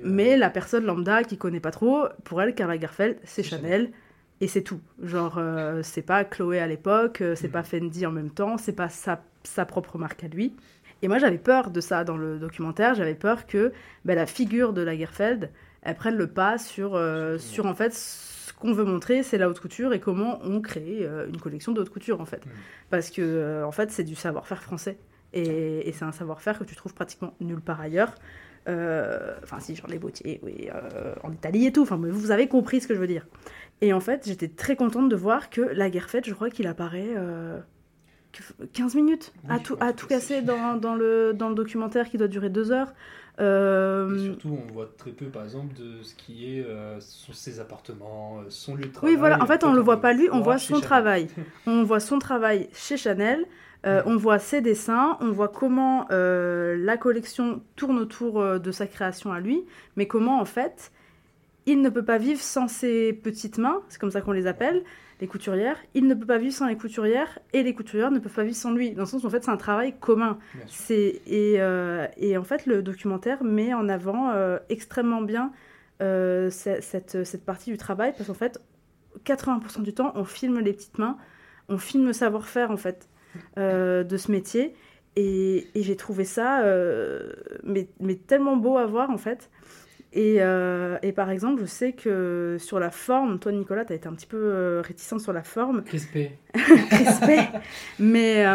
Mais 0.04 0.36
la 0.36 0.50
personne 0.50 0.84
lambda 0.84 1.24
qui 1.24 1.36
connaît 1.36 1.60
pas 1.60 1.72
trop, 1.72 2.04
pour 2.24 2.40
elle, 2.40 2.54
Karl 2.54 2.70
Lagerfeld, 2.70 3.16
c'est 3.24 3.42
Chanel. 3.42 3.90
Et 4.40 4.46
c'est 4.46 4.62
tout. 4.62 4.80
Genre, 5.02 5.36
euh, 5.38 5.82
c'est 5.82 6.02
pas 6.02 6.24
Chloé 6.24 6.60
à 6.60 6.66
l'époque, 6.66 7.20
euh, 7.22 7.34
c'est 7.34 7.48
pas 7.48 7.64
Fendi 7.64 8.06
en 8.06 8.12
même 8.12 8.30
temps, 8.30 8.56
c'est 8.56 8.72
pas 8.72 8.88
sa, 8.88 9.22
sa 9.42 9.64
propre 9.64 9.98
marque 9.98 10.22
à 10.22 10.28
lui. 10.28 10.54
Et 11.02 11.08
moi, 11.08 11.18
j'avais 11.18 11.38
peur 11.38 11.70
de 11.70 11.80
ça 11.80 12.04
dans 12.04 12.16
le 12.16 12.38
documentaire. 12.38 12.94
J'avais 12.94 13.14
peur 13.14 13.46
que 13.46 13.72
ben, 14.04 14.14
la 14.14 14.26
figure 14.26 14.72
de 14.72 14.82
Lagerfeld, 14.82 15.50
elle 15.82 15.94
prenne 15.94 16.16
le 16.16 16.26
pas 16.28 16.58
sur, 16.58 16.94
euh, 16.94 17.38
sur 17.38 17.66
en 17.66 17.74
fait, 17.74 17.94
ce 17.94 18.52
qu'on 18.52 18.72
veut 18.72 18.84
montrer, 18.84 19.22
c'est 19.22 19.38
la 19.38 19.48
haute 19.48 19.60
couture 19.60 19.92
et 19.92 20.00
comment 20.00 20.40
on 20.42 20.60
crée 20.60 20.98
euh, 21.02 21.28
une 21.28 21.40
collection 21.40 21.72
de 21.72 21.80
haute 21.80 21.90
couture, 21.90 22.20
en 22.20 22.26
fait. 22.26 22.42
Parce 22.90 23.10
que, 23.10 23.62
en 23.64 23.72
fait, 23.72 23.90
c'est 23.90 24.04
du 24.04 24.14
savoir-faire 24.14 24.62
français. 24.62 24.98
Et, 25.32 25.88
et 25.88 25.92
c'est 25.92 26.04
un 26.04 26.12
savoir-faire 26.12 26.58
que 26.58 26.64
tu 26.64 26.74
trouves 26.74 26.94
pratiquement 26.94 27.34
nulle 27.40 27.60
part 27.60 27.80
ailleurs. 27.80 28.14
Euh, 28.68 29.34
Enfin, 29.42 29.60
si, 29.60 29.74
genre 29.74 29.88
les 29.88 29.98
boutiers, 29.98 30.40
oui, 30.42 30.68
euh, 30.74 31.14
en 31.22 31.32
Italie 31.32 31.66
et 31.66 31.72
tout. 31.72 31.82
Enfin, 31.82 31.96
vous 32.00 32.30
avez 32.30 32.48
compris 32.48 32.80
ce 32.80 32.86
que 32.88 32.94
je 32.94 33.00
veux 33.00 33.06
dire. 33.06 33.26
Et 33.80 33.92
en 33.92 34.00
fait, 34.00 34.24
j'étais 34.26 34.48
très 34.48 34.76
contente 34.76 35.08
de 35.08 35.16
voir 35.16 35.50
que 35.50 35.60
Lagerfeld, 35.60 36.24
je 36.26 36.34
crois 36.34 36.50
qu'il 36.50 36.66
apparaît 36.66 37.10
euh, 37.16 37.58
que- 38.32 38.64
15 38.72 38.94
minutes 38.94 39.32
à 39.48 39.58
tout, 39.58 39.76
à 39.80 39.92
tout 39.92 40.06
casser 40.06 40.42
dans, 40.42 40.76
dans 40.76 40.94
le, 40.94 41.32
dans 41.32 41.48
le 41.48 41.54
documentaire 41.54 42.10
qui 42.10 42.18
doit 42.18 42.28
durer 42.28 42.50
deux 42.50 42.72
heures. 42.72 42.92
Euh, 43.40 44.16
Et 44.16 44.24
surtout, 44.24 44.58
on 44.68 44.72
voit 44.72 44.90
très 44.98 45.12
peu, 45.12 45.26
par 45.26 45.44
exemple, 45.44 45.72
de 45.80 46.02
ce 46.02 46.14
qui 46.16 46.58
est 46.58 46.64
euh, 46.64 46.98
son- 47.00 47.32
ses 47.32 47.60
appartements, 47.60 48.40
euh, 48.40 48.46
son 48.48 48.74
lieu 48.74 48.86
de 48.86 48.88
travail. 48.92 49.12
Oui, 49.14 49.18
voilà. 49.18 49.40
En 49.42 49.46
fait, 49.46 49.62
on 49.64 49.72
le 49.72 49.80
voit 49.80 50.00
pas 50.00 50.12
lui, 50.12 50.28
on 50.32 50.40
voit 50.40 50.58
son 50.58 50.74
Chanel. 50.74 50.82
travail. 50.84 51.28
On 51.66 51.84
voit 51.84 52.00
son 52.00 52.18
travail 52.18 52.68
chez 52.74 52.96
Chanel. 52.96 53.44
Euh, 53.88 54.02
On 54.06 54.16
voit 54.16 54.38
ses 54.38 54.60
dessins, 54.60 55.16
on 55.20 55.30
voit 55.32 55.48
comment 55.48 56.06
euh, 56.10 56.76
la 56.78 56.96
collection 56.96 57.62
tourne 57.76 57.98
autour 57.98 58.40
euh, 58.40 58.58
de 58.58 58.70
sa 58.70 58.86
création 58.86 59.32
à 59.32 59.40
lui, 59.40 59.64
mais 59.96 60.06
comment 60.06 60.40
en 60.40 60.44
fait 60.44 60.92
il 61.66 61.82
ne 61.82 61.90
peut 61.90 62.04
pas 62.04 62.16
vivre 62.18 62.40
sans 62.40 62.66
ses 62.66 63.12
petites 63.12 63.58
mains, 63.58 63.82
c'est 63.90 64.00
comme 64.00 64.10
ça 64.10 64.22
qu'on 64.22 64.32
les 64.32 64.46
appelle, 64.46 64.84
les 65.20 65.26
couturières. 65.26 65.76
Il 65.92 66.06
ne 66.06 66.14
peut 66.14 66.24
pas 66.24 66.38
vivre 66.38 66.54
sans 66.54 66.66
les 66.66 66.76
couturières 66.78 67.38
et 67.52 67.62
les 67.62 67.74
couturières 67.74 68.10
ne 68.10 68.18
peuvent 68.20 68.32
pas 68.32 68.44
vivre 68.44 68.56
sans 68.56 68.72
lui. 68.72 68.92
Dans 68.92 69.02
le 69.02 69.06
sens 69.06 69.22
où 69.22 69.26
en 69.26 69.30
fait 69.30 69.44
c'est 69.44 69.50
un 69.50 69.58
travail 69.58 69.94
commun. 70.00 70.38
C'est 70.66 71.20
et, 71.26 71.56
euh, 71.60 72.06
et 72.16 72.38
en 72.38 72.44
fait 72.44 72.64
le 72.64 72.80
documentaire 72.82 73.44
met 73.44 73.74
en 73.74 73.86
avant 73.90 74.32
extrêmement 74.70 75.20
bien 75.20 75.52
ce- 76.00 76.78
cette, 76.80 77.24
cette 77.24 77.44
partie 77.44 77.70
du 77.70 77.76
travail 77.76 78.12
parce 78.16 78.28
qu'en 78.28 78.34
fait 78.34 78.60
80% 79.26 79.82
du 79.82 79.92
temps 79.92 80.12
on 80.14 80.24
filme 80.24 80.60
les 80.60 80.72
petites 80.72 80.98
mains, 80.98 81.18
on 81.68 81.76
filme 81.76 82.06
le 82.06 82.12
savoir-faire 82.14 82.70
en 82.70 82.76
fait 82.78 83.08
euh, 83.58 84.04
de 84.04 84.16
ce 84.16 84.30
métier 84.30 84.74
et, 85.16 85.66
et 85.74 85.82
j'ai 85.82 85.96
trouvé 85.96 86.24
ça 86.24 86.62
euh, 86.62 87.32
mais, 87.64 87.88
mais 88.00 88.14
tellement 88.14 88.56
beau 88.56 88.76
à 88.78 88.86
voir 88.86 89.10
en 89.10 89.18
fait. 89.18 89.50
Et, 90.14 90.36
euh, 90.38 90.96
et 91.02 91.12
par 91.12 91.28
exemple, 91.28 91.60
je 91.60 91.66
sais 91.66 91.92
que 91.92 92.56
sur 92.58 92.80
la 92.80 92.90
forme, 92.90 93.38
toi 93.38 93.52
Nicolas, 93.52 93.84
tu 93.84 93.92
as 93.92 93.96
été 93.96 94.08
un 94.08 94.14
petit 94.14 94.26
peu 94.26 94.80
réticent 94.82 95.18
sur 95.18 95.34
la 95.34 95.42
forme. 95.42 95.84
Crispé. 95.84 96.32
Crispé. 96.54 97.40
mais, 97.98 98.46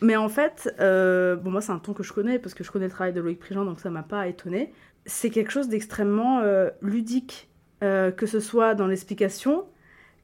mais 0.00 0.16
en 0.16 0.30
fait, 0.30 0.74
bon, 0.78 1.50
moi 1.50 1.60
c'est 1.60 1.72
un 1.72 1.78
ton 1.78 1.92
que 1.92 2.02
je 2.02 2.14
connais 2.14 2.38
parce 2.38 2.54
que 2.54 2.64
je 2.64 2.70
connais 2.70 2.86
le 2.86 2.90
travail 2.90 3.12
de 3.12 3.20
Loïc 3.20 3.38
Prigent, 3.38 3.66
donc 3.66 3.80
ça 3.80 3.90
m'a 3.90 4.02
pas 4.02 4.26
étonné. 4.26 4.72
C'est 5.04 5.28
quelque 5.28 5.52
chose 5.52 5.68
d'extrêmement 5.68 6.42
ludique, 6.80 7.50
que 7.80 8.26
ce 8.26 8.40
soit 8.40 8.74
dans 8.74 8.86
l'explication, 8.86 9.66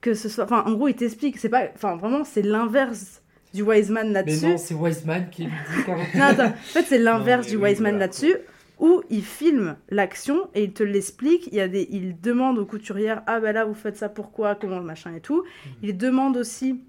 que 0.03 0.12
ce 0.12 0.28
soit. 0.28 0.44
Enfin, 0.44 0.64
en 0.66 0.72
gros, 0.72 0.88
il 0.88 0.94
t'explique. 0.94 1.38
C'est 1.38 1.48
pas. 1.48 1.68
Enfin, 1.74 1.96
vraiment, 1.96 2.24
c'est 2.24 2.42
l'inverse 2.42 3.21
du 3.55 3.62
Wiseman 3.62 4.09
Mais 4.09 4.12
là-dessus. 4.14 4.46
non, 4.46 4.59
c'est 4.59 4.74
Wiseman 4.74 5.28
qui 5.30 5.44
lui 5.44 5.50
dit 5.53 5.82
quand 5.86 5.96
Non, 6.14 6.24
attends. 6.24 6.46
En 6.46 6.53
fait, 6.55 6.84
c'est 6.84 6.98
l'inverse 6.98 7.46
mais 7.46 7.50
du 7.53 7.57
oui, 7.57 7.70
Wiseman 7.70 7.92
voilà. 7.92 8.07
là-dessus, 8.07 8.34
où 8.78 9.03
il 9.11 9.22
filme 9.24 9.76
l'action 9.90 10.48
et 10.55 10.64
il 10.64 10.72
te 10.72 10.82
l'explique. 10.82 11.46
Il, 11.48 11.55
y 11.55 11.61
a 11.61 11.68
des... 11.68 11.86
il 11.90 12.20
demande 12.20 12.59
aux 12.59 12.66
couturières 12.66 13.22
Ah, 13.26 13.40
ben 13.40 13.53
là, 13.53 13.64
vous 13.64 13.74
faites 13.74 13.96
ça 13.96 14.09
pourquoi 14.09 14.55
Comment 14.55 14.80
machin 14.80 15.14
et 15.14 15.20
tout. 15.20 15.44
Il 15.82 15.96
demande 15.96 16.36
aussi 16.36 16.80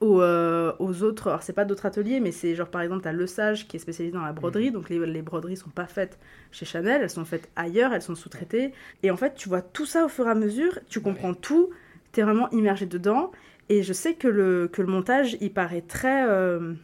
aux, 0.00 0.20
euh, 0.22 0.72
aux 0.78 1.02
autres. 1.02 1.28
Alors, 1.28 1.42
c'est 1.42 1.52
pas 1.52 1.64
d'autres 1.64 1.86
ateliers, 1.86 2.20
mais 2.20 2.32
c'est 2.32 2.54
genre 2.54 2.68
par 2.68 2.80
exemple, 2.82 3.02
t'as 3.02 3.12
Le 3.12 3.26
Sage 3.26 3.66
qui 3.68 3.76
est 3.76 3.80
spécialisé 3.80 4.14
dans 4.16 4.22
la 4.24 4.32
broderie. 4.32 4.70
Donc, 4.70 4.88
les, 4.88 4.98
les 5.04 5.22
broderies 5.22 5.56
sont 5.56 5.70
pas 5.70 5.86
faites 5.86 6.18
chez 6.52 6.64
Chanel, 6.64 7.02
elles 7.02 7.10
sont 7.10 7.24
faites 7.24 7.48
ailleurs, 7.56 7.92
elles 7.92 8.02
sont 8.02 8.14
sous-traitées. 8.14 8.72
Et 9.02 9.10
en 9.10 9.16
fait, 9.16 9.34
tu 9.34 9.48
vois 9.48 9.62
tout 9.62 9.86
ça 9.86 10.04
au 10.04 10.08
fur 10.08 10.26
et 10.26 10.30
à 10.30 10.34
mesure, 10.34 10.78
tu 10.88 11.00
comprends 11.00 11.34
tout, 11.34 11.70
t'es 12.12 12.22
vraiment 12.22 12.48
immergé 12.50 12.86
dedans. 12.86 13.30
Et 13.70 13.82
je 13.82 13.94
sais 13.94 14.16
que 14.16 14.28
le, 14.28 14.68
que 14.68 14.82
le 14.82 14.88
montage, 14.88 15.38
il 15.40 15.52
paraît 15.54 15.80
très. 15.82 16.28
euh, 16.28 16.74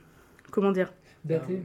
comment 0.51 0.73
dire? 0.73 0.95
Daté. 1.25 1.63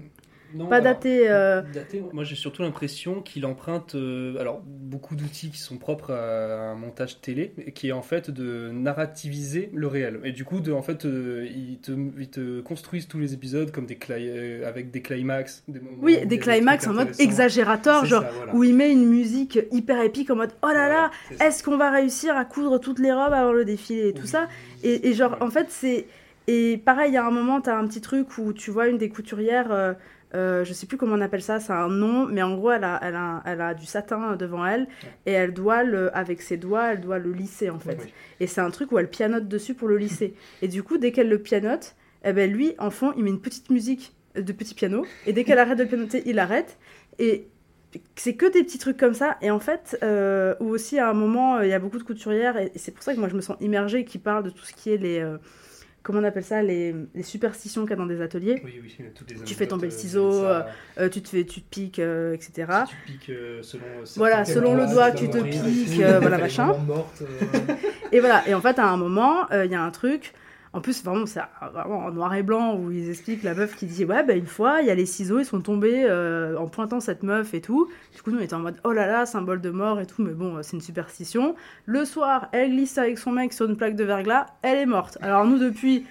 Non, 0.53 0.67
pas 0.67 0.81
daté. 0.81 1.29
euh, 1.29 1.61
Daté, 1.73 2.03
moi 2.13 2.23
j'ai 2.23 2.35
surtout 2.35 2.61
l'impression 2.63 3.21
qu'il 3.21 3.45
emprunte 3.45 3.95
euh, 3.95 4.37
alors 4.39 4.61
beaucoup 4.65 5.15
d'outils 5.15 5.49
qui 5.49 5.57
sont 5.59 5.77
propres 5.77 6.11
à 6.11 6.71
un 6.71 6.75
montage 6.75 7.21
télé, 7.21 7.53
qui 7.73 7.89
est 7.89 7.91
en 7.91 8.01
fait 8.01 8.29
de 8.31 8.69
narrativiser 8.71 9.69
le 9.73 9.87
réel. 9.87 10.19
Et 10.23 10.31
du 10.31 10.43
coup, 10.45 10.59
de, 10.59 10.71
en 10.71 10.81
fait, 10.81 11.05
euh, 11.05 11.47
ils, 11.49 11.77
te, 11.79 11.91
ils 12.19 12.29
te 12.29 12.61
construisent 12.61 13.07
tous 13.07 13.19
les 13.19 13.33
épisodes 13.33 13.71
comme 13.71 13.85
des 13.85 13.97
avec 14.65 14.91
des 14.91 15.01
climax. 15.01 15.63
Des 15.67 15.79
moments 15.79 15.97
où 16.01 16.05
Oui, 16.05 16.25
des 16.25 16.39
climax 16.39 16.87
en 16.87 16.93
mode 16.93 17.09
exagérateur, 17.19 18.05
genre 18.05 18.23
ça, 18.23 18.31
voilà. 18.35 18.55
où 18.55 18.63
il 18.63 18.75
met 18.75 18.91
une 18.91 19.05
musique 19.07 19.59
hyper 19.71 20.01
épique 20.01 20.29
en 20.31 20.35
mode 20.35 20.51
oh 20.63 20.67
là 20.67 20.89
là, 20.89 21.11
est-ce 21.39 21.63
qu'on 21.63 21.77
va 21.77 21.91
réussir 21.91 22.35
à 22.35 22.45
coudre 22.45 22.79
toutes 22.79 22.99
les 22.99 23.11
robes 23.11 23.33
avant 23.33 23.53
le 23.53 23.65
défilé 23.65 24.09
et 24.09 24.13
tout 24.13 24.27
ça. 24.27 24.47
Et, 24.83 25.09
et 25.09 25.13
genre, 25.13 25.37
en 25.41 25.49
fait, 25.49 25.67
c'est. 25.69 26.07
Et 26.47 26.77
pareil, 26.83 27.11
il 27.11 27.13
y 27.13 27.17
a 27.17 27.25
un 27.25 27.31
moment, 27.31 27.61
t'as 27.61 27.77
un 27.77 27.85
petit 27.87 28.01
truc 28.01 28.37
où 28.37 28.51
tu 28.51 28.71
vois 28.71 28.87
une 28.87 28.97
des 28.97 29.09
couturières, 29.09 29.71
euh, 29.71 29.93
euh, 30.34 30.63
je 30.63 30.73
sais 30.73 30.86
plus 30.86 30.97
comment 30.97 31.15
on 31.15 31.21
appelle 31.21 31.41
ça, 31.41 31.59
c'est 31.59 31.73
un 31.73 31.89
nom, 31.89 32.25
mais 32.25 32.41
en 32.41 32.55
gros, 32.55 32.71
elle 32.71 32.84
a, 32.84 32.99
elle 33.03 33.15
a, 33.15 33.43
elle 33.45 33.61
a 33.61 33.73
du 33.73 33.86
satin 33.86 34.36
devant 34.36 34.65
elle 34.65 34.88
et 35.25 35.32
elle 35.32 35.53
doit, 35.53 35.84
le, 35.84 36.15
avec 36.15 36.41
ses 36.41 36.57
doigts, 36.57 36.93
elle 36.93 37.01
doit 37.01 37.19
le 37.19 37.32
lisser 37.32 37.69
en 37.69 37.79
fait. 37.79 37.97
Oui. 38.03 38.13
Et 38.39 38.47
c'est 38.47 38.61
un 38.61 38.71
truc 38.71 38.91
où 38.91 38.99
elle 38.99 39.09
pianote 39.09 39.47
dessus 39.47 39.73
pour 39.73 39.88
le 39.88 39.97
lisser. 39.97 40.36
Et 40.61 40.67
du 40.67 40.84
coup, 40.84 40.97
dès 40.97 41.11
qu'elle 41.11 41.29
le 41.29 41.39
pianote, 41.39 41.95
eh 42.23 42.34
ben 42.34 42.51
lui, 42.51 42.75
en 42.79 42.89
fond, 42.89 43.13
il 43.17 43.23
met 43.23 43.29
une 43.29 43.41
petite 43.41 43.69
musique 43.69 44.15
de 44.36 44.53
petit 44.53 44.73
piano. 44.73 45.05
Et 45.25 45.34
dès 45.34 45.43
qu'elle 45.43 45.59
arrête 45.59 45.77
de 45.77 45.84
pianoter, 45.84 46.23
il 46.25 46.39
arrête. 46.39 46.77
Et 47.19 47.47
c'est 48.15 48.36
que 48.36 48.45
des 48.49 48.63
petits 48.63 48.77
trucs 48.77 48.97
comme 48.97 49.13
ça. 49.13 49.38
Et 49.41 49.51
en 49.51 49.59
fait, 49.59 49.97
euh, 50.01 50.55
ou 50.61 50.69
aussi 50.69 50.97
à 50.97 51.09
un 51.09 51.13
moment, 51.13 51.57
euh, 51.57 51.65
il 51.65 51.69
y 51.69 51.73
a 51.73 51.79
beaucoup 51.79 51.97
de 51.97 52.03
couturières, 52.03 52.57
et, 52.57 52.71
et 52.73 52.77
c'est 52.77 52.91
pour 52.91 53.03
ça 53.03 53.13
que 53.13 53.19
moi 53.19 53.27
je 53.27 53.36
me 53.36 53.41
sens 53.41 53.57
immergée, 53.59 54.05
qui 54.05 54.17
parlent 54.17 54.43
de 54.43 54.49
tout 54.49 54.63
ce 54.63 54.73
qui 54.73 54.91
est 54.91 54.97
les. 54.97 55.19
euh, 55.19 55.38
comment 56.03 56.19
on 56.19 56.23
appelle 56.23 56.43
ça 56.43 56.61
les, 56.61 56.95
les 57.13 57.23
superstitions 57.23 57.81
qu'il 57.83 57.91
y 57.91 57.93
a 57.93 57.97
dans 57.97 58.05
des 58.05 58.21
ateliers. 58.21 58.61
Oui, 58.63 58.79
oui, 58.81 58.95
il 58.99 59.05
y 59.05 59.07
a 59.07 59.11
toutes 59.11 59.31
les 59.31 59.43
tu 59.43 59.53
fais 59.53 59.67
tomber 59.67 59.87
le 59.87 59.93
anecdotes, 59.93 60.05
euh, 60.05 60.09
ciseau, 60.09 60.41
ça. 60.43 60.67
euh, 60.99 61.09
tu, 61.09 61.21
te 61.21 61.29
fais, 61.29 61.43
tu 61.45 61.61
te 61.61 61.69
piques, 61.69 61.99
euh, 61.99 62.33
etc. 62.33 62.51
Si 62.87 62.95
tu 62.95 63.11
piques 63.13 63.29
euh, 63.29 63.61
selon 63.61 63.83
euh, 63.83 64.05
Voilà, 64.17 64.45
selon 64.45 64.75
le 64.75 64.87
doigt, 64.87 65.11
tu 65.11 65.29
te 65.29 65.37
piques, 65.37 65.99
euh, 66.01 66.19
voilà, 66.19 66.37
machin. 66.39 66.73
morte, 66.85 67.21
euh. 67.21 67.75
Et 68.11 68.19
voilà, 68.19 68.47
et 68.47 68.53
en 68.53 68.61
fait, 68.61 68.77
à 68.79 68.87
un 68.87 68.97
moment, 68.97 69.49
euh, 69.51 69.65
il 69.65 69.71
y 69.71 69.75
a 69.75 69.81
un 69.81 69.91
truc. 69.91 70.33
En 70.74 70.80
plus, 70.80 71.03
vraiment, 71.03 71.26
c'est 71.26 71.41
vraiment 71.74 72.05
en 72.05 72.11
noir 72.11 72.34
et 72.34 72.43
blanc 72.43 72.78
où 72.78 72.91
ils 72.91 73.09
expliquent 73.09 73.43
la 73.43 73.53
meuf 73.53 73.76
qui 73.76 73.86
dit 73.86 74.05
Ouais, 74.05 74.24
bah, 74.24 74.36
une 74.36 74.45
fois, 74.45 74.82
il 74.82 74.88
y 74.88 74.89
a 74.89 74.95
les 74.95 75.05
ciseaux, 75.05 75.39
ils 75.39 75.45
sont 75.45 75.59
tombés 75.59 76.05
euh, 76.07 76.57
en 76.57 76.67
pointant 76.67 77.01
cette 77.01 77.24
meuf 77.24 77.53
et 77.53 77.59
tout. 77.59 77.89
Du 78.15 78.22
coup, 78.22 78.32
nous, 78.32 78.38
on 78.38 78.41
était 78.41 78.53
en 78.53 78.59
mode 78.59 78.78
Oh 78.86 78.93
là 78.93 79.05
là, 79.05 79.26
symbole 79.26 79.59
de 79.59 79.69
mort 79.69 79.99
et 79.99 80.05
tout, 80.05 80.22
mais 80.24 80.32
bon, 80.32 80.55
euh, 80.55 80.61
c'est 80.63 80.78
une 80.78 80.82
superstition. 80.82 81.55
Le 81.86 82.05
soir, 82.05 82.47
elle 82.53 82.72
glisse 82.72 82.97
avec 82.97 83.17
son 83.17 83.32
mec 83.32 83.51
sur 83.51 83.65
une 83.65 83.76
plaque 83.76 83.97
de 83.97 84.05
verglas, 84.05 84.45
elle 84.61 84.78
est 84.78 84.86
morte. 84.86 85.17
Alors, 85.22 85.45
nous, 85.45 85.59
depuis. 85.59 86.05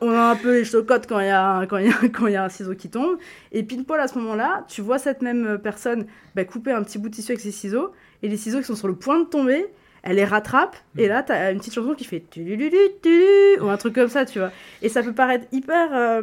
On 0.00 0.10
a 0.10 0.30
un 0.30 0.36
peu 0.36 0.52
les 0.52 0.64
chocottes 0.64 1.08
quand 1.08 1.18
il 1.18 1.26
y 1.26 1.30
a, 1.30 1.64
y 1.64 2.30
y 2.30 2.36
a 2.36 2.44
un 2.44 2.48
ciseau 2.48 2.74
qui 2.74 2.88
tombe. 2.88 3.18
Et 3.50 3.64
pile 3.64 3.84
poil 3.84 3.98
à 4.00 4.06
ce 4.06 4.16
moment-là, 4.18 4.64
tu 4.68 4.80
vois 4.80 4.98
cette 4.98 5.22
même 5.22 5.58
personne 5.58 6.06
bah, 6.36 6.44
couper 6.44 6.70
un 6.70 6.82
petit 6.84 6.98
bout 6.98 7.08
de 7.08 7.14
tissu 7.14 7.32
avec 7.32 7.40
ses 7.40 7.50
ciseaux. 7.50 7.92
Et 8.22 8.28
les 8.28 8.36
ciseaux 8.36 8.58
qui 8.58 8.64
sont 8.64 8.76
sur 8.76 8.88
le 8.88 8.94
point 8.94 9.18
de 9.18 9.24
tomber, 9.24 9.66
elle 10.06 10.16
les 10.16 10.24
rattrape. 10.24 10.76
Et 10.96 11.08
là, 11.08 11.22
t'as 11.22 11.52
une 11.52 11.58
petite 11.58 11.74
chanson 11.74 11.94
qui 11.94 12.04
fait 12.04 12.24
ou 13.60 13.68
un 13.68 13.76
truc 13.76 13.94
comme 13.94 14.08
ça, 14.08 14.24
tu 14.24 14.38
vois. 14.38 14.50
Et 14.82 14.88
ça 14.88 15.02
peut 15.02 15.12
paraître 15.14 15.46
hyper. 15.52 15.88
euh, 15.94 16.22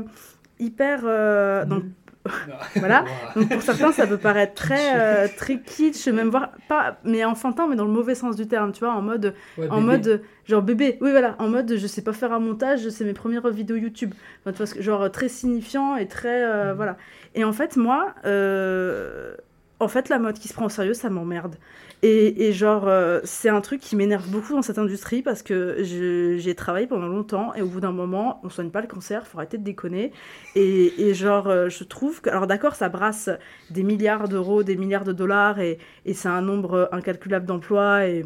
hyper. 0.59 1.01
euh, 1.05 1.65
donc, 1.65 1.84
voilà. 2.75 3.03
Donc 3.36 3.49
pour 3.49 3.61
certains, 3.61 3.91
ça 3.91 4.07
peut 4.07 4.17
paraître 4.17 4.53
très, 4.53 4.95
euh, 4.97 5.27
très 5.36 5.59
kitsch, 5.59 6.07
même 6.07 6.29
voir 6.29 6.51
pas, 6.69 6.97
mais 7.03 7.25
enfantin, 7.25 7.67
mais 7.67 7.75
dans 7.75 7.84
le 7.86 7.91
mauvais 7.91 8.15
sens 8.15 8.38
du 8.38 8.47
terme, 8.47 8.71
tu 8.71 8.79
vois, 8.79 8.93
en 8.93 9.01
mode, 9.01 9.36
Ouais, 9.57 9.67
en 9.69 9.81
bébé. 9.81 9.88
mode, 9.91 10.21
genre 10.45 10.61
bébé, 10.61 10.97
oui 11.01 11.11
voilà, 11.11 11.36
en 11.39 11.49
mode, 11.49 11.75
je 11.75 11.86
sais 11.88 12.01
pas 12.01 12.13
faire 12.13 12.31
un 12.31 12.39
montage, 12.39 12.88
c'est 12.89 13.03
mes 13.03 13.13
premières 13.13 13.49
vidéos 13.49 13.75
YouTube, 13.75 14.13
Enfin, 14.45 14.63
genre 14.79 15.11
très 15.11 15.27
signifiant 15.27 15.97
et 15.97 16.07
très, 16.07 16.43
euh, 16.45 16.73
voilà. 16.73 16.95
Et 17.36 17.43
en 17.43 17.51
fait, 17.51 17.75
moi, 17.75 18.15
euh, 18.25 19.36
en 19.80 19.88
fait, 19.88 20.09
la 20.09 20.19
mode 20.19 20.39
qui 20.39 20.47
se 20.47 20.53
prend 20.53 20.65
au 20.65 20.69
sérieux, 20.69 20.93
ça 20.93 21.09
m'emmerde. 21.09 21.57
Et, 22.01 22.47
et 22.47 22.53
genre, 22.53 22.88
euh, 22.88 23.19
c'est 23.24 23.49
un 23.49 23.61
truc 23.61 23.82
qui 23.82 23.95
m'énerve 23.95 24.30
beaucoup 24.30 24.53
dans 24.53 24.61
cette 24.61 24.78
industrie 24.78 25.21
parce 25.21 25.41
que 25.43 25.78
j'ai 25.84 26.55
travaillé 26.55 26.88
pendant 26.88 27.07
longtemps 27.07 27.53
et 27.55 27.61
au 27.61 27.67
bout 27.67 27.80
d'un 27.82 27.91
moment, 27.91 28.39
on 28.43 28.49
soigne 28.49 28.69
pas 28.69 28.82
le 28.82 28.88
cancer, 28.88 29.28
faut 29.28 29.38
arrêter 29.38 29.57
de 29.57 29.63
déconner. 29.63 30.11
Et, 30.55 31.09
et 31.09 31.13
genre, 31.13 31.47
euh, 31.47 31.69
je 31.69 31.84
trouve 31.84 32.21
que, 32.21 32.30
alors 32.30 32.47
d'accord, 32.47 32.76
ça 32.76 32.89
brasse 32.89 33.30
des 33.69 33.84
milliards 33.84 34.30
d'euros, 34.30 34.63
des 34.63 34.76
milliards 34.78 35.05
de 35.05 35.13
dollars 35.13 35.59
et, 35.59 35.80
et 36.05 36.13
c'est 36.13 36.30
un 36.30 36.41
nombre 36.41 36.89
incalculable 36.91 37.45
d'emplois 37.45 38.05
et. 38.07 38.26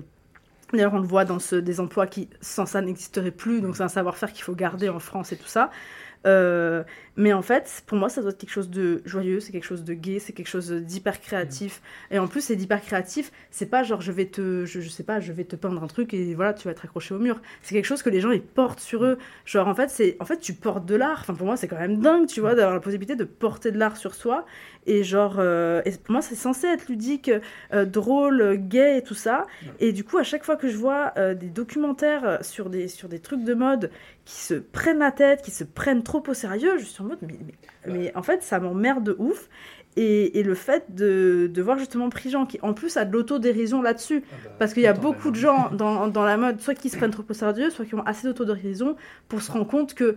D'ailleurs, 0.74 0.93
on 0.93 1.00
le 1.00 1.08
voit 1.08 1.24
dans 1.24 1.39
ce, 1.39 1.56
des 1.56 1.80
emplois 1.80 2.08
qui, 2.08 2.30
sans 2.41 2.66
ça, 2.66 2.82
n'existeraient 2.82 3.32
plus. 3.32 3.62
Donc, 3.62 3.78
c'est 3.78 3.84
un 3.84 3.88
savoir-faire 3.88 4.34
qu'il 4.34 4.43
faut 4.43 4.56
garder 4.56 4.89
en 4.89 5.00
France 5.00 5.32
et 5.32 5.38
tout 5.38 5.48
ça. 5.48 5.70
Euh, 6.26 6.84
mais 7.15 7.34
en 7.34 7.41
fait, 7.41 7.84
pour 7.88 7.97
moi, 7.97 8.09
ça 8.09 8.22
doit 8.22 8.32
être 8.32 8.38
quelque 8.38 8.51
chose 8.51 8.70
de 8.70 9.01
joyeux, 9.05 9.39
c'est 9.39 9.51
quelque 9.51 9.65
chose 9.65 9.84
de 9.84 9.93
gai, 9.93 10.20
c'est 10.20 10.34
quelque 10.34 10.47
chose 10.47 10.72
d'hyper 10.72 11.20
créatif. 11.20 11.82
Et 12.11 12.20
en 12.20 12.28
plus, 12.28 12.41
c'est 12.41 12.55
d'hyper 12.55 12.82
créatif. 12.82 13.32
C'est 13.51 13.65
pas 13.68 13.84
genre 13.84 14.01
je 14.01 14.11
vais 14.11 14.26
te, 14.26 14.65
je, 14.65 14.82
je 14.82 14.89
sais 14.89 15.03
pas, 15.03 15.20
je 15.20 15.32
vais 15.32 15.43
te 15.43 15.55
peindre 15.55 15.84
un 15.84 15.88
truc 15.88 16.13
et 16.13 16.34
voilà, 16.36 16.53
tu 16.53 16.68
vas 16.68 16.72
être 16.72 16.86
accroché 16.86 17.13
au 17.13 17.20
mur. 17.20 17.41
C'est 17.61 17.76
quelque 17.76 17.86
chose 17.86 18.03
que 18.03 18.09
les 18.09 18.22
gens 18.22 18.32
ils 18.32 18.41
portent 18.41 18.80
sur 18.80 19.03
eux. 19.03 19.18
Genre 19.45 19.68
en 19.68 19.76
fait, 19.76 19.89
c'est, 19.89 20.18
en 20.20 20.26
fait, 20.26 20.38
tu 20.39 20.53
portes 20.53 20.86
de 20.86 20.95
l'art. 20.95 21.20
Enfin, 21.22 21.34
pour 21.34 21.45
moi, 21.47 21.57
c'est 21.57 21.68
quand 21.68 21.80
même 21.80 21.99
dingue, 21.99 22.28
tu 22.28 22.39
vois, 22.41 22.55
d'avoir 22.55 22.74
la 22.74 22.82
possibilité 22.82 23.15
de 23.15 23.24
porter 23.24 23.72
de 23.72 23.80
l'art 23.80 23.97
sur 23.97 24.13
soi. 24.15 24.45
Et 24.88 25.04
genre, 25.04 25.36
euh, 25.38 25.82
et 25.84 25.92
pour 25.92 26.14
moi, 26.14 26.22
c'est 26.22 26.36
censé 26.36 26.66
être 26.66 26.88
ludique, 26.88 27.30
euh, 27.74 27.86
drôle, 27.86 28.56
gay 28.58 29.00
et 29.00 29.02
tout 29.04 29.14
ça. 29.14 29.46
Et 29.82 29.92
du 29.92 30.06
coup, 30.06 30.18
à 30.18 30.24
chaque 30.24 30.46
fois 30.46 30.56
que 30.56 30.70
je 30.70 30.78
vois 30.78 31.12
euh, 31.18 31.36
des 31.36 31.50
documentaires 31.50 32.40
sur 32.42 32.70
des, 32.70 32.88
sur 32.88 33.10
des 33.10 33.20
trucs 33.20 33.44
de 33.44 33.54
mode 33.54 33.92
qui 34.24 34.36
se 34.36 34.54
prennent 34.54 35.00
la 35.00 35.12
tête, 35.12 35.42
qui 35.42 35.52
se 35.52 35.66
prennent 35.66 36.04
trop 36.04 36.24
au 36.26 36.34
sérieux, 36.34 36.78
je 36.78 36.86
suis 36.86 37.04
en 37.04 37.08
mode, 37.08 37.20
mais, 37.22 37.38
mais, 37.46 37.94
mais 37.94 38.16
en 38.16 38.24
fait, 38.24 38.44
ça 38.44 38.62
m'emmerde 38.62 39.04
de 39.04 39.16
ouf. 39.20 39.50
Et, 39.98 40.40
et 40.40 40.44
le 40.44 40.54
fait 40.54 40.94
de, 40.94 41.50
de 41.52 41.62
voir 41.62 41.80
justement 41.80 42.10
Prigent 42.10 42.46
qui 42.46 42.60
en 42.62 42.76
plus 42.76 42.98
a 42.98 43.04
de 43.04 43.12
l'autodérision 43.12 43.82
là-dessus, 43.82 44.24
parce 44.60 44.74
qu'il 44.74 44.84
y 44.84 44.88
a 44.88 44.94
beaucoup 44.94 45.32
de 45.32 45.36
gens 45.36 45.72
dans, 45.72 46.08
dans 46.08 46.24
la 46.24 46.38
mode, 46.38 46.62
soit 46.62 46.76
qui 46.76 46.90
se 46.90 46.98
prennent 46.98 47.12
trop 47.12 47.26
au 47.28 47.34
sérieux, 47.34 47.72
soit 47.72 47.84
qui 47.84 47.96
ont 47.96 48.06
assez 48.06 48.28
d'autodérision 48.28 48.96
pour 49.28 49.42
se 49.42 49.52
rendre 49.52 49.68
compte 49.68 49.96
que 49.96 50.16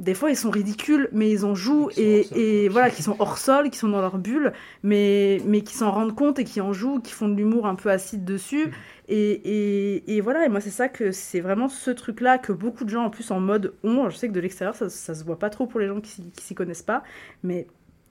des 0.00 0.14
fois 0.14 0.30
ils 0.30 0.36
sont 0.36 0.50
ridicules, 0.50 1.08
mais 1.12 1.30
ils 1.30 1.44
en 1.44 1.54
jouent 1.54 1.90
et, 1.96 2.64
et 2.64 2.68
voilà, 2.68 2.90
qui 2.90 3.02
sont 3.02 3.14
hors 3.18 3.38
sol, 3.38 3.70
qui 3.70 3.78
sont 3.78 3.88
dans 3.88 4.00
leur 4.00 4.18
bulle, 4.18 4.52
mais, 4.82 5.40
mais 5.46 5.60
qui 5.60 5.74
s'en 5.74 5.92
rendent 5.92 6.14
compte 6.14 6.38
et 6.38 6.44
qui 6.44 6.60
en 6.60 6.72
jouent, 6.72 7.00
qui 7.00 7.12
font 7.12 7.28
de 7.28 7.34
l'humour 7.36 7.66
un 7.66 7.74
peu 7.76 7.90
acide 7.90 8.24
dessus. 8.24 8.72
Et, 9.08 9.16
et, 9.16 10.16
et 10.16 10.20
voilà, 10.20 10.46
et 10.46 10.48
moi 10.48 10.60
c'est 10.60 10.70
ça 10.70 10.88
que 10.88 11.12
c'est 11.12 11.40
vraiment 11.40 11.68
ce 11.68 11.90
truc-là 11.90 12.38
que 12.38 12.52
beaucoup 12.52 12.84
de 12.84 12.90
gens 12.90 13.04
en 13.04 13.10
plus 13.10 13.30
en 13.30 13.40
mode 13.40 13.74
ont. 13.84 14.08
Je 14.08 14.16
sais 14.16 14.28
que 14.28 14.32
de 14.32 14.40
l'extérieur 14.40 14.74
ça, 14.74 14.88
ça 14.88 15.14
se 15.14 15.24
voit 15.24 15.38
pas 15.38 15.50
trop 15.50 15.66
pour 15.66 15.80
les 15.80 15.86
gens 15.88 16.00
qui, 16.00 16.30
qui 16.32 16.44
s'y 16.44 16.54
connaissent 16.54 16.82
pas, 16.82 17.02
mais 17.42 17.66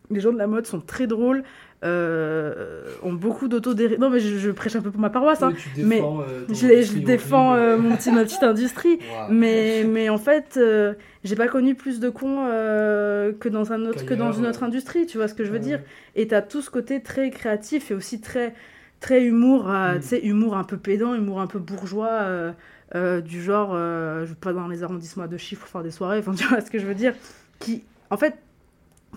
les 0.09 0.19
gens 0.19 0.31
de 0.33 0.37
la 0.37 0.47
mode 0.47 0.65
sont 0.65 0.79
très 0.81 1.07
drôles, 1.07 1.43
euh, 1.83 2.83
ont 3.03 3.13
beaucoup 3.13 3.47
dauto 3.47 3.73
Non 3.97 4.09
mais 4.09 4.19
je, 4.19 4.37
je 4.37 4.51
prêche 4.51 4.75
un 4.75 4.81
peu 4.81 4.91
pour 4.91 4.99
ma 4.99 5.09
paroisse, 5.09 5.41
hein, 5.43 5.53
Oui, 5.55 5.83
mais 5.83 6.01
euh, 6.01 6.45
je, 6.49 6.97
défends 6.99 7.51
horrible. 7.51 7.63
euh, 7.63 7.77
mon 7.77 7.95
petit, 7.95 8.11
ma 8.11 8.23
petite 8.23 8.43
industrie. 8.43 8.99
Wow. 9.09 9.25
Mais, 9.29 9.83
mais 9.85 10.09
en 10.09 10.17
fait, 10.17 10.55
euh, 10.57 10.93
j'ai 11.23 11.35
pas 11.35 11.47
connu 11.47 11.75
plus 11.75 11.99
de 11.99 12.09
cons 12.09 12.45
euh, 12.47 13.31
que 13.33 13.49
dans 13.49 13.71
un 13.71 13.85
autre 13.85 14.05
que 14.05 14.13
dans 14.13 14.31
une 14.31 14.45
autre 14.45 14.63
industrie, 14.63 15.05
tu 15.05 15.17
vois 15.17 15.27
ce 15.27 15.33
que 15.33 15.43
je 15.45 15.51
veux 15.51 15.59
Ouais, 15.59 15.59
dire? 15.59 15.79
Et 16.15 16.27
t'as 16.27 16.41
tout 16.41 16.61
ce 16.61 16.69
côté 16.69 17.01
très 17.01 17.29
créatif 17.29 17.91
et 17.91 17.93
aussi 17.93 18.19
très 18.21 18.53
très 18.99 19.23
humour, 19.23 19.69
euh, 19.69 19.95
Mm. 19.95 19.99
tu 20.01 20.07
sais, 20.07 20.19
humour 20.25 20.57
un 20.57 20.63
peu 20.65 20.77
pédant, 20.77 21.13
humour 21.15 21.39
un 21.39 21.47
peu 21.47 21.59
bourgeois, 21.59 22.09
euh, 22.11 22.51
euh, 22.95 23.21
du 23.21 23.41
genre, 23.41 23.71
euh, 23.73 24.25
je 24.25 24.29
vais 24.31 24.35
pas 24.35 24.51
dans 24.53 24.67
les 24.67 24.83
arrondissements 24.83 25.27
de 25.27 25.37
chiffres 25.37 25.67
faire 25.67 25.83
des 25.83 25.91
soirées, 25.91 26.19
enfin 26.19 26.33
tu 26.33 26.43
vois 26.45 26.59
ce 26.61 26.69
que 26.69 26.79
je 26.79 26.85
veux 26.87 26.95
dire? 26.95 27.13
Qui, 27.59 27.85
en 28.09 28.17
fait, 28.17 28.35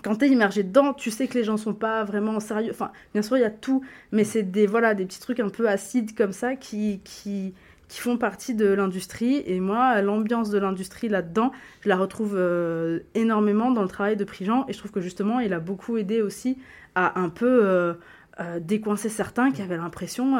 quand 0.03 0.15
t'es 0.15 0.29
immergé 0.29 0.63
dedans, 0.63 0.93
tu 0.93 1.09
sais 1.11 1.27
que 1.27 1.37
les 1.37 1.43
gens 1.43 1.57
sont 1.57 1.73
pas 1.73 2.03
vraiment 2.03 2.39
sérieux. 2.39 2.71
Enfin, 2.71 2.91
bien 3.13 3.21
sûr, 3.21 3.37
il 3.37 3.41
y 3.41 3.45
a 3.45 3.49
tout, 3.49 3.83
mais 4.11 4.23
c'est 4.23 4.43
des 4.43 4.67
voilà 4.67 4.93
des 4.93 5.05
petits 5.05 5.19
trucs 5.19 5.39
un 5.39 5.49
peu 5.49 5.67
acides 5.67 6.15
comme 6.15 6.33
ça 6.33 6.55
qui 6.55 7.01
qui 7.03 7.53
qui 7.87 7.99
font 7.99 8.17
partie 8.17 8.55
de 8.55 8.67
l'industrie. 8.67 9.43
Et 9.45 9.59
moi, 9.59 10.01
l'ambiance 10.01 10.49
de 10.49 10.57
l'industrie 10.57 11.09
là-dedans, 11.09 11.51
je 11.81 11.89
la 11.89 11.95
retrouve 11.95 12.35
euh, 12.35 12.99
énormément 13.15 13.71
dans 13.71 13.83
le 13.83 13.87
travail 13.87 14.15
de 14.15 14.23
Prigent. 14.23 14.65
Et 14.67 14.73
je 14.73 14.79
trouve 14.79 14.91
que 14.91 15.01
justement, 15.01 15.39
il 15.39 15.53
a 15.53 15.59
beaucoup 15.59 15.97
aidé 15.97 16.21
aussi 16.21 16.57
à 16.95 17.19
un 17.19 17.29
peu 17.29 17.45
euh, 17.63 17.93
euh, 18.39 18.59
décoincer 18.59 19.09
certains 19.09 19.51
qui 19.51 19.61
avaient 19.61 19.77
l'impression 19.77 20.37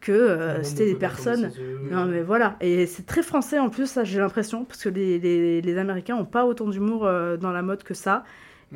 que 0.00 0.12
euh, 0.12 0.54
monde 0.56 0.64
c'était 0.64 0.86
des 0.86 0.94
personnes. 0.94 1.52
Non, 1.90 2.06
mais 2.06 2.22
voilà. 2.22 2.56
Et 2.60 2.86
c'est 2.86 3.06
très 3.06 3.22
français 3.22 3.58
en 3.58 3.68
plus, 3.68 3.86
ça, 3.86 4.04
j'ai 4.04 4.18
l'impression, 4.18 4.64
parce 4.64 4.82
que 4.82 4.88
les, 4.88 5.18
les, 5.18 5.60
les 5.60 5.78
Américains 5.78 6.16
ont 6.16 6.24
pas 6.24 6.46
autant 6.46 6.68
d'humour 6.68 7.06
euh, 7.06 7.36
dans 7.36 7.52
la 7.52 7.62
mode 7.62 7.82
que 7.82 7.94
ça. 7.94 8.24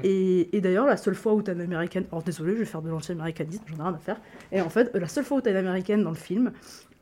Et, 0.03 0.57
et 0.57 0.61
d'ailleurs, 0.61 0.87
la 0.87 0.97
seule 0.97 1.15
fois 1.15 1.35
où 1.35 1.43
t'as 1.43 1.55
une 1.55 1.61
américaine, 1.61 2.05
alors 2.11 2.23
désolé, 2.23 2.55
je 2.55 2.59
vais 2.59 2.65
faire 2.65 2.83
de 2.83 2.91
l'anti-américanisme, 2.91 3.63
j'en 3.67 3.77
ai 3.77 3.83
rien 3.83 3.95
à 3.95 3.99
faire. 3.99 4.17
Et 4.51 4.61
en 4.61 4.69
fait, 4.71 4.91
la 4.95 5.09
seule 5.09 5.25
fois 5.25 5.39
où 5.39 5.41
t'as 5.41 5.51
une 5.51 5.57
américaine 5.57 6.03
dans 6.03 6.11
le 6.11 6.17
film, 6.17 6.53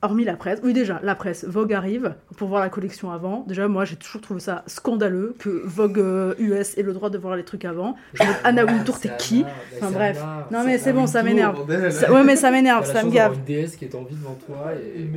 hormis 0.02 0.24
la 0.24 0.36
presse, 0.36 0.60
oui 0.64 0.72
déjà, 0.72 1.00
la 1.02 1.14
presse, 1.14 1.44
Vogue 1.44 1.72
arrive 1.72 2.14
pour 2.36 2.48
voir 2.48 2.60
la 2.60 2.68
collection 2.68 3.10
avant. 3.12 3.44
Déjà, 3.46 3.68
moi, 3.68 3.84
j'ai 3.84 3.96
toujours 3.96 4.20
trouvé 4.20 4.40
ça 4.40 4.64
scandaleux 4.66 5.34
que 5.38 5.62
Vogue 5.64 6.00
euh, 6.00 6.34
US 6.38 6.76
ait 6.76 6.82
le 6.82 6.92
droit 6.92 7.08
de 7.08 7.18
voir 7.18 7.36
les 7.36 7.44
trucs 7.44 7.64
avant. 7.64 7.96
Je 8.14 8.22
me 8.22 8.28
dis, 8.28 8.34
Anna 8.44 8.64
Wintour, 8.64 8.98
t'es 8.98 9.10
qui 9.16 9.44
bah, 9.44 9.50
Enfin 9.76 9.90
bref. 9.92 10.20
Anna, 10.20 10.46
non 10.50 10.64
mais 10.66 10.78
c'est 10.78 10.92
bon, 10.92 11.06
ça 11.06 11.22
m'énerve. 11.22 11.66
Ouais, 11.68 12.24
mais 12.24 12.36
ça 12.36 12.50
m'énerve, 12.50 12.84
ça 12.84 13.04
me 13.04 13.10
gave. 13.10 13.34
une 13.34 13.44
déesse 13.44 13.76
qui 13.76 13.84
est 13.84 13.94
en 13.94 14.02
vie 14.02 14.16
devant 14.16 14.34
toi 14.34 14.72
et 14.74 15.08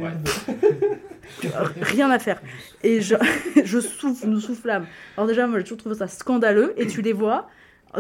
rien 1.82 2.12
à 2.12 2.20
faire. 2.20 2.40
Et 2.84 3.02
je, 3.02 3.16
je 3.64 3.80
souffle, 3.80 4.28
nous 4.28 4.40
soufflâmes. 4.40 4.86
Alors 5.18 5.28
déjà, 5.28 5.48
moi, 5.48 5.58
j'ai 5.58 5.64
toujours 5.64 5.80
trouvé 5.80 5.96
ça 5.96 6.08
scandaleux. 6.08 6.74
Et 6.78 6.86
tu 6.86 7.02
les 7.02 7.14
vois, 7.14 7.50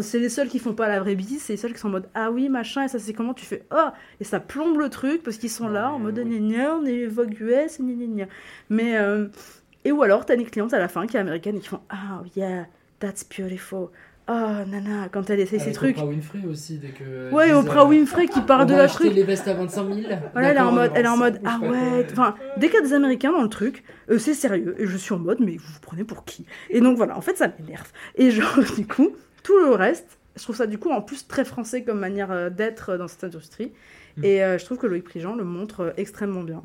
c'est 0.02 0.20
les 0.20 0.30
seuls 0.30 0.48
qui 0.50 0.60
font 0.60 0.74
pas 0.74 0.88
la 0.88 1.00
vraie 1.00 1.16
bise, 1.16 1.41
c'est 1.41 1.54
les 1.54 1.58
seuls 1.58 1.74
qui 1.74 1.80
sont 1.80 1.88
en 1.88 1.91
mode 1.91 2.10
ah 2.14 2.32
oui 2.32 2.50
machin 2.50 2.84
et 2.84 2.88
ça 2.88 3.00
c'est 3.00 3.14
comment 3.14 3.34
tu 3.34 3.46
fais 3.46 3.64
oh 3.72 3.89
et 4.20 4.24
ça 4.24 4.39
plombe 4.39 4.80
le 4.80 4.89
truc 4.89 5.24
parce 5.24 5.38
qu'ils 5.38 5.50
sont 5.50 5.68
là 5.68 5.91
en 5.91 6.00
mode 6.00 6.20
gna 6.20 6.39
gna, 6.39 6.76
on 6.76 6.86
est 6.86 7.06
Vogue 7.06 7.36
US 7.39 7.80
gna 7.80 8.26
mais 8.70 8.98
euh, 8.98 9.28
et 9.84 9.91
ou 9.91 10.02
alors 10.04 10.26
t'as 10.26 10.36
une 10.36 10.46
cliente 10.46 10.74
à 10.74 10.80
la 10.80 10.88
fin 10.88 11.08
qui 11.08 11.18
est 11.18 11.20
américaine 11.20 11.58
et 11.58 11.60
qui 11.60 11.68
font 11.70 11.82
ah 11.89 12.24
yeah 12.36 12.68
that's 13.00 13.26
beautiful 13.28 13.89
oh 14.28 14.66
nana 14.68 15.10
quand 15.12 15.30
elle 15.30 15.39
essaie 15.39 15.60
ces 15.60 15.66
Avec 15.66 15.76
trucs 15.76 15.98
Oprah 15.98 16.08
Winfrey 16.08 16.39
aussi, 16.50 16.78
dès 16.80 16.89
que. 16.89 17.32
Ouais, 17.32 17.54
Oprah 17.54 17.84
euh, 17.84 17.89
Winfrey 17.89 18.28
qui 18.28 18.41
part 18.41 18.62
on 18.62 18.66
de 18.66 18.72
va 18.74 18.84
la 18.84 18.88
truc. 18.88 19.14
les 19.14 19.24
vestes 19.24 19.48
à 19.48 19.54
25 19.54 19.93
000. 19.93 20.08
Voilà, 20.34 20.50
elle 20.50 20.58
est 20.58 20.62
en 20.62 20.72
mode, 20.72 20.91
elle 20.96 21.06
est 21.06 21.10
en 21.10 21.18
mode, 21.18 21.39
ah 21.46 21.60
ouais, 21.62 22.08
enfin, 22.12 22.36
dès 22.58 22.68
qu'il 22.68 22.76
y 22.76 22.80
a 22.80 22.82
des 22.82 22.93
Américains 22.93 23.32
dans 23.32 23.43
le 23.43 23.50
truc, 23.50 23.84
euh, 24.10 24.18
c'est 24.18 24.34
sérieux, 24.34 24.76
et 24.80 24.88
je 24.88 24.98
suis 24.98 25.14
en 25.14 25.20
mode, 25.20 25.39
mais 25.41 25.58
vous 25.58 25.72
vous 25.72 25.80
prenez 25.80 26.04
pour 26.04 26.26
qui? 26.26 26.46
Et 26.70 26.82
donc 26.82 26.98
voilà, 26.98 27.18
en 27.18 27.22
fait, 27.22 27.38
ça 27.38 27.50
m'énerve. 27.60 27.91
Et 28.16 28.32
genre, 28.32 28.60
du 28.76 28.88
coup, 28.88 29.12
tout 29.46 29.60
le 29.60 29.76
reste, 29.76 30.18
je 30.36 30.41
trouve 30.43 30.56
ça 30.56 30.66
du 30.66 30.80
coup 30.80 30.89
en 30.89 31.02
plus 31.02 31.28
très 31.28 31.46
français 31.46 31.84
comme 31.84 32.00
manière 32.00 32.32
euh, 32.32 32.50
d'être 32.50 32.98
dans 32.98 33.08
cette 33.08 33.24
industrie, 33.24 33.72
et 34.24 34.43
euh, 34.43 34.58
je 34.58 34.66
trouve 34.66 34.78
que 34.80 34.88
Loïc 34.88 35.04
Prigent 35.04 35.36
le 35.36 35.43
montre 35.43 35.82
euh, 35.82 35.91
extrêmement 35.98 36.43
bien. 36.43 36.64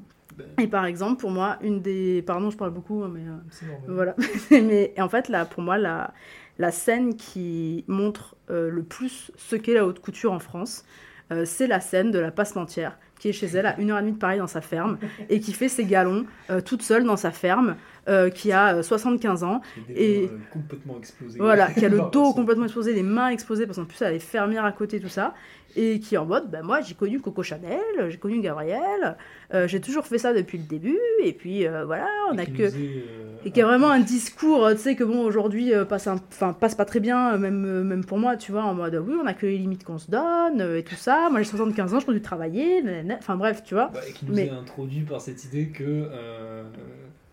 Et 0.58 0.66
par 0.68 0.86
exemple, 0.86 1.20
pour 1.20 1.30
moi, 1.30 1.58
une 1.60 1.82
des. 1.82 2.22
Pardon, 2.22 2.48
je 2.50 2.56
parle 2.56 2.70
beaucoup, 2.70 3.02
hein, 3.02 3.10
mais. 3.12 3.20
euh, 3.20 3.76
voilà. 3.88 4.16
mais 4.50 4.94
en 4.98 5.08
fait, 5.08 5.28
là, 5.28 5.44
pour 5.44 5.62
moi, 5.62 5.76
la, 5.76 6.14
la 6.58 6.70
scène 6.70 7.16
qui 7.16 7.84
montre 7.88 8.36
euh, 8.48 8.70
le 8.70 8.82
plus 8.82 9.32
ce 9.36 9.56
qu'est 9.56 9.74
la 9.74 9.84
haute 9.84 9.98
couture 10.00 10.32
en 10.32 10.38
France, 10.38 10.84
euh, 11.30 11.44
c'est 11.44 11.66
la 11.66 11.80
scène 11.80 12.10
de 12.10 12.18
la 12.18 12.30
passementière 12.30 12.98
qui 13.18 13.28
est 13.28 13.32
chez 13.32 13.48
elle 13.48 13.66
à 13.66 13.78
une 13.78 13.90
heure 13.90 13.98
et 13.98 14.02
demie 14.02 14.12
de 14.12 14.18
Paris 14.18 14.38
dans 14.38 14.46
sa 14.46 14.62
ferme 14.62 14.98
et 15.28 15.40
qui 15.40 15.52
fait 15.52 15.68
ses 15.68 15.84
galons 15.84 16.24
euh, 16.48 16.62
toute 16.62 16.80
seule 16.82 17.04
dans 17.04 17.18
sa 17.18 17.32
ferme, 17.32 17.76
euh, 18.08 18.30
qui 18.30 18.52
a 18.52 18.76
euh, 18.76 18.82
75 18.82 19.44
ans. 19.44 19.60
Et 19.94 20.24
euh, 20.32 20.38
complètement 20.52 20.96
explosé. 20.98 21.38
voilà, 21.38 21.70
qui 21.72 21.84
a 21.84 21.88
le 21.88 22.00
dos 22.12 22.32
complètement 22.32 22.64
explosé, 22.64 22.92
les 22.94 23.02
mains 23.02 23.28
explosées 23.28 23.66
parce 23.66 23.78
qu'en 23.78 23.84
plus 23.84 24.00
elle 24.02 24.14
est 24.14 24.18
fermière 24.18 24.64
à 24.64 24.72
côté 24.72 25.00
tout 25.00 25.08
ça. 25.08 25.34
Et 25.76 26.00
qui 26.00 26.16
est 26.16 26.18
en 26.18 26.26
mode 26.26 26.50
bah 26.50 26.62
moi 26.64 26.80
j'ai 26.80 26.94
connu 26.94 27.20
Coco 27.20 27.44
Chanel, 27.44 27.78
j'ai 28.08 28.16
connu 28.16 28.40
Gabriel, 28.40 29.16
euh, 29.54 29.68
j'ai 29.68 29.80
toujours 29.80 30.04
fait 30.04 30.18
ça 30.18 30.34
depuis 30.34 30.58
le 30.58 30.64
début. 30.64 30.98
Et 31.22 31.32
puis 31.32 31.64
euh, 31.64 31.84
voilà 31.84 32.08
on 32.32 32.38
a 32.38 32.44
que 32.44 32.62
est, 32.62 32.74
euh, 32.74 33.36
et 33.44 33.52
qui 33.52 33.62
a 33.62 33.66
vraiment 33.66 33.88
un 33.90 34.00
discours 34.00 34.66
euh, 34.66 34.72
tu 34.72 34.80
sais 34.80 34.96
que 34.96 35.04
bon 35.04 35.22
aujourd'hui 35.24 35.72
euh, 35.72 35.84
passe 35.84 36.08
un- 36.08 36.16
enfin 36.32 36.52
passe 36.54 36.74
pas 36.74 36.84
très 36.84 36.98
bien 36.98 37.34
euh, 37.34 37.38
même 37.38 37.64
euh, 37.64 37.84
même 37.84 38.04
pour 38.04 38.18
moi 38.18 38.36
tu 38.36 38.50
vois 38.50 38.64
en 38.64 38.74
mode 38.74 38.96
oui 39.06 39.14
on 39.22 39.26
a 39.28 39.32
que 39.32 39.46
les 39.46 39.58
limites 39.58 39.84
qu'on 39.84 39.98
se 39.98 40.10
donne 40.10 40.60
euh, 40.60 40.78
et 40.78 40.82
tout 40.82 40.96
ça. 40.96 41.28
Moi 41.30 41.40
j'ai 41.42 41.48
75 41.50 41.94
ans 41.94 42.00
je 42.00 42.04
continue 42.06 42.18
de 42.18 42.24
travailler 42.24 42.82
enfin 43.18 43.36
bref 43.36 43.62
tu 43.64 43.74
vois. 43.74 43.92
Bah, 43.94 44.00
et 44.08 44.12
qui 44.12 44.26
nous 44.26 44.34
mais 44.34 44.46
est 44.46 44.50
introduit 44.50 45.02
par 45.02 45.20
cette 45.20 45.44
idée 45.44 45.68
que 45.68 45.84
euh, 45.84 46.64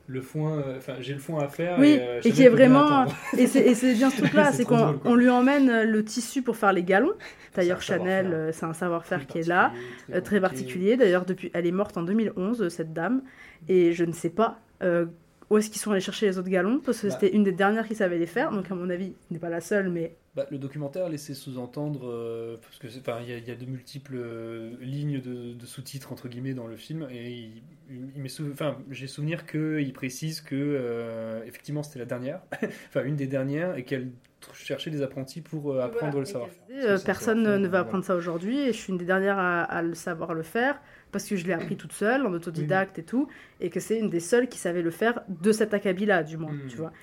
le 0.08 0.22
foin, 0.22 0.60
euh, 0.60 0.78
enfin 0.78 0.93
j'ai 0.99 1.14
le 1.14 1.20
foin 1.20 1.43
à 1.43 1.47
faire. 1.47 1.78
Oui, 1.80 1.91
et, 1.91 2.01
euh, 2.01 2.22
et 2.24 2.32
qui 2.32 2.43
est 2.43 2.49
vraiment. 2.49 3.05
Et 3.38 3.45
c'est 3.47 3.93
bien 3.93 4.10
ce 4.10 4.18
truc-là, 4.22 4.51
C'est 4.51 4.64
qu'on 4.66 4.99
on 5.05 5.16
lui 5.16 5.30
emmène 5.30 5.70
euh, 5.70 5.84
le 5.84 6.03
tissu 6.03 6.41
pour 6.41 6.55
faire 6.58 6.74
les 6.74 6.84
galons. 6.84 7.14
D'ailleurs, 7.55 7.82
Chanel, 7.82 8.51
c'est 8.53 8.66
un 8.66 8.74
savoir-faire 8.74 9.26
qui 9.26 9.39
est 9.39 9.47
là, 9.47 9.72
très 10.10 10.22
très 10.22 10.41
particulier. 10.41 10.95
D'ailleurs, 10.95 11.26
depuis, 11.26 11.49
elle 11.53 11.66
est 11.66 11.72
morte 11.72 11.97
en 11.97 12.03
2011, 12.03 12.62
euh, 12.62 12.70
cette 12.70 12.93
dame, 12.93 13.22
et 13.68 13.93
je 13.93 14.05
ne 14.05 14.12
sais 14.12 14.30
pas 14.30 14.60
euh, 14.84 15.05
où 15.49 15.58
est-ce 15.58 15.70
qu'ils 15.70 15.82
sont 15.82 15.91
allés 15.91 16.01
chercher 16.01 16.28
les 16.28 16.38
autres 16.38 16.49
galons, 16.49 16.80
parce 16.86 17.01
que 17.01 17.08
Bah. 17.08 17.14
c'était 17.20 17.36
une 17.36 17.43
des 17.43 17.51
dernières 17.51 17.88
qui 17.88 17.95
savait 17.95 18.20
les 18.20 18.28
faire. 18.28 18.51
Donc, 18.51 18.70
à 18.70 18.76
mon 18.76 18.89
avis, 18.89 19.16
n'est 19.32 19.39
pas 19.39 19.49
la 19.49 19.62
seule, 19.62 19.89
mais 19.89 20.16
Bah, 20.38 20.46
le 20.52 20.60
documentaire 20.60 21.10
laissait 21.10 21.34
sous-entendre, 21.34 22.08
euh, 22.08 22.58
parce 22.62 22.78
que 22.78 22.86
il 22.88 23.30
y, 23.30 23.34
a- 23.34 23.38
il 23.40 23.48
y 23.48 23.52
a 23.52 23.56
de 23.56 23.66
multiples 23.66 24.16
euh, 24.18 24.76
lignes 24.82 25.20
de, 25.20 25.54
de 25.54 25.66
sous-titres 25.66 26.12
entre 26.14 26.28
guillemets 26.28 26.54
dans 26.54 26.68
le 26.68 26.76
film, 26.78 27.08
et 27.12 27.32
il, 27.32 27.64
il- 27.90 28.12
il 28.16 28.22
m'est 28.22 28.30
sou- 28.30 28.48
enfin, 28.54 28.78
j'ai 28.92 29.08
souvenir 29.08 29.48
qu'il 29.48 29.92
précise 29.94 30.42
que 30.42 30.54
euh, 30.56 31.44
effectivement 31.48 31.82
c'était 31.82 31.98
la 32.00 32.06
dernière, 32.06 32.42
enfin 32.88 33.04
une 33.04 33.16
des 33.16 33.26
dernières, 33.28 33.76
et 33.78 33.84
qu'elle 33.84 34.12
cherchait 34.54 34.92
des 34.92 35.02
apprentis 35.02 35.42
pour 35.42 35.74
euh, 35.74 35.82
apprendre 35.82 36.20
le 36.20 36.26
savoir-faire. 36.26 36.64
Euh, 36.72 36.98
personne 37.04 37.42
ne, 37.42 37.58
ne 37.58 37.68
va 37.68 37.80
apprendre 37.80 38.04
ça 38.06 38.16
aujourd'hui 38.16 38.60
et 38.60 38.68
je 38.68 38.78
suis 38.78 38.92
une 38.92 39.00
des 39.00 39.06
dernières 39.06 39.40
à, 39.40 39.64
à 39.64 39.82
le 39.82 39.96
savoir 39.96 40.36
le 40.36 40.44
faire 40.44 40.80
parce 41.12 41.28
que 41.28 41.36
je 41.36 41.46
l'ai 41.48 41.54
appris 41.54 41.76
toute 41.78 41.94
seule 41.94 42.26
en 42.28 42.32
autodidacte 42.34 43.00
et 43.00 43.04
tout 43.04 43.28
et 43.60 43.70
que 43.72 43.80
c'est 43.80 43.98
une 43.98 44.10
des 44.12 44.20
seules 44.20 44.48
qui 44.48 44.60
savait 44.60 44.84
le 44.84 44.92
faire 44.92 45.22
de 45.28 45.52
cet 45.52 45.74
acabit-là 45.74 46.22
du 46.22 46.38
moins 46.38 46.54
tu 46.70 46.78
vois 46.78 46.94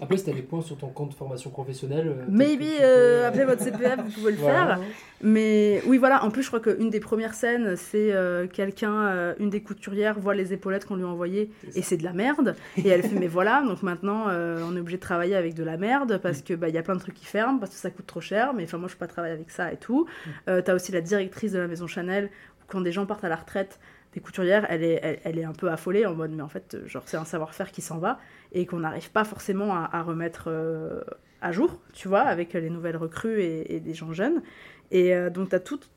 Après, 0.00 0.16
si 0.16 0.24
t'as 0.24 0.32
des 0.32 0.42
points 0.42 0.60
sur 0.60 0.76
ton 0.76 0.88
compte 0.88 1.14
formation 1.14 1.50
professionnelle. 1.50 2.08
euh, 2.08 2.14
peut-être 2.14 2.28
Maybe, 2.30 2.60
tu 2.62 2.66
euh, 2.82 3.20
peux- 3.20 3.26
appelez 3.26 3.44
votre 3.44 3.62
CPF, 3.62 3.96
vous 4.04 4.10
pouvez 4.10 4.32
le 4.32 4.36
Voilà. 4.40 4.76
faire. 4.76 4.80
Mais 5.22 5.82
oui, 5.86 5.98
voilà, 5.98 6.24
en 6.24 6.30
plus, 6.30 6.42
je 6.42 6.48
crois 6.48 6.60
qu'une 6.60 6.90
des 6.90 7.00
premières 7.00 7.32
scènes, 7.34 7.76
c'est 7.76 8.12
euh, 8.12 8.46
quelqu'un, 8.48 8.92
euh, 9.06 9.34
une 9.38 9.48
des 9.48 9.62
couturières 9.62 10.18
voit 10.18 10.34
les 10.34 10.52
épaulettes 10.52 10.84
qu'on 10.84 10.96
lui 10.96 11.04
a 11.04 11.08
envoyées 11.08 11.50
et 11.74 11.82
c'est 11.82 11.96
de 11.96 12.04
la 12.04 12.12
merde. 12.12 12.54
Et 12.76 12.88
elle 12.88 13.02
fait, 13.02 13.14
mais 13.18 13.28
voilà, 13.28 13.62
donc 13.62 13.82
maintenant, 13.82 14.24
euh, 14.28 14.60
on 14.68 14.76
est 14.76 14.80
obligé 14.80 14.96
de 14.96 15.02
travailler 15.02 15.36
avec 15.36 15.54
de 15.54 15.62
la 15.64 15.76
merde 15.76 16.18
parce 16.22 16.42
que 16.42 16.52
bah, 16.54 16.68
il 16.68 16.74
y 16.74 16.78
a 16.78 16.82
plein 16.82 16.94
de 16.96 17.00
trucs 17.00 17.14
qui 17.14 17.24
ferment, 17.26 17.58
parce 17.58 17.70
que 17.72 17.78
ça 17.78 17.90
coûte 17.90 18.06
trop 18.06 18.20
cher. 18.20 18.52
Mais 18.52 18.64
enfin, 18.64 18.78
moi, 18.78 18.88
je 18.88 18.94
peux 18.94 18.98
pas 18.98 19.06
travailler 19.06 19.34
avec 19.34 19.50
ça 19.50 19.72
et 19.72 19.76
tout. 19.76 20.06
Euh, 20.48 20.60
T'as 20.60 20.74
aussi 20.74 20.90
la 20.92 21.00
directrice 21.00 21.52
de 21.52 21.58
la 21.60 21.68
maison 21.68 21.86
Chanel, 21.86 22.30
quand 22.68 22.80
des 22.80 22.92
gens 22.92 23.06
partent 23.06 23.24
à 23.24 23.28
la 23.28 23.36
retraite, 23.36 23.78
des 24.12 24.20
couturières, 24.20 24.66
elle 24.70 24.82
est, 24.82 25.20
elle, 25.24 25.38
est 25.38 25.44
un 25.44 25.52
peu 25.52 25.70
affolée 25.70 26.06
en 26.06 26.14
mode, 26.14 26.30
mais 26.32 26.42
en 26.42 26.48
fait, 26.48 26.78
genre, 26.86 27.02
c'est 27.06 27.18
un 27.18 27.24
savoir-faire 27.24 27.70
qui 27.70 27.82
s'en 27.82 27.98
va 27.98 28.18
et 28.52 28.64
qu'on 28.64 28.80
n'arrive 28.80 29.10
pas 29.10 29.24
forcément 29.24 29.74
à, 29.74 30.02
remettre 30.02 30.44
euh, 30.46 31.02
à 31.42 31.52
jour, 31.52 31.80
tu 31.92 32.08
vois, 32.08 32.22
avec 32.22 32.54
les 32.54 32.70
nouvelles 32.70 32.96
recrues 32.96 33.42
et, 33.42 33.74
et 33.74 33.80
des 33.80 33.92
gens 33.92 34.12
jeunes. 34.12 34.42
Et 34.90 35.14
euh, 35.14 35.30
donc, 35.30 35.50
tu 35.50 35.56
as 35.56 35.60
toute 35.60 35.90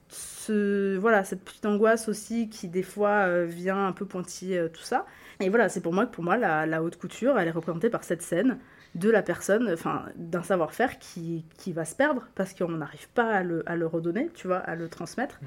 voilà, 0.51 1.24
cette 1.24 1.43
petite 1.43 1.65
angoisse 1.65 2.09
aussi 2.09 2.49
qui, 2.49 2.67
des 2.67 2.84
fois, 2.84 3.28
euh, 3.28 3.45
vient 3.45 3.88
un 3.88 3.91
peu 3.91 4.05
pointiller 4.05 4.57
euh, 4.57 4.67
tout 4.67 4.82
ça. 4.82 5.05
Et 5.39 5.49
voilà, 5.49 5.70
c'est 5.70 5.82
pour 5.82 5.93
moi 5.93 6.05
que 6.05 6.11
pour 6.11 6.24
moi, 6.24 6.38
la, 6.38 6.84
haute 6.84 6.97
couture, 6.97 7.38
elle 7.39 7.47
est 7.47 7.51
représentée 7.51 7.89
par 7.89 8.03
cette 8.03 8.22
scène 8.22 8.57
de 8.95 9.09
la 9.09 9.22
personne, 9.22 9.70
enfin, 9.72 10.05
d'un 10.15 10.41
savoir-faire 10.41 10.97
qui, 10.97 11.45
qui 11.57 11.74
va 11.74 11.86
se 11.86 11.95
perdre 11.95 12.28
parce 12.34 12.53
qu'on 12.55 12.70
n'arrive 12.70 13.07
pas 13.09 13.32
à 13.32 13.43
le, 13.43 13.63
à 13.70 13.76
le 13.76 13.86
redonner, 13.86 14.30
tu 14.34 14.47
vois, 14.47 14.57
à 14.57 14.76
le 14.76 14.89
transmettre. 14.89 15.39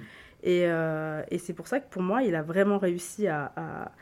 Et, 0.43 0.62
euh, 0.66 1.22
et 1.30 1.38
c'est 1.38 1.53
pour 1.53 1.66
ça 1.68 1.80
que 1.80 1.88
pour 1.90 2.03
moi, 2.03 2.22
il 2.22 2.34
a 2.34 2.43
vraiment 2.43 2.78
réussi 2.78 3.26
à, 3.28 3.53
à, 3.57 3.93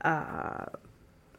à, 0.00 0.72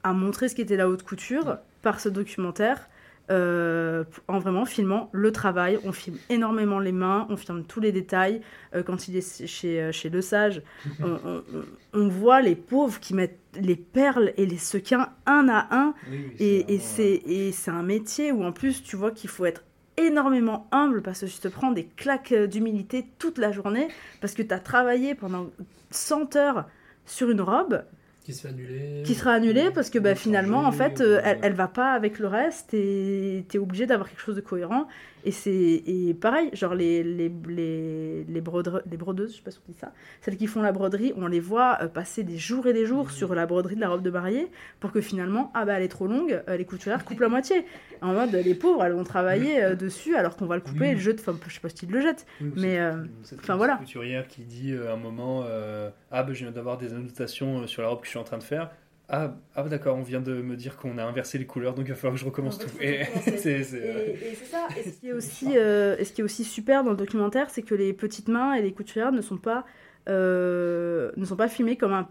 à 0.03 0.13
montrer 0.13 0.49
ce 0.49 0.55
qu'était 0.55 0.77
la 0.77 0.89
haute 0.89 1.03
couture 1.03 1.57
par 1.81 1.99
ce 1.99 2.09
documentaire. 2.09 2.89
euh, 3.29 4.05
en 4.29 4.39
vraiment 4.39 4.63
filmant 4.65 5.09
le 5.11 5.33
travail, 5.33 5.77
on 5.83 5.91
filme 5.91 6.17
énormément 6.29 6.79
les 6.79 6.93
mains, 6.93 7.27
on 7.29 7.35
filme 7.35 7.65
tous 7.65 7.81
les 7.81 7.91
détails. 7.91 8.39
Euh, 8.73 8.83
quand 8.83 9.09
il 9.09 9.17
est 9.17 9.45
chez, 9.47 9.91
chez 9.91 10.09
Le 10.09 10.21
Sage, 10.21 10.61
on, 11.01 11.09
on- 11.25 11.43
on- 11.53 11.65
on 11.99 12.07
voit 12.07 12.41
les 12.41 12.55
pauvres 12.55 12.99
qui 13.01 13.13
mettent 13.13 13.37
les 13.59 13.75
perles 13.75 14.31
et 14.37 14.45
les 14.45 14.57
sequins 14.57 15.09
un 15.25 15.49
à 15.49 15.67
un. 15.75 15.93
et 16.39 17.51
c'est 17.51 17.71
un 17.71 17.83
métier 17.83 18.31
où 18.31 18.43
en 18.45 18.53
plus 18.53 18.81
tu 18.81 18.95
vois 18.95 19.11
qu'il 19.11 19.29
faut 19.29 19.45
être 19.45 19.63
énormément 19.97 20.67
humble 20.71 21.01
parce 21.01 21.21
que 21.21 21.25
tu 21.25 21.39
te 21.39 21.47
prends 21.47 21.71
des 21.71 21.85
claques 21.85 22.31
euh, 22.31 22.47
d'humilité 22.47 23.05
toute 23.19 23.37
la 23.37 23.51
journée 23.51 23.87
parce 24.21 24.33
que 24.33 24.41
tu 24.43 24.53
as 24.53 24.59
travaillé 24.59 25.15
pendant 25.15 25.47
100 25.91 26.35
heures 26.35 26.65
sur 27.05 27.29
une 27.29 27.41
robe 27.41 27.83
Qui 28.23 28.33
se 28.33 28.41
fait 28.41 28.49
annuler. 28.49 29.03
qui 29.05 29.15
sera 29.15 29.31
annulée 29.33 29.71
parce 29.73 29.89
que 29.89 29.99
bah, 29.99 30.13
finalement 30.15 30.65
en 30.65 30.71
fait 30.71 31.01
euh, 31.01 31.19
elle, 31.23 31.39
elle 31.41 31.53
va 31.53 31.67
pas 31.67 31.91
avec 31.93 32.19
le 32.19 32.27
reste 32.27 32.73
et 32.73 33.45
t'es 33.49 33.57
obligé 33.57 33.85
d'avoir 33.85 34.07
quelque 34.09 34.21
chose 34.21 34.35
de 34.35 34.41
cohérent 34.41 34.87
et 35.25 35.31
c'est 35.31 35.51
et 35.85 36.13
pareil 36.13 36.49
genre 36.53 36.75
les 36.75 37.03
les, 37.03 37.31
les, 37.47 38.23
les, 38.23 38.41
les 38.41 38.97
brodeuses 38.97 39.31
je 39.31 39.37
sais 39.37 39.41
pas 39.43 39.51
si 39.51 39.59
on 39.67 39.71
dit 39.71 39.77
ça 39.77 39.91
celles 40.21 40.37
qui 40.37 40.47
font 40.47 40.61
la 40.61 40.71
broderie 40.71 41.13
on 41.17 41.27
les 41.27 41.39
voit 41.39 41.77
euh, 41.81 41.87
passer 41.87 42.23
des 42.23 42.37
jours 42.37 42.67
et 42.67 42.73
des 42.73 42.85
jours 42.85 43.11
sur 43.11 43.33
la 43.35 43.45
broderie 43.45 43.75
de 43.75 43.81
la 43.81 43.89
robe 43.89 44.01
de 44.03 44.09
mariée 44.09 44.47
pour 44.79 44.91
que 44.91 45.01
finalement 45.01 45.51
ah 45.53 45.65
bah 45.65 45.73
elle 45.73 45.83
est 45.83 45.87
trop 45.87 46.07
longue 46.07 46.41
euh, 46.47 46.57
les 46.57 46.65
couturières 46.65 47.03
coupent 47.03 47.19
la 47.19 47.29
moitié 47.29 47.65
en 48.01 48.13
mode 48.13 48.31
les 48.31 48.53
pauvres 48.55 48.83
elles 48.83 48.93
vont 48.93 49.03
travailler 49.03 49.63
euh, 49.63 49.75
dessus 49.75 50.15
alors 50.15 50.37
qu'on 50.37 50.45
va 50.45 50.55
le 50.55 50.61
couper 50.61 50.79
Oui. 50.81 50.87
et 50.89 50.93
le 50.93 50.99
jeter 50.99 51.23
enfin 51.27 51.37
je 51.47 51.53
sais 51.53 51.59
pas 51.59 51.69
si 51.69 51.85
le 51.87 51.99
jettent 52.01 52.25
Oui, 52.41 52.51
mais 52.55 52.77
cette- 53.23 53.39
euh, 53.39 53.41
enfin 53.41 53.55
voilà 53.55 53.75
couturière 53.77 54.27
qui 54.27 54.41
dit 54.43 54.73
à 54.75 54.93
un 54.93 54.97
moment 54.97 55.43
euh, 55.45 55.89
Ah, 56.11 56.23
ben 56.23 56.33
je 56.33 56.43
viens 56.43 56.51
d'avoir 56.51 56.77
des 56.77 56.93
annotations 56.93 57.65
sur 57.67 57.81
la 57.81 57.89
robe 57.89 57.99
que 58.01 58.05
je 58.05 58.11
suis 58.11 58.19
en 58.19 58.23
train 58.23 58.37
de 58.37 58.43
faire. 58.43 58.69
Ah, 59.09 59.35
ah 59.55 59.63
d'accord, 59.63 59.95
on 59.97 60.01
vient 60.01 60.19
de 60.19 60.41
me 60.41 60.57
dire 60.57 60.75
qu'on 60.75 60.97
a 60.97 61.03
inversé 61.03 61.37
les 61.37 61.45
couleurs, 61.45 61.73
donc 61.73 61.85
il 61.87 61.89
va 61.91 61.95
falloir 61.95 62.13
que 62.15 62.19
je 62.19 62.25
recommence 62.25 62.57
tout. 62.57 62.69
Et 62.81 63.05
c'est. 63.23 63.63
c'est, 63.63 63.77
Et, 63.77 64.31
et 64.31 64.35
c'est 64.35 64.45
ça. 64.45 64.67
Et 64.75 64.83
ce 64.83 64.99
qui 64.99 65.07
est 65.09 65.13
aussi, 65.13 65.57
euh, 65.57 65.95
et 65.97 66.03
ce 66.03 66.11
qui 66.11 66.19
est 66.21 66.23
aussi 66.25 66.43
super 66.43 66.83
dans 66.83 66.91
le 66.91 66.97
documentaire, 66.97 67.49
c'est 67.49 67.61
que 67.61 67.73
les 67.75 67.93
petites 67.93 68.27
mains 68.27 68.53
et 68.55 68.61
les 68.61 68.73
couturières 68.73 69.13
ne 69.13 69.21
sont 69.21 69.37
pas, 69.37 69.65
euh, 70.09 71.11
ne 71.15 71.25
sont 71.25 71.37
pas 71.37 71.47
filmées 71.47 71.77
comme 71.77 71.93
un, 71.93 72.09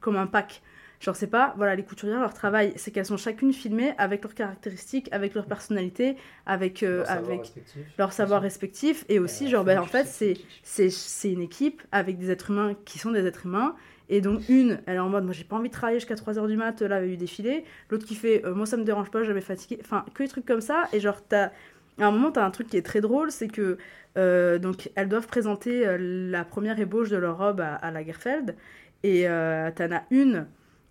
comme 0.00 0.16
un 0.16 0.26
pack. 0.26 0.62
Genre, 1.00 1.16
c'est 1.16 1.26
pas, 1.28 1.54
voilà, 1.56 1.74
les 1.76 1.82
couturières, 1.82 2.20
leur 2.20 2.32
travail, 2.32 2.72
c'est 2.76 2.90
qu'elles 2.90 3.04
sont 3.06 3.16
chacune 3.16 3.52
filmées 3.52 3.94
avec 3.98 4.22
leurs 4.22 4.34
caractéristiques, 4.34 5.08
avec 5.12 5.34
leur 5.34 5.44
personnalité, 5.46 6.16
avec, 6.46 6.82
euh, 6.82 6.98
Leur 6.98 7.06
savoir 7.06 7.26
avec 7.30 7.40
respectif. 7.40 7.82
leur 7.98 8.12
savoir 8.12 8.42
respectif. 8.42 9.04
Et 9.08 9.18
aussi, 9.18 9.48
genre, 9.48 9.64
ben, 9.64 9.78
en 9.78 9.86
fait, 9.86 10.06
c'est, 10.06 10.34
c'est, 10.62 10.90
c'est 10.90 11.32
une 11.32 11.42
équipe 11.42 11.82
avec 11.92 12.16
des 12.18 12.30
êtres 12.30 12.50
humains 12.50 12.74
qui 12.84 12.98
sont 12.98 13.10
des 13.10 13.26
êtres 13.26 13.44
humains. 13.46 13.74
Et 14.08 14.20
donc, 14.20 14.48
une, 14.48 14.80
elle 14.86 14.96
est 14.96 15.00
en 15.00 15.08
mode, 15.08 15.24
moi, 15.24 15.32
j'ai 15.32 15.44
pas 15.44 15.56
envie 15.56 15.68
de 15.68 15.74
travailler 15.74 15.98
jusqu'à 15.98 16.14
3h 16.14 16.46
du 16.46 16.56
mat, 16.56 16.82
là, 16.82 17.00
y 17.00 17.04
a 17.04 17.06
eu 17.06 17.16
défilé. 17.16 17.64
L'autre 17.90 18.06
qui 18.06 18.14
fait, 18.14 18.44
euh, 18.44 18.54
moi, 18.54 18.66
ça 18.66 18.76
me 18.76 18.84
dérange 18.84 19.10
pas, 19.10 19.22
jamais 19.24 19.40
fatigué. 19.40 19.78
Enfin, 19.82 20.04
que 20.14 20.22
des 20.22 20.28
trucs 20.28 20.46
comme 20.46 20.60
ça. 20.60 20.88
Et 20.92 21.00
genre, 21.00 21.22
t'as. 21.26 21.50
À 21.98 22.06
un 22.06 22.10
moment, 22.10 22.32
t'as 22.32 22.44
un 22.44 22.50
truc 22.50 22.66
qui 22.68 22.76
est 22.76 22.82
très 22.82 23.00
drôle, 23.00 23.30
c'est 23.30 23.46
que 23.46 23.78
euh, 24.16 24.58
donc 24.58 24.90
elles 24.94 25.08
doivent 25.08 25.26
présenter 25.26 25.86
euh, 25.86 25.96
la 26.30 26.44
première 26.44 26.78
ébauche 26.78 27.10
de 27.10 27.16
leur 27.16 27.38
robe 27.38 27.60
à, 27.60 27.74
à 27.74 27.90
Lagerfeld, 27.90 28.56
et 29.02 29.28
euh, 29.28 29.70
t'en 29.72 29.90
as 29.92 30.04
une, 30.10 30.46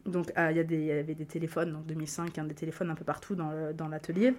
donc 0.05 0.31
ah, 0.35 0.51
il 0.51 0.57
y, 0.57 0.75
y 0.85 0.91
avait 0.91 1.15
des 1.15 1.25
téléphones, 1.25 1.71
donc 1.71 1.85
2005, 1.85 2.37
hein, 2.37 2.43
des 2.45 2.55
téléphones 2.55 2.89
un 2.89 2.95
peu 2.95 3.05
partout 3.05 3.35
dans 3.35 3.87
l'atelier. 3.89 4.33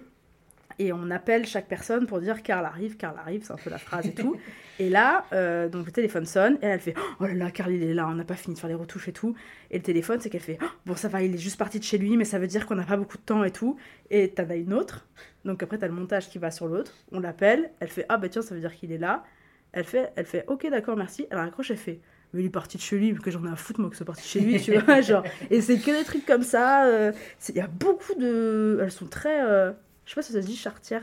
Et 0.77 0.91
on 0.91 1.09
appelle 1.11 1.45
chaque 1.45 1.67
personne 1.67 2.05
pour 2.05 2.19
dire 2.19 2.43
Carl 2.43 2.65
arrive, 2.65 2.97
Carl 2.97 3.15
arrive, 3.17 3.43
c'est 3.45 3.53
un 3.53 3.57
peu 3.57 3.69
la 3.69 3.77
phrase 3.77 4.07
et 4.07 4.13
tout. 4.13 4.35
Et 4.79 4.89
là, 4.89 5.23
euh, 5.31 5.69
donc 5.69 5.85
le 5.85 5.91
téléphone 5.93 6.25
sonne, 6.25 6.55
et 6.61 6.65
elle 6.65 6.81
fait 6.81 6.95
Oh 7.21 7.25
là 7.25 7.33
là, 7.33 7.49
Carl 7.49 7.71
il 7.71 7.81
est 7.81 7.93
là, 7.93 8.09
on 8.09 8.15
n'a 8.15 8.25
pas 8.25 8.35
fini 8.35 8.55
de 8.55 8.59
faire 8.59 8.67
les 8.67 8.75
retouches 8.75 9.07
et 9.07 9.13
tout. 9.13 9.33
Et 9.71 9.77
le 9.77 9.83
téléphone, 9.83 10.19
c'est 10.19 10.29
qu'elle 10.29 10.41
fait 10.41 10.57
oh, 10.61 10.65
Bon, 10.85 10.95
ça 10.97 11.07
va, 11.07 11.21
il 11.21 11.33
est 11.33 11.37
juste 11.37 11.57
parti 11.57 11.79
de 11.79 11.85
chez 11.85 11.97
lui, 11.97 12.17
mais 12.17 12.25
ça 12.25 12.39
veut 12.39 12.47
dire 12.47 12.65
qu'on 12.65 12.75
n'a 12.75 12.83
pas 12.83 12.97
beaucoup 12.97 13.15
de 13.17 13.23
temps 13.23 13.45
et 13.45 13.51
tout. 13.51 13.77
Et 14.11 14.31
t'en 14.31 14.49
as 14.49 14.55
une 14.57 14.73
autre. 14.73 15.07
Donc 15.45 15.63
après, 15.63 15.77
t'as 15.77 15.87
le 15.87 15.93
montage 15.93 16.27
qui 16.29 16.39
va 16.39 16.51
sur 16.51 16.67
l'autre. 16.67 16.91
On 17.13 17.21
l'appelle, 17.21 17.71
elle 17.79 17.87
fait 17.87 18.05
Ah 18.09 18.17
bah 18.17 18.27
tiens, 18.27 18.41
ça 18.41 18.53
veut 18.53 18.59
dire 18.59 18.75
qu'il 18.75 18.91
est 18.91 18.97
là. 18.97 19.23
Elle 19.71 19.85
fait, 19.85 20.11
elle 20.17 20.25
fait 20.25 20.43
Ok, 20.47 20.67
d'accord, 20.69 20.97
merci. 20.97 21.25
Elle 21.31 21.37
raccroche, 21.37 21.71
elle 21.71 21.77
fait 21.77 22.01
mais 22.33 22.41
il 22.41 22.47
est 22.47 22.49
parti 22.49 22.75
de 22.75 22.81
chez 22.81 22.97
lui, 22.97 23.13
mais 23.13 23.19
que 23.19 23.31
j'en 23.31 23.45
ai 23.45 23.49
à 23.49 23.55
foutre, 23.55 23.79
moi, 23.79 23.89
que 23.89 23.95
c'est 23.95 24.03
parti 24.03 24.23
de 24.23 24.27
chez 24.27 24.39
lui, 24.41 24.59
tu 24.61 24.75
vois, 24.77 24.99
genre. 24.99 25.23
Et 25.49 25.61
c'est 25.61 25.77
que 25.77 25.97
des 25.97 26.03
trucs 26.03 26.25
comme 26.25 26.43
ça. 26.43 26.85
euh, 26.85 27.13
Il 27.47 27.55
y 27.55 27.61
a 27.61 27.67
beaucoup 27.67 28.13
de. 28.15 28.79
Elles 28.81 28.91
sont 28.91 29.05
très. 29.05 29.41
euh, 29.41 29.71
Je 30.05 30.11
sais 30.11 30.15
pas 30.15 30.21
si 30.21 30.33
ça 30.33 30.41
se 30.41 30.47
dit 30.47 30.55
chartière. 30.55 31.01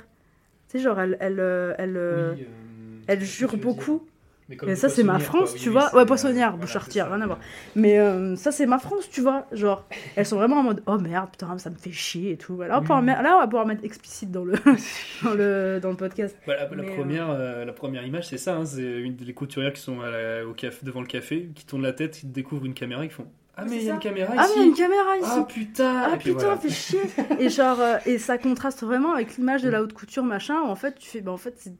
Tu 0.68 0.78
sais, 0.78 0.84
genre, 0.84 0.98
elle, 1.00 1.16
elle, 1.20 1.40
euh, 1.40 1.74
elle, 1.78 1.96
euh, 1.96 2.32
Oui, 2.34 2.42
euh, 2.42 3.00
elle 3.08 3.22
jure 3.22 3.56
beaucoup. 3.56 4.06
Mais 4.48 4.72
Et 4.72 4.76
ça, 4.76 4.88
c'est 4.90 5.02
ma 5.04 5.18
France, 5.18 5.52
quoi. 5.52 5.58
tu 5.60 5.68
Oui, 5.68 5.72
vois. 5.74 5.94
ouais, 5.94 6.04
poissonnière, 6.04 6.56
voilà, 6.58 6.78
rien 7.06 7.20
à 7.22 7.26
voir. 7.26 7.38
Mais 7.74 7.98
euh, 7.98 8.36
ça, 8.36 8.52
c'est 8.52 8.66
ma 8.66 8.78
France, 8.78 9.08
tu 9.08 9.22
vois. 9.22 9.46
Genre, 9.52 9.86
elles 10.14 10.26
sont 10.26 10.36
vraiment 10.36 10.56
en 10.58 10.62
mode 10.62 10.82
Oh 10.86 10.98
merde, 10.98 11.30
putain, 11.30 11.56
ça 11.56 11.70
me 11.70 11.76
fait 11.76 11.92
chier 11.92 12.32
et 12.32 12.36
tout. 12.36 12.60
Là, 12.60 12.82
on, 12.86 13.00
mettre- 13.02 13.22
là, 13.22 13.36
on 13.36 13.40
va 13.40 13.46
pouvoir 13.46 13.66
mettre 13.66 13.82
explicite 13.84 14.30
dans 14.30 14.44
le, 14.44 14.52
dans 15.22 15.32
le, 15.34 15.78
dans 15.80 15.90
le 15.90 15.96
podcast. 15.96 16.36
Bah, 16.46 16.54
la, 16.56 16.68
Mais, 16.76 16.94
première, 16.94 17.30
euh, 17.30 17.64
la 17.64 17.72
première 17.72 18.04
image, 18.04 18.26
c'est 18.28 18.36
ça. 18.36 18.56
hein, 18.56 18.66
c'est 18.66 18.82
une 19.00 19.16
des 19.16 19.32
couturières 19.32 19.72
qui 19.72 19.80
sont 19.80 20.00
à 20.02 20.10
la- 20.10 20.46
au 20.46 20.52
café, 20.52 20.84
devant 20.84 21.00
le 21.00 21.06
café, 21.06 21.48
qui 21.54 21.64
tournent 21.64 21.82
la 21.82 21.92
tête, 21.94 22.18
qui 22.18 22.26
découvrent 22.26 22.66
une 22.66 22.74
caméra, 22.74 23.06
qui 23.06 23.12
font 23.12 23.28
Ah, 23.56 23.64
mais 23.66 23.76
il 23.76 23.82
y 23.84 23.90
a 23.90 23.94
une 23.94 24.00
caméra 24.00 24.34
Ah, 24.36 24.44
ici. 24.46 24.52
mais 24.56 24.60
il 24.60 24.60
y 24.60 24.64
a 24.64 24.68
une 24.68 24.74
caméra 24.74 25.16
ici. 25.18 25.30
Ah, 25.30 25.44
putain. 25.44 26.02
Ah 26.12 26.16
putain, 26.16 26.32
voilà. 26.38 26.56
fais 26.56 26.70
chier. 26.70 27.00
et 27.38 27.48
genre, 27.50 27.80
euh, 27.80 27.98
et 28.06 28.18
ça 28.18 28.38
contraste 28.38 28.82
vraiment 28.82 29.12
avec 29.12 29.36
l'image 29.36 29.62
de 29.62 29.68
la 29.68 29.82
haute 29.82 29.92
couture, 29.92 30.24
machin, 30.24 30.60
où 30.62 30.66
en 30.66 30.74
fait, 30.76 30.94
tu 30.98 31.08
fais, 31.08 31.20
bah 31.20 31.32
en 31.32 31.36
fait, 31.36 31.54
c'est 31.58 31.74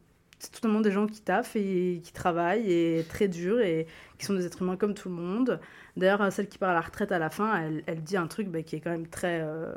tout 0.51 0.66
le 0.66 0.73
monde 0.73 0.83
des 0.83 0.91
gens 0.91 1.07
qui 1.07 1.20
taffent 1.20 1.55
et 1.57 2.01
qui 2.03 2.12
travaillent 2.12 2.70
et 2.70 3.07
très 3.09 3.29
durs 3.29 3.61
et 3.61 3.87
qui 4.18 4.27
sont 4.27 4.35
des 4.35 4.45
êtres 4.45 4.61
humains 4.62 4.77
comme 4.77 4.93
tout 4.93 5.09
le 5.09 5.14
monde. 5.14 5.61
D'ailleurs, 5.97 6.20
euh, 6.20 6.31
celle 6.31 6.49
qui 6.49 6.59
part 6.59 6.70
à 6.70 6.75
la 6.75 6.81
retraite 6.81 7.12
à 7.12 7.18
la 7.20 7.31
fin, 7.31 7.57
elle, 7.62 7.85
elle 7.87 8.03
dit 8.03 8.16
un 8.16 8.27
truc 8.27 8.49
bah, 8.49 8.62
qui 8.62 8.77
est 8.77 8.81
quand 8.81 8.91
même 8.91 9.07
très. 9.07 9.41
euh, 9.43 9.73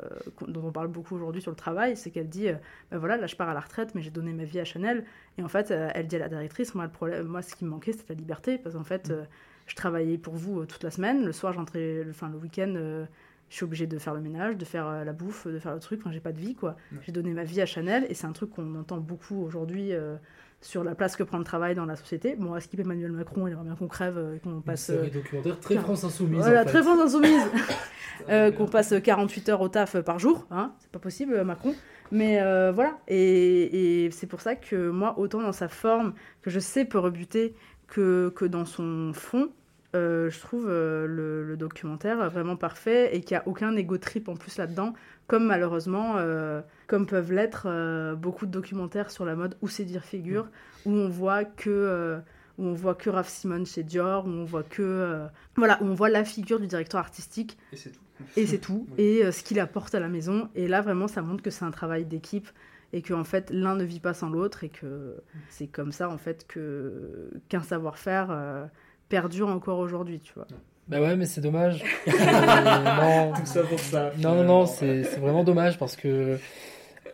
dont 0.48 0.64
on 0.66 0.72
parle 0.72 0.88
beaucoup 0.88 1.14
aujourd'hui 1.14 1.40
sur 1.40 1.50
le 1.52 1.56
travail, 1.56 1.96
c'est 1.96 2.10
qu'elle 2.10 2.28
dit 2.28 2.48
euh, 2.48 2.54
bah 2.90 2.98
voilà, 2.98 3.16
là 3.16 3.26
je 3.28 3.36
pars 3.36 3.48
à 3.48 3.54
la 3.54 3.60
retraite, 3.60 3.94
mais 3.94 4.02
j'ai 4.02 4.10
donné 4.10 4.32
ma 4.32 4.44
vie 4.44 4.58
à 4.58 4.64
Chanel. 4.64 5.04
Et 5.38 5.42
en 5.42 5.48
fait, 5.48 5.70
euh, 5.70 5.88
elle 5.94 6.08
dit 6.08 6.16
à 6.16 6.20
la 6.20 6.28
directrice 6.28 6.74
moi, 6.74 6.84
le 6.84 6.90
problème, 6.90 7.26
moi 7.26 7.42
ce 7.42 7.54
qui 7.54 7.64
me 7.64 7.70
manquait, 7.70 7.92
c'était 7.92 8.12
la 8.14 8.18
liberté, 8.18 8.58
parce 8.58 8.74
qu'en 8.74 8.84
fait, 8.84 9.10
euh, 9.10 9.22
je 9.66 9.74
travaillais 9.74 10.18
pour 10.18 10.34
vous 10.34 10.60
euh, 10.60 10.66
toute 10.66 10.82
la 10.82 10.90
semaine. 10.90 11.24
Le 11.24 11.32
soir, 11.32 11.52
j'entrais, 11.52 12.04
enfin 12.08 12.28
le 12.28 12.38
week-end, 12.38 12.72
euh, 12.76 13.04
je 13.48 13.54
suis 13.56 13.64
obligée 13.64 13.86
de 13.86 13.98
faire 13.98 14.14
le 14.14 14.20
ménage, 14.20 14.56
de 14.56 14.64
faire 14.64 14.86
euh, 14.86 15.04
la 15.04 15.12
bouffe, 15.12 15.46
de 15.46 15.58
faire 15.58 15.74
le 15.74 15.80
truc. 15.80 16.00
Enfin, 16.02 16.12
j'ai 16.12 16.20
pas 16.20 16.32
de 16.32 16.40
vie, 16.40 16.54
quoi. 16.54 16.76
J'ai 17.02 17.12
donné 17.12 17.32
ma 17.32 17.44
vie 17.44 17.60
à 17.60 17.66
Chanel, 17.66 18.06
et 18.08 18.14
c'est 18.14 18.26
un 18.26 18.32
truc 18.32 18.50
qu'on 18.50 18.74
entend 18.74 18.98
beaucoup 18.98 19.42
aujourd'hui 19.42 19.92
euh, 19.92 20.16
sur 20.60 20.82
la 20.82 20.94
place 20.96 21.14
que 21.16 21.22
prend 21.22 21.38
le 21.38 21.44
travail 21.44 21.74
dans 21.76 21.84
la 21.84 21.94
société. 21.96 22.34
Bon, 22.36 22.54
à 22.54 22.60
skip 22.60 22.80
Emmanuel 22.80 23.12
Macron, 23.12 23.46
il 23.46 23.52
aimerait 23.52 23.64
bien 23.64 23.76
qu'on 23.76 23.86
crève, 23.86 24.18
euh, 24.18 24.38
qu'on 24.38 24.60
passe. 24.62 24.86
série 24.86 25.10
documentaire 25.10 25.60
très 25.60 25.76
France 25.76 26.02
Insoumise, 26.02 26.40
Voilà, 26.40 26.62
en 26.62 26.64
fait. 26.64 26.70
très 26.70 26.82
France 26.82 27.00
Insoumise. 27.00 27.42
Euh, 28.30 28.50
qu'on 28.50 28.64
passe 28.66 28.94
48 29.04 29.50
heures 29.50 29.60
au 29.60 29.68
taf 29.68 30.00
par 30.00 30.18
jour, 30.18 30.46
hein. 30.50 30.72
c'est 30.78 30.90
pas 30.90 30.98
possible, 30.98 31.44
Macron. 31.44 31.74
Mais 32.10 32.40
voilà, 32.72 32.96
et, 33.08 34.06
et 34.06 34.10
c'est 34.10 34.26
pour 34.26 34.40
ça 34.40 34.54
que 34.56 34.88
moi, 34.88 35.18
autant 35.18 35.42
dans 35.42 35.52
sa 35.52 35.68
forme, 35.68 36.14
que 36.40 36.48
je 36.48 36.58
sais 36.58 36.86
peut 36.86 36.98
rebuter, 36.98 37.54
que, 37.88 38.32
que 38.34 38.44
dans 38.44 38.64
son 38.64 39.12
fond, 39.12 39.50
euh, 39.94 40.30
je 40.30 40.40
trouve 40.40 40.66
euh, 40.68 41.06
le, 41.06 41.44
le 41.44 41.56
documentaire 41.56 42.28
vraiment 42.28 42.56
parfait 42.56 43.14
et 43.16 43.20
qu'il 43.20 43.34
n'y 43.36 43.40
a 43.40 43.48
aucun 43.48 43.74
ego 43.76 43.96
trip 43.98 44.28
en 44.28 44.36
plus 44.36 44.58
là-dedans, 44.58 44.92
comme 45.26 45.46
malheureusement, 45.46 46.14
euh, 46.16 46.60
comme 46.86 47.06
peuvent 47.06 47.32
l'être 47.32 48.14
beaucoup 48.14 48.46
de 48.46 48.50
documentaires 48.50 49.10
sur 49.10 49.24
la 49.24 49.34
mode 49.36 49.56
où 49.62 49.68
c'est 49.68 49.84
dire 49.84 50.04
figure, 50.04 50.48
où 50.84 50.90
on 50.90 51.08
voit 51.08 51.44
que. 51.44 52.18
où 52.58 52.64
on 52.64 52.74
voit 52.74 52.94
que 52.94 53.10
Raph 53.10 53.28
Simon 53.28 53.64
chez 53.64 53.82
Dior, 53.82 54.26
où 54.26 54.30
on 54.30 54.44
voit 54.44 54.62
que 54.62 55.26
voilà, 55.56 55.78
où 55.82 55.86
on 55.86 55.94
voit 55.94 56.08
la 56.08 56.24
figure 56.24 56.60
du 56.60 56.66
directeur 56.66 57.00
artistique 57.00 57.56
Et 57.72 57.76
c'est 57.76 57.90
tout. 57.90 58.00
et 58.36 58.46
c'est 58.46 58.58
tout 58.58 58.86
et 58.98 59.30
ce 59.32 59.42
qu'il 59.42 59.60
apporte 59.60 59.94
à 59.94 60.00
la 60.00 60.08
maison 60.08 60.48
et 60.54 60.68
là 60.68 60.80
vraiment 60.80 61.08
ça 61.08 61.22
montre 61.22 61.42
que 61.42 61.50
c'est 61.50 61.64
un 61.64 61.70
travail 61.70 62.04
d'équipe 62.04 62.48
et 62.92 63.02
que 63.02 63.14
en 63.14 63.24
fait 63.24 63.50
l'un 63.50 63.74
ne 63.74 63.84
vit 63.84 64.00
pas 64.00 64.14
sans 64.14 64.30
l'autre 64.30 64.64
et 64.64 64.68
que 64.68 65.16
c'est 65.48 65.66
comme 65.66 65.92
ça 65.92 66.08
en 66.08 66.18
fait 66.18 66.46
que 66.46 67.30
qu'un 67.48 67.62
savoir-faire 67.62 68.28
euh, 68.30 68.66
perdure 69.08 69.48
encore 69.48 69.78
aujourd'hui, 69.78 70.20
tu 70.20 70.32
vois. 70.34 70.46
Bah 70.88 71.00
ouais, 71.00 71.16
mais 71.16 71.26
c'est 71.26 71.40
dommage. 71.40 71.82
Euh, 72.08 73.28
non. 73.28 73.32
Tout 73.34 73.46
ça 73.46 73.62
pour 73.62 73.78
ça, 73.78 74.12
Non, 74.18 74.34
non, 74.36 74.44
non, 74.44 74.66
c'est 74.66 75.02
vraiment 75.18 75.44
dommage 75.44 75.78
parce 75.78 75.96
que 75.96 76.38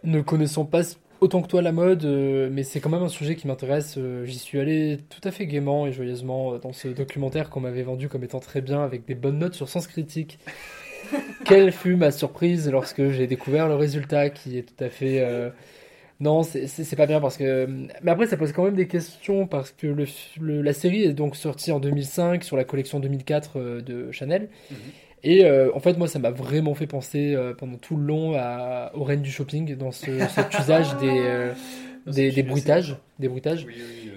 ne 0.04 0.20
connaissons 0.20 0.64
pas 0.64 0.82
autant 1.20 1.40
que 1.40 1.48
toi 1.48 1.62
la 1.62 1.72
mode, 1.72 2.04
euh, 2.04 2.48
mais 2.52 2.62
c'est 2.62 2.80
quand 2.80 2.90
même 2.90 3.02
un 3.02 3.08
sujet 3.08 3.36
qui 3.36 3.46
m'intéresse. 3.46 3.94
Euh, 3.96 4.24
J'y 4.24 4.38
suis 4.38 4.60
allé 4.60 4.98
tout 5.08 5.26
à 5.26 5.30
fait 5.30 5.46
gaiement 5.46 5.86
et 5.86 5.92
joyeusement 5.92 6.58
dans 6.58 6.72
ce 6.72 6.88
documentaire 6.88 7.48
qu'on 7.50 7.60
m'avait 7.60 7.82
vendu 7.82 8.08
comme 8.08 8.24
étant 8.24 8.40
très 8.40 8.60
bien 8.60 8.82
avec 8.82 9.06
des 9.06 9.14
bonnes 9.14 9.38
notes 9.38 9.54
sur 9.54 9.68
Sens 9.68 9.86
Critique. 9.86 10.38
Quelle 11.44 11.72
fut 11.72 11.96
ma 11.96 12.10
surprise 12.10 12.70
lorsque 12.70 13.08
j'ai 13.10 13.26
découvert 13.26 13.68
le 13.68 13.74
résultat 13.74 14.30
qui 14.30 14.58
est 14.58 14.62
tout 14.62 14.84
à 14.84 14.88
fait. 14.88 15.20
euh, 15.20 15.50
Non, 16.20 16.42
c'est- 16.44 16.96
pas 16.96 17.06
bien 17.06 17.20
parce 17.20 17.36
que. 17.36 17.66
Mais 18.02 18.10
après, 18.10 18.26
ça 18.26 18.36
pose 18.36 18.52
quand 18.52 18.64
même 18.64 18.76
des 18.76 18.86
questions 18.86 19.46
parce 19.46 19.72
que 19.72 19.86
le, 19.88 20.06
le- 20.40 20.62
la 20.62 20.72
série 20.72 21.02
est 21.04 21.12
donc 21.14 21.34
sortie 21.36 21.72
en 21.72 21.80
2005 21.80 22.44
sur 22.44 22.56
la 22.56 22.64
collection 22.64 23.00
2004 23.00 23.58
euh, 23.58 23.80
de 23.80 24.10
Chanel. 24.12 24.48
Et 25.24 25.44
euh, 25.44 25.70
en 25.74 25.80
fait, 25.80 25.96
moi, 25.98 26.08
ça 26.08 26.18
m'a 26.18 26.30
vraiment 26.30 26.74
fait 26.74 26.86
penser 26.88 27.34
euh, 27.34 27.54
pendant 27.54 27.76
tout 27.76 27.96
le 27.96 28.04
long 28.04 28.34
à, 28.36 28.90
aux 28.94 29.04
reines 29.04 29.22
du 29.22 29.30
shopping, 29.30 29.76
dans 29.76 29.92
ce, 29.92 30.06
cet 30.34 30.58
usage 30.58 30.96
des, 30.98 31.06
euh, 31.08 31.52
des, 32.06 32.30
des 32.32 32.42
bruitages. 32.42 32.96
Des 33.20 33.28
bruitages. 33.28 33.66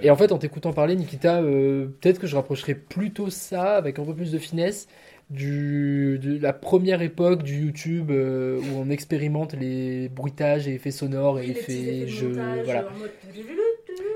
Et 0.02 0.10
en 0.10 0.16
fait, 0.16 0.32
en 0.32 0.38
t'écoutant 0.40 0.74
parler, 0.74 0.96
Nikita, 0.96 1.42
peut-être 1.42 2.20
que 2.20 2.26
je 2.28 2.36
rapprocherais 2.36 2.74
plutôt 2.76 3.30
ça, 3.30 3.76
avec 3.76 4.00
un 4.00 4.04
peu 4.06 4.14
plus 4.16 4.32
de 4.32 4.38
finesse, 4.40 4.88
du, 5.30 6.20
de 6.22 6.38
la 6.40 6.54
première 6.54 7.02
époque 7.02 7.44
du 7.44 7.66
YouTube 7.66 8.12
euh, 8.12 8.60
où 8.60 8.80
on 8.80 8.90
expérimente 8.90 9.54
les 9.54 10.10
bruitages 10.10 10.68
et 10.68 10.76
effets 10.76 10.92
sonores 10.92 11.40
et 11.40 11.50
effets 11.50 12.08
jeux. 12.08 12.62
Voilà. 12.64 12.86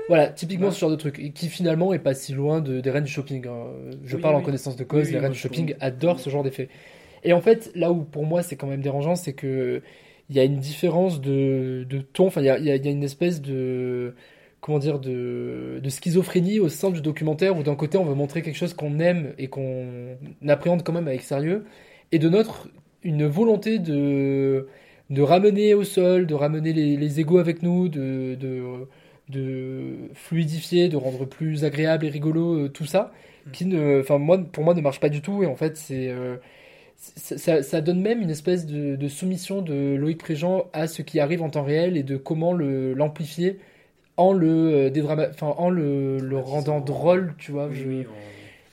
Voilà, 0.08 0.26
typiquement 0.28 0.70
ce 0.72 0.80
genre 0.80 0.90
de 0.90 0.96
truc, 0.96 1.18
et 1.20 1.30
qui 1.30 1.48
finalement 1.48 1.92
est 1.92 2.00
pas 2.00 2.14
si 2.14 2.32
loin 2.32 2.60
de, 2.60 2.80
des 2.80 2.90
reines 2.90 3.04
du 3.04 3.12
shopping. 3.12 3.46
hein. 3.46 3.66
Je 4.04 4.16
Oui, 4.16 4.22
parle 4.22 4.34
en 4.36 4.40
connaissance 4.42 4.74
de 4.76 4.82
cause, 4.84 5.06
Oui, 5.06 5.12
les 5.12 5.18
reines 5.20 5.32
du 5.32 5.38
shopping 5.38 5.74
adorent 5.80 6.18
ce 6.18 6.30
genre 6.30 6.42
d'effet. 6.42 6.68
Et 7.24 7.32
en 7.32 7.40
fait, 7.40 7.70
là 7.74 7.92
où 7.92 8.02
pour 8.04 8.26
moi 8.26 8.42
c'est 8.42 8.56
quand 8.56 8.66
même 8.66 8.82
dérangeant, 8.82 9.16
c'est 9.16 9.34
que 9.34 9.82
il 10.30 10.36
y 10.36 10.40
a 10.40 10.44
une 10.44 10.58
différence 10.58 11.20
de, 11.20 11.86
de 11.88 12.00
ton, 12.00 12.28
enfin 12.28 12.40
il 12.40 12.46
y 12.46 12.50
a, 12.50 12.58
il 12.58 12.64
y 12.64 12.70
a- 12.70 12.76
il 12.76 12.84
y 12.84 12.88
a 12.88 12.92
une 12.92 13.02
espèce 13.04 13.40
de 13.42 14.14
comment 14.60 14.78
dire 14.78 14.98
de, 14.98 15.80
de 15.82 15.88
schizophrénie 15.90 16.60
au 16.60 16.68
sein 16.68 16.90
du 16.90 17.00
documentaire 17.00 17.56
où 17.56 17.62
d'un 17.62 17.76
côté 17.76 17.98
on 17.98 18.04
veut 18.04 18.14
montrer 18.14 18.42
quelque 18.42 18.56
chose 18.56 18.74
qu'on 18.74 18.98
aime 19.00 19.34
et 19.38 19.48
qu'on 19.48 20.16
appréhende 20.48 20.82
quand 20.82 20.92
même 20.92 21.08
avec 21.08 21.22
sérieux, 21.22 21.64
et 22.12 22.18
de 22.18 22.28
notre 22.28 22.68
une 23.02 23.26
volonté 23.26 23.78
de 23.78 24.68
de 25.10 25.22
ramener 25.22 25.74
au 25.74 25.82
sol, 25.84 26.26
de 26.26 26.34
ramener 26.34 26.72
les, 26.72 26.96
les 26.96 27.18
égos 27.20 27.38
avec 27.38 27.62
nous, 27.62 27.88
de, 27.88 28.36
de, 28.38 28.86
de 29.28 30.08
fluidifier, 30.14 30.88
de 30.88 30.96
rendre 30.96 31.24
plus 31.24 31.64
agréable 31.64 32.06
et 32.06 32.10
rigolo 32.10 32.66
euh, 32.66 32.68
tout 32.68 32.84
ça, 32.86 33.12
qui 33.52 33.66
ne, 33.66 34.00
enfin 34.00 34.18
moi, 34.18 34.38
pour 34.38 34.62
moi 34.64 34.74
ne 34.74 34.80
marche 34.80 35.00
pas 35.00 35.08
du 35.08 35.20
tout 35.22 35.42
et 35.42 35.46
en 35.46 35.56
fait 35.56 35.76
c'est, 35.76 36.08
euh, 36.10 36.36
ça, 36.96 37.62
ça 37.62 37.80
donne 37.80 38.00
même 38.00 38.20
une 38.22 38.30
espèce 38.30 38.66
de, 38.66 38.96
de 38.96 39.08
soumission 39.08 39.62
de 39.62 39.94
Loïc 39.96 40.18
Préjean 40.18 40.66
à 40.72 40.86
ce 40.86 41.02
qui 41.02 41.18
arrive 41.20 41.42
en 41.42 41.50
temps 41.50 41.64
réel 41.64 41.96
et 41.96 42.02
de 42.02 42.16
comment 42.16 42.52
le 42.52 42.94
l'amplifier 42.94 43.58
en 44.16 44.32
le 44.32 44.48
euh, 44.88 44.90
dédrama- 44.90 45.30
enfin 45.30 45.48
en 45.58 45.70
le, 45.70 46.20
le 46.20 46.38
rendant 46.38 46.80
drôle, 46.80 47.34
tu 47.38 47.52
vois. 47.52 47.70
je- 47.72 48.04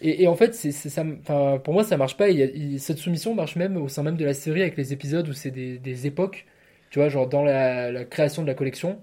et, 0.01 0.23
et 0.23 0.27
en 0.27 0.35
fait, 0.35 0.53
c'est, 0.55 0.71
ça, 0.71 1.03
enfin, 1.21 1.59
pour 1.63 1.73
moi, 1.73 1.83
ça 1.83 1.97
marche 1.97 2.17
pas. 2.17 2.29
Et 2.29 2.33
il 2.33 2.39
y 2.39 2.43
a- 2.43 2.45
il- 2.47 2.79
cette 2.79 2.97
soumission 2.99 3.33
marche 3.35 3.55
même 3.55 3.77
au 3.77 3.87
sein 3.89 4.03
même 4.03 4.17
de 4.17 4.25
la 4.25 4.33
série 4.33 4.61
avec 4.61 4.77
les 4.77 4.93
épisodes 4.93 5.27
où 5.29 5.33
c'est 5.33 5.51
des, 5.51 5.79
des 5.79 6.07
époques, 6.07 6.45
tu 6.91 6.99
vois, 6.99 7.09
genre 7.09 7.27
dans 7.29 7.43
la, 7.43 7.91
la 7.91 8.05
création 8.05 8.41
de 8.43 8.47
la 8.47 8.53
collection. 8.55 9.01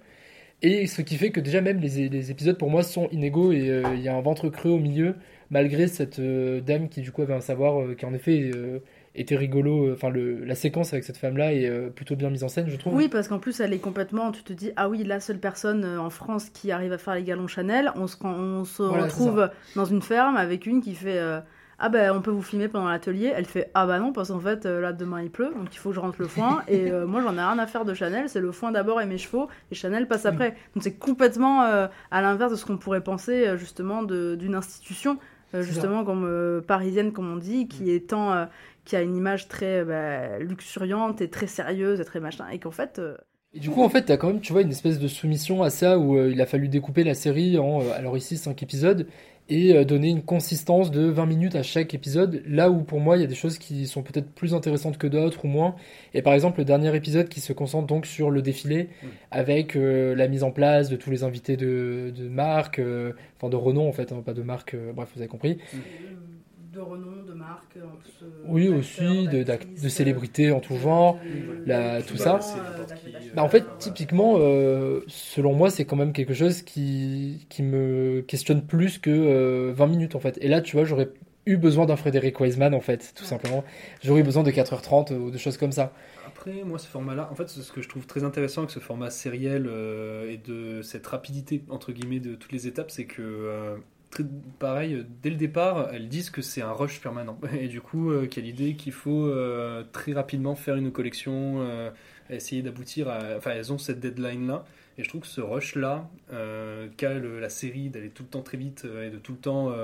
Et 0.62 0.86
ce 0.86 1.02
qui 1.02 1.16
fait 1.16 1.30
que 1.30 1.40
déjà 1.40 1.60
même 1.60 1.80
les, 1.80 2.08
les 2.08 2.30
épisodes 2.30 2.58
pour 2.58 2.70
moi 2.70 2.82
sont 2.82 3.08
inégaux 3.10 3.52
et 3.52 3.68
euh, 3.70 3.82
il 3.94 4.02
y 4.02 4.08
a 4.08 4.14
un 4.16 4.20
ventre 4.22 4.48
creux 4.48 4.70
au 4.70 4.78
milieu, 4.78 5.16
malgré 5.50 5.88
cette 5.88 6.18
euh, 6.20 6.60
dame 6.60 6.88
qui 6.88 7.02
du 7.02 7.12
coup 7.12 7.22
avait 7.22 7.34
un 7.34 7.40
savoir 7.40 7.94
qui 7.96 8.06
en 8.06 8.14
effet 8.14 8.50
était 9.14 9.36
rigolo. 9.36 9.92
Enfin, 9.92 10.10
le, 10.10 10.44
la 10.44 10.54
séquence 10.54 10.92
avec 10.92 11.04
cette 11.04 11.16
femme-là 11.16 11.52
est 11.54 11.68
euh, 11.68 11.88
plutôt 11.90 12.16
bien 12.16 12.30
mise 12.30 12.44
en 12.44 12.48
scène, 12.48 12.68
je 12.68 12.76
trouve. 12.76 12.94
Oui, 12.94 13.08
parce 13.08 13.28
qu'en 13.28 13.38
plus, 13.38 13.60
elle 13.60 13.72
est 13.72 13.78
complètement. 13.78 14.32
Tu 14.32 14.42
te 14.42 14.52
dis, 14.52 14.72
ah 14.76 14.88
oui, 14.88 15.04
la 15.04 15.20
seule 15.20 15.38
personne 15.38 15.84
euh, 15.84 15.98
en 16.00 16.10
France 16.10 16.50
qui 16.50 16.72
arrive 16.72 16.92
à 16.92 16.98
faire 16.98 17.14
les 17.14 17.22
galons 17.24 17.46
Chanel, 17.46 17.92
on 17.96 18.06
se, 18.06 18.16
rend- 18.16 18.34
on 18.34 18.64
se 18.64 18.82
Voilà, 18.82 19.08
c'est 19.08 19.22
retrouve 19.22 19.50
dans 19.76 19.84
une 19.84 20.02
ferme 20.02 20.36
avec 20.36 20.66
une 20.66 20.80
qui 20.82 20.94
fait. 20.94 21.18
euh, 21.18 21.40
ah 21.76 21.88
ben 21.88 22.12
on 22.16 22.22
peut 22.22 22.30
vous 22.30 22.40
filmer 22.40 22.68
pendant 22.68 22.88
l'atelier. 22.88 23.32
Elle 23.34 23.46
fait 23.46 23.68
ah 23.74 23.84
bah 23.84 23.98
non 23.98 24.12
parce 24.12 24.28
qu'en 24.28 24.38
fait 24.38 24.64
euh, 24.64 24.80
là 24.80 24.92
demain 24.92 25.20
il 25.22 25.28
pleut 25.30 25.52
donc 25.56 25.74
il 25.74 25.78
faut 25.78 25.88
que 25.88 25.94
je 25.96 26.00
rentre 26.00 26.14
le 26.20 26.28
foin 26.28 26.62
et 26.68 26.88
euh, 26.92 27.04
moi 27.04 27.20
j'en 27.20 27.32
ai 27.34 27.40
rien 27.40 27.58
à 27.58 27.66
faire 27.66 27.84
de 27.84 27.94
Chanel 27.94 28.28
c'est 28.28 28.40
le 28.40 28.52
foin 28.52 28.70
d'abord 28.70 29.00
et 29.00 29.06
mes 29.06 29.18
chevaux 29.18 29.48
et 29.72 29.74
Chanel 29.74 30.06
passe 30.06 30.24
après 30.24 30.50
donc 30.76 30.84
c'est 30.84 30.94
complètement 30.96 31.64
euh, 31.64 31.88
à 32.12 32.22
l'inverse 32.22 32.52
de 32.52 32.56
ce 32.56 32.64
qu'on 32.64 32.76
pourrait 32.78 33.02
penser 33.02 33.48
euh, 33.48 33.56
justement 33.56 34.04
d'une 34.04 34.54
institution 34.54 35.14
euh, 35.14 35.16
justement 35.62 36.04
comme 36.04 36.24
euh, 36.26 36.60
parisienne 36.60 37.12
comme 37.12 37.30
on 37.32 37.36
dit 37.36 37.68
qui 37.68 37.90
est 37.90 38.08
tant 38.10 38.32
euh, 38.32 38.46
qui 38.84 38.96
a 38.96 39.02
une 39.02 39.16
image 39.16 39.48
très 39.48 39.80
euh, 39.80 39.84
bah, 39.84 40.38
luxuriante 40.38 41.20
et 41.20 41.30
très 41.30 41.46
sérieuse 41.46 42.00
et 42.00 42.04
très 42.04 42.20
machin 42.20 42.48
et 42.48 42.58
qu'en 42.58 42.70
fait 42.70 42.98
euh, 42.98 43.16
Et 43.52 43.60
du 43.60 43.70
coup, 43.70 43.82
en 43.84 43.88
fait, 43.88 44.02
t'as 44.02 44.16
quand 44.16 44.26
même, 44.28 44.40
tu 44.40 44.52
vois, 44.52 44.62
une 44.62 44.70
espèce 44.70 44.98
de 44.98 45.06
soumission 45.06 45.62
à 45.62 45.70
ça 45.70 45.98
où 45.98 46.16
euh, 46.16 46.30
il 46.32 46.40
a 46.40 46.46
fallu 46.46 46.68
découper 46.68 47.04
la 47.04 47.14
série 47.14 47.56
en, 47.58 47.80
euh, 47.82 47.92
alors 47.94 48.16
ici, 48.16 48.36
5 48.36 48.60
épisodes 48.64 49.06
et 49.48 49.76
euh, 49.76 49.84
donner 49.84 50.08
une 50.08 50.22
consistance 50.22 50.90
de 50.90 51.02
20 51.02 51.26
minutes 51.26 51.54
à 51.54 51.62
chaque 51.62 51.94
épisode. 51.94 52.42
Là 52.46 52.70
où 52.70 52.82
pour 52.82 53.00
moi, 53.00 53.16
il 53.16 53.20
y 53.20 53.24
a 53.24 53.26
des 53.26 53.34
choses 53.34 53.58
qui 53.58 53.86
sont 53.86 54.02
peut-être 54.02 54.30
plus 54.30 54.54
intéressantes 54.54 54.98
que 54.98 55.06
d'autres 55.06 55.44
ou 55.44 55.48
moins. 55.48 55.76
Et 56.14 56.22
par 56.22 56.32
exemple, 56.32 56.58
le 56.60 56.64
dernier 56.64 56.94
épisode 56.96 57.28
qui 57.28 57.40
se 57.40 57.52
concentre 57.52 57.86
donc 57.86 58.06
sur 58.06 58.30
le 58.30 58.42
défilé 58.42 58.88
avec 59.30 59.76
euh, 59.76 60.14
la 60.14 60.28
mise 60.28 60.44
en 60.44 60.50
place 60.50 60.88
de 60.88 60.96
tous 60.96 61.10
les 61.10 61.24
invités 61.24 61.56
de, 61.56 62.12
de 62.16 62.28
marque, 62.28 62.78
euh, 62.78 63.12
enfin 63.36 63.50
de 63.50 63.56
renom 63.56 63.88
en 63.88 63.92
fait, 63.92 64.12
hein, 64.12 64.22
pas 64.24 64.34
de 64.34 64.42
marque, 64.42 64.74
euh, 64.74 64.92
bref, 64.92 65.10
vous 65.14 65.20
avez 65.20 65.28
compris. 65.28 65.58
De 66.74 66.80
renom, 66.80 67.22
de 67.22 67.32
marque. 67.34 67.76
euh, 67.76 67.82
Oui, 68.44 68.68
aussi, 68.68 69.28
de, 69.28 69.44
célébrités 69.88 70.50
en 70.50 70.60
tout 70.60 70.76
genre, 70.76 71.18
la, 71.66 72.02
tout 72.02 72.16
ça. 72.16 72.40
Bah, 73.32 73.42
en 73.44 73.48
fait, 73.48 73.78
typiquement, 73.78 74.34
euh, 74.38 75.02
selon 75.06 75.54
moi, 75.54 75.70
c'est 75.70 75.84
quand 75.84 75.96
même 75.96 76.12
quelque 76.12 76.34
chose 76.34 76.62
qui, 76.62 77.46
qui 77.48 77.62
me 77.62 78.22
questionne 78.22 78.66
plus 78.66 78.98
que 78.98 79.10
euh, 79.10 79.72
20 79.74 79.86
minutes, 79.86 80.14
en 80.16 80.20
fait. 80.20 80.36
Et 80.40 80.48
là, 80.48 80.60
tu 80.60 80.76
vois, 80.76 80.84
j'aurais 80.84 81.12
eu 81.46 81.56
besoin 81.56 81.86
d'un 81.86 81.96
Frédéric 81.96 82.40
Wiseman, 82.40 82.74
en 82.74 82.80
fait, 82.80 83.12
tout 83.14 83.24
simplement. 83.24 83.64
J'aurais 84.02 84.20
eu 84.20 84.24
besoin 84.24 84.42
de 84.42 84.50
4h30 84.50 85.12
ou 85.12 85.30
de 85.30 85.38
choses 85.38 85.56
comme 85.56 85.72
ça. 85.72 85.94
Après, 86.22 86.64
moi, 86.64 86.78
ce 86.78 86.88
format-là, 86.88 87.28
en 87.30 87.34
fait, 87.34 87.48
ce 87.48 87.70
que 87.72 87.82
je 87.82 87.88
trouve 87.88 88.06
très 88.06 88.24
intéressant 88.24 88.62
avec 88.62 88.70
ce 88.70 88.78
format 88.80 89.10
sériel 89.10 89.66
euh, 89.68 90.30
et 90.30 90.38
de 90.38 90.80
cette 90.82 91.06
rapidité, 91.06 91.64
entre 91.68 91.92
guillemets, 91.92 92.20
de 92.20 92.34
toutes 92.34 92.52
les 92.52 92.66
étapes, 92.66 92.90
c'est 92.90 93.06
que, 93.06 93.20
euh, 93.22 93.76
pareil, 94.58 94.94
euh, 94.94 95.04
dès 95.22 95.30
le 95.30 95.36
départ, 95.36 95.90
elles 95.92 96.08
disent 96.08 96.30
que 96.30 96.42
c'est 96.42 96.62
un 96.62 96.72
rush 96.72 97.00
permanent. 97.00 97.38
Et 97.58 97.68
du 97.68 97.80
coup, 97.80 98.10
euh, 98.10 98.28
a 98.34 98.40
l'idée 98.40 98.74
qu'il 98.74 98.92
faut 98.92 99.26
euh, 99.26 99.84
très 99.92 100.12
rapidement 100.12 100.54
faire 100.54 100.76
une 100.76 100.92
collection, 100.92 101.56
euh, 101.58 101.90
essayer 102.30 102.62
d'aboutir 102.62 103.08
à. 103.08 103.36
Enfin, 103.36 103.52
elles 103.52 103.72
ont 103.72 103.78
cette 103.78 104.00
deadline-là. 104.00 104.64
Et 104.96 105.02
je 105.02 105.08
trouve 105.08 105.22
que 105.22 105.26
ce 105.26 105.40
rush-là, 105.40 106.08
qu'a 106.96 107.14
la 107.18 107.48
série 107.48 107.88
d'aller 107.88 108.10
tout 108.10 108.22
le 108.22 108.28
temps 108.28 108.42
très 108.42 108.56
vite 108.56 108.86
et 109.02 109.10
de 109.10 109.18
tout 109.18 109.32
le 109.32 109.38
temps 109.38 109.74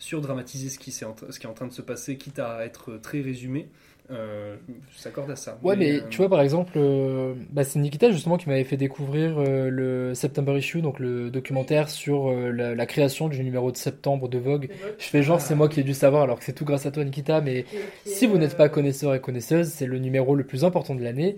surdramatiser 0.00 0.70
ce 0.70 0.80
qui, 0.80 0.90
ce 0.90 1.04
qui 1.04 1.46
est 1.46 1.48
en 1.48 1.52
train 1.52 1.68
de 1.68 1.72
se 1.72 1.82
passer, 1.82 2.18
quitte 2.18 2.40
à 2.40 2.64
être 2.64 2.96
très 2.96 3.20
résumé, 3.20 3.68
euh, 4.10 4.56
s'accorde 4.96 5.30
à 5.30 5.36
ça. 5.36 5.58
Ouais, 5.62 5.76
mais 5.76 5.94
euh, 5.96 6.00
tu 6.10 6.18
vois, 6.18 6.28
par 6.28 6.40
exemple, 6.40 6.74
euh, 6.76 7.34
bah, 7.50 7.64
c'est 7.64 7.78
Nikita 7.78 8.10
justement 8.10 8.36
qui 8.36 8.48
m'avait 8.48 8.64
fait 8.64 8.76
découvrir 8.76 9.38
euh, 9.38 9.68
le 9.70 10.14
September 10.14 10.56
Issue, 10.56 10.80
donc 10.82 10.98
le 11.00 11.30
documentaire 11.30 11.88
sur 11.88 12.28
euh, 12.30 12.50
la, 12.50 12.74
la 12.74 12.86
création 12.86 13.28
du 13.28 13.42
numéro 13.42 13.72
de 13.72 13.76
septembre 13.76 14.28
de 14.28 14.38
Vogue. 14.38 14.68
Je 14.98 15.04
fais 15.06 15.22
genre, 15.22 15.40
c'est 15.40 15.54
moi 15.54 15.68
qui 15.68 15.80
ai 15.80 15.82
dû 15.82 15.94
savoir, 15.94 16.22
alors 16.22 16.38
que 16.38 16.44
c'est 16.44 16.52
tout 16.52 16.64
grâce 16.64 16.86
à 16.86 16.90
toi, 16.90 17.04
Nikita, 17.04 17.40
mais 17.40 17.64
si 18.04 18.26
vous 18.26 18.38
n'êtes 18.38 18.56
pas 18.56 18.68
connaisseur 18.68 19.14
et 19.14 19.20
connaisseuse, 19.20 19.68
c'est 19.68 19.86
le 19.86 19.98
numéro 19.98 20.34
le 20.34 20.44
plus 20.44 20.64
important 20.64 20.94
de 20.94 21.02
l'année. 21.02 21.36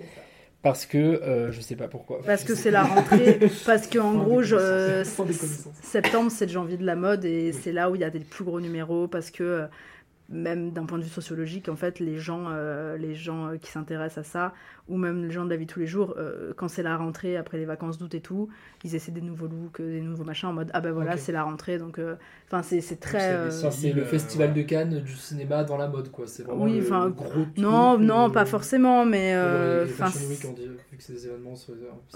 Parce 0.61 0.87
que 0.87 0.99
euh, 0.99 1.53
je 1.53 1.61
sais 1.61 1.77
pas 1.77 1.87
pourquoi. 1.87 2.21
Parce 2.27 2.43
que 2.43 2.57
c'est 2.57 2.73
la 2.73 2.83
rentrée, 2.83 3.39
parce 3.65 3.87
que 3.87 4.01
en 4.01 4.15
gros, 4.17 4.43
je- 4.43 4.57
euh, 4.57 5.05
septembre 5.83 6.31
c'est 6.33 6.47
le 6.47 6.53
janvier 6.53 6.77
de 6.77 6.85
la 6.85 6.97
mode 6.97 7.25
et 7.25 7.53
c'est 7.53 7.71
là 7.73 7.91
où 7.91 7.95
il 7.95 8.01
y 8.01 8.05
a 8.05 8.11
des 8.11 8.19
plus 8.19 8.45
gros 8.45 8.61
numéros 8.61 9.07
parce 9.07 9.31
que 9.31 9.43
euh, 9.45 9.67
même 10.29 10.73
d'un 10.73 10.85
point 10.85 10.99
de 10.99 11.05
vue 11.05 11.11
sociologique, 11.11 11.69
en 11.69 11.77
fait, 11.77 12.01
les 12.01 12.19
gens, 12.19 12.47
euh, 12.51 12.97
les 12.97 13.15
gens 13.15 13.47
euh, 13.47 13.57
qui 13.57 13.71
s'intéressent 13.71 14.27
à 14.27 14.31
ça, 14.31 14.55
ou 14.89 14.97
même 14.97 15.25
les 15.25 15.31
gens 15.31 15.45
de 15.45 15.51
la 15.51 15.57
vie 15.57 15.67
tous 15.67 15.79
les 15.81 15.87
jours, 15.87 16.15
euh, 16.19 16.53
quand 16.57 16.69
c'est 16.69 16.83
la 16.83 16.97
rentrée, 16.97 17.37
après 17.37 17.59
les 17.59 17.65
vacances 17.65 17.99
d'août 17.99 18.15
et 18.15 18.21
tout, 18.21 18.49
ils 18.85 18.95
essaient 18.95 19.13
des 19.13 19.21
nouveaux 19.21 19.47
looks, 19.47 19.81
euh, 19.81 19.93
des 19.93 20.01
nouveaux 20.01 20.25
machins 20.25 20.49
en 20.49 20.53
mode 20.53 20.71
ah 20.73 20.81
ben 20.81 20.93
voilà, 20.93 21.17
c'est 21.17 21.33
la 21.33 21.43
rentrée, 21.45 21.79
donc 21.79 21.99
euh, 21.99 22.15
enfin 22.47 22.63
c'est 22.63 22.81
c'est 22.81 22.97
très. 22.97 23.33
euh, 23.33 23.51
Ça, 23.51 23.71
c'est 23.71 23.93
le 23.93 24.05
festival 24.05 24.55
de 24.55 24.63
Cannes 24.63 25.01
du 25.01 25.13
cinéma 25.13 25.65
dans 25.65 25.77
la 25.77 25.89
mode, 25.89 26.11
quoi. 26.11 26.27
C'est 26.27 26.43
vraiment 26.45 26.65
oui, 26.65 26.79
le 26.79 26.83
enfin, 26.85 27.09
gros 27.11 27.27
truc, 27.29 27.49
non, 27.59 27.99
non, 27.99 28.29
euh, 28.29 28.33
pas 28.33 28.45
forcément, 28.47 29.05
mais. 29.05 29.31
Les- 29.31 29.35
euh, 29.37 29.85
les 29.85 29.93
enfin, 29.93 30.07
Fashion 30.07 30.29
Week, 30.29 30.47
on 30.49 30.53
dit, 30.53 30.67
vu 30.69 30.97
que 30.97 31.03
c'est 31.03 31.13
des 31.13 31.27
événements 31.27 31.55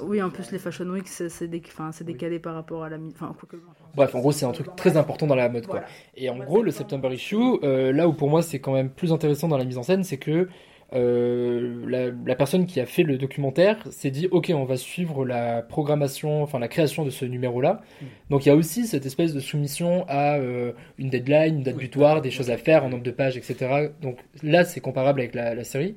oui, 0.03 0.23
en 0.23 0.31
plus, 0.31 0.51
les 0.51 0.59
Fashion 0.59 0.87
Week, 0.87 1.07
c'est 1.09 1.49
dé- 1.49 1.63
enfin, 1.67 1.91
c'est 1.93 2.05
décalé 2.05 2.39
par 2.39 2.55
rapport 2.55 2.85
à 2.85 2.89
la. 2.89 2.99
mi- 2.99 3.13
Enfin, 3.15 3.35
quoi 3.39 3.49
que- 3.49 3.57
Bref, 3.95 4.15
en 4.15 4.21
gros, 4.21 4.33
c'est 4.33 4.47
un 4.47 4.53
truc 4.53 4.75
très 4.77 4.97
important 4.97 5.27
dans 5.27 5.35
la 5.35 5.49
mode, 5.49 5.67
quoi. 5.67 5.81
Voilà. 5.81 5.87
Et 6.17 6.31
en 6.31 6.39
gros, 6.39 6.63
le 6.63 6.71
September 6.71 7.13
Issue, 7.13 7.37
euh, 7.63 7.93
là 7.93 8.09
où 8.09 8.13
pour 8.13 8.31
moi 8.31 8.43
c'est 8.43 8.59
quand 8.61 8.73
même 8.73 8.91
plus 8.91 9.13
intéressant 9.13 9.49
dans 9.49 9.59
la 9.59 9.65
mise 9.65 9.79
en 9.79 9.83
scène, 9.83 10.05
c'est 10.05 10.17
que 10.17 10.49
euh, 10.95 11.85
la, 11.89 12.11
la 12.27 12.35
personne 12.35 12.67
qui 12.67 12.81
a 12.81 12.87
fait 12.87 13.03
le 13.03 13.19
documentaire 13.19 13.79
s'est 13.91 14.11
dit, 14.11 14.29
ok, 14.31 14.53
on 14.55 14.65
va 14.65 14.77
suivre 14.77 15.25
la 15.25 15.63
programmation, 15.63 16.43
enfin 16.43 16.59
la 16.59 16.69
création 16.69 17.05
de 17.05 17.11
ce 17.11 17.25
numéro-là. 17.25 17.83
Donc 18.31 18.45
il 18.47 18.49
y 18.49 18.53
a 18.53 18.57
aussi 18.57 18.87
cette 18.87 19.07
espèce 19.07 19.33
de 19.35 19.41
soumission 19.41 20.05
à 20.09 20.37
euh, 20.37 20.73
une 20.99 21.11
deadline, 21.11 21.57
une 21.59 21.63
date 21.63 21.77
butoir, 21.77 22.23
des 22.23 22.31
choses 22.31 22.51
à 22.51 22.57
faire, 22.59 22.85
un 22.85 22.89
nombre 22.89 23.03
de 23.05 23.11
pages, 23.11 23.37
etc. 23.37 23.91
Donc 24.03 24.19
là, 24.43 24.65
c'est 24.65 24.81
comparable 24.81 25.21
avec 25.21 25.35
la, 25.35 25.55
la 25.55 25.65
série. 25.65 25.97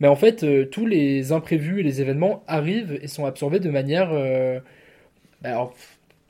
Mais 0.00 0.08
en 0.08 0.16
fait, 0.16 0.44
euh, 0.44 0.64
tous 0.66 0.86
les 0.86 1.32
imprévus 1.32 1.80
et 1.80 1.82
les 1.82 2.00
événements 2.00 2.42
arrivent 2.46 2.98
et 3.02 3.08
sont 3.08 3.26
absorbés 3.26 3.60
de 3.60 3.70
manière... 3.70 4.10
bah, 5.42 5.50
alors, 5.50 5.74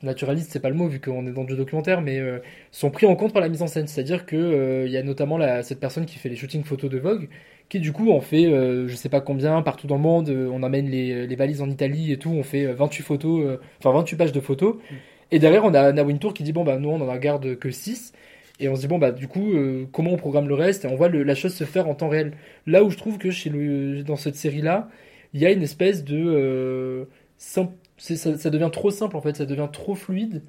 naturaliste, 0.03 0.51
c'est 0.51 0.59
pas 0.59 0.69
le 0.69 0.75
mot 0.75 0.87
vu 0.87 0.99
qu'on 0.99 1.27
est 1.27 1.31
dans 1.31 1.43
du 1.43 1.55
documentaire, 1.55 2.01
mais 2.01 2.17
euh, 2.19 2.39
sont 2.71 2.89
pris 2.91 3.05
en 3.05 3.15
compte 3.15 3.33
par 3.33 3.41
la 3.41 3.49
mise 3.49 3.61
en 3.61 3.67
scène. 3.67 3.87
C'est-à-dire 3.87 4.25
que 4.25 4.35
euh, 4.35 4.85
il 4.87 4.91
y 4.91 4.97
a 4.97 5.03
notamment 5.03 5.37
la- 5.37 5.63
cette 5.63 5.79
personne 5.79 6.05
qui 6.05 6.17
fait 6.17 6.29
les 6.29 6.35
shootings 6.35 6.63
photos 6.63 6.89
de 6.89 6.97
Vogue, 6.99 7.29
qui 7.71 7.79
du 7.79 7.93
coup 7.93 8.11
en 8.11 8.21
fait 8.21 8.45
euh, 8.47 8.87
je 8.87 8.95
sais 8.95 9.09
pas 9.09 9.21
combien 9.21 9.61
partout 9.61 9.87
dans 9.87 9.95
le 9.95 10.01
monde. 10.01 10.29
euh, 10.29 10.49
on 10.51 10.61
emmène 10.63 10.89
les, 10.89 11.25
les 11.25 11.35
valises 11.35 11.61
en 11.61 11.69
Italie 11.69 12.11
et 12.11 12.17
tout, 12.17 12.29
on 12.31 12.43
fait 12.43 12.65
euh, 12.65 12.73
28 12.75 13.03
photos, 13.03 13.45
euh, 13.45 13.57
enfin 13.79 13.91
28 13.93 14.15
pages 14.17 14.31
de 14.33 14.39
photos. 14.41 14.75
Et 15.31 15.39
derrière 15.39 15.63
on 15.65 15.73
a 15.73 16.03
Wintour 16.03 16.33
qui 16.33 16.43
dit 16.43 16.51
bon 16.53 16.63
bah 16.65 16.77
nous 16.77 16.89
on 16.89 17.01
en 17.01 17.17
garde 17.17 17.55
que 17.57 17.71
6 17.71 18.13
et 18.59 18.67
on 18.69 18.75
se 18.75 18.81
dit 18.81 18.87
bon 18.87 18.99
bah 18.99 19.11
du 19.11 19.27
coup 19.29 19.53
comment 19.93 20.11
on 20.11 20.17
programme 20.17 20.47
le 20.49 20.53
reste? 20.55 20.83
Et 20.85 20.87
on 20.89 20.95
voit 20.95 21.07
le- 21.09 21.23
la 21.23 21.35
chose 21.35 21.53
se 21.53 21.63
faire 21.63 21.87
en 21.87 21.95
temps 21.95 22.09
réel. 22.09 22.33
Là 22.67 22.83
où 22.83 22.89
je 22.89 22.97
trouve 22.97 23.17
que 23.17 23.31
chez 23.31 23.49
le, 23.49 24.03
dans 24.03 24.17
cette 24.17 24.35
série 24.35 24.61
là 24.61 24.89
il 25.33 25.39
y 25.41 25.45
a 25.45 25.51
une 25.51 25.63
espèce 25.63 26.03
de 26.03 27.07
ça 27.97 28.49
devient 28.49 28.69
trop 28.73 28.91
simple 28.91 29.15
en 29.15 29.21
fait, 29.21 29.35
ça 29.37 29.45
devient 29.45 29.69
trop 29.71 29.95
fluide. 29.95 30.43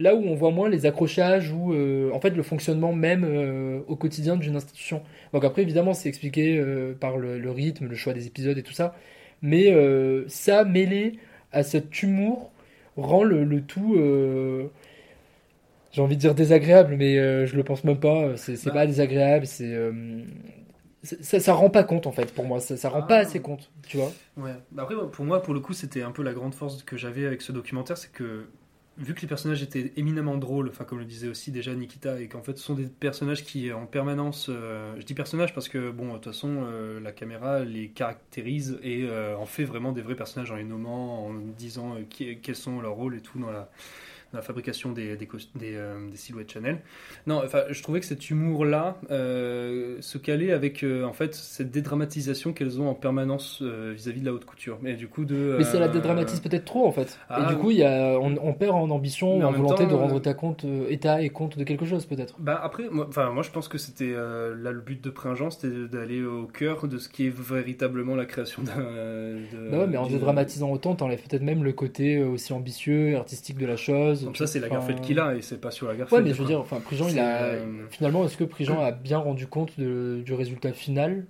Là 0.00 0.14
où 0.16 0.18
on 0.24 0.34
voit 0.34 0.50
moins 0.50 0.68
les 0.68 0.86
accrochages 0.86 1.52
ou 1.52 1.72
euh, 1.72 2.10
en 2.12 2.20
fait 2.20 2.30
le 2.30 2.42
fonctionnement 2.42 2.92
même 2.92 3.24
euh, 3.24 3.80
au 3.86 3.94
quotidien 3.96 4.36
d'une 4.36 4.56
institution. 4.56 5.02
Donc 5.32 5.44
après 5.44 5.62
évidemment 5.62 5.94
c'est 5.94 6.08
expliqué 6.08 6.58
euh, 6.58 6.94
par 6.98 7.16
le, 7.16 7.38
le 7.38 7.50
rythme, 7.50 7.86
le 7.86 7.94
choix 7.94 8.12
des 8.12 8.26
épisodes 8.26 8.58
et 8.58 8.62
tout 8.64 8.72
ça, 8.72 8.96
mais 9.42 9.72
ça 10.28 10.64
mêlé 10.64 11.18
à 11.52 11.62
cet 11.62 12.02
humour 12.02 12.50
rend 12.96 13.22
le, 13.24 13.44
le 13.44 13.62
tout 13.62 13.96
j'ai 15.92 16.02
envie 16.02 16.16
de 16.16 16.20
dire 16.20 16.34
désagréable 16.34 16.96
mais 16.96 17.46
je 17.46 17.56
le 17.56 17.62
pense 17.64 17.84
même 17.84 18.00
pas 18.00 18.36
c'est 18.36 18.62
Bah. 18.64 18.72
pas 18.72 18.86
désagréable 18.86 19.46
c'est 19.46 19.74
ça, 21.02 21.38
ça 21.40 21.52
rend 21.54 21.70
pas 21.70 21.84
compte 21.84 22.06
en 22.06 22.12
fait 22.12 22.32
pour 22.34 22.44
moi 22.46 22.60
ça, 22.60 22.76
ça 22.76 22.88
rend 22.88 23.02
pas 23.02 23.18
assez 23.18 23.40
compte 23.40 23.70
tu 23.86 23.96
vois 23.98 24.16
Ouais. 24.36 24.54
Bah 24.72 24.82
Après, 24.82 24.94
pour 25.12 25.24
moi, 25.24 25.42
pour 25.42 25.54
le 25.54 25.60
coup, 25.60 25.72
c'était 25.72 26.02
un 26.02 26.10
peu 26.10 26.22
la 26.22 26.32
grande 26.32 26.54
force 26.54 26.82
que 26.82 26.96
j'avais 26.96 27.24
avec 27.26 27.40
ce 27.42 27.52
documentaire, 27.52 27.96
c'est 27.96 28.10
que 28.10 28.48
vu 28.96 29.14
que 29.14 29.22
les 29.22 29.26
personnages 29.26 29.62
étaient 29.62 29.92
éminemment 29.96 30.36
drôles, 30.36 30.68
enfin 30.68 30.84
comme 30.84 30.98
le 30.98 31.04
disait 31.04 31.28
aussi 31.28 31.50
déjà 31.50 31.74
Nikita, 31.74 32.20
et 32.20 32.28
qu'en 32.28 32.42
fait 32.42 32.56
ce 32.56 32.62
sont 32.62 32.74
des 32.74 32.86
personnages 32.86 33.44
qui 33.44 33.72
en 33.72 33.86
permanence, 33.86 34.46
euh, 34.48 34.94
je 34.98 35.04
dis 35.04 35.14
personnages 35.14 35.52
parce 35.54 35.68
que 35.68 35.90
bon, 35.90 36.08
de 36.08 36.12
toute 36.14 36.26
façon, 36.26 36.64
euh, 36.64 37.00
la 37.00 37.12
caméra 37.12 37.64
les 37.64 37.88
caractérise 37.88 38.78
et 38.82 39.04
euh, 39.04 39.36
en 39.36 39.46
fait 39.46 39.64
vraiment 39.64 39.92
des 39.92 40.02
vrais 40.02 40.14
personnages 40.14 40.50
en 40.50 40.56
les 40.56 40.64
nommant, 40.64 41.26
en 41.26 41.34
disant 41.34 41.96
euh, 41.96 42.02
quels 42.08 42.56
sont 42.56 42.80
leurs 42.80 42.94
rôles 42.94 43.16
et 43.16 43.20
tout 43.20 43.38
dans 43.38 43.50
la 43.50 43.68
la 44.34 44.42
fabrication 44.42 44.92
des, 44.92 45.16
des, 45.16 45.26
cos- 45.26 45.48
des, 45.54 45.74
euh, 45.74 46.10
des 46.10 46.16
silhouettes 46.16 46.52
Chanel. 46.52 46.78
Non, 47.26 47.40
enfin, 47.44 47.62
je 47.70 47.82
trouvais 47.82 48.00
que 48.00 48.06
cet 48.06 48.30
humour-là 48.30 48.98
euh, 49.10 49.96
se 50.00 50.18
calait 50.18 50.52
avec 50.52 50.82
euh, 50.82 51.04
en 51.04 51.12
fait 51.12 51.34
cette 51.34 51.70
dédramatisation 51.70 52.52
qu'elles 52.52 52.80
ont 52.80 52.88
en 52.88 52.94
permanence 52.94 53.62
vis-à-vis 53.62 54.20
de 54.20 54.26
la 54.26 54.32
haute 54.32 54.44
couture. 54.44 54.78
Mais 54.82 54.94
du 54.94 55.08
coup, 55.08 55.24
de. 55.24 55.56
Mais 55.58 55.64
ça 55.64 55.78
la 55.78 55.88
dédramatise 55.88 56.40
peut-être 56.40 56.64
trop 56.64 56.86
en 56.86 56.92
fait. 56.92 57.18
Ah, 57.28 57.44
et 57.48 57.54
du 57.54 57.58
coup, 57.60 57.70
il 57.70 57.78
y 57.78 57.84
a, 57.84 58.18
on, 58.20 58.34
on 58.42 58.52
perd 58.52 58.72
en 58.74 58.90
ambition, 58.90 59.38
en 59.38 59.42
en 59.44 59.52
volonté 59.52 59.84
temps, 59.84 59.90
de 59.90 59.94
rendre 59.94 60.20
ta 60.20 60.34
compte, 60.34 60.66
état 60.88 61.22
et 61.22 61.30
compte 61.30 61.56
de 61.56 61.64
quelque 61.64 61.86
chose 61.86 62.06
peut-être. 62.06 62.34
Bah 62.38 62.60
après, 62.62 62.88
moi, 62.90 63.06
enfin, 63.08 63.30
moi 63.30 63.42
je 63.42 63.50
pense 63.50 63.68
que 63.68 63.78
c'était 63.78 64.12
là 64.12 64.72
le 64.72 64.80
but 64.80 65.02
de 65.02 65.10
Pringent, 65.10 65.50
c'était 65.50 65.88
d'aller 65.88 66.22
au 66.24 66.46
cœur 66.46 66.86
de 66.88 66.98
ce 66.98 67.08
qui 67.08 67.26
est 67.26 67.34
véritablement 67.34 68.16
la 68.16 68.26
création 68.26 68.62
d'un. 68.62 68.72
Bah 68.74 69.78
ouais, 69.78 69.86
mais 69.86 69.96
en 69.96 70.06
dédramatisant 70.06 70.70
autant, 70.70 70.94
t'enlèves 70.94 71.22
peut-être 71.22 71.42
même 71.42 71.64
le 71.64 71.72
côté 71.72 72.22
aussi 72.22 72.52
ambitieux, 72.52 73.10
et 73.10 73.14
artistique 73.14 73.58
de 73.58 73.66
la 73.66 73.76
chose. 73.76 74.23
Donc 74.24 74.36
ça, 74.36 74.46
c'est 74.46 74.58
Enfin, 74.58 74.68
Lagerfeld 74.68 75.00
qui 75.00 75.14
l'a 75.14 75.34
et 75.34 75.42
c'est 75.42 75.60
pas 75.60 75.70
sur 75.70 75.86
Ouais, 75.86 75.92
Lagerfeld. 75.94 76.22
mais 76.24 76.30
je 76.30 76.34
veux 76.34 76.44
quoi. 76.44 76.46
dire, 76.48 76.60
enfin, 76.60 76.80
Prigent, 76.80 77.06
il 77.08 77.18
a. 77.18 77.52
Finalement, 77.90 78.24
est-ce 78.24 78.36
que 78.36 78.44
Prigent 78.44 78.80
a 78.80 78.90
bien 78.92 79.18
rendu 79.18 79.46
compte 79.46 79.78
de- 79.78 80.22
du 80.24 80.32
résultat 80.34 80.72
final 80.72 81.24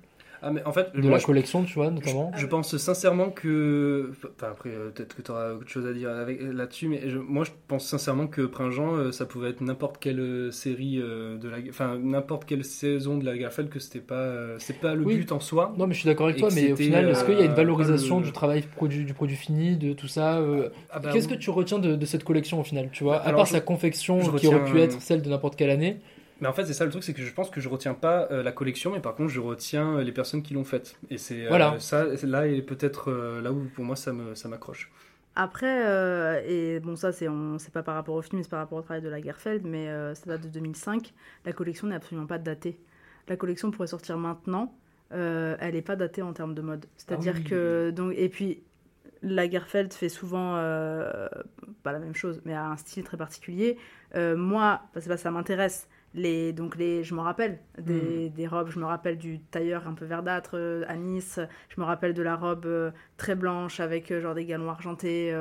Ah, 0.46 0.50
mais 0.50 0.62
en 0.64 0.72
fait, 0.72 0.94
de 0.94 1.00
moi, 1.00 1.12
la 1.12 1.18
je- 1.18 1.24
collection, 1.26 1.64
tu 1.64 1.74
vois, 1.74 1.90
notamment 1.90 2.30
Je 2.36 2.46
pense 2.46 2.76
sincèrement 2.76 3.30
que. 3.30 4.10
Enfin, 4.36 4.48
après, 4.52 4.70
euh, 4.70 4.90
peut-être 4.90 5.16
que 5.16 5.22
tu 5.22 5.30
auras 5.30 5.52
autre 5.54 5.68
chose 5.68 5.86
à 5.86 5.92
dire 5.92 6.10
avec- 6.10 6.40
là-dessus, 6.42 6.88
mais 6.88 7.08
je- 7.08 7.18
moi, 7.18 7.44
je 7.44 7.50
pense 7.68 7.86
sincèrement 7.86 8.26
que 8.26 8.42
Pringent, 8.42 8.80
euh, 8.94 9.12
ça 9.12 9.24
pouvait 9.26 9.50
être 9.50 9.62
n'importe 9.62 9.98
quelle 9.98 10.20
euh, 10.20 10.50
série 10.50 11.00
euh, 11.00 11.38
de 11.38 11.48
la. 11.48 11.56
Enfin, 11.70 11.98
n'importe 11.98 12.44
quelle 12.44 12.64
saison 12.64 13.16
de 13.16 13.24
la 13.24 13.36
Garfield, 13.38 13.70
que 13.70 13.78
c'était 13.78 14.00
pas, 14.00 14.14
euh, 14.16 14.56
c'est 14.58 14.78
pas 14.80 14.94
le 14.94 15.04
Oui. 15.04 15.16
but 15.16 15.32
en 15.32 15.40
soi. 15.40 15.74
Non, 15.78 15.86
mais 15.86 15.94
je 15.94 16.00
suis 16.00 16.06
d'accord 16.08 16.26
avec 16.26 16.38
toi, 16.38 16.50
mais 16.54 16.72
au 16.72 16.76
final, 16.76 17.08
est-ce 17.08 17.24
qu'il 17.24 17.34
y 17.38 17.42
a 17.42 17.44
une 17.46 17.52
euh, 17.52 17.54
valorisation 17.54 18.18
le- 18.20 18.26
du 18.26 18.32
travail 18.32 18.62
produit, 18.76 19.04
du 19.04 19.14
produit 19.14 19.36
fini, 19.36 19.76
de 19.76 19.92
tout 19.94 20.08
ça 20.08 20.38
euh, 20.38 20.68
Ah 20.90 20.98
bah, 20.98 21.10
Qu'est-ce 21.12 21.28
que 21.28 21.34
tu 21.34 21.50
retiens 21.50 21.78
de, 21.78 21.96
de 21.96 22.06
cette 22.06 22.24
collection 22.24 22.60
au 22.60 22.64
final, 22.64 22.90
tu 22.92 23.02
vois? 23.04 23.16
À 23.22 23.32
part 23.32 23.46
sa 23.46 23.60
confection 23.60 24.18
qui 24.36 24.46
aurait 24.46 24.64
pu 24.64 24.78
être 24.80 25.00
celle 25.00 25.22
de 25.22 25.30
n'importe 25.30 25.56
quelle 25.56 25.70
année. 25.70 25.98
Mais 26.40 26.48
en 26.48 26.52
fait, 26.52 26.64
c'est 26.66 26.72
ça 26.74 26.84
le 26.84 26.90
truc, 26.90 27.04
c'est 27.04 27.14
que 27.14 27.22
je 27.22 27.32
pense 27.32 27.48
que 27.50 27.60
je 27.60 27.68
retiens 27.68 27.94
pas 27.94 28.28
euh, 28.30 28.42
la 28.42 28.52
collection, 28.52 28.92
mais 28.92 29.00
par 29.00 29.14
contre, 29.14 29.30
je 29.30 29.40
retiens 29.40 29.98
euh, 29.98 30.02
les 30.02 30.12
personnes 30.12 30.42
qui 30.42 30.52
l'ont 30.54 30.64
faite. 30.64 30.96
Et 31.10 31.16
c'est 31.18 31.44
euh, 31.44 31.48
Voilà. 31.48 31.78
ça, 31.78 32.04
là 32.24 32.46
est 32.48 32.62
peut-être 32.62 33.10
euh, 33.10 33.40
là 33.40 33.52
où 33.52 33.64
pour 33.74 33.84
moi 33.84 33.94
ça 33.96 34.12
me 34.12 34.34
ça 34.34 34.48
m'accroche. 34.48 34.90
Après, 35.36 35.84
euh, 35.86 36.40
et 36.46 36.78
bon, 36.80 36.94
ça, 36.96 37.12
c'est 37.12 37.28
on- 37.28 37.58
c'est 37.58 37.72
pas 37.72 37.82
par 37.82 37.94
rapport 37.96 38.14
au 38.14 38.22
film, 38.22 38.38
mais 38.38 38.42
c'est 38.44 38.50
par 38.50 38.60
rapport 38.60 38.78
au 38.78 38.82
travail 38.82 39.02
de 39.02 39.08
Lagerfeld, 39.08 39.64
mais 39.64 39.88
euh, 39.88 40.14
ça 40.14 40.26
date 40.26 40.42
de 40.42 40.48
2005. 40.48 41.12
La 41.44 41.52
collection 41.52 41.86
n'est 41.88 41.96
absolument 41.96 42.26
pas 42.26 42.38
datée. 42.38 42.78
La 43.28 43.36
collection 43.36 43.70
pourrait 43.70 43.88
sortir 43.88 44.16
maintenant, 44.18 44.76
euh, 45.12 45.56
elle 45.60 45.74
n'est 45.74 45.82
pas 45.82 45.96
datée 45.96 46.22
en 46.22 46.32
termes 46.32 46.54
de 46.54 46.62
mode. 46.62 46.86
C'est-à-dire 46.96 47.34
Ah 47.36 47.40
oui. 47.42 47.44
que. 47.50 47.90
Donc, 47.90 48.12
et 48.16 48.28
puis, 48.28 48.62
Lagerfeld 49.22 49.92
fait 49.92 50.08
souvent 50.08 50.56
euh, 50.56 51.28
pas 51.82 51.92
la 51.92 51.98
même 51.98 52.14
chose, 52.14 52.40
mais 52.44 52.54
a 52.54 52.66
un 52.66 52.76
style 52.76 53.02
très 53.04 53.16
particulier. 53.16 53.76
Euh, 54.14 54.36
moi, 54.36 54.82
parce 54.92 55.06
que 55.06 55.16
ça 55.16 55.30
m'intéresse. 55.30 55.88
Les, 56.14 56.52
donc 56.52 56.76
les, 56.76 57.02
je 57.02 57.14
me 57.14 57.20
rappelle 57.20 57.58
des, 57.78 58.30
des 58.30 58.46
robes, 58.46 58.70
je 58.70 58.78
me 58.78 58.84
rappelle 58.84 59.18
du 59.18 59.40
tailleur 59.40 59.88
un 59.88 59.94
peu 59.94 60.04
verdâtre 60.04 60.52
euh, 60.54 60.84
à 60.86 60.96
Nice, 60.96 61.40
je 61.68 61.80
me 61.80 61.84
rappelle 61.84 62.14
de 62.14 62.22
la 62.22 62.36
robe 62.36 62.66
euh, 62.66 62.92
très 63.16 63.34
blanche 63.34 63.80
avec 63.80 64.12
euh, 64.12 64.20
genre 64.20 64.34
des 64.34 64.44
galons 64.44 64.70
argentés, 64.70 65.34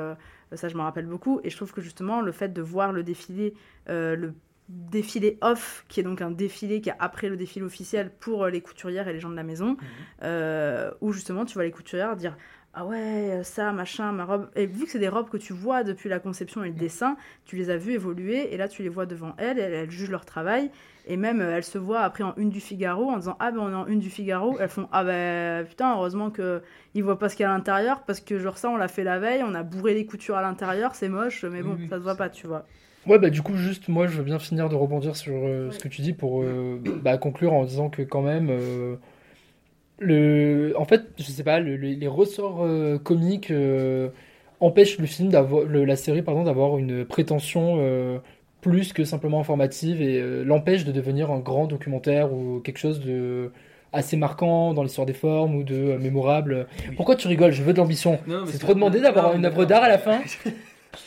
ça 0.52 0.68
je 0.68 0.76
me 0.76 0.82
rappelle 0.82 1.06
beaucoup. 1.06 1.40
Et 1.44 1.50
je 1.50 1.56
trouve 1.56 1.72
que 1.72 1.80
justement 1.80 2.20
le 2.20 2.32
fait 2.32 2.52
de 2.52 2.62
voir 2.62 2.92
le 2.92 3.02
défilé, 3.02 3.54
le 3.86 4.34
défilé 4.68 5.38
off, 5.42 5.84
qui 5.88 6.00
est 6.00 6.02
donc 6.02 6.22
un 6.22 6.30
défilé 6.30 6.80
qui 6.80 6.88
est 6.88 6.94
après 6.98 7.28
le 7.28 7.36
défilé 7.36 7.64
officiel 7.64 8.10
pour 8.18 8.46
les 8.46 8.60
couturières 8.60 9.08
et 9.08 9.12
les 9.12 9.20
gens 9.20 9.28
de 9.28 9.36
la 9.36 9.42
maison, 9.42 9.76
euh, 10.22 10.90
où 11.00 11.12
justement 11.12 11.44
tu 11.44 11.54
vois 11.54 11.64
les 11.64 11.70
couturières 11.70 12.16
dire 12.16 12.36
ah 12.74 12.84
ouais, 12.84 13.40
ça, 13.44 13.72
machin, 13.72 14.12
ma 14.12 14.24
robe. 14.24 14.48
Et 14.56 14.66
vu 14.66 14.84
que 14.84 14.90
c'est 14.90 14.98
des 14.98 15.08
robes 15.08 15.28
que 15.28 15.36
tu 15.36 15.52
vois 15.52 15.84
depuis 15.84 16.08
la 16.08 16.18
conception 16.18 16.64
et 16.64 16.68
le 16.68 16.74
dessin, 16.74 17.16
tu 17.44 17.56
les 17.56 17.70
as 17.70 17.76
vues 17.76 17.92
évoluer 17.92 18.52
et 18.52 18.56
là 18.56 18.68
tu 18.68 18.82
les 18.82 18.88
vois 18.88 19.06
devant 19.06 19.34
elles, 19.38 19.58
elles, 19.58 19.72
elles 19.72 19.90
jugent 19.90 20.10
leur 20.10 20.24
travail. 20.24 20.70
Et 21.06 21.16
même 21.16 21.40
euh, 21.40 21.56
elles 21.56 21.64
se 21.64 21.78
voient 21.78 22.00
après 22.00 22.24
en 22.24 22.34
une 22.36 22.50
du 22.50 22.60
Figaro 22.60 23.10
en 23.10 23.18
disant 23.18 23.36
Ah 23.38 23.52
ben 23.52 23.60
on 23.60 23.70
est 23.70 23.74
en 23.74 23.86
une 23.86 24.00
du 24.00 24.10
Figaro. 24.10 24.56
Elles 24.58 24.68
font 24.68 24.88
Ah 24.92 25.04
ben 25.04 25.64
putain, 25.66 25.94
heureusement 25.94 26.30
qu'ils 26.30 27.04
voient 27.04 27.18
pas 27.18 27.28
ce 27.28 27.36
qu'il 27.36 27.44
y 27.44 27.46
a 27.46 27.52
à 27.52 27.56
l'intérieur 27.56 28.02
parce 28.02 28.20
que 28.20 28.38
genre 28.38 28.58
ça 28.58 28.70
on 28.70 28.76
l'a 28.76 28.88
fait 28.88 29.04
la 29.04 29.18
veille, 29.18 29.42
on 29.44 29.54
a 29.54 29.62
bourré 29.62 29.94
les 29.94 30.06
coutures 30.06 30.36
à 30.36 30.42
l'intérieur, 30.42 30.94
c'est 30.94 31.08
moche, 31.08 31.44
mais 31.44 31.62
bon, 31.62 31.78
ça 31.88 31.96
se 31.96 32.02
voit 32.02 32.16
pas, 32.16 32.28
tu 32.28 32.46
vois. 32.46 32.66
Ouais, 33.06 33.18
bah 33.18 33.28
du 33.28 33.42
coup, 33.42 33.54
juste 33.54 33.88
moi, 33.88 34.06
je 34.06 34.16
veux 34.16 34.24
bien 34.24 34.38
finir 34.38 34.68
de 34.68 34.74
rebondir 34.74 35.14
sur 35.14 35.34
euh, 35.34 35.70
ce 35.70 35.78
que 35.78 35.88
tu 35.88 36.00
dis 36.00 36.14
pour 36.14 36.42
euh, 36.42 36.80
bah, 37.02 37.18
conclure 37.18 37.52
en 37.52 37.64
disant 37.64 37.90
que 37.90 38.00
quand 38.00 38.22
même, 38.22 38.48
euh, 38.50 38.96
le, 39.98 40.74
en 40.76 40.84
fait, 40.84 41.02
je 41.18 41.22
sais 41.24 41.44
pas, 41.44 41.60
le- 41.60 41.76
le- 41.76 41.88
les 41.92 42.06
ressorts 42.08 42.64
euh, 42.64 42.98
comiques 42.98 43.50
euh, 43.50 44.08
empêchent 44.60 44.98
le 44.98 45.06
film 45.06 45.28
d'avoir, 45.28 45.64
la 45.66 45.96
série 45.96 46.22
pardon, 46.22 46.42
d'avoir 46.44 46.78
une 46.78 47.04
prétention 47.04 47.76
euh, 47.78 48.18
plus 48.60 48.92
que 48.92 49.04
simplement 49.04 49.40
informative 49.40 50.02
et 50.02 50.20
euh, 50.20 50.42
l'empêche 50.44 50.84
de 50.84 50.92
devenir 50.92 51.30
un 51.30 51.38
grand 51.38 51.66
documentaire 51.66 52.32
ou 52.32 52.60
quelque 52.60 52.78
chose 52.78 53.00
de 53.00 53.50
assez 53.92 54.16
marquant 54.16 54.74
dans 54.74 54.82
l'histoire 54.82 55.06
des 55.06 55.12
formes 55.12 55.54
ou 55.54 55.62
de 55.62 55.74
euh, 55.74 55.98
mémorable. 55.98 56.66
Pourquoi 56.96 57.14
tu 57.14 57.28
rigoles? 57.28 57.52
Je 57.52 57.62
veux 57.62 57.72
de 57.72 57.78
l'ambition. 57.78 58.18
C'est 58.46 58.58
trop 58.58 58.74
demandé 58.74 59.00
d'avoir 59.00 59.34
une 59.36 59.44
œuvre 59.44 59.64
d'art 59.64 59.84
à 59.84 59.88
la 59.88 59.98
fin. 59.98 60.20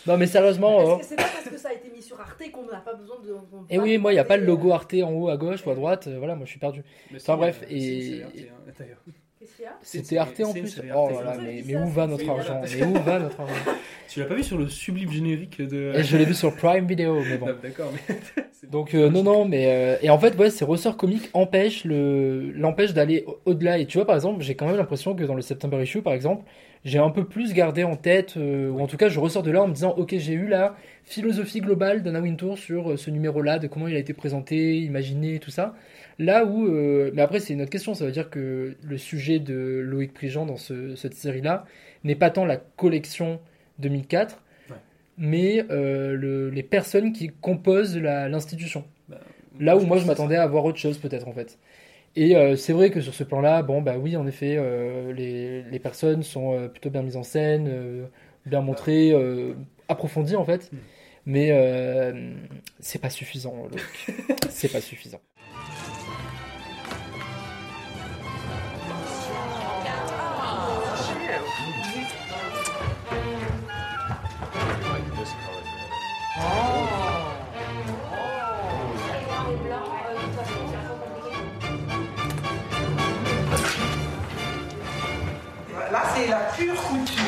Non 0.06 0.18
mais 0.18 0.28
sérieusement. 0.28 0.80
oh. 0.84 1.00
c'est 1.02 1.16
pas 1.16 1.24
parce 1.24 1.48
que 1.48 1.58
ça 1.58 1.70
a 1.70 1.72
été 1.72 1.87
mis 1.87 1.87
sur 2.18 2.22
Arte 2.22 2.52
qu'on 2.52 2.66
n'a 2.66 2.80
pas 2.80 2.94
besoin 2.94 3.18
de. 3.24 3.36
Et 3.70 3.80
oui, 3.80 3.98
moi, 3.98 4.12
il 4.12 4.16
n'y 4.16 4.20
a 4.20 4.26
pas 4.26 4.38
le 4.38 4.46
logo 4.46 4.72
Arte 4.72 4.96
en 5.04 5.12
haut 5.14 5.30
à 5.30 5.38
gauche 5.38 5.66
ou 5.66 5.70
à 5.70 5.76
droite. 5.76 6.08
euh, 6.08 6.18
voilà, 6.18 6.36
moi, 6.36 6.46
je 6.46 6.52
suis 6.52 6.60
perdu. 6.60 6.84
Enfin 7.16 7.38
bref, 7.38 7.62
euh, 7.64 7.68
et 7.70 8.22
Arte, 8.24 8.80
d'ailleurs. 8.80 8.98
Qu'est-ce 9.40 9.56
qu'il 9.56 9.66
y 9.66 9.68
a 9.68 9.78
c'était 9.84 10.18
Arte 10.18 10.40
en 10.42 10.52
plus. 10.54 10.82
Oh 10.96 11.10
là 11.12 11.24
là, 11.24 11.38
mais, 11.40 11.76
où 11.76 11.88
va 11.88 12.08
notre 12.08 12.28
argent. 12.28 12.62
Mais 12.64 12.84
où 12.84 12.94
va 13.04 13.20
notre 13.20 13.40
argent 13.40 13.54
Tu 14.08 14.20
l'as 14.20 14.26
pas 14.26 14.34
vu 14.36 14.44
sur 14.44 14.58
le 14.58 14.68
sublime 14.68 15.12
générique 15.12 15.62
de. 15.62 15.94
Et 15.96 16.04
je 16.04 16.18
l'ai 16.18 16.26
vu 16.26 16.34
sur 16.34 16.56
Prime 16.56 16.88
Video, 16.88 17.22
mais 17.22 17.38
bon. 17.38 17.48
Ah, 17.50 17.54
D'accord, 17.62 17.92
mais. 18.08 18.16
Donc 18.72 18.96
euh, 18.96 19.10
non 19.10 19.24
non 19.24 19.46
mais 19.46 19.68
euh, 19.68 19.98
et 20.02 20.10
en 20.10 20.18
fait 20.18 20.36
ouais 20.36 20.50
ces 20.50 20.66
ressorts 20.66 20.98
comiques 20.98 21.30
empêchent 21.34 21.86
le 21.86 22.52
l'empêchent 22.52 22.94
d'aller 22.94 23.24
au- 23.28 23.40
au-delà 23.46 23.78
et 23.78 23.86
tu 23.86 23.98
vois 23.98 24.06
par 24.06 24.16
exemple 24.16 24.42
j'ai 24.42 24.56
quand 24.56 24.66
même 24.66 24.76
l'impression 24.76 25.16
que 25.16 25.24
dans 25.24 25.36
le 25.36 25.42
September 25.44 25.82
issue 25.82 26.02
par 26.02 26.14
exemple 26.14 26.44
j'ai 26.88 27.00
un 27.00 27.10
peu 27.10 27.26
plus 27.26 27.54
gardé 27.54 27.84
en 27.84 27.96
tête 27.96 28.36
euh, 28.38 28.70
ou 28.70 28.80
en 28.80 28.88
tout 28.88 28.98
cas 28.98 29.10
je 29.10 29.20
ressors 29.20 29.44
de 29.44 29.52
là 29.52 29.62
en 29.64 29.68
me 29.68 29.74
disant 29.74 29.94
ok 29.98 30.16
j'ai 30.18 30.34
eu 30.34 30.48
la 30.48 30.76
philosophie 31.04 31.60
globale 31.62 32.02
d'Anna 32.04 32.22
Wintour 32.22 32.58
sur 32.58 32.92
euh, 32.92 32.98
ce 32.98 33.10
numéro 33.12 33.42
là 33.42 33.60
de 33.60 33.68
comment 33.68 33.88
il 33.88 33.96
a 33.96 34.00
été 34.00 34.14
présenté 34.14 34.80
imaginé 34.80 35.40
tout 35.40 35.52
ça 35.52 35.76
là 36.20 36.46
où 36.46 36.66
euh, 36.68 37.12
mais 37.14 37.22
après 37.22 37.40
c'est 37.40 37.54
une 37.54 37.62
autre 37.62 37.70
question 37.72 37.94
ça 37.94 38.06
veut 38.06 38.12
dire 38.12 38.30
que 38.30 38.76
le 38.82 38.98
sujet 38.98 39.40
de 39.40 39.82
Loïc 39.86 40.14
Prigent 40.14 40.46
dans 40.46 40.58
ce- 40.58 40.96
cette 40.96 41.14
série 41.14 41.42
là 41.42 41.66
n'est 42.04 42.16
pas 42.16 42.30
tant 42.30 42.46
la 42.46 42.58
collection 42.58 43.40
2004 43.80 44.42
mais 45.18 45.66
euh, 45.72 46.16
le- 46.16 46.50
les 46.50 46.64
personnes 46.64 47.12
qui 47.14 47.30
composent 47.42 47.98
l'institution. 47.98 48.84
Bah, 49.10 49.20
Là 49.60 49.76
où 49.78 49.82
moi 49.86 49.98
je 49.98 50.06
m'attendais 50.06 50.36
à 50.36 50.46
voir 50.48 50.66
autre 50.66 50.78
chose 50.78 51.00
peut-être 51.00 51.28
en 51.28 51.34
fait. 51.34 51.58
Et 52.20 52.36
euh, 52.36 52.56
c'est 52.56 52.74
vrai 52.74 52.90
que 52.90 53.00
sur 53.00 53.14
ce 53.14 53.24
plan-là, 53.24 53.62
bon 53.62 53.82
bah 53.82 53.98
oui 54.00 54.18
en 54.18 54.26
effet, 54.26 54.56
euh, 54.58 55.14
les, 55.14 55.62
les 55.64 55.80
personnes 55.80 56.24
sont 56.24 56.54
euh, 56.54 56.68
plutôt 56.68 56.90
bien 56.90 57.04
mises 57.04 57.16
en 57.18 57.22
scène, 57.24 58.10
bien 58.46 58.62
montrées, 58.62 59.14
approfondies 59.88 60.36
en 60.36 60.46
fait. 60.46 60.72
Mais 61.26 61.52
euh, 61.52 62.36
c'est 62.80 63.00
pas 63.02 63.10
suffisant, 63.12 63.68
c'est 64.50 64.70
pas 64.72 64.82
suffisant. 64.82 65.22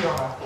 Couture. 0.09 0.38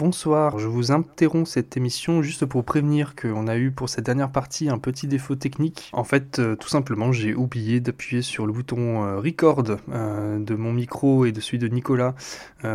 Bonsoir, 0.00 0.58
je 0.58 0.66
vous 0.66 0.92
interromps 0.92 1.50
cette 1.50 1.76
émission 1.76 2.22
juste 2.22 2.46
pour 2.46 2.64
prévenir 2.64 3.14
qu'on 3.14 3.46
a 3.46 3.58
eu 3.58 3.70
pour 3.70 3.90
cette 3.90 4.06
dernière 4.06 4.32
partie 4.32 4.70
un 4.70 4.78
petit 4.78 5.06
défaut 5.06 5.36
technique. 5.36 5.90
En 5.92 6.04
fait, 6.04 6.38
euh, 6.38 6.56
tout 6.56 6.70
simplement, 6.70 7.12
j'ai 7.12 7.34
oublié 7.34 7.80
d'appuyer 7.80 8.22
sur 8.22 8.46
le 8.46 8.52
bouton 8.54 9.04
euh, 9.04 9.20
record 9.20 9.62
euh, 9.90 10.38
de 10.38 10.54
mon 10.54 10.72
micro 10.72 11.26
et 11.26 11.32
de 11.32 11.40
celui 11.42 11.58
de 11.58 11.68
Nicolas 11.68 12.14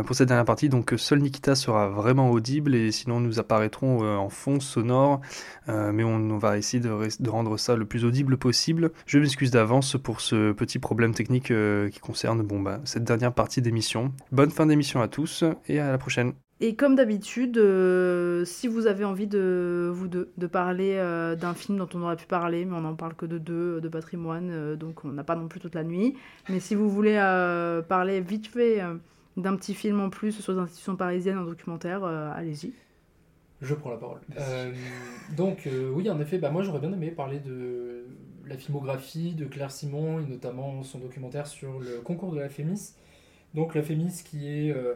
pour 0.04 0.14
cette 0.14 0.28
dernière 0.28 0.44
partie, 0.44 0.68
donc 0.68 0.94
seul 0.96 1.20
Nikita 1.20 1.54
sera 1.54 1.88
vraiment 1.88 2.30
audible 2.30 2.74
et 2.74 2.90
sinon 2.90 3.20
nous 3.20 3.38
apparaîtrons 3.38 4.04
en 4.04 4.28
fond 4.28 4.58
sonore, 4.58 5.20
mais 5.68 6.02
on, 6.02 6.38
va 6.38 6.58
essayer 6.58 6.82
de, 6.82 7.28
rendre 7.28 7.56
ça 7.56 7.76
le 7.76 7.84
plus 7.84 8.04
audible 8.04 8.36
possible. 8.36 8.90
Je 9.06 9.20
m'excuse 9.20 9.52
d'avance 9.52 9.96
pour 9.96 10.20
ce 10.20 10.50
petit 10.50 10.80
problème 10.80 11.14
technique 11.14 11.52
qui 11.92 12.00
concerne 12.00 12.42
bah, 12.42 12.80
cette 12.84 13.04
dernière 13.04 13.32
partie 13.32 13.62
d'émission. 13.62 14.12
Bonne 14.32 14.50
fin 14.50 14.66
d'émission 14.66 15.00
à 15.00 15.06
tous 15.06 15.44
et 15.68 15.78
à 15.78 15.92
la 15.92 15.98
prochaine. 15.98 16.32
Et 16.60 16.74
comme 16.74 16.94
d'habitude, 16.94 17.58
euh, 17.58 18.46
si 18.46 18.66
vous 18.66 18.86
avez 18.86 19.04
envie 19.04 19.26
de 19.26 19.90
vous 19.92 20.08
deux 20.08 20.32
de 20.38 20.46
parler 20.46 20.94
euh, 20.94 21.36
d'un 21.36 21.52
film 21.52 21.76
dont 21.76 21.88
on 21.92 22.02
aurait 22.02 22.16
pu 22.16 22.24
parler, 22.26 22.64
mais 22.64 22.74
on 22.74 22.80
n'en 22.80 22.94
parle 22.94 23.14
que 23.14 23.26
de 23.26 23.36
deux, 23.36 23.78
de 23.82 23.88
patrimoine, 23.88 24.48
euh, 24.50 24.74
donc 24.74 25.04
on 25.04 25.08
n'a 25.08 25.22
pas 25.22 25.36
non 25.36 25.48
plus 25.48 25.60
toute 25.60 25.74
la 25.74 25.84
nuit. 25.84 26.16
Mais 26.48 26.58
si 26.58 26.74
vous 26.74 26.88
voulez 26.88 27.16
euh, 27.18 27.82
parler 27.82 28.22
vite 28.22 28.46
fait 28.46 28.80
euh, 28.80 28.94
d'un 29.36 29.54
petit 29.56 29.74
film 29.74 30.00
en 30.00 30.08
plus 30.08 30.32
sur 30.32 30.54
les 30.54 30.58
institutions 30.60 30.96
parisiennes 30.96 31.36
en 31.36 31.44
documentaire, 31.44 32.04
euh, 32.04 32.30
allez-y. 32.34 32.72
Je 33.60 33.74
prends 33.74 33.90
la 33.90 33.98
parole. 33.98 34.20
Euh, 34.38 34.72
donc, 35.36 35.66
euh, 35.66 35.90
oui, 35.90 36.08
en 36.08 36.18
effet, 36.20 36.38
bah, 36.38 36.50
moi 36.50 36.62
j'aurais 36.62 36.80
bien 36.80 36.92
aimé 36.92 37.10
parler 37.10 37.38
de 37.38 38.06
la 38.46 38.56
filmographie 38.56 39.34
de 39.34 39.44
Claire 39.44 39.70
Simon 39.70 40.20
et 40.20 40.24
notamment 40.24 40.82
son 40.82 41.00
documentaire 41.00 41.46
sur 41.46 41.80
le 41.80 42.00
concours 42.00 42.32
de 42.32 42.40
la 42.40 42.48
Fémis. 42.48 42.94
Donc, 43.54 43.74
la 43.74 43.82
Fémis 43.82 44.22
qui 44.24 44.48
est 44.48 44.70
euh, 44.70 44.94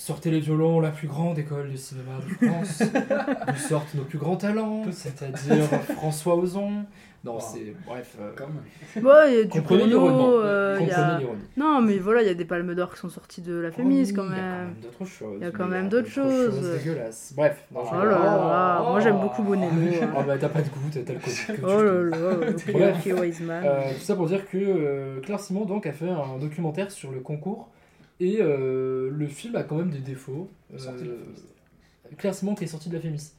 Sortez 0.00 0.30
les 0.30 0.38
violons, 0.38 0.78
la 0.78 0.90
plus 0.90 1.08
grande 1.08 1.40
école 1.40 1.72
de 1.72 1.76
cinéma 1.76 2.12
de 2.24 2.46
France, 2.46 2.82
d'où 3.48 3.56
sortent 3.56 3.94
nos 3.94 4.04
plus 4.04 4.18
grands 4.18 4.36
talents, 4.36 4.84
c'est-à-dire 4.92 5.64
François 5.96 6.36
Ozon. 6.36 6.84
Non, 7.24 7.40
c'est. 7.40 7.74
Bref. 7.84 8.16
euh, 8.20 8.30
Ouais, 9.02 9.32
il 9.32 9.38
y 9.38 9.40
a 9.40 9.44
du 9.44 9.60
porno, 9.60 10.40
euh, 10.40 10.76
il 10.80 10.86
y 10.86 10.90
a- 10.92 10.94
Comprenez 10.94 11.18
l'ironie. 11.18 11.40
Non, 11.56 11.80
mais 11.82 11.98
voilà, 11.98 12.22
il 12.22 12.28
y 12.28 12.30
a 12.30 12.34
des 12.34 12.44
palmes 12.44 12.76
d'or 12.76 12.94
qui 12.94 13.00
sont 13.00 13.08
sorties 13.08 13.42
de 13.42 13.54
la 13.56 13.72
Fémis 13.72 14.02
oui, 14.06 14.12
quand 14.14 14.22
il 14.22 14.30
y 14.30 14.34
a 14.34 14.36
quand 14.36 14.36
même. 14.36 14.66
même 14.66 14.74
d'autres 14.80 15.04
choses, 15.04 15.36
Il 15.40 15.44
y 15.44 15.48
a 15.48 15.50
quand 15.50 15.66
même 15.66 15.88
d'autres 15.88 16.08
choses. 16.08 16.54
choses 16.60 16.78
dégueulasses. 16.78 17.32
Bref. 17.36 17.64
non, 17.74 17.80
Oh 17.90 17.94
là 17.96 18.04
là 18.04 18.18
là, 18.20 18.84
Oh. 18.86 18.90
moi 18.90 19.00
j'aime 19.00 19.18
beaucoup 19.20 19.42
Bonello. 19.42 19.66
hein. 20.00 20.10
Oh 20.16 20.22
bah 20.24 20.38
t'as 20.38 20.48
pas 20.48 20.60
de 20.62 20.68
goût, 20.68 20.88
t'as 20.92 21.00
le 21.12 21.18
côté 21.18 21.32
que 21.48 21.52
tu 21.54 21.60
Oh 21.64 21.82
là 21.82 21.92
là. 22.04 22.16
Euh, 23.64 23.92
tout 23.94 24.00
ça 24.04 24.14
pour 24.14 24.26
dire 24.28 24.48
que 24.48 24.56
euh, 24.58 25.20
Claire 25.22 25.40
Simon 25.40 25.64
donc 25.64 25.86
a 25.86 25.92
fait 25.92 26.08
un 26.08 26.38
documentaire 26.38 26.92
sur 26.92 27.10
le 27.10 27.18
concours 27.18 27.68
et 28.20 28.38
euh, 28.40 29.10
le 29.10 29.26
film 29.28 29.56
a 29.56 29.62
quand 29.62 29.76
même 29.76 29.90
des 29.90 30.00
défauts. 30.00 30.48
Euh, 30.74 30.78
Sorti 30.78 31.04
de 31.04 31.16
la 32.10 32.16
Claire 32.16 32.34
Simon 32.34 32.54
qui 32.54 32.64
est 32.64 32.68
sortie 32.68 32.88
de 32.88 32.94
la 32.94 33.00
Fémis. 33.00 33.32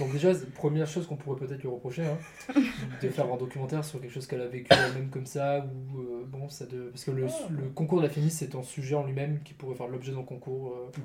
Donc 0.00 0.12
déjà, 0.12 0.32
première 0.56 0.88
chose 0.88 1.06
qu'on 1.06 1.14
pourrait 1.16 1.38
peut-être 1.46 1.60
lui 1.62 1.68
reprocher, 1.68 2.02
hein, 2.04 2.18
de 3.02 3.08
faire 3.08 3.32
un 3.32 3.36
documentaire 3.36 3.84
sur 3.84 4.00
quelque 4.00 4.12
chose 4.12 4.26
qu'elle 4.26 4.40
a 4.40 4.48
vécu 4.48 4.68
elle-même 4.70 5.10
comme 5.10 5.26
ça, 5.26 5.64
ou 5.64 6.00
euh, 6.00 6.24
bon, 6.26 6.48
ça 6.48 6.66
de... 6.66 6.88
parce 6.90 7.04
que 7.04 7.12
le, 7.12 7.26
le 7.50 7.68
concours 7.70 7.98
de 7.98 8.04
la 8.04 8.10
Fémis 8.10 8.30
c'est 8.30 8.56
un 8.56 8.64
sujet 8.64 8.96
en 8.96 9.04
lui-même 9.06 9.40
qui 9.44 9.54
pourrait 9.54 9.76
faire 9.76 9.86
l'objet 9.88 10.12
d'un 10.12 10.22
concours. 10.24 10.72
euh, 10.72 11.00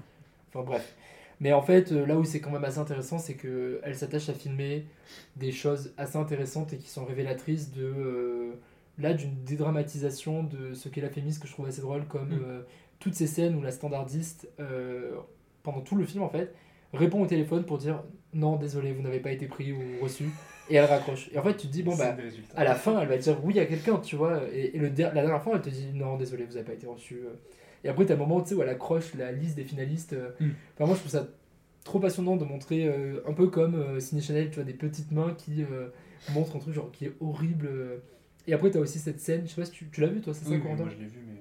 Enfin 0.53 0.64
bref. 0.65 0.95
Mais 1.39 1.53
en 1.53 1.61
fait, 1.61 1.91
là 1.91 2.18
où 2.18 2.23
c'est 2.23 2.39
quand 2.39 2.52
même 2.52 2.64
assez 2.64 2.80
intéressant, 2.80 3.18
c'est 3.19 3.35
qu'elle 3.35 3.95
s'attache 3.95 4.30
à 4.30 4.34
filmer 4.34 4.85
des 5.35 5.52
choses 5.52 5.93
assez 5.98 6.18
intéressantes 6.18 6.73
et 6.73 6.77
qui 6.77 6.89
sont 6.89 7.06
révélatrices 7.06 7.72
de. 7.72 7.84
euh, 7.84 8.52
là, 8.99 9.14
d'une 9.14 9.43
dédramatisation 9.43 10.43
de 10.43 10.73
ce 10.73 10.89
qu'est 10.89 11.02
la 11.02 11.10
féminisme 11.10 11.41
que 11.41 11.48
je 11.48 11.53
trouve 11.53 11.68
assez 11.68 11.81
drôle, 11.81 12.06
comme 12.07 12.30
Mm. 12.30 12.64
Toutes 13.02 13.15
ces 13.15 13.28
scènes 13.28 13.56
où 13.56 13.61
la 13.61 13.72
standardiste, 13.72 14.48
euh, 14.61 15.11
pendant 15.64 15.82
tout 15.82 15.95
le 15.95 16.06
film 16.06 16.23
en 16.23 16.30
fait, 16.30 16.53
répond 16.94 17.22
au 17.22 17.26
téléphone 17.28 17.65
pour 17.65 17.78
dire 17.78 18.02
non, 18.34 18.56
désolé, 18.56 18.94
vous 18.94 19.02
n'avez 19.02 19.19
pas 19.19 19.32
été 19.32 19.48
pris 19.48 19.73
ou 19.73 19.80
reçu. 20.02 20.30
Et 20.69 20.76
elle 20.76 20.86
raccroche. 20.86 21.30
Et 21.34 21.38
en 21.40 21.44
fait, 21.44 21.57
tu 21.57 21.68
te 21.68 21.72
dis, 21.73 21.84
bon, 21.84 21.94
bah, 21.98 22.15
à 22.56 22.64
la 22.64 22.76
fin, 22.76 23.02
elle 23.02 23.10
va 23.10 23.18
dire 23.18 23.44
oui 23.44 23.60
à 23.60 23.65
quelqu'un, 23.65 23.98
tu 23.98 24.15
vois. 24.15 24.41
Et, 24.53 24.76
et 24.76 24.80
le 24.80 24.90
der- 24.90 25.14
la 25.14 25.22
dernière 25.23 25.44
fois, 25.44 25.56
elle 25.56 25.61
te 25.61 25.69
dit 25.69 25.90
non, 25.94 26.15
désolé, 26.15 26.45
vous 26.45 26.53
n'avez 26.53 26.64
pas 26.65 26.72
été 26.73 26.88
reçu. 26.88 27.15
euh. 27.26 27.34
Et 27.84 27.90
après, 27.90 28.06
tu 28.06 28.11
as 28.14 28.15
un 28.15 28.18
moment 28.18 28.40
tu 28.41 28.49
sais, 28.49 28.56
où 28.56 28.61
elle 28.61 28.69
accroche 28.69 29.14
la 29.15 29.34
liste 29.34 29.56
des 29.57 29.65
finalistes. 29.65 30.14
euh. 30.14 30.30
Mm. 30.40 30.52
Enfin, 30.76 30.86
moi, 30.86 30.95
je 30.95 30.99
trouve 31.02 31.11
ça 31.11 31.28
trop 31.84 31.99
passionnant 31.99 32.38
de 32.38 32.45
montrer, 32.45 32.86
euh, 32.88 33.22
un 33.28 33.34
peu 33.34 33.48
comme 33.48 33.76
euh, 33.76 33.99
Ciné 33.99 34.22
Chanel, 34.22 34.49
tu 34.49 34.56
vois, 34.56 34.64
des 34.64 34.73
petites 34.76 35.11
mains 35.11 35.34
qui 35.38 35.65
montrent 36.34 36.56
un 36.56 36.60
truc 36.60 36.73
genre, 36.73 36.91
qui 36.91 37.06
est 37.06 37.14
horrible. 37.19 37.69
Et 38.48 38.53
après, 38.53 38.72
tu 38.72 38.78
as 38.78 38.82
aussi 38.82 38.99
cette 38.99 39.19
scène, 39.19 39.41
je 39.45 39.49
sais 39.53 39.60
pas 39.61 39.65
si 39.65 39.72
tu, 39.72 39.90
tu 39.91 39.99
l'as 40.02 40.07
vu, 40.07 40.22
toi, 40.22 40.34
c'est 40.34 40.45
ça, 40.45 40.52
Oui, 40.52 40.57
oui, 40.57 40.61
Corentin? 40.64 40.84
moi 40.84 40.91
je 40.95 41.02
l'ai 41.02 41.10
vu, 41.10 41.19
mais 41.28 41.40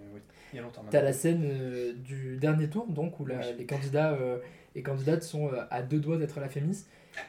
il 0.52 0.56
y 0.56 0.58
a 0.58 0.62
longtemps. 0.62 0.82
T'as 0.90 1.02
la 1.02 1.12
scène 1.12 1.42
euh, 1.44 1.92
du 1.94 2.36
dernier 2.36 2.68
tour, 2.68 2.86
donc, 2.88 3.20
où 3.20 3.26
la- 3.26 3.52
les 3.52 3.66
candidats 3.66 4.12
euh, 4.12 4.38
et 4.74 4.82
candidates 4.82 5.22
sont 5.22 5.48
euh, 5.48 5.62
à 5.70 5.82
deux 5.82 5.98
doigts 5.98 6.16
d'être 6.18 6.38
à 6.38 6.40
la 6.40 6.48
Fémis. 6.48 6.84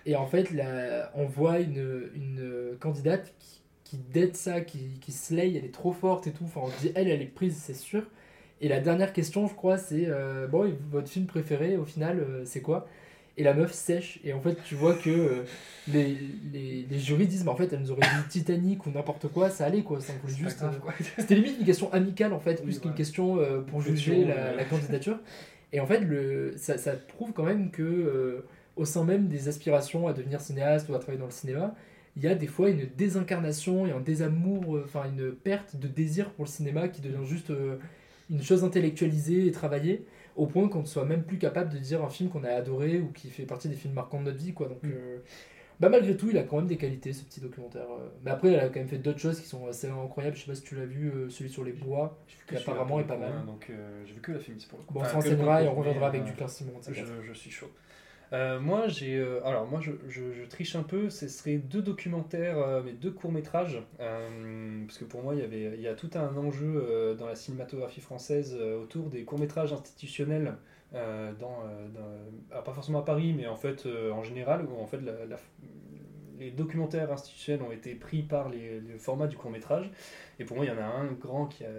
Et 0.06 0.16
en 0.16 0.26
fait, 0.28 0.52
là, 0.52 1.12
on 1.16 1.26
voit 1.26 1.60
une, 1.60 2.10
une 2.16 2.78
candidate 2.80 3.34
qui, 3.40 3.62
qui 3.84 3.98
date 3.98 4.36
ça, 4.36 4.62
qui, 4.62 5.00
qui 5.02 5.12
slay, 5.12 5.54
elle 5.56 5.66
est 5.66 5.74
trop 5.74 5.92
forte 5.92 6.28
et 6.28 6.32
tout. 6.32 6.44
Enfin, 6.46 6.62
on 6.64 6.70
dit, 6.82 6.92
elle, 6.96 7.08
elle 7.10 7.22
est 7.22 7.26
prise, 7.26 7.58
c'est 7.58 7.74
sûr. 7.74 8.04
Et 8.62 8.68
la 8.68 8.80
dernière 8.80 9.12
question, 9.12 9.48
je 9.48 9.56
crois, 9.56 9.78
c'est 9.78 10.06
euh, 10.08 10.48
Bon, 10.48 10.72
votre 10.92 11.10
film 11.10 11.26
préféré, 11.26 11.78
au 11.78 11.86
final, 11.86 12.20
euh, 12.20 12.46
c'est 12.46 12.62
quoi? 12.62 12.88
Et 13.38 13.44
la 13.44 13.54
meuf 13.54 13.72
sèche. 13.72 14.20
Et 14.24 14.34
en 14.34 14.42
fait, 14.42 14.62
tu 14.64 14.76
vois 14.76 14.94
que 14.96 15.10
euh, 15.10 15.44
les, 15.88 16.18
les, 16.52 16.86
les 16.90 17.00
jurys 17.00 17.28
disent 17.28 17.44
Mais 17.44 17.50
en 17.52 17.56
fait, 17.56 17.72
elle 17.74 17.80
nous 17.80 17.92
aurait 17.92 18.02
dit 18.02 18.28
Titanic 18.30 18.86
ou 18.86 18.92
n'importe 18.92 19.28
quoi, 19.30 19.50
ça 19.50 19.66
allait 19.66 19.84
quoi. 19.84 20.00
Ça 20.02 20.14
juste. 20.28 20.62
euh. 20.64 20.72
C'était 21.18 21.36
limite 21.36 21.58
une 21.60 21.66
question 21.66 21.92
amicale 21.94 22.34
en 22.34 22.40
fait, 22.40 22.60
Oui, 22.60 22.64
plus 22.64 22.80
qu'une 22.80 22.94
question 22.94 23.40
euh, 23.40 23.62
pour 23.62 23.82
juger 23.82 24.12
question, 24.16 24.28
la, 24.28 24.54
la 24.56 24.66
candidature. 24.66 25.20
Et 25.74 25.80
en 25.80 25.86
fait, 25.88 26.02
le, 26.02 26.54
ça, 26.58 26.78
ça 26.78 26.94
prouve 26.94 27.32
quand 27.34 27.44
même 27.44 27.72
que 27.72 27.82
euh, 27.84 28.46
au 28.76 28.86
sein 28.86 29.06
même 29.06 29.28
des 29.28 29.48
aspirations 29.48 30.08
à 30.08 30.14
devenir 30.14 30.42
cinéaste 30.42 30.90
ou 30.90 30.96
à 30.96 31.00
travailler 31.00 31.20
dans 31.20 31.26
le 31.26 31.32
cinéma, 31.32 31.74
il 32.18 32.24
y 32.24 32.28
a 32.28 32.36
des 32.36 32.48
fois 32.48 32.70
une 32.70 32.86
désincarnation 32.98 33.88
et 33.88 33.92
un 33.92 34.02
désamour, 34.02 34.82
enfin 34.84 35.04
une 35.06 35.32
perte 35.32 35.78
de 35.78 35.88
désir 35.88 36.32
pour 36.32 36.44
le 36.44 36.50
cinéma 36.50 36.90
qui 36.90 37.02
devient 37.02 37.26
juste 37.26 37.52
une 38.30 38.44
chose 38.44 38.64
intellectualisée 38.66 39.48
et 39.48 39.52
travaillée, 39.52 40.06
au 40.36 40.48
point 40.48 40.68
qu'on 40.70 40.82
ne 40.82 40.86
soit 40.86 41.06
même 41.06 41.24
plus 41.24 41.38
capable 41.38 41.72
de 41.74 41.78
dire 41.78 42.04
un 42.04 42.10
film 42.10 42.30
qu'on 42.30 42.44
a 42.44 42.50
adoré 42.52 43.00
ou 43.00 43.12
qui 43.12 43.30
fait 43.30 43.44
partie 43.46 43.68
des 43.70 43.76
films 43.76 43.94
marquants 43.94 44.20
de 44.20 44.26
notre 44.26 44.38
vie. 44.38 44.54
Quoi. 44.54 44.68
Donc, 44.68 44.80
euh, 44.86 45.20
bah, 45.80 45.90
malgré 45.90 46.16
tout, 46.16 46.30
il 46.30 46.38
a 46.38 46.44
quand 46.44 46.58
même 46.58 46.68
des 46.68 46.78
qualités, 46.78 47.12
ce 47.12 47.24
petit 47.24 47.42
documentaire. 47.42 47.88
euh. 47.92 48.08
Mais 48.24 48.32
après, 48.32 48.50
elle 48.54 48.60
a 48.60 48.70
quand 48.70 48.80
même 48.80 48.88
fait 48.88 48.98
d'autres 49.00 49.20
choses 49.20 49.40
qui 49.42 49.48
sont 49.48 49.68
assez 49.68 49.88
incroyables. 49.90 50.36
Je 50.36 50.42
sais 50.44 50.48
pas 50.52 50.56
si 50.56 50.62
tu 50.62 50.76
l'as 50.76 50.86
vu, 50.86 51.10
euh, 51.10 51.30
celui 51.30 51.50
sur 51.50 51.64
les 51.64 51.72
bois, 51.74 52.18
qui 52.48 52.56
apparemment 52.56 53.00
est 53.00 53.04
pas 53.06 53.18
mal. 53.18 53.46
donc 53.46 53.68
euh, 53.70 54.04
j'ai 54.06 54.14
vu 54.14 54.22
que 54.22 54.32
la 54.32 54.40
Fémis 54.40 54.66
pour 54.70 54.80
le 54.80 54.86
coup. 54.86 54.94
Bon, 54.94 55.00
on 55.00 55.04
Enfin, 55.04 55.14
s'en 55.14 55.20
que 55.22 55.26
le 55.26 55.32
renseignera 55.32 55.64
et 55.64 55.68
on 55.68 55.76
reviendra 55.76 56.08
avec 56.08 56.22
euh, 56.22 56.26
du 56.26 56.32
Simon, 56.48 56.74
je 57.28 57.34
suis 57.34 57.52
chaud. 57.52 57.72
Euh, 58.34 58.60
moi, 58.62 58.88
j'ai. 58.88 59.18
euh, 59.18 59.46
alors, 59.46 59.68
moi, 59.68 59.82
je, 59.82 59.92
triche 60.46 60.76
un 60.76 60.84
peu. 60.84 61.10
Ce 61.10 61.28
serait 61.28 61.58
deux 61.58 61.82
documentaires, 61.82 62.58
euh, 62.60 62.82
mais 62.84 62.94
deux 62.94 63.12
courts-métrages. 63.12 63.82
euh, 64.00 64.86
parce 64.86 64.98
que 64.98 65.04
pour 65.06 65.22
moi, 65.22 65.36
il 65.36 65.42
y, 65.42 65.44
avait, 65.44 65.74
il 65.76 65.82
y 65.82 65.88
a 65.88 65.96
tout 65.96 66.10
un 66.16 66.36
enjeu 66.38 67.16
dans 67.18 67.26
la 67.28 67.36
cinématographie 67.36 68.02
française 68.02 68.56
autour 68.56 69.10
des 69.10 69.24
institutionnels. 69.74 70.56
euh, 70.94 71.32
dans- 71.40 71.64
alors, 72.52 72.64
pas 72.66 72.74
forcément 72.74 73.00
à 73.00 73.06
Paris, 73.06 73.34
mais 73.34 73.48
en 73.48 73.56
fait, 73.56 73.86
en 74.14 74.24
général, 74.24 74.66
où 74.66 74.78
en 74.82 74.86
fait, 74.88 75.00
la- 75.02 75.38
les 76.42 76.52
documentaires 76.52 77.12
institutionnels 77.12 77.62
ont 77.62 77.72
été 77.72 77.94
pris 77.94 78.24
par 78.24 78.50
les, 78.50 78.80
le 78.80 78.98
format 78.98 79.28
du 79.28 79.38
court-métrage. 79.38 79.92
Et 80.40 80.44
pour 80.44 80.58
moi, 80.58 80.66
il 80.66 80.70
y 80.70 80.72
en 80.72 80.82
a 80.82 80.86
un 80.86 81.12
grand 81.12 81.46
qui 81.46 81.64
a 81.64 81.70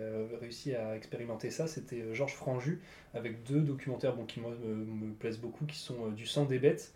réussi 0.41 0.75
à 0.75 0.97
expérimenter 0.97 1.51
ça, 1.51 1.67
c'était 1.67 2.01
euh, 2.01 2.15
Georges 2.15 2.35
Franju, 2.35 2.81
avec 3.13 3.43
deux 3.43 3.61
documentaires 3.61 4.15
qui 4.29 4.41
me, 4.41 5.13
plaisent 5.15 5.41
beaucoup, 5.41 5.67
qui 5.67 5.77
sont 5.77 6.07
euh, 6.07 6.11
Du 6.11 6.27
sang 6.27 6.45
des 6.45 6.59
bêtes. 6.59 6.95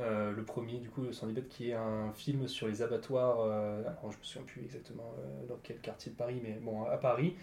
Euh, 0.00 0.32
le 0.32 0.44
premier, 0.44 0.78
du 0.78 0.88
coup, 0.88 1.02
Le 1.02 1.12
sang 1.12 1.26
des 1.26 1.32
bêtes, 1.32 1.48
qui 1.48 1.70
est 1.70 1.74
un 1.74 2.12
film 2.12 2.46
sur 2.46 2.68
les 2.68 2.82
abattoirs, 2.82 3.40
euh, 3.40 3.80
alors 3.80 4.12
je 4.12 4.18
me 4.18 4.22
souviens 4.22 4.46
plus 4.46 4.62
exactement 4.62 5.12
dans 5.48 5.58
quel 5.62 5.78
quartier 5.78 6.12
de 6.12 6.16
Paris, 6.16 6.40
mais 6.42 6.58
bon, 6.62 6.84
à 6.84 6.96
Paris, 6.98 7.34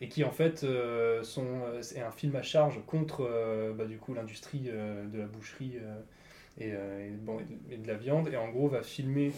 et 0.00 0.08
qui 0.08 0.24
en 0.24 0.32
fait 0.32 0.64
euh, 0.64 1.22
sont, 1.22 1.46
c'est 1.80 2.00
un 2.00 2.10
film 2.10 2.34
à 2.34 2.42
charge 2.42 2.80
contre 2.86 3.22
bah, 3.76 3.84
du 3.84 3.98
coup 3.98 4.14
l'industrie 4.14 4.70
de 4.70 5.18
la 5.18 5.26
boucherie 5.26 5.78
et, 6.58 6.72
euh, 6.72 7.08
et, 7.08 7.10
bon, 7.10 7.38
et 7.70 7.76
de- 7.76 7.86
la 7.86 7.94
viande, 7.94 8.28
et 8.28 8.36
en 8.36 8.50
gros 8.50 8.68
va 8.68 8.82
filmer 8.82 9.32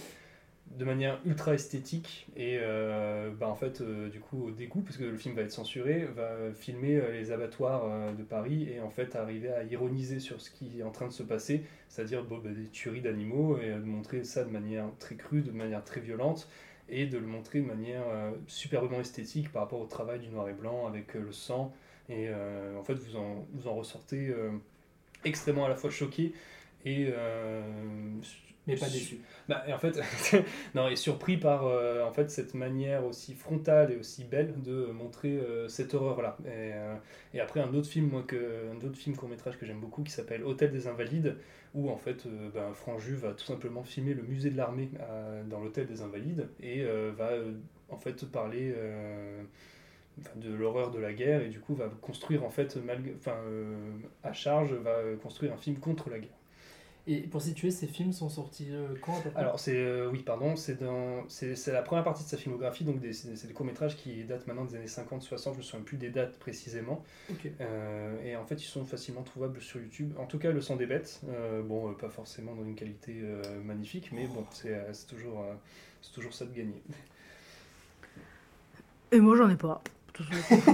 de 0.77 0.85
manière 0.85 1.20
ultra 1.27 1.55
esthétique 1.55 2.27
et 2.36 2.59
euh, 2.61 3.31
bah, 3.39 3.49
en 3.49 3.55
fait 3.55 3.81
euh, 3.82 4.09
du 4.09 4.19
coup 4.19 4.47
au 4.47 4.51
dégoût 4.51 4.81
parce 4.81 4.97
que 4.97 5.05
le 5.05 5.16
film 5.16 5.35
va 5.36 5.43
être 5.43 5.53
censuré 5.53 6.07
va 6.16 6.53
filmer 6.55 6.97
euh, 6.97 7.12
les 7.12 7.32
abattoirs 7.32 8.15
de 8.15 8.23
Paris 8.23 8.69
et 8.70 8.81
en 8.81 8.89
fait 8.91 9.15
arriver 9.15 9.51
à 9.53 9.62
ironiser 9.65 10.20
sur 10.20 10.41
ce 10.41 10.51
qui 10.51 10.81
est 10.81 10.82
en 10.82 10.91
train 10.91 11.07
de 11.07 11.12
se 11.12 11.23
passer 11.23 11.62
c'est-à-dire 11.89 12.24
bah, 12.24 12.36
des 12.45 12.69
tueries 12.69 13.03
d'animaux 13.03 13.59
et 13.59 13.70
de 13.70 13.85
montrer 13.85 14.24
ça 14.24 14.43
de 14.43 14.51
manière 14.51 14.86
très 14.99 15.16
crue 15.16 15.43
de 15.43 15.53
manière 15.53 15.85
très 15.85 16.01
violente 16.01 16.49
et 16.89 17.07
de 17.07 17.19
le 17.19 17.27
montrer 17.27 17.61
de 17.61 17.66
manière 17.66 18.03
superbement 18.47 19.01
esthétique 19.01 19.53
par 19.53 19.62
rapport 19.62 19.81
au 19.81 19.86
travail 19.86 20.19
du 20.20 20.28
noir 20.28 20.49
et 20.49 20.55
blanc 20.55 20.86
avec 20.86 21.15
le 21.15 21.32
sang 21.32 21.73
et 22.09 22.28
en 22.78 22.82
fait 22.82 22.95
vous 22.95 23.16
en, 23.16 23.47
vous 23.55 23.69
en 23.69 23.74
ressortez 23.74 24.35
extrêmement 25.24 25.65
à 25.65 25.69
la 25.69 25.77
fois 25.77 25.91
choqué 25.91 26.32
et 26.85 27.09
euh, 27.11 27.62
Mais 28.66 28.77
pas 28.77 28.89
déçu. 28.89 29.20
bah, 29.47 29.62
en 29.69 29.78
fait, 29.78 30.01
non, 30.74 30.89
et 30.89 30.97
surpris 30.97 31.36
par 31.36 31.66
euh, 31.66 32.02
en 32.02 32.12
fait 32.12 32.31
cette 32.31 32.55
manière 32.55 33.05
aussi 33.05 33.35
frontale 33.35 33.93
et 33.93 33.97
aussi 33.97 34.24
belle 34.24 34.62
de 34.62 34.86
montrer 34.86 35.36
euh, 35.36 35.69
cette 35.69 35.93
horreur-là. 35.93 36.39
Et, 36.47 36.73
euh, 36.73 36.94
et 37.35 37.40
après 37.40 37.61
un 37.61 37.74
autre 37.74 37.89
film, 37.89 38.09
moi 38.09 38.23
que 38.27 38.70
un 38.73 38.77
autre 38.86 38.97
film 38.97 39.16
court 39.16 39.28
métrage 39.28 39.59
que 39.59 39.66
j'aime 39.66 39.81
beaucoup 39.81 40.02
qui 40.02 40.12
s'appelle 40.12 40.43
Hôtel 40.44 40.70
des 40.73 40.86
Invalides, 40.86 41.36
où 41.74 41.90
en 41.90 41.97
fait 41.98 42.27
ben, 42.55 42.73
Franju 42.73 43.15
va 43.16 43.32
tout 43.32 43.44
simplement 43.44 43.82
filmer 43.82 44.15
le 44.15 44.23
musée 44.23 44.51
de 44.51 44.56
l'armée 44.56 44.90
dans 45.51 45.61
l'hôtel 45.61 45.86
des 45.86 46.02
Invalides 46.02 46.48
et 46.61 46.85
va 47.16 47.31
en 47.90 47.97
fait 47.98 48.24
parler. 48.27 48.73
de 50.36 50.55
l'horreur 50.55 50.90
de 50.93 51.01
la 51.01 51.12
guerre 51.12 51.43
et 51.43 51.48
du 51.48 51.59
coup 51.61 51.74
va 51.74 51.89
construire 52.01 52.44
en 52.44 52.51
fait 52.51 52.77
malgré, 52.77 53.15
enfin, 53.19 53.36
à 54.23 54.32
charge 54.32 54.73
va 54.74 54.94
construire 55.20 55.52
un 55.52 55.56
film 55.56 55.78
contre 55.78 56.09
la 56.09 56.20
guerre. 56.20 56.39
Et 57.06 57.18
pour 57.20 57.43
situer, 57.43 57.70
ces 57.70 57.86
films 57.86 58.12
sont 58.14 58.31
sortis 58.31 58.68
euh, 58.70 58.89
quand 59.02 59.18
à 59.18 59.22
peu 59.22 59.31
près? 59.31 59.40
Alors 59.43 59.60
c'est 59.60 59.76
euh, 59.76 60.09
oui 60.10 60.22
pardon 60.22 60.56
c'est 60.56 60.81
dans 60.82 61.22
c'est 61.28 61.55
c'est 61.55 61.70
la 61.72 61.82
première 61.82 62.02
partie 62.02 62.24
de 62.24 62.28
sa 62.28 62.39
filmographie 62.39 62.85
donc 62.85 62.98
des- 63.01 63.12
c'est 63.12 63.36
c'est 63.36 63.47
des 63.47 63.52
courts 63.52 63.66
métrages 63.66 63.94
qui 63.97 64.24
datent 64.24 64.47
maintenant 64.47 64.64
des 64.64 64.76
années 64.76 64.86
50-60 64.86 65.52
je 65.55 65.59
me 65.59 65.62
souviens 65.62 65.85
plus 65.85 65.98
des 65.98 66.09
dates 66.09 66.39
précisément. 66.39 67.05
Euh, 67.60 68.22
et 68.24 68.36
en 68.36 68.44
fait 68.47 68.56
ils 68.56 68.66
sont 68.66 68.85
facilement 68.85 69.22
trouvables 69.22 69.60
sur 69.62 69.81
YouTube 69.81 70.12
en 70.18 70.26
tout 70.26 70.39
cas 70.39 70.52
le 70.52 70.60
sang 70.60 70.76
des 70.76 70.86
bêtes 70.86 71.20
euh, 71.28 71.62
bon 71.62 71.90
euh, 71.90 71.94
pas 71.94 72.10
forcément 72.10 72.55
dans 72.55 72.64
une 72.64 72.76
qualité 72.76 73.20
euh, 73.22 73.60
magnifique 73.62 74.10
mais 74.12 74.26
bon 74.28 74.47
c'est 74.52 74.74
euh, 74.74 74.93
c'est 74.93 75.06
toujours 75.06 75.40
euh, 75.40 75.55
c'est 76.02 76.12
toujours 76.14 76.35
ça 76.35 76.47
de 76.47 76.52
gagner 76.55 76.82
Et 79.12 79.20
moi, 79.20 79.36
j'en 79.36 79.48
ai 79.48 79.56
pas. 79.56 79.82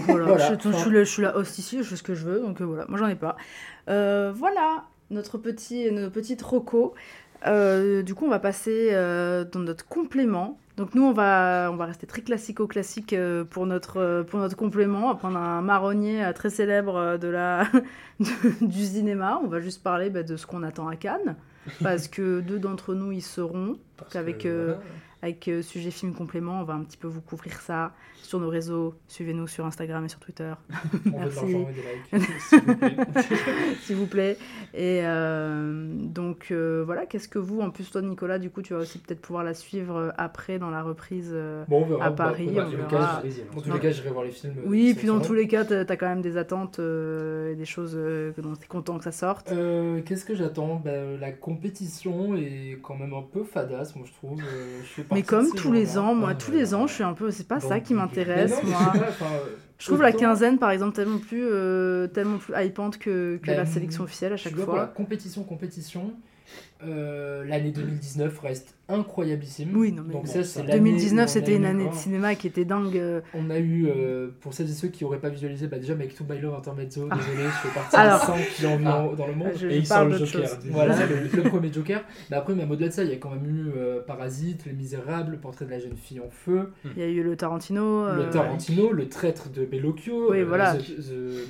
voilà, 0.07 0.27
Voilà. 0.27 0.55
Je, 0.63 0.71
je 0.71 0.77
suis 0.77 0.91
la, 0.91 1.05
je 1.05 1.11
suis 1.11 1.23
la 1.23 1.37
host 1.37 1.59
ici, 1.59 1.79
je 1.79 1.83
fais 1.85 1.97
ce 1.97 2.03
que 2.03 2.15
je 2.15 2.25
veux, 2.27 2.41
donc 2.41 2.61
euh, 2.61 2.65
voilà, 2.65 2.87
moi 2.89 2.99
j'en 2.99 3.09
ai 3.09 3.17
pas. 3.17 3.37
Euh, 3.89 4.33
voilà, 4.35 4.87
notre 5.11 5.39
petit, 5.39 5.89
roco. 6.43 6.95
Euh, 7.47 8.03
du 8.03 8.15
coup, 8.15 8.27
on 8.27 8.31
va 8.31 8.39
passer 8.39 8.91
euh, 8.93 9.45
dans 9.45 9.61
notre 9.61 9.87
complément. 9.87 10.59
Donc 10.77 10.95
nous, 10.95 11.03
on 11.05 11.13
va, 11.13 11.69
on 11.73 11.77
va 11.77 11.87
rester 11.87 12.07
très 12.07 12.23
classico-classique 12.23 13.13
euh, 13.13 13.45
pour, 13.45 13.67
notre, 13.67 14.23
pour 14.29 14.39
notre 14.41 14.57
complément. 14.57 15.07
On 15.07 15.09
va 15.09 15.15
prendre 15.15 15.39
un 15.39 15.61
marronnier 15.63 16.31
très 16.35 16.51
célèbre 16.51 17.19
de 17.19 17.29
la, 17.29 17.65
de- 18.21 18.67
du 18.67 18.85
cinéma. 18.85 19.41
On 19.43 19.47
va 19.49 19.61
juste 19.61 19.83
parler 19.83 20.11
bah, 20.11 20.23
de 20.23 20.37
ce 20.37 20.47
qu'on 20.47 20.63
attend 20.63 20.89
à 20.89 20.97
Cannes. 20.97 21.37
Parce 21.83 22.09
que 22.09 22.41
deux 22.41 22.59
d'entre 22.59 22.95
nous 22.95 23.13
y 23.13 23.21
seront. 23.21 23.79
Donc 23.99 24.17
avec, 24.17 24.39
que, 24.39 24.65
voilà. 24.65 24.81
Avec 25.23 25.49
euh, 25.49 25.63
sujet 25.63 25.91
film 25.91 26.15
complément, 26.15 26.61
on 26.61 26.65
va 26.65 26.75
un 26.75 26.83
petit 26.85 26.97
peu 26.97 27.09
vous 27.09 27.21
couvrir 27.21 27.61
ça 27.61 27.93
sur 28.23 28.39
nos 28.41 28.49
réseaux. 28.49 28.95
Suivez-nous 29.09 29.47
sur 29.49 29.67
Instagram 29.67 30.05
et 30.05 30.09
sur 30.09 30.21
Twitter. 30.21 30.53
On 31.07 31.19
veut 31.21 31.31
de 31.31 31.35
l'argent 31.35 31.47
et 31.69 31.73
des 32.19 32.21
likes, 32.23 32.31
s'il 32.41 32.61
vous 32.61 32.77
plaît. 32.77 32.97
S'il 33.83 33.97
vous 33.97 34.07
plaît. 34.07 34.37
Et 34.75 35.01
euh, 35.05 35.89
donc 35.95 36.49
euh, 36.51 36.83
voilà, 36.85 37.07
qu'est-ce 37.07 37.29
que 37.29 37.39
vous, 37.39 37.61
en 37.61 37.71
plus 37.71 37.91
toi 37.91 38.03
Nicolas, 38.03 38.39
du 38.39 38.51
coup 38.51 38.63
tu 38.63 38.73
vas 38.75 38.81
aussi 38.81 38.99
peut-être 38.99 39.21
pouvoir 39.21 39.43
la 39.45 39.55
suivre 39.55 39.97
euh, 39.97 40.11
après 40.17 40.59
dans 40.59 40.71
la 40.71 40.83
reprise 40.83 41.35
Bon, 41.69 41.83
on 41.83 41.87
verra. 41.87 42.05
à 42.07 42.11
Bah, 42.11 42.25
Paris. 42.27 42.47
dans 42.47 42.63
on 42.63 42.65
tous 42.67 42.71
les 42.71 42.77
verra. 42.77 42.89
cas, 42.89 43.23
Dans 43.55 43.61
tous 43.63 43.73
les 43.73 43.79
cas, 43.81 43.91
j'irai 43.91 44.11
voir 44.11 44.25
les 44.25 44.31
films. 44.31 44.55
Oui, 44.67 44.95
puis 44.97 45.07
dans 45.07 45.21
tous 45.21 45.35
les 45.35 45.49
cas, 45.49 45.65
t'as 45.65 45.81
as 45.81 45.97
quand 45.97 46.09
même 46.09 46.23
des 46.23 46.37
attentes 46.37 46.79
et 46.79 47.55
des 47.57 47.65
choses 47.65 47.93
que- 47.95 48.41
dont 48.41 48.55
t'es 48.55 48.67
content 48.67 48.97
que 48.99 49.05
ça 49.05 49.13
sorte. 49.13 49.53
Qu'est-ce 50.07 50.25
que 50.25 50.35
j'attends? 50.35 50.81
Bah, 50.85 50.91
La 51.21 51.33
compétition 51.33 52.35
est 52.37 52.79
quand 52.83 52.95
même 52.97 53.13
un 53.15 53.23
peu 53.23 53.43
fadasse, 53.45 53.97
moi 53.97 54.05
je 54.07 54.13
trouve. 54.13 54.41
Je 54.85 54.89
sais 55.03 55.03
Mais 55.13 55.23
comme 55.23 55.51
tous 55.53 55.73
les 55.73 55.99
ans, 55.99 56.15
moi, 56.15 56.35
tous 56.35 56.51
les 56.53 56.75
ans, 56.75 56.87
je 56.87 56.95
suis 56.95 57.05
un 57.05 57.15
peu. 57.15 57.31
C'est 57.31 57.49
pas 57.49 57.61
ça 57.61 57.81
qui 57.81 57.95
m'intéresse, 57.95 58.63
moi. 58.63 58.93
je 59.79 59.87
trouve 59.87 60.03
la 60.03 60.13
quinzaine, 60.13 60.59
par 60.59 60.71
exemple, 60.71 60.95
tellement 60.95 61.19
plus, 61.19 61.45
euh, 61.45 62.07
tellement 62.09 62.39
plus 62.39 62.55
hypante 62.57 62.99
que, 62.99 63.39
que 63.43 63.47
Ben, 63.47 63.57
la 63.57 63.67
sélection 63.67 64.05
officielle 64.05 64.33
à 64.33 64.37
tu 64.37 64.45
chaque 64.45 64.55
vois, 64.55 64.65
pour 64.65 64.75
la 64.77 64.85
fois. 64.87 64.95
compétition, 64.95 65.43
compétition, 65.45 66.13
euh, 66.85 67.45
l'année 67.45 67.71
2019 67.73 68.39
reste 68.41 68.75
incroyabissime. 68.93 69.71
Oui, 69.77 69.93
non, 69.93 70.03
mais 70.07 70.13
Donc 70.15 70.27
ça, 70.27 70.45
c'est 70.45 70.61
l'année 70.63 70.75
où 70.81 70.85
2019, 70.85 71.21
on 71.21 71.25
a 71.25 71.27
c'était 71.27 71.57
une 71.57 71.65
année 71.65 71.89
de 71.89 71.95
cinéma 71.95 72.35
qui 72.35 72.47
était 72.47 72.65
dingue. 72.65 72.97
euh. 72.97 73.21
On 73.35 73.51
a 73.51 73.59
eu, 73.59 73.87
euh, 73.89 74.29
pour 74.41 74.53
celles 74.55 74.69
et 74.71 74.73
ceux 74.73 74.89
qui 74.89 75.05
n'auraient 75.05 75.19
pas 75.21 75.29
visualisé, 75.29 75.67
bah 75.67 75.79
déjà 75.79 75.95
Make 75.95 76.15
to 76.15 76.25
My 76.29 76.39
Love 76.41 76.55
Intermezzo, 76.55 77.09
Ah. 77.11 77.17
désolé, 77.17 77.45
je 77.45 77.69
fais 77.69 77.75
partie 77.75 77.97
Alors. 77.97 78.21
des 78.21 78.27
100 78.27 78.37
qui 78.57 78.67
en 78.67 78.73
ont 78.87 79.11
Ah. 79.13 79.17
dans 79.17 79.27
le 79.27 79.35
monde. 79.35 79.51
Je- 79.57 79.67
Et 79.67 79.71
je 79.77 79.77
il 79.83 79.89
parle 79.89 80.11
sort 80.11 80.21
le 80.21 80.27
Joker. 80.27 80.59
Voilà, 80.71 80.97
le, 81.07 81.43
le 81.43 81.49
premier 81.49 81.73
Joker. 81.73 82.03
Mais 82.31 82.37
après, 82.37 82.55
même 82.55 82.71
au-delà 82.71 82.89
de 82.89 82.93
ça, 82.93 83.05
il 83.05 83.11
y 83.11 83.15
a 83.15 83.17
quand 83.17 83.31
même 83.31 83.47
eu 83.47 83.71
euh, 83.77 84.01
Parasite, 84.03 84.65
Les 84.67 84.73
Misérables, 84.73 85.39
Portrait 85.39 85.65
de 85.67 85.71
la 85.71 85.79
jeune 85.79 85.97
fille 85.97 86.21
en 86.21 86.31
feu, 86.31 86.71
Il 86.97 86.99
y 86.99 87.03
a 87.03 87.09
eu 87.09 87.23
le 87.23 87.37
Tarantino. 87.37 88.05
Le 88.07 88.11
euh, 88.23 88.31
Tarantino, 88.31 88.93
Le 88.93 89.09
traître 89.09 89.51
de 89.51 89.65
Bellocchio. 89.65 90.31
Oui, 90.33 90.41
euh, 90.41 90.45
voilà. 90.45 90.75
The- 90.77 90.97
the- 91.01 91.49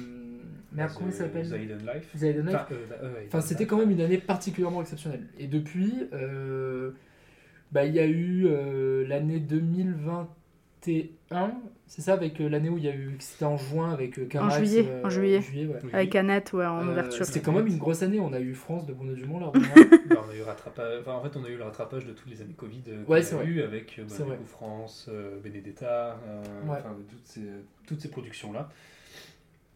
Merde, 0.73 0.93
comment 0.95 1.09
il 1.11 1.12
s'appelle 1.17 1.49
The 1.49 1.55
Hidden 1.61 1.79
Life. 1.79 2.09
Life. 2.15 2.37
Enfin, 2.47 2.67
euh, 2.71 2.75
euh, 3.03 3.11
Enfin, 3.27 3.41
c'était 3.41 3.67
quand 3.67 3.77
même 3.77 3.91
une 3.91 4.01
année 4.01 4.19
particulièrement 4.19 4.81
exceptionnelle. 4.81 5.23
Et 5.37 5.49
depuis, 5.49 5.93
euh, 6.12 6.93
bah, 7.72 7.84
il 7.84 7.94
y 7.94 7.98
a 8.01 8.06
eu 8.06 8.47
euh, 8.47 9.06
l'année 9.06 9.38
2021, 9.40 11.52
c'est 11.86 12.02
ça, 12.02 12.12
avec 12.14 12.40
euh, 12.40 12.48
l'année 12.48 12.68
où 12.68 12.78
il 12.78 12.84
y 12.84 12.88
a 12.88 12.94
eu, 12.94 13.16
c'était 13.18 13.44
en 13.44 13.56
juin 13.56 13.92
avec 13.92 14.18
euh, 14.18 14.24
En 14.24 14.28
Carax, 14.28 14.56
juillet, 14.59 14.84
euh, 14.88 15.05
en 15.05 15.10
juillet. 15.10 15.40
ouais. 15.66 15.78
Avec 15.92 16.14
Annette, 16.16 16.52
ouais, 16.52 16.64
en 16.66 16.86
Euh, 16.86 16.92
ouverture. 16.92 17.24
C'était 17.26 17.40
quand 17.40 17.52
même 17.52 17.66
une 17.66 17.78
grosse 17.78 18.02
année. 18.02 18.20
On 18.20 18.32
a 18.32 18.40
eu 18.40 18.55
France 18.55 18.86
de 18.86 18.92
Bruno 18.92 19.14
Dumont 19.14 19.40
là. 19.40 19.47
Romain. 19.47 19.60
Bah, 20.09 20.24
on 20.26 20.30
a 20.30 20.34
eu 20.36 20.42
rattrapage... 20.42 21.01
enfin, 21.01 21.12
en 21.14 21.22
fait, 21.22 21.36
on 21.36 21.44
a 21.44 21.48
eu 21.48 21.56
le 21.56 21.64
rattrapage 21.64 22.05
de 22.06 22.12
toutes 22.12 22.30
les 22.30 22.40
années 22.42 22.55
Covid 22.56 22.82
euh, 22.88 23.05
qu'on 23.05 23.12
Ouais, 23.12 23.34
a 23.34 23.44
eu 23.44 23.62
avec 23.62 23.98
euh, 23.98 24.05
bah, 24.09 24.24
coup, 24.24 24.47
France, 24.47 25.09
euh, 25.12 25.38
Benedetta, 25.42 26.18
euh, 26.26 26.42
Ouais. 26.68 26.78
enfin, 26.78 26.97
toutes 27.09 27.26
ces, 27.26 27.42
toutes 27.86 28.01
ces 28.01 28.10
productions-là. 28.10 28.68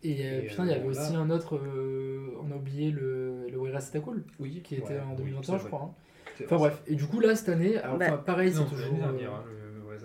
Et, 0.02 0.26
euh, 0.26 0.42
Et, 0.42 0.46
putain, 0.48 0.64
il 0.64 0.68
y 0.68 0.72
euh, 0.72 0.76
avait 0.76 0.84
voilà. 0.84 1.02
aussi 1.02 1.14
un 1.16 1.30
autre. 1.30 1.56
euh, 1.56 2.28
on 2.42 2.52
a 2.52 2.56
oublié 2.56 2.90
le, 2.90 3.46
le 3.50 4.00
Cool. 4.00 4.22
Oui, 4.38 4.60
Qui 4.62 4.76
était 4.76 4.94
ouais, 4.94 5.00
en 5.00 5.10
oui, 5.12 5.16
2021, 5.18 5.58
c'est 5.58 5.62
je 5.64 5.68
crois. 5.68 5.82
hein. 5.82 5.90
Enfin 6.44 6.56
bref. 6.56 6.82
Et 6.86 6.94
du 6.94 7.06
coup, 7.06 7.20
là, 7.20 7.34
cette 7.36 7.48
année, 7.48 7.78
alors, 7.78 7.96
Bah, 7.98 8.06
enfin, 8.08 8.16
pareil, 8.18 8.52
c'est 8.52 8.64
toujours. 8.64 8.98
euh, 9.02 9.26
hein, 9.26 9.44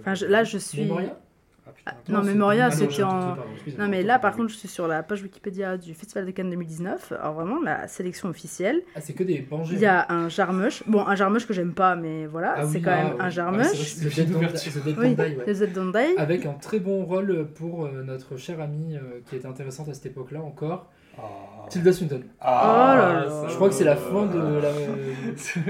Enfin, 0.02 0.14
je- 0.14 0.26
là, 0.26 0.44
je 0.44 0.58
suis. 0.58 0.84
Memoria 0.84 1.18
Ah, 1.68 1.72
putain, 1.72 1.92
Ah, 1.96 2.12
non, 2.12 2.24
Memoria, 2.24 2.66
ah, 2.66 2.70
non, 2.70 2.76
c'était 2.76 2.94
j'ai 2.94 3.04
en. 3.04 3.36
Non, 3.78 3.88
mais 3.90 4.02
là, 4.02 4.18
par 4.18 4.36
contre, 4.36 4.50
je 4.50 4.56
suis 4.58 4.68
sur 4.68 4.88
la 4.88 5.04
page 5.04 5.22
Wikipédia 5.22 5.78
du 5.78 5.94
Festival 5.94 6.26
de 6.26 6.32
Cannes 6.32 6.50
2019. 6.50 7.12
Alors, 7.12 7.34
vraiment, 7.34 7.62
la 7.62 7.88
sélection 7.88 8.28
officielle. 8.30 8.82
Ah, 8.96 9.02
c'est 9.02 9.14
que 9.14 9.24
des 9.24 9.40
bangers. 9.40 9.76
Il 9.76 9.80
y 9.80 9.86
a 9.86 10.12
un 10.12 10.30
jarmusch. 10.30 10.82
Bon, 10.88 11.06
un 11.06 11.16
jarmusch 11.16 11.46
que 11.46 11.54
j'aime 11.54 11.74
pas, 11.74 11.96
mais 11.96 12.26
voilà, 12.26 12.56
Ah 12.58 12.66
c'est 12.66 12.78
oui, 12.78 12.82
quand 12.82 12.92
ah, 12.92 13.04
même 13.04 13.14
oui. 13.14 13.20
un 13.20 13.30
c'est 13.30 14.04
Le 14.04 14.10
Dead. 14.10 14.32
Don't- 14.32 15.92
Die. 15.92 16.18
Avec 16.18 16.46
un 16.48 16.54
très 16.54 16.80
bon 16.80 17.06
rôle 17.06 17.48
pour 17.54 17.86
euh, 17.86 18.04
notre 18.04 18.38
chère 18.38 18.62
amie 18.62 18.96
euh, 18.96 19.20
qui 19.30 19.36
était 19.36 19.48
intéressante 19.48 19.90
à 19.90 19.94
cette 19.94 20.08
époque-là 20.08 20.42
encore. 20.42 20.90
Tilda 21.70 21.94
Swinton. 21.94 22.24
Oh 22.42 22.46
là 22.46 23.26
là. 23.26 23.48
Je 23.48 23.54
crois 23.56 23.70
que 23.70 23.76
c'est 23.76 23.84
la 23.84 23.96
fin 23.96 24.26
de 24.26 24.60
la. 24.60 24.72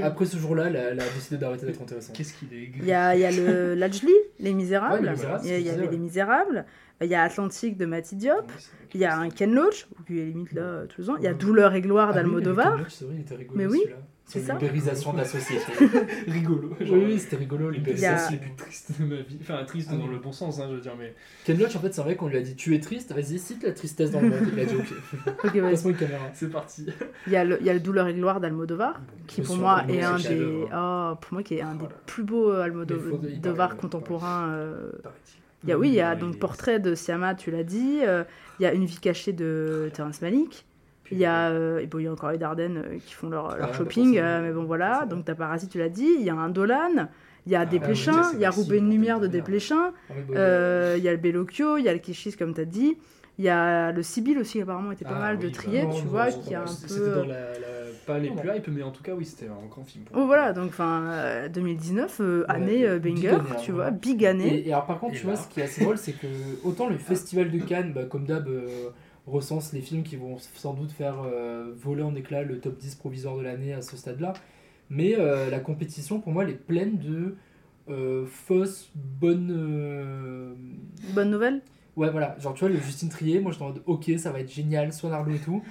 Après 0.06 0.26
ce 0.26 0.38
jour-là, 0.38 0.68
elle 0.68 0.78
a, 0.78 0.80
elle 0.92 1.00
a 1.02 1.04
décidé 1.04 1.38
d'arrêter 1.38 1.66
d'être 1.66 1.82
intéressante. 1.82 2.16
Qu'est-ce 2.16 2.34
qu'il 2.34 2.54
est. 2.54 2.72
Il 2.78 2.86
y 2.86 2.94
a, 2.94 3.16
il 3.16 3.22
y 3.22 3.26
a 3.26 3.32
le 3.32 3.74
Lajli, 3.76 4.14
Les 4.40 4.54
Misérables. 4.54 4.94
Ouais, 4.94 5.02
Les 5.04 5.12
Misérables, 5.12 5.42
il 5.46 5.60
y 5.62 5.70
avait 5.70 5.88
Les 5.88 5.98
Misérables. 5.98 6.66
Il 7.02 7.08
y 7.08 7.16
a 7.16 7.24
Atlantique 7.24 7.78
de 7.78 7.86
Matty 7.86 8.16
Diop. 8.16 8.52
Il 8.94 9.00
y 9.02 9.06
a 9.06 9.18
un 9.18 9.30
Ken 9.30 9.54
Loach, 9.54 9.88
qui 10.08 10.20
est 10.20 10.26
limite 10.26 10.54
là 10.54 10.84
tous 10.88 11.02
les 11.02 11.10
ans. 11.10 11.16
Il 11.18 11.24
y 11.24 11.28
a 11.28 11.34
Douleur 11.34 11.74
et 11.74 11.82
gloire 11.82 12.08
Ah 12.10 12.12
oui, 12.12 12.16
d'Almodovar. 12.16 12.66
mais 12.66 12.72
Ken 12.72 12.80
Loach, 12.84 12.92
c'est 12.94 13.06
vrai, 13.06 13.14
il 13.16 13.22
était 13.22 13.36
rigolo, 13.36 13.58
Mais 13.58 13.66
oui. 13.68 13.84
C'est. 14.30 14.52
L'ubérisation 14.54 15.14
de 15.14 15.18
la 15.18 15.26
société. 15.26 15.64
rigolo. 16.28 16.70
Oui, 16.80 16.90
oui, 16.92 17.20
c'était 17.20 17.36
rigolo, 17.38 17.70
l'ubérisation. 17.70 18.32
les 18.32 18.38
plus 18.38 18.56
tristes 18.56 18.92
de 19.00 19.06
ma 19.06 19.16
vie. 19.22 19.38
Enfin, 19.42 19.64
triste 19.66 19.90
Ah 19.92 19.96
dans 19.98 20.06
oui. 20.06 20.12
le 20.14 20.20
bon 20.20 20.32
sens, 20.32 20.60
hein, 20.60 20.68
je 20.70 20.76
veux 20.76 20.82
dire, 20.82 20.94
mais. 20.98 21.14
Ken 21.46 21.58
Loach, 21.58 21.76
en 21.76 21.80
fait, 21.80 21.94
c'est 21.94 22.02
vrai 22.02 22.16
qu'on 22.16 22.28
lui 22.28 22.38
a 22.38 22.42
dit 22.42 22.56
Tu 22.56 22.76
es 22.76 22.80
triste, 22.80 23.12
vas-y, 23.12 23.40
cite 23.40 23.64
la 23.64 23.72
tristesse 23.72 24.12
dans 24.12 24.22
le 24.22 24.30
monde. 24.30 24.40
Il 24.54 24.60
a 24.60 24.66
dit 24.66 24.76
Ok. 24.76 24.94
Ok, 25.44 25.56
vas-y. 25.56 25.72
Passe-moi 25.72 25.92
une 25.94 25.98
caméra. 25.98 26.24
C'est 26.34 26.50
parti. 26.52 26.86
Il 27.28 27.34
y 27.34 27.36
a 27.36 27.44
le, 27.44 27.58
il 27.60 27.66
y 27.66 27.70
a 27.70 27.74
le 27.74 27.80
Douleur 27.80 28.08
et 28.08 28.14
gloire 28.14 28.40
d'Almodovar, 28.40 29.02
qui 29.28 29.42
pour 29.42 29.58
moi 29.58 29.84
est 29.90 30.02
un 30.02 30.18
des, 30.18 30.66
oh, 30.74 31.14
pour 31.22 31.34
moi 31.34 31.44
qui 31.44 31.56
est 31.56 31.62
un 31.62 31.76
des 31.76 31.86
plus 32.06 32.24
beaux 32.24 32.52
euh, 32.52 32.62
Almodovar 32.64 33.78
contemporains. 33.78 34.50
euh. 34.54 34.92
Il 35.64 35.70
y 35.70 35.74
a, 35.74 35.78
oui, 35.78 35.90
il 35.90 35.94
y 35.96 36.00
a 36.02 36.16
donc 36.16 36.38
Portrait 36.40 36.80
de 36.80 36.96
Siama, 36.96 37.36
tu 37.36 37.52
l'as 37.52 37.64
dit. 37.64 38.00
euh, 38.06 38.24
il 38.60 38.64
y 38.64 38.66
a 38.66 38.74
Une 38.74 38.86
vie 38.86 38.98
cachée 39.00 39.34
de 39.34 39.90
Terrence 39.94 40.22
Malick. 40.22 40.66
Il 41.12 41.18
y 41.18 41.26
a, 41.26 41.50
euh, 41.50 41.80
et 41.80 41.88
bon, 41.88 42.00
il 42.00 42.04
y 42.06 42.08
a 42.08 42.12
encore 42.12 42.32
les 42.32 42.38
Dardennes 42.38 42.78
euh, 42.78 42.98
qui 43.00 43.14
font 43.14 43.30
leur, 43.30 43.58
leur 43.58 43.74
bah, 43.74 43.74
shopping, 43.74 44.14
forcément. 44.14 44.20
euh, 44.20 44.42
mais 44.44 44.52
bon 44.52 44.64
voilà. 44.66 45.06
Donc 45.06 45.26
t'as 45.26 45.36
Parasite, 45.36 45.72
tu 45.72 45.78
l'as 45.80 45.90
dit. 45.90 46.08
Il 46.20 46.24
y 46.24 46.30
a 46.30 46.36
un 46.36 46.50
Dolan. 46.50 47.10
Il 47.46 47.52
y 47.52 47.56
a 47.56 47.66
Ah, 47.66 47.66
Desplechin, 47.66 48.32
oui, 48.32 48.36
il 48.36 48.40
y 48.40 48.46
a 48.46 48.52
Roubaix 48.52 48.80
lumière 48.80 49.20
de. 49.20 49.28
Desplechin. 49.28 49.94
Ah 50.10 50.14
bah, 50.28 50.36
Euh, 50.36 50.96
il 50.98 51.04
y 51.04 51.08
a 51.08 51.12
le 51.12 51.18
Bellocchio, 51.18 51.78
il 51.78 51.84
y 51.86 51.90
a 51.90 51.94
le 51.94 52.00
Kichis, 52.00 52.34
comme 52.34 52.54
tu 52.54 52.62
as 52.62 52.66
dit. 52.66 52.98
Il 53.40 53.46
y 53.46 53.50
a 53.50 53.92
le 53.92 54.04
Sibyl 54.04 54.38
aussi, 54.38 54.54
qui 54.54 54.62
apparemment 54.62 54.92
était 54.92 55.06
pas 55.06 55.16
Ah, 55.16 55.20
mal 55.22 55.40
de 55.40 55.48
oui, 55.48 55.54
trier, 55.54 55.88
bah, 55.88 55.94
tu 55.96 56.08
vois, 56.08 56.32
qui 56.32 56.54
a 56.54 56.62
un 56.64 56.76
peu. 56.76 57.14
dans 57.14 57.26
la, 57.26 57.60
la- 57.60 57.94
pas 58.06 58.20
les 58.20 58.30
plus 58.32 58.50
hype, 58.56 58.68
mais 58.68 58.84
en 58.84 58.92
tout 58.92 59.04
cas, 59.04 59.14
oui, 59.16 59.26
c'était 59.26 59.48
un 59.48 59.66
grand 59.70 59.84
film. 59.86 60.06
Oh 60.14 60.26
voilà, 60.26 60.54
donc 60.54 60.70
enfin 60.70 61.04
euh, 61.12 61.50
2019, 61.50 62.20
euh, 62.22 62.44
Ouais, 62.48 62.56
année 62.56 62.86
euh, 62.88 63.00
banger, 63.00 63.30
année, 63.30 63.40
hein, 63.52 63.56
tu 63.58 63.72
vois, 63.72 63.92
big 63.92 64.26
année. 64.26 64.48
Et, 64.48 64.68
et 64.68 64.72
alors 64.74 64.86
par 64.86 65.00
contre, 65.00 65.16
Et 65.16 65.20
tu 65.20 65.26
vois, 65.26 65.36
ce 65.36 65.48
qui 65.48 65.60
est 65.60 65.64
assez 65.64 65.82
drôle, 65.82 65.98
c'est 65.98 66.14
que 66.14 66.60
autant 66.64 66.88
le 66.90 66.98
festival 67.00 67.52
de 67.52 67.60
Cannes, 67.60 67.94
bah, 67.94 68.06
comme 68.06 68.26
d'hab, 68.26 68.48
euh, 68.48 68.90
recense 69.30 69.74
les 69.74 69.82
films 69.82 70.04
qui 70.04 70.16
vont 70.16 70.38
sans 70.40 70.74
doute 70.74 70.92
faire 70.92 71.16
euh, 71.26 71.74
voler 71.78 72.04
en 72.04 72.16
éclats 72.16 72.44
le 72.44 72.60
top 72.60 72.78
10 72.78 72.96
provisoire 72.96 73.38
de 73.38 73.44
l'année 73.44 73.74
à 73.74 73.82
ce 73.82 73.98
stade-là, 73.98 74.34
mais 74.90 75.16
euh, 75.18 75.50
la 75.50 75.60
compétition, 75.60 76.20
pour 76.20 76.32
moi, 76.34 76.44
elle 76.44 76.52
est 76.52 76.54
pleine 76.54 76.98
de 76.98 77.36
euh, 77.90 78.26
fausses, 78.28 78.92
bonnes... 78.96 79.52
euh, 79.52 80.54
Bonne 81.14 81.32
nouvelle 81.32 81.62
Ouais, 81.96 82.10
voilà, 82.12 82.38
genre 82.40 82.54
tu 82.54 82.62
vois, 82.62 82.70
le 82.70 82.78
Justine 82.80 83.10
Trier, 83.10 83.40
moi 83.42 83.52
j'étais 83.52 83.64
en 83.64 83.70
mode 83.70 83.82
ok, 83.86 84.12
ça 84.18 84.32
va 84.32 84.40
être 84.40 84.52
génial, 84.52 84.94
soit 84.94 85.10
Narlo 85.10 85.34
et 85.34 85.40
tout. 85.40 85.62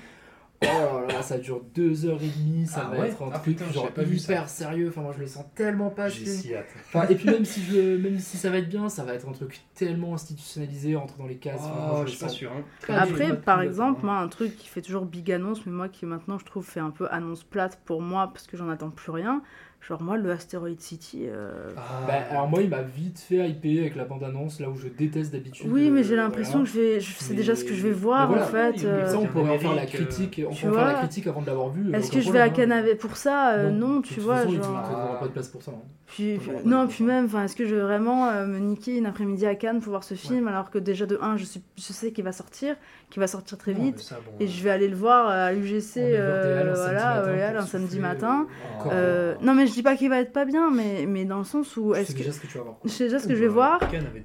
Oh 0.60 0.66
là 0.66 1.06
là, 1.14 1.22
ça 1.22 1.38
dure 1.38 1.62
deux 1.74 2.04
heures 2.06 2.20
et 2.20 2.28
demie, 2.28 2.66
ça 2.66 2.86
Ah 2.86 2.90
va 2.90 2.98
ouais 2.98 3.08
être 3.08 3.22
un 3.22 3.30
Ah 3.32 3.38
truc 3.38 3.56
putain, 3.56 3.70
genre 3.70 3.84
j'avais 3.84 3.94
pas 3.94 4.02
vu 4.02 4.18
ça. 4.18 4.32
hyper 4.32 4.48
sérieux. 4.48 4.88
Enfin, 4.88 5.02
moi 5.02 5.12
je 5.14 5.20
le 5.20 5.26
sens 5.28 5.44
tellement 5.54 5.90
pas. 5.90 6.10
Si 6.10 6.52
hâte. 6.54 6.66
Enfin, 6.92 7.06
et 7.08 7.14
puis 7.14 7.26
même 7.30 7.44
si, 7.44 7.62
je, 7.62 7.96
même 7.96 8.18
si 8.18 8.36
ça 8.36 8.50
va 8.50 8.58
être 8.58 8.68
bien, 8.68 8.88
ça 8.88 9.04
va 9.04 9.14
être 9.14 9.28
un 9.28 9.32
truc 9.32 9.60
tellement 9.74 10.14
institutionnalisé, 10.14 10.96
entre 10.96 11.16
dans 11.16 11.26
les 11.26 11.36
cases. 11.36 11.60
Enfin, 11.60 11.74
moi, 11.86 12.00
Oh, 12.00 12.06
je 12.06 12.10
suis 12.10 12.18
pas 12.18 12.28
sûr. 12.28 12.50
hein. 12.52 12.64
Après, 12.92 13.36
par 13.40 13.60
exemple, 13.62 14.04
moi, 14.04 14.16
un 14.18 14.28
truc 14.28 14.56
qui 14.56 14.66
fait 14.68 14.82
toujours 14.82 15.06
big 15.06 15.30
annonce, 15.30 15.64
mais 15.64 15.72
moi 15.72 15.88
qui 15.88 16.06
maintenant 16.06 16.38
je 16.38 16.44
trouve 16.44 16.66
fait 16.66 16.80
un 16.80 16.90
peu 16.90 17.06
annonce 17.12 17.44
plate 17.44 17.80
pour 17.84 18.02
moi 18.02 18.28
parce 18.32 18.46
que 18.48 18.56
j'en 18.56 18.68
attends 18.68 18.90
plus 18.90 19.12
rien. 19.12 19.42
Genre, 19.80 20.02
moi, 20.02 20.16
le 20.18 20.30
Asteroid 20.32 20.68
City. 20.78 21.26
euh, 21.28 21.70
Ah, 21.76 21.80
Bah, 22.06 22.14
alors 22.30 22.48
moi 22.48 22.60
il 22.62 22.68
m'a 22.68 22.82
vite 22.82 23.20
fait 23.20 23.48
hyper 23.48 23.80
avec 23.82 23.96
la 23.96 24.04
bande-annonce, 24.04 24.60
là 24.60 24.68
où 24.68 24.76
je 24.76 24.88
déteste 24.88 25.32
d'habitude. 25.32 25.66
Oui, 25.70 25.90
mais 25.90 26.00
euh, 26.00 26.02
j'ai 26.02 26.16
l'impression 26.16 26.58
voilà. 26.58 26.64
que 26.66 26.70
je 26.72 26.78
vais. 26.80 27.00
Je 27.00 27.12
sais 27.12 27.30
Mais- 27.30 27.36
déjà 27.36 27.54
ce 27.56 27.64
que 27.64 27.72
je 27.74 27.82
vais 27.86 27.92
voir 27.92 28.26
voilà, 28.28 28.42
en 28.42 28.46
fait. 28.48 28.72
oui, 28.76 28.82
euh, 28.84 29.06
Ça, 29.06 29.18
on 29.18 29.26
pourrait 29.26 29.50
en 29.54 29.58
faire 29.58 29.74
la 29.74 29.82
euh, 29.82 29.86
critique, 29.86 30.42
on 30.46 30.50
en 30.50 30.54
faire 30.54 30.72
la 30.72 30.82
vois. 30.90 30.94
critique 30.98 31.26
avant 31.28 31.40
de 31.42 31.46
l'avoir 31.46 31.70
vu. 31.70 31.94
Est-ce 31.94 32.10
que 32.10 32.20
je 32.20 32.30
vais 32.30 32.40
à 32.40 32.46
problème, 32.48 32.72
hein. 32.72 32.74
Canavé 32.76 32.94
pour 32.96 33.16
ça 33.16 33.52
Euh, 33.54 33.70
Non, 33.70 34.02
tu 34.02 34.14
toute 34.14 34.24
vois. 34.24 34.36
façon, 34.38 34.48
il 34.50 34.56
genre... 34.56 34.66
donnera 34.66 35.20
pas 35.20 35.26
de 35.26 35.32
place 35.32 35.48
pour 35.48 35.62
ça. 35.62 35.70
hein. 35.70 35.80
Puis, 36.06 36.40
non, 36.64 36.86
puis 36.88 37.04
même, 37.04 37.26
enfin, 37.26 37.44
est-ce 37.44 37.54
que 37.54 37.66
je 37.66 37.74
vais 37.74 37.82
vraiment 37.82 38.28
euh, 38.30 38.46
me 38.46 38.58
niquer 38.58 38.96
une 38.96 39.04
après-midi 39.04 39.44
à 39.46 39.54
Cannes 39.54 39.80
pour 39.80 39.90
voir 39.90 40.04
ce 40.04 40.14
film 40.14 40.48
alors 40.48 40.70
que 40.70 40.78
déjà 40.78 41.04
de 41.04 41.18
1, 41.20 41.36
je, 41.36 41.44
suis, 41.44 41.62
je 41.76 41.82
sais 41.82 42.12
qu'il 42.12 42.24
va 42.24 42.32
sortir, 42.32 42.76
qu'il 43.10 43.20
va 43.20 43.26
sortir 43.26 43.58
très 43.58 43.74
Non, 43.74 43.84
vite, 43.84 43.96
mais 43.98 44.02
ça, 44.02 44.16
bon, 44.16 44.32
et 44.40 44.44
euh, 44.44 44.48
je 44.48 44.64
vais 44.64 44.70
aller 44.70 44.88
le 44.88 44.96
voir 44.96 45.28
à 45.28 45.52
l'UGC, 45.52 45.96
voilà, 46.16 47.60
un 47.60 47.66
samedi 47.66 47.98
euh, 47.98 48.02
matin. 48.02 48.46
Euh, 48.90 49.34
non, 49.42 49.54
mais 49.54 49.66
je 49.68 49.72
dis 49.74 49.82
pas 49.82 49.96
qu'il 49.96 50.08
va 50.10 50.20
être 50.20 50.32
pas 50.32 50.44
bien, 50.44 50.70
mais, 50.70 51.06
mais 51.06 51.24
dans 51.24 51.38
le 51.38 51.44
sens 51.44 51.76
où 51.76 51.94
Je 51.94 52.00
est-ce 52.00 52.08
sais 52.08 52.12
que 52.14 52.18
déjà 52.18 52.32
ce 52.32 52.40
que 52.40 52.46
tu 52.46 52.58
vas 52.58 52.64
voir. 52.64 52.76
je 52.84 52.90
sais 52.90 53.04
déjà 53.04 53.18
ce 53.18 53.28
que 53.28 53.34
je 53.34 53.40
vais 53.40 53.46
euh, 53.46 53.50
voir. 53.50 53.80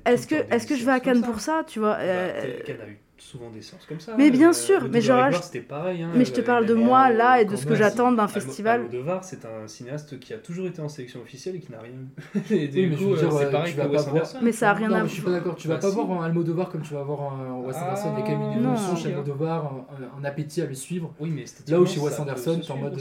Est-ce 0.06 0.26
que 0.28 0.36
est-ce 0.53 0.65
que 0.68 0.76
je 0.76 0.86
vais 0.86 0.91
à 0.91 0.99
Cannes 0.99 1.22
pour 1.22 1.40
ça. 1.40 1.64
tu 1.68 1.80
vois 1.80 1.94
Bah, 1.95 1.99
euh, 2.02 2.60
Cannes 2.65 2.78
a 2.82 2.88
eu 2.90 2.98
souvent 3.18 3.49
des 3.52 3.61
séances 3.61 3.86
comme 3.88 4.02
ça. 4.02 4.15
Mais 4.18 4.28
hein, 4.28 4.32
bien 4.32 4.49
euh, 4.49 4.53
sûr, 4.53 4.82
le 4.84 4.90
mais 4.90 4.99
genre, 4.99 5.32
je- 5.32 5.38
c'était 5.41 5.61
pareil. 5.61 6.03
hein, 6.03 6.10
mais 6.14 6.26
je 6.26 6.34
te 6.34 6.41
euh, 6.41 6.44
parle 6.44 6.65
de 6.65 6.74
moi 6.74 7.10
là 7.10 7.40
et 7.40 7.45
de 7.45 7.56
ce 7.56 7.65
que 7.65 7.74
j'attends 7.74 8.11
d'un 8.11 8.24
Almo- 8.26 8.28
festival. 8.34 8.82
Almodovar, 8.82 9.24
c'est 9.24 9.45
un 9.45 9.65
cinéaste 9.68 10.20
qui 10.20 10.34
a 10.34 10.38
toujours 10.38 10.68
été 10.68 10.82
en 10.82 10.90
sélection 10.90 11.22
officielle 11.22 11.56
et 11.56 11.60
qui 11.60 11.72
n'a 11.72 11.80
rien 11.80 11.94
eu. 11.94 12.40
Oui, 12.52 12.57
et 12.57 12.68
du 12.68 12.88
mais 12.88 12.95
je 12.98 13.03
coup, 13.03 13.10
veux 13.11 13.18
dire, 13.18 13.32
c'est 13.32 13.45
euh, 13.45 13.52
pareil 13.52 13.74
tu 13.74 13.80
pour 13.80 13.86
vas 13.86 13.91
Wes 13.91 14.03
pas 14.03 14.10
voir- 14.11 14.24
Anderson. 14.24 14.38
Mais 14.41 14.52
ça 14.52 14.72
a 14.72 14.74
rien 14.74 14.90
non, 14.90 14.95
à 14.98 15.03
mais 15.03 15.07
je 15.10 15.14
suis 15.14 15.22
pas 15.22 15.32
d'accord. 15.32 15.56
Tu 15.56 15.68
vas 15.70 15.76
Bah, 15.76 15.82
pas 15.82 15.90
si. 15.90 15.95
voir 15.95 16.22
un 16.22 16.26
Almodovar 16.26 16.70
comme 16.70 16.82
tu 16.82 16.94
vas 16.94 17.03
voir 17.03 17.34
un 17.34 17.60
Wes 17.65 17.76
Ah, 17.80 17.86
Anderson. 17.88 18.14
Il 18.14 18.20
y 18.20 18.24
a 18.24 18.26
quand 18.26 18.38
même 18.40 18.57
une 18.57 18.61
non. 18.64 18.70
émotion 18.76 18.95
chez. 18.98 19.10
Almodovar, 19.14 19.65
un, 19.65 20.20
un- 20.22 20.26
appétit 20.26 20.61
à 20.61 20.65
le 20.65 20.74
suivre. 20.74 21.14
Oui, 21.20 21.30
mais 21.34 21.45
Là 21.72 21.80
où 21.80 21.86
chez 21.86 22.02
Wes 22.02 22.20
Anderson, 22.20 22.60
t'es 22.61 22.72
en 22.72 22.78
mode. 22.78 22.99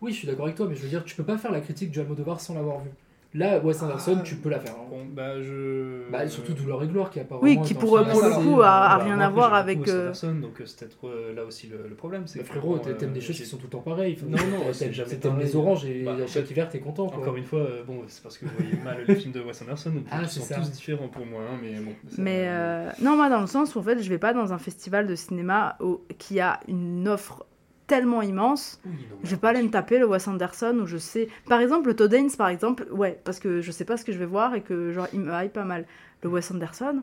Euh. 0.00 0.04
Oui, 0.06 0.12
je 0.12 0.16
suis 0.18 0.26
d'accord 0.28 0.44
avec 0.46 0.56
toi, 0.56 0.66
mais 0.68 0.74
je 0.74 0.82
veux 0.82 0.88
dire, 0.88 1.04
tu 1.04 1.14
peux 1.16 1.24
pas 1.24 1.38
faire 1.38 1.50
la 1.52 1.60
critique 1.60 1.90
du 1.90 2.00
Almodovar 2.00 2.40
sans 2.40 2.54
l'avoir 2.54 2.80
vu. 2.80 2.90
Là, 3.34 3.58
Wes 3.58 3.82
Anderson, 3.82 4.16
Ah, 4.20 4.22
tu 4.24 4.36
peux 4.36 4.48
la 4.48 4.58
faire. 4.58 4.72
hein. 4.72 4.86
Bon, 4.88 5.04
bah, 5.04 5.42
je. 5.42 6.10
Bah, 6.10 6.26
surtout 6.28 6.54
Douleur 6.54 6.82
et 6.82 6.86
Gloire 6.86 7.10
qui 7.10 7.20
a 7.20 7.24
pas 7.24 7.38
Oui, 7.42 7.60
qui 7.60 7.74
pour- 7.74 7.98
le 7.98 8.04
coup, 8.04 8.62
a- 8.62 8.68
a 8.70 8.98
euh, 8.98 9.04
rien 9.04 9.16
moi, 9.16 9.24
à 9.26 9.28
voir 9.28 9.52
avec, 9.52 9.76
beaucoup 9.76 9.90
Wes 9.90 9.96
euh, 9.98 10.06
Anderson, 10.06 10.34
donc 10.40 10.58
euh, 10.58 10.64
c'est 10.64 10.78
peut-être 10.78 10.96
euh, 11.08 11.34
là 11.34 11.44
aussi 11.44 11.66
le, 11.66 11.86
le 11.90 11.94
problème. 11.94 12.22
c'est 12.26 12.38
Bah, 12.38 12.46
frérot, 12.46 12.78
t'aimes 12.78 12.96
euh, 13.10 13.12
des 13.12 13.20
choses 13.20 13.36
qui 13.36 13.44
sont 13.44 13.58
tout 13.58 13.64
le 13.64 13.68
temps 13.68 13.80
pareilles. 13.82 14.16
Enfin, 14.18 14.30
Non, 14.30 14.38
non, 14.50 14.64
t'aimes- 14.64 14.72
c'est 14.72 14.92
jamais 14.94 15.16
t'aimes 15.16 15.38
les 15.38 15.54
oranges 15.56 15.84
et 15.84 16.04
Bah, 16.04 16.14
à 16.24 16.26
chaque 16.26 16.50
hiver, 16.50 16.70
t'es 16.70 16.80
content. 16.80 17.06
Quoi. 17.08 17.18
Encore 17.18 17.36
une 17.36 17.44
fois, 17.44 17.58
euh, 17.60 17.82
bon, 17.84 18.00
c'est 18.06 18.22
parce 18.22 18.38
que 18.38 18.46
vous 18.46 18.52
voyez 18.58 18.82
mal 18.82 19.04
les 19.06 19.14
films 19.16 19.32
de 19.32 19.40
Wes 19.42 19.60
Anderson, 19.60 19.90
donc 19.90 20.04
Ah, 20.10 20.20
ils 20.22 20.28
c'est 20.30 20.40
sont 20.40 20.46
ça. 20.46 20.54
tous 20.54 20.70
différents 20.70 21.08
pour 21.08 21.26
moi, 21.26 21.42
hein, 21.42 21.58
mais 21.62 21.74
bon. 21.80 21.92
Mais 22.16 22.44
euh, 22.48 22.88
non, 23.02 23.14
moi, 23.16 23.28
dans 23.28 23.42
le 23.42 23.46
sens 23.46 23.74
où 23.74 23.80
en 23.80 23.82
fait, 23.82 24.02
je 24.02 24.08
vais 24.08 24.16
pas 24.16 24.32
dans 24.32 24.54
un 24.54 24.58
festival 24.58 25.06
de 25.06 25.14
cinéma 25.14 25.76
qui 26.16 26.40
a 26.40 26.60
une 26.66 27.06
offre 27.06 27.44
tellement 27.88 28.22
immense, 28.22 28.80
je 29.24 29.30
vais 29.30 29.36
pas 29.36 29.48
aller 29.48 29.62
me 29.62 29.70
taper 29.70 29.98
le 29.98 30.06
Wes 30.06 30.28
Anderson 30.28 30.78
où 30.80 30.86
je 30.86 30.98
sais. 30.98 31.28
Par 31.48 31.60
exemple, 31.60 31.88
le 31.88 31.96
Todd 31.96 32.12
Haynes, 32.12 32.30
par 32.30 32.48
exemple, 32.48 32.86
ouais, 32.92 33.18
parce 33.24 33.40
que 33.40 33.60
je 33.60 33.72
sais 33.72 33.84
pas 33.84 33.96
ce 33.96 34.04
que 34.04 34.12
je 34.12 34.18
vais 34.18 34.26
voir 34.26 34.54
et 34.54 34.60
que 34.60 34.92
genre 34.92 35.08
il 35.12 35.20
me 35.20 35.32
hype 35.32 35.52
pas 35.52 35.64
mal. 35.64 35.86
Le 36.22 36.28
Wes 36.28 36.48
Anderson. 36.50 37.02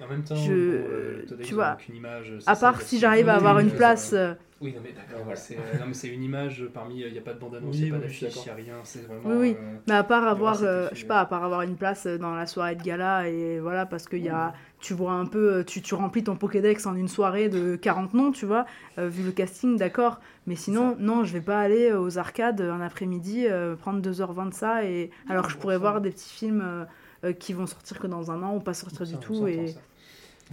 En 0.00 0.06
même 0.06 0.24
temps, 0.24 0.34
je... 0.36 0.52
bon, 0.52 0.88
euh, 0.90 1.26
tu 1.42 1.54
vois, 1.54 1.76
image, 1.88 2.32
à 2.46 2.56
part 2.56 2.80
si 2.82 2.98
j'arrive 2.98 3.28
à 3.28 3.32
Oui, 3.32 3.36
avoir 3.36 3.56
oui, 3.56 3.62
une 3.62 3.68
oui, 3.70 3.76
place. 3.76 4.12
euh, 4.12 4.34
Oui, 4.60 4.72
non 4.74 4.80
mais 4.82 4.92
d'accord, 4.92 5.32
c'est 5.36 5.56
euh, 5.56 5.78
non, 5.78 5.86
mais 5.86 5.94
c'est 5.94 6.08
une 6.08 6.22
image 6.22 6.66
parmi, 6.72 7.00
il 7.00 7.12
n'y 7.12 7.18
a 7.18 7.20
pas 7.20 7.32
de 7.34 7.38
bande-annonce, 7.38 7.74
Oui, 7.74 7.78
il 7.78 7.84
n'y 7.84 7.90
a 7.90 7.92
pas 7.92 8.06
oui, 8.06 8.08
je 8.08 8.14
suis 8.16 8.26
d'affiche, 8.26 8.44
il 8.44 8.46
n'y 8.46 8.50
a 8.50 8.54
rien, 8.54 8.80
c'est 8.84 9.06
vraiment... 9.06 9.28
Oui, 9.28 9.36
oui. 9.36 9.56
euh, 9.60 9.76
Mais 9.86 9.94
à 9.94 10.04
part 10.04 10.26
avoir, 10.26 10.62
euh, 10.62 10.88
je 10.92 11.00
sais 11.00 11.06
pas, 11.06 11.20
à 11.20 11.26
part 11.26 11.44
avoir 11.44 11.62
une 11.62 11.76
place 11.76 12.06
dans 12.06 12.34
la 12.34 12.46
soirée 12.46 12.74
de 12.76 12.82
gala 12.82 13.28
et 13.28 13.60
voilà, 13.60 13.86
parce 13.86 14.06
que 14.08 14.16
y 14.16 14.28
a, 14.28 14.54
tu 14.80 14.94
vois 14.94 15.12
un 15.12 15.26
peu, 15.26 15.64
tu, 15.64 15.80
tu 15.82 15.94
remplis 15.94 16.24
ton 16.24 16.36
Pokédex 16.36 16.86
en 16.86 16.94
une 16.96 17.08
soirée 17.08 17.48
de 17.48 17.76
40 17.76 18.14
noms, 18.14 18.32
tu 18.32 18.46
vois, 18.46 18.66
euh, 18.98 19.08
vu 19.08 19.22
le 19.24 19.32
casting, 19.32 19.76
d'accord. 19.76 20.20
Mais 20.46 20.56
sinon, 20.56 20.96
non, 20.98 21.24
je 21.24 21.32
vais 21.32 21.40
pas 21.40 21.60
aller 21.60 21.92
aux 21.92 22.18
arcades 22.18 22.60
un 22.60 22.80
après-midi, 22.80 23.46
euh, 23.46 23.76
prendre 23.76 24.00
2h20 24.00 24.48
de 24.50 24.54
ça, 24.54 24.84
et 24.84 25.10
alors 25.28 25.46
que 25.46 25.52
je 25.52 25.56
pourrais 25.58 25.78
voir 25.78 26.00
des 26.00 26.10
petits 26.10 26.32
films 26.32 26.86
euh, 27.24 27.32
qui 27.32 27.52
vont 27.52 27.66
sortir 27.66 27.98
que 27.98 28.06
dans 28.06 28.30
un 28.30 28.42
an 28.42 28.54
ou 28.54 28.60
pas 28.60 28.74
sortir 28.74 29.06
du 29.06 29.16
tout, 29.16 29.46
et, 29.48 29.74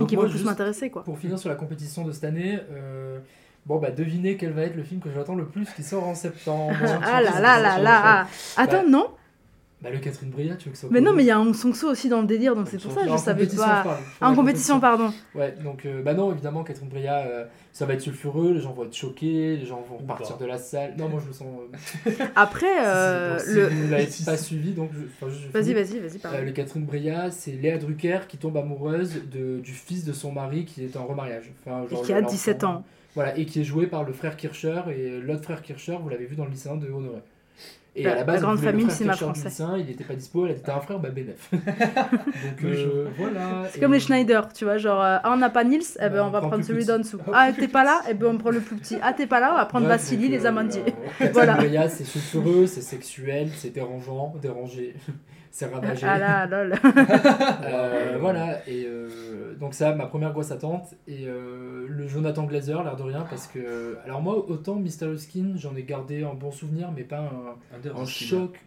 qui 0.07 0.15
moi, 0.15 0.25
vont 0.25 0.31
plus 0.31 0.43
m'intéresser, 0.43 0.89
quoi. 0.89 1.03
Pour 1.03 1.17
finir 1.19 1.39
sur 1.39 1.49
la 1.49 1.55
compétition 1.55 2.03
de 2.03 2.11
cette 2.11 2.23
année, 2.23 2.59
euh, 2.71 3.19
bon 3.65 3.77
bah 3.79 3.91
devinez 3.91 4.35
quel 4.37 4.51
va 4.51 4.63
être 4.63 4.75
le 4.75 4.83
film 4.83 4.99
que 4.99 5.11
j'attends 5.11 5.35
le 5.35 5.45
plus 5.45 5.67
qui 5.75 5.83
sort 5.83 6.07
en 6.07 6.15
septembre. 6.15 6.75
Ah 7.03 7.21
là 7.21 7.39
là 7.39 7.59
là 7.59 7.79
là 7.79 8.27
Attends, 8.57 8.83
Bah, 8.83 8.89
non 8.89 9.07
Bah 9.81 9.89
le 9.91 9.99
Catherine 9.99 10.29
Breillat, 10.29 10.55
tu 10.55 10.69
veux 10.69 10.71
que 10.71 10.77
ça 10.77 10.87
Mais 10.89 11.01
non, 11.01 11.13
mais 11.13 11.23
il 11.23 11.27
y 11.27 11.31
a 11.31 11.37
un 11.37 11.53
Songso 11.53 11.89
aussi 11.89 12.09
dans 12.09 12.21
le 12.21 12.27
délire, 12.27 12.55
donc 12.55 12.67
c'est 12.69 12.81
pour 12.81 12.91
ça 12.91 13.01
que 13.01 13.07
je 13.07 13.11
En 13.13 13.17
savais 13.17 13.43
compétition, 13.43 13.65
pas. 13.67 13.99
Ah, 14.21 14.29
en 14.31 14.33
compétition, 14.35 14.79
pardon. 14.79 15.13
Ouais, 15.35 15.53
donc 15.63 15.85
euh, 15.85 16.01
bah 16.01 16.13
non, 16.13 16.31
évidemment, 16.31 16.63
Catherine 16.63 16.87
Breillat, 16.87 17.27
euh, 17.27 17.45
ça 17.73 17.85
va 17.85 17.93
être 17.93 18.01
sulfureux, 18.01 18.53
les 18.53 18.61
gens 18.61 18.71
vont 18.71 18.85
être 18.85 18.95
choqués, 18.95 19.57
les 19.57 19.65
gens 19.65 19.83
vont 19.87 19.97
partir 19.97 20.37
de 20.37 20.45
la 20.45 20.57
salle. 20.57 20.95
Non, 20.97 21.09
moi 21.09 21.19
je 21.21 21.27
le 21.27 21.33
sens. 21.33 21.47
euh, 22.07 22.11
Après, 22.35 22.65
si, 22.65 22.73
si, 22.73 22.79
euh, 22.85 23.31
donc, 23.37 23.41
si 23.41 23.53
le- 23.53 23.67
vous 23.67 23.83
ne 23.85 23.91
l'avez 23.91 24.07
pas 24.25 24.37
suivi, 24.37 24.71
donc 24.71 24.89
je- 24.93 24.99
enfin, 25.21 25.31
je- 25.31 25.45
je 25.45 25.51
Vas-y, 25.51 25.73
vas-y, 25.73 25.99
vas-y, 25.99 26.17
pardon. 26.19 26.37
Euh, 26.37 26.41
le 26.45 26.51
Catherine 26.51 26.85
Breillat, 26.85 27.29
c'est 27.31 27.51
Léa 27.51 27.77
Drucker 27.77 28.19
qui 28.29 28.37
tombe 28.37 28.57
amoureuse 28.57 29.21
de, 29.31 29.59
du 29.59 29.73
fils 29.73 30.05
de 30.05 30.13
son 30.13 30.31
mari 30.31 30.65
qui 30.65 30.83
est 30.85 30.95
en 30.97 31.05
remariage. 31.05 31.51
Enfin, 31.65 31.83
Et 31.91 32.01
qui 32.03 32.13
a 32.13 32.21
l'enfant- 32.21 32.31
17 32.31 32.63
ans. 32.63 32.83
Voilà, 33.13 33.37
et 33.37 33.45
qui 33.45 33.61
est 33.61 33.63
joué 33.63 33.87
par 33.87 34.03
le 34.03 34.13
frère 34.13 34.35
Kircher, 34.35 34.81
et 34.97 35.19
l'autre 35.21 35.43
frère 35.43 35.61
Kircher, 35.61 35.97
vous 36.01 36.09
l'avez 36.09 36.25
vu 36.25 36.35
dans 36.35 36.45
le 36.45 36.51
lycéen 36.51 36.75
de 36.75 36.87
Honoré. 36.87 37.19
Et 37.97 38.05
à 38.05 38.15
la 38.15 38.23
base, 38.25 38.41
la 38.41 38.47
grande 38.47 38.59
famille 38.59 38.85
frère 38.85 38.95
cinéma 38.95 39.15
français. 39.15 39.47
lycéen, 39.47 39.77
il 39.77 39.85
n'était 39.85 40.03
pas 40.03 40.15
dispo, 40.15 40.45
elle 40.45 40.51
était 40.51 40.69
un 40.69 40.81
frère, 40.81 40.99
bah 40.99 41.09
bénef. 41.09 41.49
Donc 41.51 41.63
euh, 42.63 43.07
voilà. 43.17 43.63
C'est 43.71 43.79
comme 43.79 43.93
les 43.93 44.01
Schneider, 44.01 44.51
tu 44.51 44.65
vois, 44.65 44.77
genre, 44.77 45.01
euh, 45.01 45.17
ah, 45.23 45.31
on 45.31 45.37
n'a 45.37 45.49
pas 45.49 45.63
Nils, 45.63 45.81
eh 46.01 46.09
ben, 46.09 46.23
on 46.25 46.29
va 46.29 46.41
prendre 46.41 46.63
celui 46.63 46.85
d'en 46.85 46.97
dessous. 46.97 47.19
Ah, 47.33 47.51
t'es 47.57 47.69
pas 47.69 47.85
là, 47.85 48.01
eh 48.09 48.13
ben, 48.13 48.27
on 48.27 48.37
prend 48.37 48.51
le 48.51 48.59
plus 48.59 48.75
petit. 48.75 48.97
Ah, 49.01 49.13
t'es 49.13 49.27
pas 49.27 49.39
là, 49.39 49.53
on 49.53 49.55
va 49.55 49.65
prendre 49.65 49.87
Vassili, 49.87 50.27
les 50.27 50.45
euh, 50.45 50.49
amandiers. 50.49 50.83
euh, 51.21 51.27
voilà. 51.33 51.57
C'est 51.87 52.03
sulfureux, 52.03 52.67
c'est 52.67 52.81
sexuel, 52.81 53.49
c'est 53.55 53.73
dérangeant, 53.73 54.33
dérangé, 54.41 54.95
c'est 55.55 55.67
ravagé. 55.67 56.05
Ah 56.05 56.19
là, 56.19 56.45
lol. 56.51 56.73
Euh, 57.63 58.17
voilà, 58.19 58.59
et 58.67 58.85
euh, 58.85 59.55
donc 59.57 59.73
ça, 59.73 59.95
ma 59.95 60.05
première 60.05 60.33
grosse 60.33 60.51
attente. 60.51 60.93
Et 61.07 61.27
euh, 61.27 61.85
le 61.87 62.07
Jonathan 62.09 62.43
Glazer, 62.43 62.83
l'air 62.83 62.97
de 62.97 63.03
rien, 63.03 63.21
parce 63.29 63.47
que. 63.47 63.97
Alors 64.03 64.21
moi, 64.21 64.35
autant 64.49 64.75
Mysterious 64.75 65.19
Skin, 65.19 65.53
j'en 65.55 65.73
ai 65.77 65.83
gardé 65.83 66.23
un 66.23 66.33
bon 66.33 66.51
souvenir, 66.51 66.91
mais 66.93 67.03
pas 67.03 67.19
un, 67.19 67.55
un 68.01 68.05
Skin. 68.05 68.25
choc. 68.25 68.59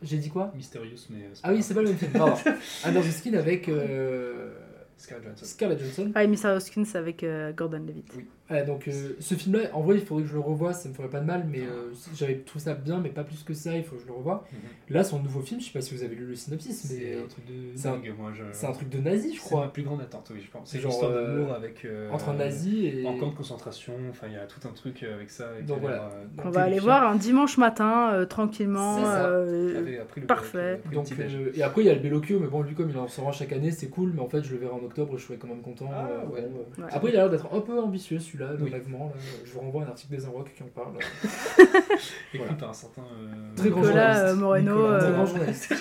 J'ai 0.00 0.16
dit 0.16 0.30
quoi? 0.30 0.50
Mysterious, 0.56 1.06
mais... 1.10 1.28
c'est 1.34 1.42
Ah 1.44 1.52
oui, 1.52 1.62
c'est 1.62 1.74
pas 1.74 1.82
le 1.82 1.88
même 1.88 1.98
film, 1.98 2.12
pardon. 2.12 2.34
Under 2.84 3.02
the 3.02 3.10
Skin 3.10 3.34
avec. 3.34 3.68
euh, 3.68 4.54
Scarlett 4.96 5.24
Johansson. 5.26 5.44
Scarlett 5.44 5.78
Johansson. 5.80 6.12
Ah, 6.14 6.24
et 6.24 6.28
Mr. 6.28 6.48
Hoskins 6.56 6.84
avec 6.94 7.24
euh, 7.24 7.52
Gordon 7.52 7.84
Levitt. 7.86 8.06
Ouais, 8.50 8.64
donc 8.66 8.86
euh, 8.86 8.92
ce 9.18 9.34
film-là, 9.34 9.70
en 9.72 9.80
vrai, 9.80 9.96
il 9.96 10.04
faudrait 10.04 10.24
que 10.24 10.28
je 10.28 10.34
le 10.34 10.40
revoie, 10.40 10.74
ça 10.74 10.88
me 10.88 10.94
ferait 10.94 11.08
pas 11.08 11.20
de 11.20 11.24
mal, 11.24 11.46
mais 11.50 11.60
euh, 11.60 11.90
j'avais 12.14 12.34
trouvé 12.40 12.62
ça 12.62 12.74
bien, 12.74 12.98
mais 12.98 13.08
pas 13.08 13.24
plus 13.24 13.42
que 13.44 13.54
ça, 13.54 13.74
il 13.74 13.82
faut 13.84 13.96
que 13.96 14.02
je 14.02 14.06
le 14.06 14.12
revoie. 14.12 14.44
Là, 14.90 15.04
son 15.04 15.22
nouveau 15.22 15.40
film, 15.40 15.58
je 15.60 15.66
sais 15.66 15.72
pas 15.72 15.80
si 15.80 15.94
vous 15.94 16.02
avez 16.02 16.14
lu 16.14 16.26
le 16.26 16.34
synopsis, 16.34 16.90
mais 16.90 16.98
C'est 16.98 17.18
un 17.22 17.26
truc 17.28 17.46
de 17.46 17.52
c'est 17.76 17.88
un-. 17.88 18.00
Je... 18.34 18.42
c'est 18.52 18.66
un 18.66 18.72
truc 18.72 18.90
de 18.90 18.98
nazi, 18.98 19.34
je 19.34 19.40
C'est 19.40 19.46
crois. 19.48 19.60
ma 19.62 19.68
plus 19.68 19.84
grande 19.84 20.02
attente, 20.02 20.30
oui, 20.34 20.40
je 20.44 20.50
pense. 20.50 20.68
C'est 20.70 20.80
Genre, 20.80 20.90
l'histoire 20.90 21.12
euh, 21.12 21.38
d'amour 21.38 21.54
avec... 21.54 21.84
euh, 21.86 22.10
entre 22.10 22.28
un 22.28 22.34
nazi 22.34 22.86
et- 22.88 23.06
En 23.06 23.16
camp 23.16 23.28
de 23.28 23.34
concentration, 23.36 23.94
enfin, 24.10 24.26
il 24.26 24.34
y 24.34 24.36
a 24.36 24.44
tout 24.46 24.60
un 24.68 24.72
truc 24.72 25.02
avec 25.02 25.30
ça. 25.30 25.48
qui 25.58 25.64
Donc 25.64 25.80
voilà. 25.80 26.02
euh, 26.12 26.24
On 26.44 26.50
va 26.50 26.62
aller 26.62 26.80
voir 26.80 27.08
un 27.08 27.16
dimanche 27.16 27.56
matin, 27.56 28.10
euh, 28.12 28.26
tranquillement. 28.26 28.96
C'est 28.98 29.02
euh, 29.06 30.04
parfait. 30.26 30.80
Donc, 30.92 31.06
euh, 31.18 31.52
et 31.54 31.62
après, 31.62 31.82
il 31.82 31.86
y 31.86 31.90
a 31.90 31.94
le 31.94 32.00
Bellocchio, 32.00 32.38
mais 32.38 32.48
bon, 32.48 32.60
lui, 32.62 32.74
comme 32.74 32.90
il 32.90 32.98
en 32.98 33.08
sort 33.08 33.28
un 33.28 33.32
chaque 33.32 33.52
année, 33.52 33.70
c'est 33.70 33.88
cool, 33.88 34.12
mais 34.14 34.20
en 34.20 34.28
fait, 34.28 34.42
je 34.42 34.52
le 34.52 34.58
verrai 34.58 34.74
en 34.74 34.84
octobre, 34.84 35.16
je 35.16 35.24
serai 35.24 35.36
quand 35.38 35.48
même 35.48 35.62
content. 35.62 35.88
Ah, 35.90 36.06
euh, 36.10 36.26
ouais. 36.34 36.42
bon, 36.42 36.64
euh. 36.78 36.82
Ouais. 36.82 36.88
Après, 36.92 37.08
il 37.10 37.16
a 37.16 37.20
l'air 37.20 37.30
d'être 37.30 37.48
un 37.52 37.60
peu 37.60 37.78
ambitieux, 37.80 38.18
celui-là, 38.32 38.52
Oui. 38.58 38.68
honnêtement. 38.70 39.06
Là. 39.14 39.20
Je 39.44 39.50
vous 39.52 39.60
renvoie 39.60 39.82
à 39.82 39.86
un 39.86 39.88
article 39.90 40.14
des 40.16 40.24
Inrocks 40.24 40.54
qui 40.54 40.62
en 40.62 40.66
parle. 40.66 40.94
Écrit 41.58 42.38
Voilà. 42.38 42.52
par 42.54 42.70
un 42.70 42.74
certain... 42.74 43.02
euh, 43.02 43.54
Très 43.56 43.70
grand 43.70 43.80
Nicolas, 43.82 44.12
journaliste. 44.14 44.24
euh, 44.24 44.40
Moreno, 44.40 44.74
Nicolas, 44.76 44.98
très 44.98 45.08
euh, 45.08 45.12
grand 45.12 45.26
journaliste. 45.26 45.74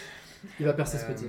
Il 0.60 0.66
va 0.66 0.72
percer 0.72 0.98
ce 0.98 1.04
Euh, 1.04 1.12
petit. 1.14 1.26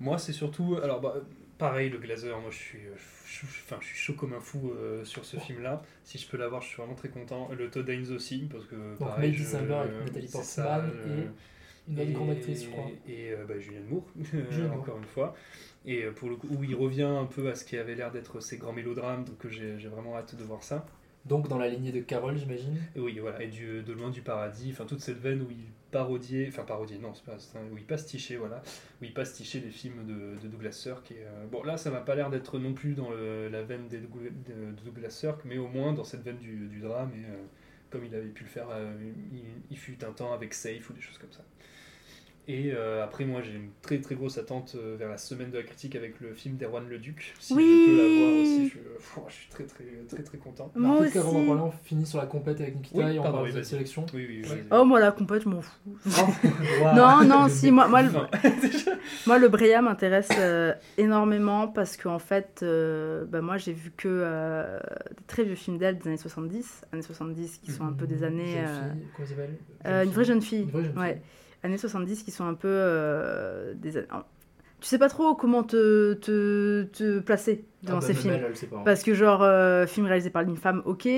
Moi, 0.00 0.18
c'est 0.18 0.32
surtout. 0.32 0.78
Alors, 0.82 1.00
bah, 1.00 1.14
pareil, 1.58 1.90
le 1.90 1.98
Glazer, 1.98 2.38
moi, 2.40 2.50
je 2.50 2.56
suis, 2.56 2.78
je, 3.26 3.40
enfin, 3.46 3.76
je 3.80 3.86
suis 3.86 3.96
chaud 3.98 4.14
comme 4.14 4.32
un 4.34 4.40
fou 4.40 4.72
euh, 4.76 5.04
sur 5.04 5.24
ce 5.24 5.36
film-là. 5.38 5.82
Si 6.04 6.18
je 6.18 6.28
peux 6.28 6.36
l'avoir, 6.36 6.62
je 6.62 6.68
suis 6.68 6.76
vraiment 6.76 6.94
très 6.94 7.08
content. 7.08 7.48
Le 7.56 7.68
Todd 7.70 7.88
Haynes 7.88 8.12
aussi, 8.12 8.48
parce 8.50 8.64
que. 8.66 8.74
Donc, 8.74 8.98
pareil, 8.98 9.30
May 9.30 9.36
je- 9.36 9.42
December 9.44 9.74
avec 9.74 9.92
Nathalie 10.06 10.28
c'est 10.28 10.62
Portman 10.62 10.90
et 11.06 11.26
une 11.88 12.00
autre 12.00 12.12
grande 12.12 12.30
actrice, 12.30 12.64
je 12.64 12.70
crois. 12.70 12.90
Et 13.06 13.32
euh, 13.32 13.44
bah, 13.46 13.58
Julianne 13.58 13.84
Moore, 13.86 14.06
Moore. 14.32 14.72
encore 14.72 14.98
une 14.98 15.04
fois. 15.04 15.34
Et 15.84 16.04
euh, 16.04 16.12
pour 16.12 16.28
le 16.30 16.36
coup, 16.36 16.48
où 16.50 16.64
il 16.64 16.74
revient 16.74 17.02
un 17.02 17.26
peu 17.26 17.48
à 17.50 17.54
ce 17.54 17.64
qui 17.64 17.76
avait 17.76 17.94
l'air 17.94 18.10
d'être 18.10 18.40
ses 18.40 18.56
grands 18.58 18.72
mélodrames, 18.72 19.24
donc 19.24 19.44
euh, 19.44 19.78
j'ai 19.78 19.88
vraiment 19.88 20.16
hâte 20.16 20.34
de 20.34 20.44
voir 20.44 20.62
ça. 20.62 20.86
Donc, 21.26 21.48
dans 21.48 21.56
la 21.58 21.68
lignée 21.68 21.92
de 21.92 22.00
Carole, 22.00 22.36
j'imagine? 22.36 22.76
Et 22.94 23.00
oui, 23.00 23.18
voilà, 23.18 23.42
et 23.42 23.48
du, 23.48 23.82
de 23.82 23.92
loin 23.94 24.10
du 24.10 24.20
paradis, 24.20 24.70
enfin 24.72 24.84
toute 24.84 25.00
cette 25.00 25.18
veine 25.18 25.40
où 25.40 25.50
il 25.50 25.68
parodiait, 25.90 26.46
enfin 26.48 26.64
parodiait, 26.64 26.98
non, 26.98 27.14
c'est 27.14 27.24
pas, 27.24 27.36
où 27.72 27.78
il 27.78 27.84
pastichait, 27.84 28.36
voilà, 28.36 28.60
où 29.00 29.04
il 29.04 29.14
pastichait 29.14 29.60
les 29.60 29.70
films 29.70 30.04
de, 30.06 30.38
de 30.42 30.48
Douglas 30.48 30.72
Sirk. 30.72 31.10
Et, 31.12 31.16
euh, 31.20 31.46
bon, 31.50 31.62
là, 31.62 31.78
ça 31.78 31.90
m'a 31.90 32.00
pas 32.00 32.14
l'air 32.14 32.28
d'être 32.28 32.58
non 32.58 32.74
plus 32.74 32.92
dans 32.94 33.10
le- 33.10 33.48
la 33.48 33.62
veine 33.62 33.88
des 33.88 34.00
de, 34.00 34.06
de 34.06 34.80
Douglas 34.84 35.10
Sirk, 35.10 35.40
mais 35.46 35.56
au 35.56 35.68
moins 35.68 35.94
dans 35.94 36.04
cette 36.04 36.22
veine 36.22 36.38
du, 36.38 36.68
du 36.68 36.80
drame, 36.80 37.10
et 37.14 37.24
euh, 37.24 37.36
comme 37.90 38.04
il 38.04 38.14
avait 38.14 38.28
pu 38.28 38.44
le 38.44 38.50
faire, 38.50 38.68
euh, 38.70 38.92
il, 39.32 39.44
il 39.70 39.78
fut 39.78 40.04
un 40.04 40.12
temps 40.12 40.32
avec 40.34 40.52
Safe 40.52 40.90
ou 40.90 40.92
des 40.92 41.00
choses 41.00 41.16
comme 41.18 41.32
ça. 41.32 41.44
Et 42.46 42.72
euh, 42.74 43.02
après, 43.02 43.24
moi, 43.24 43.40
j'ai 43.40 43.52
une 43.52 43.70
très 43.80 43.98
très 44.00 44.14
grosse 44.14 44.36
attente 44.36 44.74
euh, 44.76 44.96
vers 44.98 45.08
la 45.08 45.16
semaine 45.16 45.50
de 45.50 45.56
la 45.56 45.62
critique 45.62 45.96
avec 45.96 46.20
le 46.20 46.34
film 46.34 46.56
d'Erwan 46.56 46.86
Le 46.88 46.98
Duc. 46.98 47.32
Si 47.40 47.54
Oui. 47.54 47.62
je 47.66 47.90
peux 47.90 47.96
l'avoir 47.96 48.42
aussi, 48.42 48.68
je, 48.68 48.78
pff, 48.78 49.18
je 49.28 49.32
suis 49.34 49.48
très 49.48 49.64
très 49.64 49.84
très 50.08 50.22
très 50.22 50.36
content. 50.36 50.70
Moi 50.74 50.98
aussi. 50.98 51.14
d'en 51.18 51.32
parler, 51.32 51.62
on 51.62 51.70
finit 51.84 52.04
sur 52.04 52.18
la 52.18 52.26
compète 52.26 52.60
avec 52.60 52.76
Nikita 52.76 52.98
Oui, 52.98 53.14
et 53.14 53.18
on 53.18 53.22
pardon, 53.22 53.38
parle 53.38 53.46
oui, 53.48 53.52
de 53.54 53.58
la 53.58 53.64
sélection. 53.64 54.04
Oui, 54.12 54.26
oui. 54.28 54.42
Oh, 54.70 54.84
moi, 54.84 55.00
la 55.00 55.12
compète, 55.12 55.42
je 55.44 55.48
m'en 55.48 55.62
fous. 55.62 55.78
Waouh. 56.82 56.94
Non, 56.96 57.24
non, 57.24 57.48
si, 57.48 57.70
moi, 57.70 57.88
moi, 57.88 58.02
le, 58.02 58.10
moi, 59.26 59.38
le 59.38 59.48
Brea 59.48 59.80
m'intéresse 59.80 60.28
euh, 60.38 60.74
énormément 60.98 61.68
parce 61.68 61.96
qu'en 61.96 62.18
fait, 62.18 62.60
euh, 62.62 63.24
bah, 63.24 63.40
moi, 63.40 63.56
j'ai 63.56 63.72
vu 63.72 63.90
que 63.96 64.06
euh, 64.10 64.78
des 65.16 65.24
très 65.26 65.44
vieux 65.44 65.54
films 65.54 65.78
d'elle 65.78 65.98
des 65.98 66.08
années 66.08 66.16
70, 66.18 66.82
années 66.92 67.02
70 67.02 67.58
qui 67.58 67.72
sont 67.72 67.86
un 67.86 67.92
peu 67.92 68.06
des 68.06 68.22
années. 68.22 68.56
Euh, 68.58 68.90
fille, 69.16 69.26
s'appelle? 69.26 69.56
euh, 69.86 70.04
une 70.04 70.10
vraie 70.10 70.24
jeune 70.24 70.42
fille. 70.42 70.62
Une 70.64 70.70
vraie 70.70 70.84
jeune 70.84 70.98
ouais. 70.98 71.22
Années 71.64 71.78
70 71.78 72.22
qui 72.22 72.30
sont 72.30 72.44
un 72.44 72.54
peu 72.54 72.68
euh, 72.70 73.74
des. 73.74 73.92
Tu 74.80 74.88
sais 74.88 74.98
pas 74.98 75.08
trop 75.08 75.34
comment 75.34 75.62
te, 75.62 76.12
te, 76.14 76.82
te 76.92 77.18
placer 77.20 77.64
dans 77.82 77.94
Ah 77.94 77.94
bah, 77.96 78.00
ces 78.02 78.12
même 78.12 78.16
films. 78.22 78.34
elle, 78.34 78.44
elle 78.50 78.56
sait 78.56 78.66
pas, 78.66 78.76
hein. 78.76 78.82
Parce 78.84 79.02
que, 79.02 79.14
genre, 79.14 79.42
euh, 79.42 79.86
film 79.86 80.06
réalisé 80.06 80.28
par 80.30 80.42
une 80.42 80.56
femme, 80.56 80.82
ok. 80.84 81.08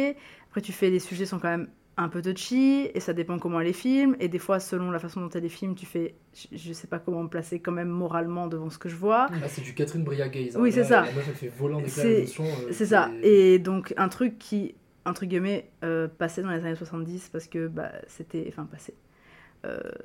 Après, 0.48 0.60
tu 0.60 0.72
fais 0.72 0.88
les 0.88 1.00
sujets 1.00 1.26
sont 1.26 1.38
quand 1.40 1.48
même 1.48 1.66
un 1.96 2.08
peu 2.08 2.22
touchy, 2.22 2.88
et 2.94 3.00
ça 3.00 3.12
dépend 3.12 3.38
comment 3.40 3.58
elle 3.58 3.66
les 3.66 3.72
filme. 3.72 4.14
Et 4.20 4.28
des 4.28 4.38
fois, 4.38 4.60
selon 4.60 4.90
la 4.92 4.98
façon 5.00 5.20
dont 5.20 5.30
elle 5.30 5.42
les 5.42 5.48
filme, 5.48 5.74
tu 5.74 5.84
fais. 5.84 6.14
Je, 6.34 6.56
je 6.56 6.72
sais 6.72 6.86
pas 6.86 7.00
comment 7.00 7.24
me 7.24 7.28
placer 7.28 7.58
quand 7.58 7.72
même 7.72 7.88
moralement 7.88 8.46
devant 8.46 8.70
ce 8.70 8.78
que 8.78 8.88
je 8.88 8.94
vois. 8.96 9.26
Ah, 9.32 9.48
c'est 9.48 9.62
du 9.62 9.74
Catherine 9.74 10.04
gaze. 10.04 10.56
hein. 10.56 10.60
Oui, 10.60 10.70
c'est 10.70 10.84
ça. 10.84 11.06
La 11.06 11.12
meuf, 11.12 11.24
elle 11.28 11.34
fait 11.34 11.48
volant 11.48 11.82
C'est 11.86 12.26
euh, 12.38 12.44
c'est 12.70 12.86
ça. 12.86 13.10
Et 13.22 13.58
donc, 13.58 13.94
un 13.96 14.08
truc 14.08 14.38
qui, 14.38 14.76
entre 15.04 15.24
guillemets, 15.26 15.70
euh, 15.82 16.06
passait 16.06 16.42
dans 16.42 16.50
les 16.50 16.64
années 16.64 16.76
70 16.76 17.30
parce 17.32 17.48
que 17.48 17.66
bah, 17.66 17.90
c'était. 18.06 18.44
Enfin, 18.48 18.68
passé. 18.70 18.94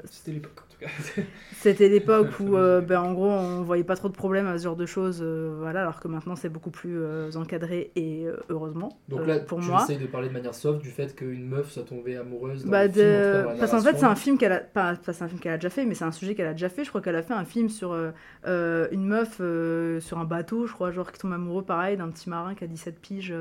C'était 0.06 0.32
l'époque 0.32 0.60
en 0.60 0.72
tout 0.74 0.80
cas. 0.80 1.22
c'était 1.54 1.90
l'époque 1.90 2.40
où, 2.40 2.58
euh, 2.58 2.82
ben, 2.82 3.00
en 3.02 3.14
gros, 3.14 3.30
on 3.30 3.62
voyait 3.62 3.84
pas 3.84 3.96
trop 3.96 4.10
de 4.10 4.14
problèmes 4.14 4.48
à 4.48 4.58
ce 4.58 4.64
genre 4.64 4.76
de 4.76 4.86
choses, 4.86 5.20
euh, 5.22 5.56
voilà, 5.60 5.82
alors 5.82 6.00
que 6.00 6.08
maintenant 6.08 6.36
c'est 6.36 6.50
beaucoup 6.50 6.72
plus 6.72 6.98
euh, 7.00 7.30
encadré 7.36 7.92
et 7.96 8.26
heureusement 8.50 8.90
Donc 9.10 9.28
là, 9.28 9.40
pour 9.40 9.60
tu 9.60 9.68
moi. 9.68 9.84
essayes 9.84 9.98
de 9.98 10.08
parler 10.08 10.30
de 10.30 10.34
manière 10.34 10.56
soft 10.56 10.82
du 10.82 10.90
fait 10.90 11.16
qu'une 11.16 11.48
meuf 11.48 11.72
soit 11.72 11.84
tombée 11.84 12.18
amoureuse 12.18 12.66
dans 12.66 12.72
Bah, 12.72 12.88
le 12.88 12.92
film, 12.92 13.06
en 13.06 13.10
tout 13.10 13.14
cas, 13.14 13.42
de... 13.44 13.48
la 13.48 13.56
Parce 13.56 13.72
qu'en 13.72 13.82
fait, 13.82 13.98
c'est 13.98 14.06
un 14.06 14.16
film 14.16 14.38
qu'elle 14.38 14.54
a. 14.54 14.60
Pas, 14.60 14.94
un 15.08 15.28
film 15.28 15.40
qu'elle 15.40 15.54
a 15.54 15.58
déjà 15.58 15.70
fait, 15.70 15.86
mais 15.86 15.96
c'est 15.96 16.06
un 16.06 16.12
sujet 16.12 16.36
qu'elle 16.36 16.48
a 16.48 16.54
déjà 16.54 16.70
fait. 16.70 16.84
Je 16.84 16.90
crois 16.90 17.02
qu'elle 17.02 17.16
a 17.16 17.24
fait 17.24 17.34
un 17.34 17.46
film 17.46 17.70
sur 17.70 17.94
une 18.46 19.06
meuf 19.06 19.38
sur 20.02 20.18
un 20.18 20.26
bateau, 20.26 20.66
je 20.66 20.74
crois, 20.74 20.92
genre 20.92 21.12
qui 21.12 21.20
tombe 21.20 21.34
amoureux, 21.34 21.64
pareil, 21.64 21.98
d'un 21.98 22.10
petit 22.10 22.30
marin 22.30 22.56
qui 22.56 22.64
a 22.64 22.68
17 22.68 23.00
piges, 23.00 23.34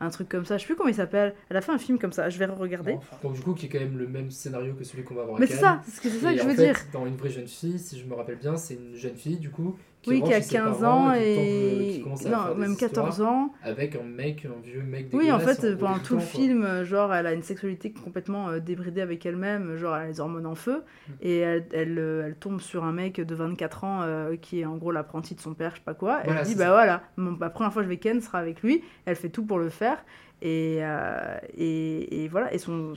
un 0.00 0.10
truc 0.10 0.28
comme 0.28 0.44
ça. 0.44 0.56
Je 0.56 0.62
sais 0.62 0.66
plus 0.66 0.76
comment 0.76 0.88
il 0.90 0.94
s'appelle. 0.94 1.34
Elle 1.48 1.56
a 1.56 1.60
fait 1.60 1.72
un 1.72 1.78
film 1.78 1.98
comme 1.98 2.12
ça, 2.12 2.28
je 2.28 2.38
vais 2.38 2.44
regarder. 2.46 2.98
Donc 3.22 3.34
du 3.34 3.40
coup, 3.40 3.54
qui 3.54 3.66
est 3.66 3.68
quand 3.68 3.78
même 3.80 3.96
le 3.98 4.06
même 4.06 4.30
scénario 4.30 4.74
que 4.74 4.84
celui 4.84 5.04
qu'on 5.04 5.14
va 5.14 5.24
voir 5.24 5.38
Mais 5.40 5.46
c'est 5.46 5.56
ça, 5.56 5.80
c'est 5.84 5.90
ce 5.92 6.00
que- 6.00 6.08
c'est 6.10 6.18
ça 6.18 6.32
que 6.34 6.38
je 6.40 6.44
veux 6.44 6.54
fait, 6.54 6.64
dire. 6.66 6.76
Dans 6.92 7.06
Une 7.06 7.16
vraie 7.16 7.30
jeune 7.30 7.46
fille, 7.48 7.78
si 7.78 7.98
je 7.98 8.04
me 8.06 8.14
rappelle 8.14 8.36
bien, 8.38 8.56
c'est 8.56 8.74
une 8.74 8.94
jeune 8.96 9.16
fille 9.16 9.38
du 9.38 9.50
coup 9.50 9.76
Oui, 10.08 10.22
qui 10.22 10.32
a 10.32 10.36
chez 10.36 10.42
ses 10.42 10.54
15 10.56 10.80
parents 10.80 11.08
ans 11.08 11.12
et 11.14 12.02
qui 12.04 12.24
qui 12.24 12.28
Non, 12.28 12.54
même 12.56 12.76
14 12.76 13.08
histoires 13.14 13.28
ans. 13.32 13.52
Avec 13.62 13.96
un 13.96 14.02
mec, 14.02 14.46
un 14.46 14.60
vieux 14.64 14.82
mec 14.82 15.08
Oui, 15.12 15.30
en 15.32 15.38
fait, 15.38 15.76
pendant 15.76 15.98
tout 15.98 16.14
le 16.14 16.20
film, 16.20 16.62
euh, 16.64 16.84
genre, 16.84 17.12
elle 17.14 17.26
a 17.26 17.32
une 17.32 17.42
sexualité 17.42 17.92
complètement 17.92 18.48
euh, 18.48 18.60
débridée 18.60 19.00
avec 19.00 19.24
elle-même, 19.26 19.76
genre, 19.76 19.96
elle 19.96 20.02
a 20.02 20.06
les 20.08 20.20
hormones 20.20 20.46
en 20.46 20.54
feu, 20.54 20.82
Mm. 21.08 21.12
et 21.22 21.36
elle, 21.38 21.66
elle, 21.72 21.98
euh, 21.98 22.26
elle 22.26 22.36
tombe 22.36 22.60
sur 22.60 22.84
un 22.84 22.92
mec 22.92 23.20
de 23.20 23.34
24 23.34 23.84
ans 23.84 24.00
euh, 24.02 24.36
qui 24.36 24.60
est 24.60 24.64
en 24.64 24.76
gros 24.76 24.92
l'apprenti 24.92 25.34
de 25.34 25.40
son 25.40 25.54
père, 25.54 25.70
je 25.72 25.76
sais 25.76 25.82
pas 25.84 25.94
quoi. 25.94 26.18
Elle 26.22 26.26
Voilà, 26.30 26.42
dit, 26.42 26.54
bah 26.54 26.64
ça. 26.64 26.70
voilà, 26.72 27.02
mon, 27.16 27.36
la 27.40 27.50
première 27.50 27.72
fois 27.72 27.82
que 27.82 27.86
je 27.86 27.90
vais 27.90 27.98
Ken 27.98 28.20
sera 28.20 28.38
avec 28.38 28.62
lui, 28.62 28.82
elle 29.04 29.16
fait 29.16 29.28
tout 29.30 29.44
pour 29.44 29.58
le 29.58 29.68
faire, 29.70 30.04
et, 30.42 30.78
euh, 30.80 31.38
et, 31.56 32.24
et 32.24 32.28
voilà, 32.28 32.52
et 32.54 32.58
son. 32.58 32.94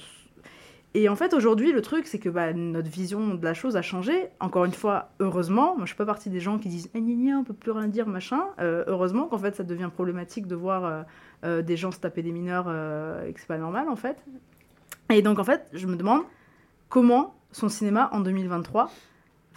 Et 0.96 1.08
en 1.08 1.16
fait, 1.16 1.34
aujourd'hui, 1.36 1.72
le 1.72 1.82
truc, 1.82 2.08
c'est 2.08 2.18
que 2.18 2.30
bah, 2.30 2.52
notre 2.54 2.90
vision 2.90 3.36
de 3.36 3.44
la 3.44 3.54
chose 3.54 3.78
a 3.78 3.82
changé. 3.84 4.30
Encore 4.40 4.66
une 4.66 4.74
fois, 4.74 5.10
heureusement, 5.20 5.76
moi 5.76 5.86
je 5.86 5.90
suis 5.90 5.98
pas 5.98 6.06
partie 6.06 6.32
des 6.32 6.40
gens 6.40 6.58
qui 6.58 6.68
disent 6.68 6.90
eh, 6.96 7.00
gna, 7.02 7.14
gna, 7.14 7.38
on 7.38 7.44
peut 7.44 7.54
plus 7.54 7.72
rien 7.72 7.88
dire, 7.88 8.08
machin. 8.08 8.42
Euh, 8.60 8.84
heureusement 8.88 9.28
qu'en 9.28 9.38
fait, 9.38 9.56
ça 9.56 9.64
devient 9.64 9.90
problématique 9.94 10.48
de 10.48 10.56
voir 10.56 10.86
euh, 10.86 11.02
euh, 11.46 11.62
des 11.62 11.78
gens 11.78 11.92
se 11.92 12.00
taper 12.00 12.24
des 12.24 12.32
mineurs 12.32 12.66
euh, 12.68 13.24
et 13.28 13.34
que 13.34 13.40
c'est 13.40 13.46
pas 13.48 13.60
normal, 13.60 13.88
en 13.88 13.96
fait. 13.96 14.18
Et 15.12 15.22
donc, 15.22 15.38
en 15.38 15.44
fait, 15.44 15.68
je 15.74 15.86
me 15.86 15.96
demande 15.96 16.24
comment 16.90 17.36
son 17.52 17.70
cinéma 17.70 18.10
en 18.12 18.20
2023 18.22 18.90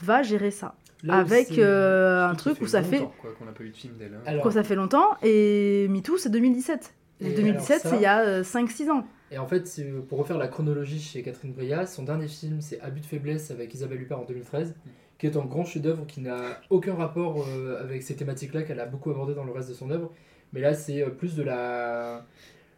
va 0.03 0.23
gérer 0.23 0.51
ça. 0.51 0.75
Là 1.03 1.17
Avec 1.17 1.59
euh, 1.59 2.29
un 2.29 2.35
truc 2.35 2.61
où 2.61 2.67
ça 2.67 2.83
fait. 2.83 2.99
longtemps, 2.99 3.15
quoi, 3.21 3.31
qu'on 3.39 3.45
n'a 3.47 3.53
pas 3.53 3.65
eu 3.65 3.71
de 3.71 3.77
film 3.77 3.95
d'elle. 3.97 4.15
hein. 4.15 4.23
Alors- 4.27 4.43
Quoi, 4.43 4.53
ça 4.53 4.63
fait 4.63 4.77
longtemps, 4.77 5.17
et 5.23 5.89
MeToo, 5.89 6.17
c'est 6.19 6.31
2017. 6.31 6.95
Et 7.21 7.29
Et 7.31 7.35
2017, 7.35 7.71
alors 7.71 7.83
ça- 7.83 7.89
c'est 7.91 7.97
il 7.97 8.03
y 8.03 8.07
a 8.07 8.21
euh, 8.21 8.43
5-6 8.43 8.91
ans. 8.91 9.05
Et 9.33 9.39
en 9.39 9.47
fait, 9.47 9.67
c'est- 9.67 9.85
pour 10.09 10.19
refaire 10.19 10.39
la 10.39 10.49
chronologie 10.49 11.01
chez 11.01 11.23
Catherine 11.23 11.53
Breillat, 11.53 11.87
son 11.87 12.03
dernier 12.05 12.29
film, 12.29 12.61
c'est 12.61 12.81
Abus 12.81 13.01
de 13.01 13.07
faiblesse 13.07 13.51
avec 13.51 13.73
Isabelle 13.75 14.03
Huppert 14.03 14.19
en 14.21 14.25
2013, 14.25 14.75
qui 15.19 15.27
est 15.27 15.37
un 15.37 15.45
grand 15.45 15.65
chef-d'œuvre 15.65 16.05
qui 16.07 16.21
n'a 16.21 16.61
aucun 16.71 16.95
rapport 16.95 17.45
euh, 17.49 17.81
avec 17.81 18.03
ces 18.03 18.15
thématiques-là 18.15 18.63
qu'elle 18.63 18.81
a 18.81 18.87
beaucoup 18.87 19.11
abordé 19.11 19.35
dans 19.35 19.45
le 19.45 19.53
reste 19.53 19.71
de 19.71 19.75
son 19.75 19.91
œuvre. 19.91 20.13
Mais 20.53 20.61
là, 20.61 20.75
c'est 20.75 21.03
euh, 21.03 21.09
plus 21.11 21.35
de 21.35 21.43
la 21.43 22.27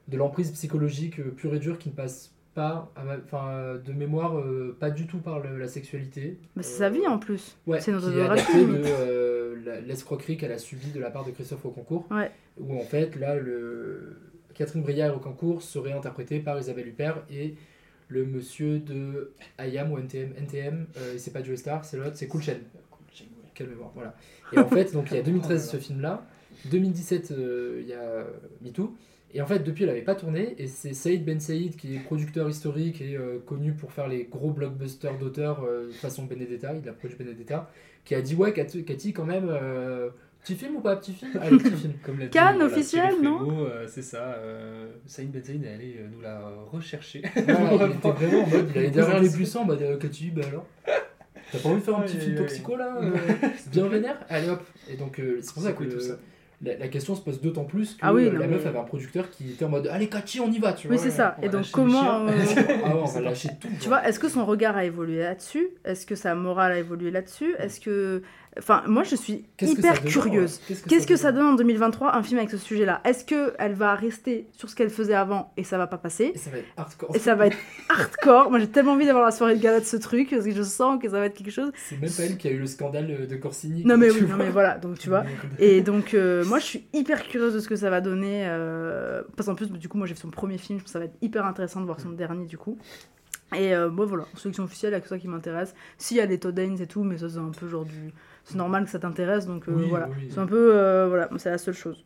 de 0.09 0.17
l'emprise 0.19 0.51
psychologique 0.53 1.19
euh, 1.19 1.31
pure 1.31 1.55
et 1.55 1.59
dure 1.59 1.79
qui 1.79 1.89
ne 1.89 1.95
passe 1.95 2.31
pas, 2.55 2.93
à 2.95 3.03
ma- 3.05 3.17
enfin, 3.17 3.49
euh, 3.49 3.79
de 3.79 3.93
mémoire, 3.93 4.39
euh, 4.39 4.77
pas 4.79 4.91
du 4.91 5.07
tout 5.09 5.19
par 5.19 5.41
le- 5.41 5.59
la 5.59 5.67
sexualité. 5.67 6.39
Mais 6.55 6.63
c'est 6.63 6.79
sa 6.79 6.91
vie 6.91 7.07
en 7.07 7.19
plus. 7.19 7.57
Ouais, 7.67 7.81
c'est 7.81 7.91
notre 7.91 8.13
qui 8.13 8.19
est 8.19 8.23
adapté 8.23 8.65
de 8.67 8.83
euh, 8.85 9.81
l'escroquerie 9.87 10.37
qu'elle 10.37 10.53
a 10.53 10.59
subie 10.59 10.91
de 10.93 11.01
la 11.01 11.11
part 11.11 11.25
de 11.25 11.31
Christophe 11.33 11.65
Auconcourt. 11.65 12.07
Ouais. 12.13 12.31
Où 12.61 12.77
en 12.79 12.85
fait, 12.85 13.17
là, 13.17 13.35
le... 13.35 14.19
Catherine 14.55 14.83
Breillat 14.83 15.09
et 15.09 15.11
Auconcourt 15.11 15.63
serait 15.63 15.93
interprétée 15.93 16.41
par 16.41 16.59
Isabelle 16.59 16.89
Huppert 16.89 17.23
et 17.31 17.55
le 18.09 18.25
monsieur 18.25 18.79
de 18.79 19.33
IAM 19.59 19.93
ou 19.93 19.99
NTM. 19.99 20.33
NTM, 20.39 20.87
euh, 20.97 21.15
c'est 21.19 21.33
pas 21.33 21.43
Joe 21.43 21.59
Star, 21.59 21.85
c'est 21.85 21.97
l'autre, 21.97 22.17
c'est 22.17 22.29
Cool 22.29 22.43
Chain. 22.43 22.59
Quelle 23.55 23.69
mémoire, 23.69 23.93
voilà. 23.95 24.15
Et 24.53 24.59
en 24.59 24.69
fait, 24.69 24.93
donc 24.93 25.09
il 25.11 25.17
y 25.17 25.21
a 25.21 25.23
2013 25.25 25.71
ce 25.71 25.77
film-là, 25.77 26.27
2017 26.71 27.31
euh, 27.31 27.79
il 27.83 27.89
y 27.89 27.93
a 27.93 28.27
MeToo, 28.63 28.97
et 29.35 29.43
en 29.43 29.47
fait 29.47 29.59
depuis 29.61 29.83
elle 29.83 29.91
avait 29.91 30.03
pas 30.03 30.15
tourné, 30.15 30.55
et 30.59 30.69
c'est 30.69 30.95
Saïd 30.95 31.25
Ben 31.25 31.41
Saïd 31.41 31.75
qui 31.77 31.97
est 31.97 31.99
producteur 31.99 32.49
historique 32.49 33.01
et 33.01 33.17
euh, 33.17 33.39
connu 33.45 33.73
pour 33.73 33.93
faire 33.93 34.07
les 34.07 34.25
gros 34.25 34.53
blockbusters 34.53 35.19
d'auteurs 35.19 35.65
euh, 35.65 35.91
façon 35.91 36.25
Benedetta, 36.25 36.73
il 36.75 36.89
a 36.89 36.93
produit 36.93 37.17
Benedetta, 37.17 37.69
qui 38.05 38.15
a 38.15 38.23
dit 38.23 38.37
ouais 38.37 38.53
Cathy, 38.53 38.85
Cathy, 38.85 39.13
quand 39.13 39.25
même, 39.25 39.49
euh, 39.49 40.11
petit 40.45 40.55
film 40.55 40.77
ou 40.77 40.81
pas 40.81 40.95
petit 40.97 41.13
film? 41.13 41.33
Allez 41.41 41.57
petit 41.59 41.71
film. 41.73 41.93
Comme 42.05 42.19
l'a 42.21 42.27
dit, 42.27 42.31
Cannes 42.31 42.57
voilà, 42.59 42.73
officiel, 42.73 43.15
non? 43.23 43.67
Euh, 43.67 43.87
C'est 43.89 44.03
ça. 44.03 44.37
Euh, 44.39 44.87
Saïd 45.07 45.33
Ben 45.33 45.43
Saïd 45.43 45.65
est 45.65 45.73
allé 45.75 45.97
euh, 45.99 46.07
nous 46.15 46.21
la 46.21 46.41
rechercher. 46.71 47.23
Voilà, 47.35 47.87
il 47.87 47.97
était 47.97 48.11
vraiment 48.13 48.45
en 48.45 48.47
mode, 48.49 48.69
il 48.75 48.79
allait 48.79 48.91
derrière 48.91 49.21
les 49.21 49.29
buissons 49.31 49.61
en 49.61 49.65
mode 49.65 49.83
euh, 49.83 49.97
Cathy, 49.97 50.31
bah 50.31 50.43
alors? 50.47 50.67
T'as 51.53 51.59
pas 51.59 51.69
envie 51.69 51.81
de 51.81 51.85
faire 51.85 51.99
un 51.99 52.03
petit 52.03 52.19
film 52.19 52.37
toxico 52.37 52.77
là 52.77 52.97
euh, 53.01 53.13
Bien 53.71 53.87
vénère? 53.89 54.19
Allez 54.29 54.49
hop 54.49 54.63
Et 54.91 54.97
donc 54.97 55.19
euh, 55.21 55.39
c'est 55.41 55.55
pour 55.55 55.63
ça 55.63 55.73
que 55.73 55.85
tout 55.85 56.01
ça. 56.01 56.15
la, 56.63 56.77
la 56.79 56.89
question 56.89 57.15
se 57.15 57.21
pose 57.21 57.41
d'autant 57.41 57.63
plus 57.65 57.95
que 57.95 57.99
Ah 58.03 58.13
oui, 58.13 58.25
non, 58.25 58.33
la 58.33 58.47
mais- 58.47 58.55
meuf 58.55 58.67
avait 58.67 58.79
un 58.79 58.83
producteur 58.83 59.31
qui 59.31 59.51
était 59.51 59.65
en 59.65 59.69
mode 59.69 59.87
Allez 59.87 60.09
Cathy 60.09 60.41
on 60.41 60.51
y 60.51 60.59
va 60.59 60.73
tu 60.73 60.89
Oui, 60.89 60.97
vois 60.97 61.05
c'est 61.05 61.11
ça. 61.13 61.37
Et 61.43 61.49
donc, 61.49 61.71
comment. 61.71 62.27
euh. 62.27 62.31
Ah 62.85 62.97
ouais, 62.97 63.03
on 63.03 63.05
va 63.05 63.21
lâcher 63.21 63.51
tout 63.61 63.69
Tu 63.81 63.89
vois, 63.89 64.05
est-ce 64.09 64.19
que 64.19 64.29
son 64.29 64.45
regard 64.45 64.77
a 64.77 64.85
évolué 64.85 65.19
là-dessus? 65.21 65.69
Est-ce 65.85 66.07
que 66.07 66.17
sa 66.17 66.35
morale 66.35 66.73
a 66.73 66.79
évolué 66.79 67.11
là-dessus? 67.13 67.55
Est-ce 67.59 67.79
que. 67.81 68.23
Enfin, 68.59 68.83
moi, 68.87 69.03
je 69.03 69.17
suis 69.17 69.45
que 69.57 69.67
hyper 69.67 70.05
curieuse. 70.05 70.61
Qu'est-ce 70.69 70.83
que 70.85 71.01
ça 71.01 71.07
que 71.07 71.17
ça 71.17 71.33
donne 71.33 71.47
en 71.47 71.55
2023, 71.55 72.15
un 72.17 72.23
film 72.23 72.39
avec 72.39 72.51
ce 72.51 72.59
sujet-là? 72.59 73.01
Est-ce 73.05 73.25
qu'elle 73.25 73.75
va 73.75 73.95
rester 73.95 74.47
sur 74.53 74.71
ce 74.71 74.77
qu'elle 74.77 74.91
faisait 74.91 75.15
avant 75.15 75.53
et 75.57 75.65
ça 75.65 75.79
va 75.79 75.87
pas 75.87 75.99
passer? 75.99 76.33
Et 76.35 76.39
ça 76.39 76.51
va 76.51 76.59
être 76.59 76.67
hardcore 76.77 77.17
Et 77.17 77.19
ça 77.19 77.35
va 77.35 77.47
être 77.49 77.57
hardcore. 77.89 78.51
Moi, 78.51 78.59
j'ai 78.61 78.69
tellement 78.69 78.93
envie 78.93 79.07
d'avoir 79.07 79.25
la 79.25 79.31
soirée 79.31 79.57
de 79.57 79.61
gala 79.63 79.81
de 79.81 79.85
ce 79.85 79.97
truc 79.97 80.31
parce 80.31 80.45
que 80.45 80.53
je 80.53 80.63
sens 80.63 81.01
que 81.03 81.09
ça 81.09 81.19
va 81.19 81.27
être 81.27 81.35
quelque 81.35 81.51
chose. 81.51 81.71
C'est 81.77 82.01
même 82.01 82.11
pas 82.11 82.23
elle 82.25 82.37
qui 82.37 82.49
a 82.49 82.51
eu 82.53 82.59
le 82.59 82.67
scandale 82.67 83.27
de 83.27 83.37
Corsini. 83.37 83.85
Non 83.85 83.97
mais 83.97 84.11
oui, 84.11 84.23
non 84.23 84.37
mais 84.37 84.51
voilà, 84.51 84.79
donc 84.79 84.99
tu 84.99 85.09
vois. 85.09 85.25
Et 85.59 85.81
donc 85.81 86.15
euh, 86.15 86.45
moi 86.45 86.59
je 86.59 86.65
suis 86.65 86.87
hyper 86.93 87.23
curieuse 87.25 87.55
de 87.55 87.61
ce 87.61 87.69
que 87.69 87.77
ça 87.77 87.91
va 87.91 88.01
donner. 88.01 88.45
euh, 88.47 89.23
parce 89.37 89.49
qu'en 89.49 89.55
plus 89.55 89.71
du 89.71 89.89
coup 89.89 89.99
moi 89.99 90.07
j'ai 90.07 90.15
fait 90.15 90.21
son 90.21 90.31
premier 90.31 90.59
film, 90.59 90.79
je 90.79 90.85
pense 90.85 90.93
que 90.93 90.93
ça 90.93 90.99
va 90.99 91.07
être 91.07 91.17
hyper 91.23 91.45
intéressant 91.47 91.81
de 91.81 91.87
voir 91.87 92.01
son 92.01 92.11
dernier 92.11 92.47
du 92.47 92.59
coup. 92.59 92.79
Et 93.55 93.75
euh, 93.75 93.89
bon 93.89 94.07
voilà, 94.07 94.25
sélection 94.37 94.65
officielle, 94.65 94.93
il 94.93 94.95
y 94.95 94.97
a 94.97 95.01
que 95.01 95.09
ça 95.09 95.19
qui 95.19 95.29
m'intéresse. 95.29 95.75
S'il 95.99 96.17
y 96.17 96.21
a 96.21 96.27
des 96.27 96.39
Todd 96.39 96.59
Haynes 96.59 96.81
et 96.81 96.87
tout, 96.87 97.05
mais 97.05 97.19
ça 97.19 97.29
c'est 97.29 97.39
un 97.39 97.51
peu 97.51 97.69
genre 97.69 97.85
du... 97.85 98.13
C'est 98.45 98.57
normal 98.57 98.85
que 98.85 98.91
ça 98.91 98.99
t'intéresse, 98.99 99.47
donc 99.47 99.69
euh, 99.69 99.73
Oui, 99.75 99.87
voilà. 99.89 100.09
oui. 100.17 100.29
C'est 100.31 100.39
un 100.39 100.47
peu... 100.47 100.75
euh, 100.75 101.09
voilà, 101.09 101.29
c'est 101.39 101.51
la 101.51 101.59
seule 101.59 101.75
chose. 101.75 102.05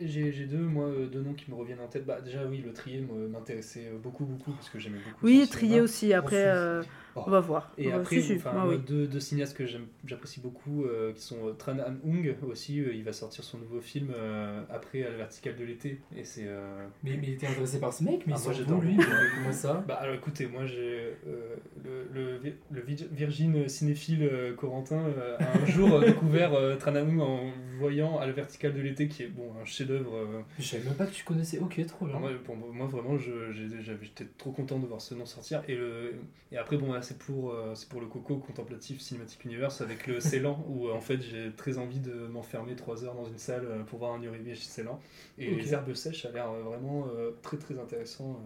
J'ai 0.00 0.46
deux, 0.46 0.58
moi, 0.58 0.86
euh, 0.86 1.06
deux 1.06 1.20
noms 1.20 1.34
qui 1.34 1.50
me 1.50 1.56
reviennent 1.56 1.80
en 1.80 1.88
tête. 1.88 2.06
Bah, 2.06 2.20
déjà, 2.20 2.44
oui, 2.46 2.62
le 2.64 2.72
trier 2.72 3.06
m'intéressait 3.30 3.92
beaucoup, 4.02 4.24
beaucoup, 4.24 4.52
parce 4.52 4.70
que 4.70 4.78
j'aimais 4.78 4.98
beaucoup. 4.98 5.24
Oui, 5.24 5.46
trier 5.48 5.80
aussi, 5.80 6.12
après 6.14 6.44
euh. 6.46 6.82
On 7.16 7.30
va 7.30 7.40
voir. 7.40 7.72
Et 7.78 7.88
va- 7.90 7.96
après, 7.96 8.16
si, 8.16 8.22
si, 8.22 8.34
enfin, 8.36 8.52
moi, 8.52 8.68
oui. 8.68 8.78
deux, 8.86 9.06
deux 9.06 9.20
cinéastes 9.20 9.56
que 9.56 9.64
j'apprécie 10.04 10.40
beaucoup, 10.40 10.84
euh, 10.84 11.12
qui 11.12 11.22
sont 11.22 11.48
euh, 11.48 11.52
Tran 11.52 11.78
Anh 11.78 11.96
Ung 12.06 12.34
aussi. 12.48 12.80
euh, 12.80 12.92
il 12.94 13.04
va 13.04 13.12
sortir 13.12 13.44
son 13.44 13.58
nouveau 13.58 13.80
film 13.80 14.10
euh, 14.14 14.62
après 14.70 15.04
à 15.04 15.10
la 15.10 15.16
verticale 15.16 15.56
de 15.56 15.64
l'été. 15.64 16.00
Et 16.16 16.24
c'est. 16.24 16.46
euh, 16.46 16.86
Mais, 17.02 17.12
mais 17.16 17.26
il 17.28 17.32
était 17.34 17.46
intéressé 17.46 17.78
par 17.80 17.92
ce 17.92 18.04
mec, 18.04 18.26
mais 18.26 18.34
Ah, 18.36 18.40
moi, 18.44 18.52
j'adore. 18.52 18.80
lui 18.80 18.96
Comment 18.96 19.52
ça 19.52 19.84
Bah 19.86 19.94
alors 19.94 20.14
écoutez, 20.14 20.46
moi 20.46 20.66
j'ai 20.66 21.14
euh, 21.26 21.56
le, 21.84 22.06
le, 22.12 22.38
vi- 22.38 22.54
le 22.70 22.80
vi- 22.82 23.06
Virgin 23.12 23.68
cinéphile 23.68 24.22
euh, 24.30 24.54
Corentin 24.54 25.02
euh, 25.06 25.36
a 25.38 25.58
un 25.62 25.66
jour 25.66 26.00
découvert 26.00 26.54
euh, 26.54 26.76
Tran 26.76 26.94
Anh 26.94 27.08
Ung 27.08 27.20
en 27.20 27.50
voyant 27.78 28.18
à 28.18 28.26
la 28.26 28.32
verticale 28.32 28.72
de 28.74 28.80
l'été, 28.80 29.08
qui 29.08 29.22
est 29.24 29.28
bon 29.28 29.50
un 29.60 29.64
chef-d'œuvre. 29.64 30.14
euh, 30.16 30.40
Je 30.58 30.64
savais 30.64 30.84
même 30.84 30.94
pas 30.94 31.06
que 31.06 31.12
tu 31.12 31.24
connaissais. 31.24 31.58
Ok, 31.58 31.84
trop 31.86 32.06
bien. 32.06 32.16
alors 32.16 32.28
moi, 32.30 32.38
pour 32.44 32.56
moi, 32.56 32.86
vraiment, 32.86 33.18
j'étais 33.18 34.26
trop 34.38 34.52
content 34.52 34.78
de 34.78 34.86
voir 34.86 35.00
ce 35.00 35.14
nom 35.14 35.26
sortir. 35.26 35.62
Et, 35.68 35.74
le, 35.76 36.14
et 36.52 36.56
après, 36.56 36.76
bon, 36.76 36.92
là, 36.92 37.02
c'est 37.04 37.18
pour, 37.18 37.52
euh, 37.52 37.74
c'est 37.74 37.88
pour 37.88 38.00
le 38.00 38.08
Coco 38.08 38.38
Contemplatif 38.38 39.00
Cinematic 39.00 39.44
Universe 39.44 39.80
avec 39.80 40.08
le 40.08 40.18
Ceylan, 40.18 40.64
où 40.68 40.88
euh, 40.88 40.92
en 40.94 41.00
fait 41.00 41.20
j'ai 41.22 41.52
très 41.56 41.78
envie 41.78 42.00
de 42.00 42.26
m'enfermer 42.26 42.74
3 42.74 43.04
heures 43.04 43.14
dans 43.14 43.24
une 43.24 43.38
salle 43.38 43.64
euh, 43.64 43.84
pour 43.84 44.00
voir 44.00 44.14
un 44.14 44.22
Uribe 44.22 44.48
chez 44.48 44.56
Ceylan. 44.56 44.98
Et 45.38 45.54
les 45.54 45.72
herbes 45.72 45.94
sèches 45.94 46.24
a 46.26 46.32
l'air 46.32 46.50
vraiment 46.52 47.06
très 47.42 47.58
très 47.58 47.78
intéressant. 47.78 48.40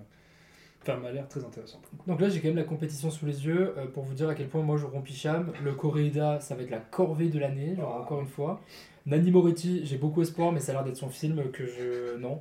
Enfin, 0.82 0.96
m'a 0.96 1.10
l'air 1.10 1.28
très 1.28 1.44
intéressant. 1.44 1.80
Donc 2.06 2.20
là, 2.20 2.28
j'ai 2.28 2.40
quand 2.40 2.48
même 2.48 2.56
la 2.56 2.64
compétition 2.64 3.10
sous 3.10 3.26
les 3.26 3.44
yeux 3.44 3.74
euh, 3.76 3.86
pour 3.86 4.04
vous 4.04 4.14
dire 4.14 4.28
à 4.28 4.34
quel 4.34 4.48
point 4.48 4.62
moi 4.62 4.76
je 4.76 4.86
romps 4.86 5.02
Picham. 5.02 5.52
Le 5.62 5.74
Coréida, 5.74 6.40
ça 6.40 6.54
va 6.54 6.62
être 6.62 6.70
la 6.70 6.78
corvée 6.78 7.28
de 7.28 7.38
l'année, 7.38 7.74
genre 7.76 7.96
Ah. 7.96 8.02
encore 8.02 8.20
une 8.20 8.28
fois. 8.28 8.60
Nani 9.06 9.30
Moretti, 9.30 9.84
j'ai 9.84 9.96
beaucoup 9.96 10.22
espoir, 10.22 10.52
mais 10.52 10.60
ça 10.60 10.72
a 10.72 10.74
l'air 10.76 10.84
d'être 10.84 10.96
son 10.96 11.08
film 11.08 11.50
que 11.50 11.66
je. 11.66 12.16
Non. 12.18 12.40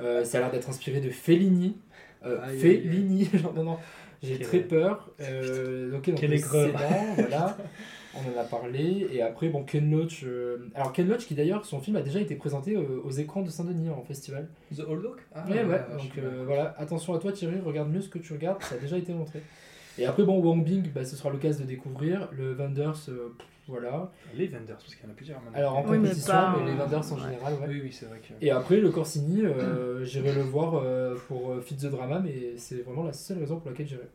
Euh, 0.00 0.24
ça 0.24 0.38
a 0.38 0.40
l'air 0.42 0.50
d'être 0.50 0.68
inspiré 0.68 1.00
de 1.00 1.10
Fellini. 1.10 1.76
Euh. 2.24 2.46
Fellini, 2.48 3.24
genre, 3.34 3.54
non, 3.54 3.64
non. 3.64 3.78
J'ai 4.22 4.38
très 4.38 4.60
peur. 4.60 5.10
Euh, 5.20 5.90
donc 5.92 6.08
voilà. 6.08 7.56
On 8.14 8.18
en 8.36 8.40
a 8.40 8.44
parlé. 8.44 9.06
Et 9.12 9.22
après, 9.22 9.48
bon, 9.50 9.62
Ken 9.62 9.88
Loach. 9.90 10.24
euh, 10.24 10.68
Alors, 10.74 10.92
Ken 10.92 11.06
Loach, 11.08 11.26
qui 11.26 11.34
d'ailleurs, 11.34 11.64
son 11.64 11.80
film 11.80 11.96
a 11.96 12.02
déjà 12.02 12.20
été 12.20 12.34
présenté 12.34 12.74
euh, 12.76 13.00
aux 13.04 13.10
écrans 13.10 13.42
de 13.42 13.50
Saint-Denis 13.50 13.88
en 13.90 14.02
festival. 14.02 14.48
The 14.74 14.80
Old 14.80 15.04
Oak 15.04 15.20
Ah, 15.34 15.46
ouais, 15.48 15.64
ouais. 15.64 15.80
Donc 15.96 16.18
euh, 16.18 16.42
voilà, 16.44 16.74
attention 16.78 17.14
à 17.14 17.18
toi 17.18 17.32
Thierry, 17.32 17.60
regarde 17.60 17.88
mieux 17.90 18.00
ce 18.00 18.08
que 18.08 18.18
tu 18.18 18.32
regardes, 18.32 18.62
ça 18.62 18.74
a 18.74 18.78
déjà 18.78 18.98
été 18.98 19.12
montré. 19.12 19.42
Et 19.98 20.06
après, 20.06 20.24
bon, 20.24 20.40
Wang 20.42 20.64
Bing, 20.64 20.90
bah, 20.92 21.04
ce 21.04 21.14
sera 21.14 21.30
l'occasion 21.30 21.62
de 21.64 21.68
découvrir. 21.68 22.28
Le 22.32 22.54
Wenders, 22.54 23.08
euh, 23.10 23.32
voilà. 23.70 24.10
Les 24.34 24.46
Vendors, 24.46 24.76
parce 24.76 24.94
qu'il 24.94 25.04
y 25.04 25.08
en 25.08 25.12
a 25.12 25.14
plusieurs 25.14 25.40
maintenant. 25.40 25.58
Alors 25.58 25.78
en 25.78 25.82
Oui, 25.84 25.98
mais 25.98 26.08
compétition, 26.08 26.32
pas 26.32 26.56
mais, 26.58 26.72
les 26.72 26.76
Wenders 26.76 27.12
en 27.12 27.14
ouais. 27.14 27.22
général, 27.22 27.54
ouais. 27.54 27.66
Oui, 27.68 27.80
oui, 27.84 27.92
c'est 27.92 28.06
vrai 28.06 28.18
que. 28.18 28.44
Et 28.44 28.50
après, 28.50 28.76
le 28.80 28.90
Corsini, 28.90 29.44
euh, 29.44 30.04
j'irai 30.04 30.34
le 30.34 30.42
voir 30.42 30.74
euh, 30.74 31.16
pour 31.28 31.52
euh, 31.52 31.60
Fit 31.60 31.76
the 31.76 31.86
Drama, 31.86 32.18
mais 32.18 32.56
c'est 32.56 32.82
vraiment 32.82 33.04
la 33.04 33.12
seule 33.12 33.38
raison 33.38 33.58
pour 33.58 33.70
laquelle 33.70 33.86
j'irai. 33.88 34.08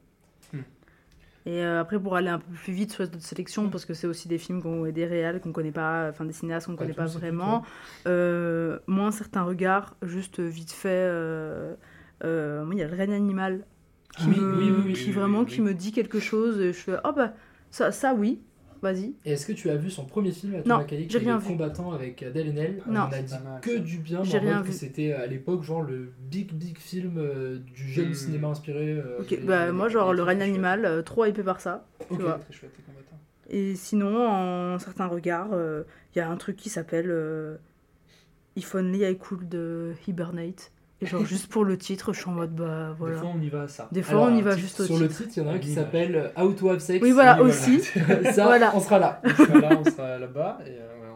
Et 1.48 1.64
euh, 1.64 1.80
après, 1.80 2.00
pour 2.00 2.16
aller 2.16 2.30
un 2.30 2.40
peu 2.40 2.52
plus 2.54 2.74
vite 2.74 2.92
sur 2.92 3.04
notre 3.04 3.22
sélection, 3.22 3.70
parce 3.70 3.86
que 3.86 3.94
c'est 3.94 4.08
aussi 4.08 4.28
des 4.28 4.40
films 4.40 4.64
qu'on, 4.64 4.86
et 4.88 4.92
des 4.92 5.06
réals 5.06 5.40
qu'on 5.42 5.52
connaît 5.52 5.72
pas, 5.72 6.10
enfin 6.10 6.26
des 6.26 6.34
cinéastes 6.34 6.66
qu'on 6.66 6.76
Pas 6.76 6.86
connaît 6.86 6.96
pas 6.96 7.06
vraiment. 7.06 7.64
Euh, 8.08 8.80
moi, 8.88 9.06
un 9.06 9.12
certain 9.12 9.44
regard, 9.44 9.96
juste 10.02 10.40
vite 10.40 10.72
fait. 10.72 10.90
Euh, 10.90 11.76
euh, 12.24 12.66
moi, 12.66 12.74
il 12.74 12.80
y 12.80 12.84
a 12.84 12.88
le 12.88 12.96
règne 12.96 13.14
animal 13.14 13.64
qui, 14.18 14.28
Oui, 14.28 14.40
me, 14.40 14.58
oui, 14.58 14.72
oui, 14.72 14.84
oui, 14.88 14.94
qui 14.94 15.06
oui, 15.06 15.12
vraiment 15.12 15.40
oui, 15.42 15.46
qui 15.46 15.62
me 15.62 15.76
dit 15.76 15.92
quelque 15.92 16.20
chose. 16.20 16.60
Et 16.60 16.74
je 16.74 16.80
fais, 16.80 16.96
oh 17.04 17.12
bah, 17.16 17.34
ça, 17.70 17.92
ça 17.92 18.16
oui, 18.16 18.42
vas-y. 18.86 19.14
Et 19.26 19.32
est-ce 19.34 19.46
que 19.46 19.52
tu 19.54 19.70
as 19.70 19.76
vu 19.76 19.90
son 19.90 20.06
premier 20.06 20.32
film 20.32 20.56
à 20.56 20.62
Thomas 20.62 20.84
Kaye, 20.84 21.02
j'ai 21.02 21.08
qui 21.08 21.16
est 21.18 21.20
rien 21.20 21.38
vu. 21.38 21.48
combattants 21.48 21.92
avec 21.92 22.24
Adèle 22.24 22.50
Haenel 22.50 22.82
Non. 22.88 23.02
On 23.10 23.14
a 23.14 23.22
dit 23.22 23.34
que 23.62 23.72
ça. 23.76 23.80
du 23.80 23.98
bien, 23.98 24.20
mais 24.20 24.26
J'ai 24.26 24.38
en 24.38 24.42
mode 24.42 24.50
rien 24.52 24.62
que 24.62 24.68
vu. 24.68 24.74
c'était 24.74 25.12
à 25.14 25.26
l'époque 25.28 25.64
genre 25.64 25.82
le 25.84 26.12
big 26.30 26.54
big 26.54 26.78
film 26.78 27.18
euh, 27.18 27.58
du 27.74 27.88
jeune 27.92 28.10
Hmm. 28.10 28.14
cinéma 28.14 28.48
inspiré. 28.50 28.92
euh, 28.94 29.20
Ok, 29.20 29.30
des- 29.30 29.38
bah 29.38 29.66
des- 29.68 29.72
moi, 29.72 29.88
des- 29.88 29.94
genre 29.94 30.12
des 30.12 30.18
le 30.18 30.24
règne 30.24 30.42
animal, 30.42 30.86
euh, 30.86 31.02
trop 31.02 31.26
hypé 31.26 31.44
par 31.44 31.60
ça. 31.62 31.86
Ok. 32.10 32.18
Tu 32.18 32.24
vois. 32.24 32.40
Très 32.40 32.54
chouette, 32.54 32.72
les 32.78 32.84
combattants. 32.84 33.20
Et 33.50 33.76
sinon, 33.76 34.28
en 34.28 34.80
certains 34.80 35.08
regards, 35.08 35.50
euh, 35.54 35.84
il 36.16 36.20
y 36.20 36.22
a 36.22 36.30
un 36.30 36.38
truc 36.38 36.56
qui 36.56 36.70
s'appelle 36.70 37.10
euh, 37.10 37.58
If 38.56 38.74
Only 38.74 39.04
I 39.04 39.18
Could 39.18 39.54
Hibernate. 40.08 40.72
Et 41.02 41.06
genre, 41.06 41.26
juste 41.26 41.48
pour 41.48 41.66
le 41.66 41.78
titre, 41.78 42.14
je 42.14 42.20
suis 42.20 42.30
en 42.30 42.34
mode, 42.34 42.56
bah 42.56 42.96
voilà. 42.98 43.16
Des 43.16 43.22
fois, 43.22 43.32
on 43.36 43.42
y 43.42 43.50
va 43.50 43.62
à 43.64 43.68
ça. 43.68 43.88
Des 43.92 44.02
fois, 44.02 44.14
Alors, 44.24 44.34
on 44.34 44.38
y 44.38 44.42
va 44.42 44.56
juste 44.56 44.80
au 44.80 44.84
Sur 44.86 44.96
titre. 44.96 45.08
le 45.10 45.14
titre, 45.16 45.30
il 45.38 45.44
y 45.44 45.46
en 45.46 45.50
a 45.50 45.54
un 45.56 45.60
qui 45.60 45.74
s'appelle 45.74 46.32
How 46.38 46.54
to 46.54 46.70
Have 46.70 46.80
Sex. 46.80 47.04
Oui, 47.04 47.12
voilà, 47.12 47.42
Oui, 47.42 47.50
aussi. 47.50 47.82
ça, 48.34 48.46
Voilà. 48.46 48.72
on 48.76 48.80
sera 48.80 49.00
là. 49.00 49.22
On 49.26 49.30
sera 49.46 49.60
là, 49.60 49.70
on 49.80 49.84
sera 49.90 50.18
là-bas. 50.20 50.60
Et, 50.66 50.70
euh, 50.70 50.88
voilà. 50.98 51.14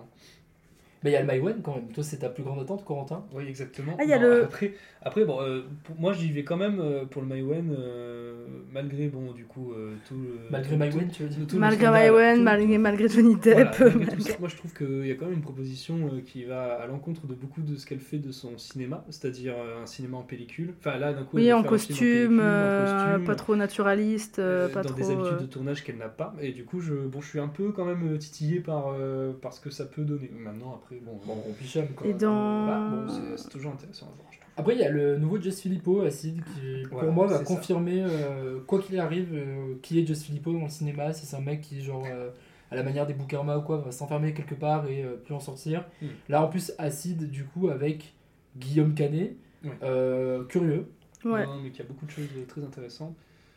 Mais 1.04 1.12
il 1.12 1.14
y 1.14 1.16
a 1.16 1.22
le 1.22 1.28
Maïwen 1.28 1.62
quand 1.64 1.76
même. 1.76 1.88
Toi, 1.94 2.04
c'est 2.04 2.18
ta 2.18 2.30
plus 2.30 2.44
grande 2.44 2.60
attente, 2.60 2.84
Corentin? 2.84 3.24
Oui, 3.34 3.46
exactement. 3.48 3.96
Ah, 3.98 4.04
il 4.04 4.10
y 4.10 4.14
a 4.14 4.20
Non, 4.20 4.28
le- 4.28 4.44
Après, 4.44 4.74
après 5.02 5.24
bon, 5.24 5.42
euh, 5.42 5.62
pour- 5.86 5.96
moi 5.98 6.12
j'y 6.12 6.30
vais 6.32 6.44
quand 6.44 6.58
même 6.58 6.80
euh, 6.82 7.06
pour 7.06 7.22
le 7.22 7.28
Maïwen, 7.30 7.74
euh, 7.78 8.46
malgré, 8.74 9.08
bon, 9.08 9.32
du 9.32 9.46
coup, 9.46 9.72
euh, 9.72 9.94
tout 10.08 10.16
le. 10.16 10.40
Malgré 10.52 10.76
Maïwen, 10.76 11.10
tu 11.10 11.24
veux 11.24 11.30
dire 11.30 11.48
tout 11.48 11.56
le 11.56 11.62
Malgré 11.62 11.90
Maïwen, 11.90 12.44
malgré, 12.44 12.78
malgré 12.78 13.08
Johnny 13.08 13.36
Voilà, 13.42 13.66
Depp. 13.72 13.80
malgré- 13.96 14.20
ça, 14.22 14.36
moi 14.40 14.50
je 14.50 14.58
trouve 14.58 14.74
qu'il 14.74 15.08
y 15.08 15.12
a 15.12 15.16
quand 15.16 15.26
même 15.26 15.36
une 15.36 15.42
proposition 15.42 15.96
euh, 16.14 16.20
qui 16.26 16.44
va 16.44 16.74
à 16.74 16.88
l'encontre 16.88 17.28
de 17.28 17.34
beaucoup 17.34 17.62
de 17.62 17.76
ce 17.78 17.86
qu'elle 17.86 18.00
fait 18.02 18.18
de 18.20 18.32
son 18.34 18.58
cinéma, 18.58 19.06
c'est-à-dire 19.10 19.54
euh, 19.58 19.82
un 19.84 19.86
cinéma 19.86 20.18
en 20.18 20.24
pellicule. 20.24 20.74
Enfin 20.80 20.98
là, 20.98 21.14
d'un 21.14 21.24
coup, 21.24 21.38
Oui, 21.38 21.54
en 21.54 21.64
costume, 21.64 21.96
pellicule, 21.98 22.40
en 22.42 22.84
costume, 23.14 23.26
pas 23.26 23.36
trop 23.36 23.56
naturaliste, 23.56 24.36
pas 24.38 24.68
dans 24.84 24.90
trop. 24.90 24.98
des 24.98 25.12
habitudes 25.12 25.34
euh, 25.34 25.40
de 25.42 25.46
tournage 25.46 25.84
qu'elle 25.84 25.98
n'a 25.98 26.10
pas. 26.10 26.36
Et 26.42 26.52
du 26.52 26.66
coup, 26.66 26.82
je, 26.82 26.94
bon, 26.94 27.22
je 27.22 27.28
suis 27.30 27.40
un 27.40 27.48
peu 27.48 27.72
quand 27.72 27.86
même 27.86 28.18
titillé 28.18 28.60
par, 28.60 28.94
euh, 29.00 29.32
par 29.34 29.54
ce 29.54 29.62
que 29.62 29.70
ça 29.70 29.86
peut 29.86 30.04
donner. 30.04 30.30
Maintenant, 30.38 30.74
après, 30.76 30.89
bon, 30.98 31.20
Bon, 31.26 31.44
on 31.48 31.54
pichame 31.54 31.88
quoi. 31.96 32.08
Et 32.08 32.14
dans- 32.14 32.66
bah, 32.66 32.90
bon, 32.92 33.14
c'est- 33.38 33.50
toujours 33.50 33.74
intéressant 33.74 34.08
à 34.08 34.16
voir, 34.16 34.28
je 34.32 34.38
trouve. 34.40 34.50
Après, 34.58 34.74
il 34.76 34.80
y 34.80 34.84
a 34.84 34.90
le 34.90 35.18
nouveau 35.18 35.40
Jess 35.40 35.62
Filippo, 35.62 36.02
Acid, 36.02 36.44
qui 36.44 36.84
pour 36.90 37.04
moi 37.12 37.28
va 37.28 37.40
confirmer, 37.40 38.04
euh, 38.06 38.60
quoi 38.68 38.80
qu'il 38.80 39.00
arrive, 39.00 39.30
euh, 39.34 39.76
qui 39.82 40.00
est 40.00 40.06
Jess 40.06 40.24
Filippo 40.24 40.52
dans 40.52 40.64
le 40.64 40.70
cinéma. 40.70 41.14
Si 41.14 41.26
c'est 41.26 41.38
un 41.38 41.42
mec 41.42 41.62
qui, 41.62 41.82
genre, 41.82 42.04
euh, 42.12 42.30
à 42.72 42.76
la 42.76 42.84
manière 42.84 43.08
des 43.08 43.14
Boukarma 43.14 43.58
ou 43.58 43.62
quoi, 43.62 43.78
va 43.78 43.92
s'enfermer 43.92 44.34
quelque 44.34 44.56
part 44.56 44.88
et 44.88 45.04
euh, 45.04 45.16
plus 45.16 45.34
en 45.34 45.40
sortir. 45.40 45.86
Mm. 46.02 46.08
Là, 46.30 46.44
en 46.44 46.48
plus, 46.50 46.74
Acid, 46.78 47.30
du 47.32 47.46
coup, 47.46 47.70
avec 47.70 48.14
Guillaume 48.58 48.94
Canet, 48.96 49.36
Ouais. 49.64 49.72
euh, 49.84 50.44
curieux. 50.46 50.86
Ouais. 51.26 51.46
Non, 51.46 51.60
mais 51.64 51.70
qu'il 51.72 51.80
y 51.84 51.86
a 51.86 51.88
beaucoup 51.88 52.06
de 52.06 52.12
choses 52.12 52.28
très 52.48 52.62
intéressantes. 52.64 53.16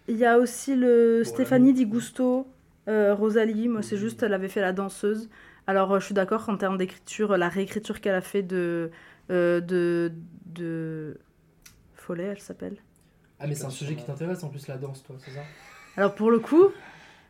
Il 0.09 0.17
y 0.17 0.25
a 0.25 0.39
aussi 0.39 0.75
le 0.77 1.23
Stéphanie 1.25 1.73
Di 1.73 1.87
Gusto, 1.87 2.47
euh, 2.89 3.15
Rosalie. 3.15 3.69
Moi, 3.69 3.83
c'est 3.83 3.97
juste, 3.97 4.23
elle 4.23 4.35
avait 4.35 4.49
fait 4.49 4.61
la 4.61 4.73
danseuse. 4.73 5.29
Alors, 5.67 5.93
euh, 5.93 6.01
je 6.01 6.07
suis 6.07 6.15
d'accord 6.15 6.45
qu'en 6.45 6.57
termes 6.57 6.77
d'écriture, 6.79 7.37
la 7.37 7.49
réécriture 7.49 8.01
qu'elle 8.01 8.15
a 8.15 8.21
fait 8.21 8.43
de. 8.43 8.91
euh, 9.31 9.61
de. 9.61 10.13
de. 10.47 11.19
Follet, 11.95 12.25
elle 12.25 12.41
s'appelle. 12.41 12.77
Ah, 13.39 13.47
mais 13.47 13.55
c'est 13.55 13.65
un 13.65 13.71
sujet 13.71 13.95
qui 13.95 14.05
t'intéresse 14.05 14.43
en 14.43 14.49
plus, 14.49 14.67
la 14.69 14.77
danse, 14.77 15.03
toi, 15.05 15.17
c'est 15.19 15.31
ça? 15.31 15.41
Alors, 15.97 16.15
pour 16.15 16.31
le 16.31 16.41
coup. 16.41 16.69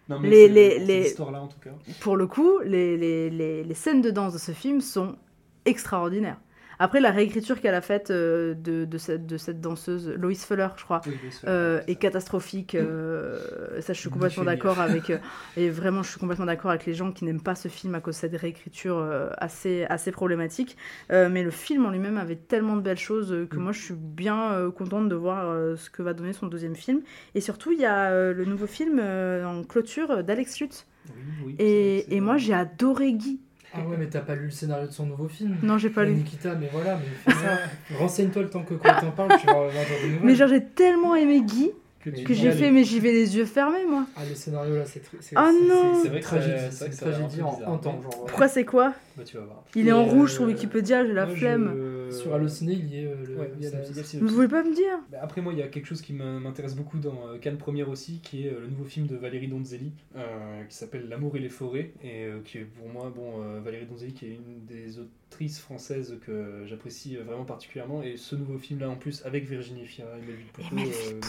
Non, 0.09 0.19
mais 0.19 0.31
les, 0.31 0.47
c'est- 0.47 0.53
les, 0.53 0.79
les- 0.79 1.01
l'histoire-là, 1.03 1.41
en 1.41 1.49
tout 1.49 1.59
cas. 1.61 1.71
Pour 2.01 2.17
le 2.17 2.27
coup, 2.27 2.59
les, 2.65 2.97
les, 2.97 3.31
les, 3.31 3.65
les 3.65 3.75
scènes 3.75 4.01
de 4.01 4.11
danse 4.11 4.33
de 4.33 4.39
ce 4.39 4.53
film 4.53 4.81
sont 4.81 5.17
extraordinaires. 5.65 6.39
Après, 6.85 7.01
la 7.01 7.11
réécriture 7.13 7.61
qu'elle 7.61 7.75
a 7.75 7.81
faite 7.81 8.11
euh, 8.11 8.55
de, 8.55 8.85
de, 8.85 8.99
cette, 8.99 9.25
de 9.27 9.37
cette 9.37 9.61
danseuse, 9.61 10.09
Loïs 10.11 10.45
Fuller, 10.45 10.69
je 10.77 10.83
crois, 10.85 11.01
Oui, 11.07 11.13
Lois 11.23 11.31
Fuller, 11.31 11.53
euh, 11.53 11.81
est 11.87 11.95
catastrophique. 11.95 12.75
euh, 12.75 13.81
ça, 13.81 13.93
je 13.93 14.01
suis 14.01 14.11
complètement 14.11 14.43
d'accord 14.45 14.81
avec. 14.81 15.11
euh, 15.11 15.19
et 15.57 15.71
vraiment, 15.71 16.03
je 16.03 16.11
suis 16.11 16.19
complètement 16.19 16.47
d'accord 16.47 16.71
avec 16.71 16.85
les 16.87 16.95
gens 16.95 17.13
qui 17.13 17.25
n'aiment 17.25 17.41
pas 17.43 17.55
ce 17.55 17.69
film 17.69 17.95
à 17.95 18.01
cause 18.01 18.15
de 18.17 18.21
cette 18.21 18.37
réécriture 18.37 18.99
assez, 19.39 19.85
assez 19.89 20.11
problématique. 20.13 20.77
Mais 21.11 21.43
le 21.43 21.51
film 21.51 21.87
en 21.87 21.91
lui-même 21.91 22.19
avait 22.19 22.37
tellement 22.37 22.77
de 22.77 22.83
belles 22.83 22.99
choses 22.99 23.47
que 23.51 23.57
Mm. 23.57 23.61
moi, 23.63 23.73
je 23.73 23.81
suis 23.81 23.95
bien 23.95 24.71
contente 24.77 25.09
de 25.09 25.15
voir 25.15 25.77
ce 25.77 25.89
que 25.91 26.03
va 26.03 26.15
donner 26.15 26.33
son 26.33 26.47
deuxième 26.49 26.75
film. 26.77 27.01
Et 27.35 27.41
surtout, 27.41 27.71
il 27.73 27.79
y 27.81 27.87
a 27.87 28.33
le 28.33 28.45
nouveau 28.45 28.67
film 28.67 28.99
en 29.01 29.63
clôture 29.63 30.25
d'Alex 30.25 30.61
Lutz. 30.61 30.87
Oui, 31.09 31.15
oui, 31.47 31.55
Et, 31.59 32.17
et 32.17 32.21
moi, 32.21 32.37
j'ai 32.39 32.55
adoré 32.55 33.13
Guy. 33.13 33.41
Ah 33.75 33.81
ouais, 33.89 33.97
mais 33.99 34.07
t'as 34.07 34.21
pas 34.21 34.35
lu 34.35 34.45
le 34.47 34.51
scénario 34.51 34.87
de 34.87 34.93
son 34.93 35.07
nouveau 35.07 35.29
film 35.29 35.57
Non, 35.63 35.79
j'ai 35.79 35.89
pas 35.91 36.03
Mais 36.03 36.09
lu. 36.11 36.15
Nikita, 36.17 36.55
mais 36.55 36.69
voilà, 36.73 36.97
mais 36.99 37.33
fais 37.35 37.41
ça. 37.41 37.59
Renseigne-toi 37.99 38.43
le 38.43 38.51
temps 38.51 38.63
que 38.65 38.75
Corentin 38.75 39.11
parle, 39.11 39.31
tu 39.41 39.47
vas 39.47 39.53
avoir 39.53 39.71
des 39.73 40.09
nouvelles. 40.09 40.21
Mais 40.25 40.35
genre, 40.35 40.49
j'ai 40.49 40.65
tellement 40.65 41.15
aimé 41.15 41.43
Guy 41.43 41.71
Que 42.03 42.11
que 42.11 42.35
j'ai 42.35 42.51
fait, 42.51 42.71
mais 42.73 42.83
j'y 42.85 42.99
vais 42.99 43.13
les 43.13 43.37
yeux 43.37 43.45
fermés, 43.45 43.85
moi. 43.89 44.07
Ah, 44.17 44.23
le 44.29 44.35
scénario 44.35 44.75
là, 44.77 44.85
c'est 44.85 45.01
tr- 45.01 45.17
c'est- 45.21 45.37
Ah 45.37 45.51
c'est- 45.53 45.69
non 45.69 46.03
c'est- 46.03 46.09
vrai 46.09 46.21
que 46.21 46.27
c'est 46.27 46.87
une 46.87 46.93
tragédie 46.93 47.43
en 47.43 47.79
temps. 47.79 48.01
Genre, 48.03 48.25
Pourquoi 48.27 48.49
c'est 48.49 48.65
quoi 48.65 48.93
Bah, 49.17 49.23
tu 49.25 49.37
vas 49.37 49.45
voir. 49.45 49.65
Il 49.77 49.87
est 49.87 49.91
Et, 49.91 49.93
en 49.93 50.01
euh, 50.01 50.11
rouge 50.11 50.33
sur 50.33 50.45
Wikipédia, 50.45 51.07
j'ai 51.07 51.13
la 51.13 51.27
moi, 51.27 51.35
je- 51.35 51.39
flemme. 51.39 51.75
Sur 52.11 52.35
Allociné, 52.35 52.73
il 52.73 52.87
y 52.93 52.99
est 52.99 53.07
euh, 53.07 53.15
le. 53.27 53.37
Ouais, 53.37 53.53
il 53.57 53.65
y 53.65 53.67
a 53.69 53.71
la- 53.71 54.19
Vous 54.21 54.27
pouvez 54.27 54.49
pas 54.49 54.63
me 54.65 54.75
dire 54.75 54.99
Bah, 55.13 55.19
Après 55.23 55.41
moi, 55.41 55.53
il 55.53 55.59
y 55.61 55.63
a 55.63 55.69
quelque 55.69 55.87
chose 55.87 56.03
qui 56.03 56.13
me- 56.13 56.41
m'intéresse 56.41 56.75
beaucoup 56.75 56.99
dans 56.99 57.29
euh, 57.29 57.39
Cannes 57.39 57.57
Première 57.57 57.89
aussi, 57.89 58.19
qui 58.23 58.47
est 58.47 58.51
euh, 58.53 58.61
le 58.63 58.67
nouveau 58.69 58.85
film 58.85 59.07
de 59.07 59.17
Valérie 59.17 59.49
Donzelli, 59.49 59.93
euh, 60.17 60.65
qui 60.69 60.77
s'appelle 60.77 61.09
L'amour 61.09 61.37
et 61.37 61.41
les 61.41 61.49
forêts, 61.49 61.93
et 62.03 62.25
euh, 62.25 62.41
qui 62.45 62.59
est 62.59 62.65
pour 62.65 62.89
moi, 62.89 63.13
bon, 63.15 63.43
euh, 63.43 63.61
Valérie 63.65 63.87
Donzelli, 63.87 64.13
qui 64.13 64.27
est 64.27 64.35
une 64.35 64.65
des 64.67 64.99
autrices 65.33 65.61
françaises 65.61 66.19
que 66.27 66.65
j'apprécie 66.67 67.17
vraiment 67.17 67.45
particulièrement, 67.45 68.03
et 68.03 68.17
ce 68.19 68.37
nouveau 68.37 68.59
film-là 68.59 68.91
en 68.91 68.97
plus 68.97 69.25
avec 69.25 69.49
Virginie 69.49 69.87
Fira 69.87 70.11
et 70.19 70.27
Melville 70.27 70.47
Poupeau, 70.53 70.75
Melville 70.75 70.93
euh, 71.15 71.21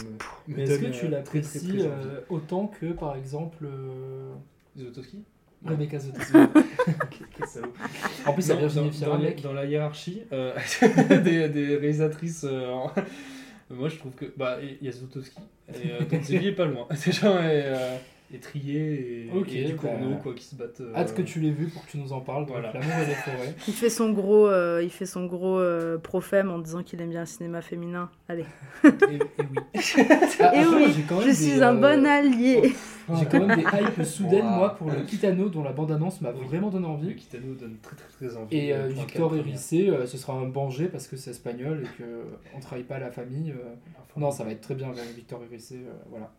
Mais 0.48 0.62
est-ce 0.64 0.78
que 0.80 0.86
tu 0.98 1.06
euh, 1.06 1.08
l'apprécies 1.08 1.78
euh, 1.80 2.20
autant 2.28 2.66
que 2.66 2.92
par 2.92 3.16
exemple. 3.16 3.64
euh, 3.64 4.32
Zlotowski? 4.76 5.22
Rebecca 5.64 5.98
salaud. 7.46 7.72
En 8.26 8.32
plus, 8.34 8.44
il 8.44 8.48
y 8.48 8.52
a 8.52 8.54
Non, 8.54 8.60
Virginie 8.60 8.86
dans- 8.86 8.92
Fira, 8.92 9.16
dans, 9.16 9.22
mec. 9.22 9.40
dans 9.42 9.52
la 9.54 9.64
hiérarchie 9.64 10.22
euh, 10.32 10.52
des, 11.24 11.48
des 11.48 11.76
réalisatrices, 11.76 12.44
euh, 12.46 12.74
moi 13.70 13.88
je 13.88 13.96
trouve 13.96 14.12
que 14.12 14.26
bah 14.36 14.58
il 14.62 14.84
y 14.84 14.88
a 14.88 14.92
Zlotowski 14.92 15.40
et 15.68 15.92
euh, 15.92 16.00
Donzelli 16.04 16.48
est 16.48 16.52
pas 16.52 16.66
loin. 16.66 16.86
Déjà 17.06 17.50
et, 17.52 17.62
euh, 18.32 18.36
et 18.36 18.40
Trier 18.40 18.76
et, 18.82 19.26
et 19.26 19.28
bah, 19.28 19.68
Ducournau 19.68 20.16
quoi 20.22 20.34
qui 20.34 20.44
se 20.44 20.54
battent. 20.56 20.80
euh, 20.80 20.94
Hâte 20.94 21.14
que 21.14 21.22
tu 21.22 21.40
l'aies 21.40 21.50
vu 21.50 21.68
pour 21.68 21.84
que 21.84 21.90
tu 21.90 21.98
nous 21.98 22.12
en 22.12 22.20
parles. 22.20 22.46
Donc, 22.46 22.50
Voilà. 22.56 22.72
L'amour 22.72 22.92
et 23.02 23.06
les 23.06 23.14
forêts. 23.14 23.54
Il 23.68 23.74
fait 23.74 23.90
son 23.90 24.10
gros, 24.12 24.48
euh, 24.48 24.80
il 24.82 24.90
fait 24.90 25.06
son 25.06 25.26
gros 25.26 25.58
euh, 25.58 25.98
prophème 25.98 26.50
en 26.50 26.58
disant 26.58 26.82
qu'il 26.82 27.00
aime 27.00 27.10
bien 27.10 27.20
le 27.20 27.26
cinéma 27.26 27.60
féminin. 27.62 28.10
Allez. 28.28 28.44
Et, 28.84 28.88
et 28.88 29.20
oui. 29.38 29.58
Ah, 30.40 30.54
Et 30.54 30.58
attends, 30.60 30.76
oui, 30.76 30.92
j'ai 30.94 31.02
quand 31.02 31.14
même 31.16 31.24
je 31.24 31.28
des, 31.28 31.34
suis 31.34 31.62
un 31.62 31.76
euh, 31.76 31.80
bon 31.80 32.06
allié. 32.06 32.72
J'ai 33.18 33.26
quand 33.26 33.46
même 33.46 33.56
des 33.58 33.62
hypes 33.64 34.02
soudaines, 34.06 34.46
Wow. 34.46 34.56
moi, 34.56 34.74
pour 34.76 34.90
le 34.90 35.02
Kitano, 35.02 35.50
dont 35.50 35.62
la 35.62 35.72
bande-annonce 35.72 36.22
m'a 36.22 36.30
vraiment 36.32 36.70
donné 36.70 36.86
Le 36.86 36.92
envie. 36.92 37.14
Kitano 37.16 37.52
donne 37.54 37.76
très 37.82 37.94
très 37.96 38.08
très 38.28 38.36
envie. 38.38 38.56
Et 38.56 38.72
euh, 38.72 38.84
euh, 38.84 38.88
Victor 38.88 39.36
Hérissé, 39.36 39.90
euh, 39.90 40.06
ce 40.06 40.16
sera 40.16 40.32
un 40.32 40.46
banger 40.48 40.86
parce 40.86 41.06
que 41.06 41.16
c'est 41.16 41.30
espagnol 41.30 41.84
et 41.84 42.02
qu'on 42.02 42.60
trahit 42.60 42.86
pas 42.88 42.98
la 42.98 43.10
famille. 43.10 43.50
euh. 43.50 43.74
Non, 44.16 44.30
ça 44.30 44.44
va 44.44 44.52
être 44.52 44.62
très 44.62 44.74
bien 44.74 44.88
avec 44.88 45.14
Victor 45.14 45.42
Hérissé, 45.44 45.76
euh, 45.86 45.92
voilà. 46.08 46.30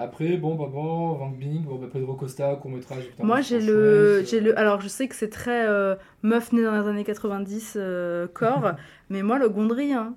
Après, 0.00 0.36
bon, 0.36 0.54
bah 0.54 0.68
bon, 0.72 1.14
Van 1.14 1.28
Bing, 1.28 1.64
bon, 1.64 1.74
bah 1.76 1.88
Pedro 1.92 2.14
Costa, 2.14 2.54
court 2.54 2.70
métrage. 2.70 3.10
Moi, 3.20 3.40
j'ai 3.40 3.60
le, 3.60 4.22
j'ai 4.24 4.40
le. 4.40 4.56
Alors, 4.58 4.80
je 4.80 4.86
sais 4.88 5.08
que 5.08 5.14
c'est 5.16 5.28
très 5.28 5.66
euh, 5.66 5.96
meuf 6.22 6.52
née 6.52 6.62
dans 6.62 6.80
les 6.80 6.88
années 6.88 7.04
90 7.04 7.74
euh, 7.76 8.28
corps, 8.32 8.72
mais 9.10 9.22
moi, 9.22 9.38
le 9.38 9.48
Gondry, 9.48 9.92
hein. 9.92 10.14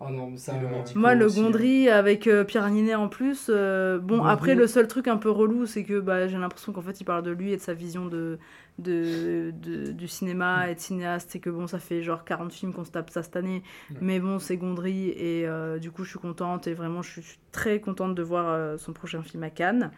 Ah 0.00 0.10
non, 0.10 0.30
mais 0.30 0.36
ça. 0.36 0.52
Le 0.58 0.66
euh, 0.66 0.82
Moi, 0.96 1.14
le 1.14 1.26
aussi, 1.26 1.38
hein. 1.38 1.42
Gondry 1.44 1.88
avec 1.88 2.26
euh, 2.26 2.44
Pierre 2.44 2.68
Ninet 2.70 2.94
en 2.96 3.08
plus. 3.08 3.46
euh, 3.50 3.98
bon, 3.98 4.16
Gondry. 4.18 4.32
après, 4.32 4.54
le 4.54 4.66
seul 4.66 4.88
truc 4.88 5.08
un 5.08 5.16
peu 5.16 5.30
relou, 5.30 5.66
c'est 5.66 5.84
que 5.84 6.00
bah, 6.00 6.26
j'ai 6.26 6.38
l'impression 6.38 6.72
qu'en 6.72 6.82
fait, 6.82 7.00
il 7.00 7.04
parle 7.04 7.22
de 7.22 7.30
lui 7.30 7.52
et 7.52 7.56
de 7.56 7.62
sa 7.62 7.74
vision 7.74 8.06
de, 8.06 8.38
de, 8.78 9.52
de- 9.62 9.92
du 9.92 10.08
cinéma 10.08 10.70
et 10.70 10.74
de 10.74 10.80
cinéaste. 10.80 11.36
Et 11.36 11.40
que 11.40 11.50
bon, 11.50 11.66
ça 11.66 11.78
fait 11.78 12.02
genre 12.02 12.24
40 12.24 12.52
films 12.52 12.72
qu'on 12.72 12.84
se 12.84 12.90
tape 12.90 13.10
ça 13.10 13.22
cette 13.22 13.36
année. 13.36 13.62
Ouais. 13.90 13.96
Mais 14.00 14.20
bon, 14.20 14.38
c'est 14.38 14.56
Gondry. 14.56 15.08
Et 15.10 15.46
euh, 15.46 15.78
du 15.78 15.90
coup, 15.90 16.04
je 16.04 16.10
suis 16.10 16.18
contente. 16.18 16.66
Et 16.66 16.74
vraiment, 16.74 17.02
je 17.02 17.20
suis, 17.20 17.38
très 17.52 17.80
contente 17.80 18.14
de 18.14 18.22
voir 18.22 18.48
euh, 18.48 18.76
son 18.78 18.92
prochain 18.92 19.22
film 19.22 19.42
à 19.42 19.50
Cannes. 19.50 19.90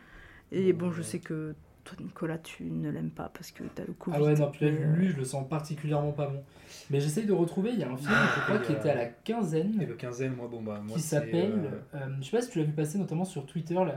Et 0.52 0.72
bon, 0.72 0.90
je 0.90 1.02
sais 1.02 1.18
que 1.18 1.54
toi, 1.84 1.96
Nicolas, 2.00 2.38
tu 2.38 2.64
ne 2.64 2.90
l'aimes 2.90 3.10
pas 3.10 3.30
parce 3.32 3.50
que 3.52 3.62
t'as 3.74 3.84
le 3.86 3.92
Covid. 3.94 4.16
Ah 4.18 4.22
ouais, 4.22 4.34
non, 4.34 4.50
puis 4.50 4.66
là, 4.66 4.72
euh, 4.72 4.96
lui, 4.96 5.08
je 5.08 5.16
le 5.16 5.24
sens 5.24 5.48
particulièrement 5.48 6.12
pas 6.12 6.26
bon. 6.26 6.42
Mais 6.90 7.00
j'essaye 7.00 7.24
de 7.26 7.32
retrouver, 7.32 7.70
il 7.72 7.78
y 7.80 7.82
a 7.82 7.90
un 7.90 7.96
film, 7.96 8.10
je 8.36 8.40
crois, 8.42 8.56
Et, 8.56 8.62
qui 8.62 8.72
euh, 8.72 8.76
était 8.78 8.90
à 8.90 8.94
la 8.94 9.06
quinzaine. 9.06 9.80
Et 9.80 9.86
le 9.86 9.94
quinzaine, 9.94 10.34
moi 10.34 10.46
bon 10.50 10.62
bah 10.62 10.80
moi 10.84 10.96
qui 10.96 11.02
c'est, 11.02 11.16
s'appelle. 11.16 11.52
euh, 11.94 11.96
euh, 11.96 12.06
je 12.20 12.24
sais 12.26 12.36
pas 12.36 12.42
si 12.42 12.50
tu 12.50 12.58
l'as 12.58 12.64
vu 12.64 12.72
passer 12.72 12.98
notamment 12.98 13.24
sur 13.24 13.44
Twitter, 13.46 13.74
la, 13.74 13.84
la- 13.86 13.94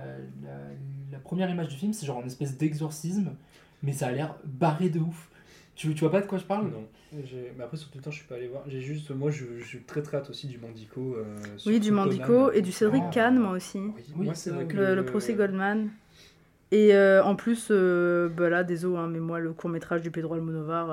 la 1.11 1.19
première 1.19 1.49
image 1.49 1.67
du 1.67 1.75
film, 1.75 1.93
c'est 1.93 2.05
genre 2.07 2.19
une 2.21 2.27
espèce 2.27 2.57
d'exorcisme, 2.57 3.35
mais 3.83 3.91
ça 3.93 4.07
a 4.07 4.11
l'air 4.11 4.35
barré 4.45 4.89
de 4.89 4.99
ouf. 4.99 5.29
Tu, 5.75 5.93
tu 5.93 5.99
vois 6.01 6.11
pas 6.11 6.21
de 6.21 6.27
quoi 6.27 6.37
je 6.37 6.43
parle? 6.45 6.69
Non. 6.69 6.85
J'ai- 7.25 7.51
Mais 7.57 7.63
après, 7.63 7.77
sur 7.77 7.89
Twitter, 7.89 8.09
je 8.11 8.15
suis 8.17 8.27
pas 8.27 8.35
allé 8.35 8.47
voir. 8.47 8.63
J'ai 8.67 8.81
juste, 8.81 9.11
moi, 9.11 9.29
je, 9.31 9.45
je 9.59 9.63
suis 9.63 9.79
très 9.83 10.01
très 10.01 10.17
hâte 10.17 10.29
aussi 10.29 10.47
du 10.47 10.57
Mandico. 10.57 11.15
euh, 11.15 11.23
Oui, 11.65 11.79
du 11.79 11.91
Mandico 11.91 12.51
et 12.51 12.61
du 12.61 12.71
Cédric 12.71 13.03
Ah. 13.07 13.11
Kahn, 13.11 13.37
moi 13.39 13.51
aussi. 13.51 13.79
Oui, 13.79 13.93
Oui, 14.17 14.25
moi, 14.25 14.35
c'est 14.35 14.51
vrai 14.51 14.65
que 14.65 14.75
Le, 14.77 14.95
le 14.95 15.05
procès 15.05 15.33
Goldman. 15.33 15.89
Et 16.71 16.95
euh, 16.95 17.23
en 17.23 17.35
plus, 17.35 17.67
euh, 17.71 18.29
bah 18.29 18.49
là, 18.49 18.63
désolé, 18.63 18.97
hein, 18.97 19.07
mais 19.07 19.19
moi, 19.19 19.39
le 19.39 19.53
court 19.53 19.69
métrage 19.69 20.01
du 20.01 20.09
Pedro 20.11 20.33
Almodovar, 20.35 20.89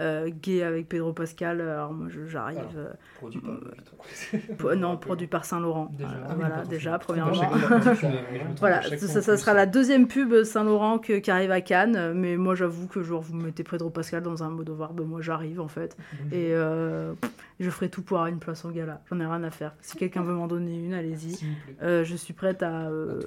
euh, 0.00 0.26
euh, 0.26 0.30
gay 0.42 0.62
avec 0.62 0.88
Pedro 0.88 1.12
Pascal, 1.12 1.60
alors 1.60 1.92
moi, 1.92 2.08
j'arrive. 2.28 2.58
Euh, 2.76 2.88
Produit 3.16 3.40
par 4.58 4.76
non, 4.76 4.96
produit 4.96 5.26
par 5.26 5.44
Saint-Laurent. 5.44 5.90
Déjà. 5.96 6.10
Euh, 6.10 6.24
Ah 6.28 6.34
voilà, 6.34 6.54
pardon. 6.56 6.70
déjà, 6.70 6.98
premièrement. 6.98 7.32
Voilà, 8.60 8.82
ça, 8.82 9.36
sera 9.36 9.54
la 9.54 9.66
deuxième 9.66 10.06
pub 10.08 10.42
Saint-Laurent 10.44 10.98
que- 10.98 11.18
qui 11.18 11.30
arrive 11.30 11.50
à 11.50 11.60
Cannes. 11.60 12.12
Mais 12.14 12.36
moi, 12.36 12.54
j'avoue 12.54 12.86
que 12.86 13.02
genre, 13.02 13.22
vous 13.22 13.34
mettez 13.36 13.64
Pedro 13.64 13.90
Pascal 13.90 14.22
dans 14.22 14.42
un 14.42 14.48
Almodovar, 14.48 14.92
ben 14.92 15.04
moi, 15.04 15.20
j'arrive 15.20 15.60
en 15.60 15.68
fait. 15.68 15.96
Et 16.32 16.52
euh, 16.54 17.12
je 17.60 17.70
ferai 17.70 17.88
tout 17.88 18.02
pour 18.02 18.18
avoir 18.18 18.28
une 18.32 18.38
place 18.40 18.64
au 18.64 18.70
gala. 18.70 19.00
J'en 19.10 19.20
ai 19.20 19.26
rien 19.26 19.42
à 19.42 19.50
faire. 19.50 19.74
Si 19.80 19.96
quelqu'un 19.98 20.22
veut 20.22 20.34
m'en 20.34 20.46
donner 20.48 20.76
une, 20.76 20.94
allez-y. 20.94 21.38
Euh, 21.82 22.04
je 22.04 22.16
suis 22.16 22.34
prête 22.34 22.62
à, 22.62 22.88
euh, 22.88 23.20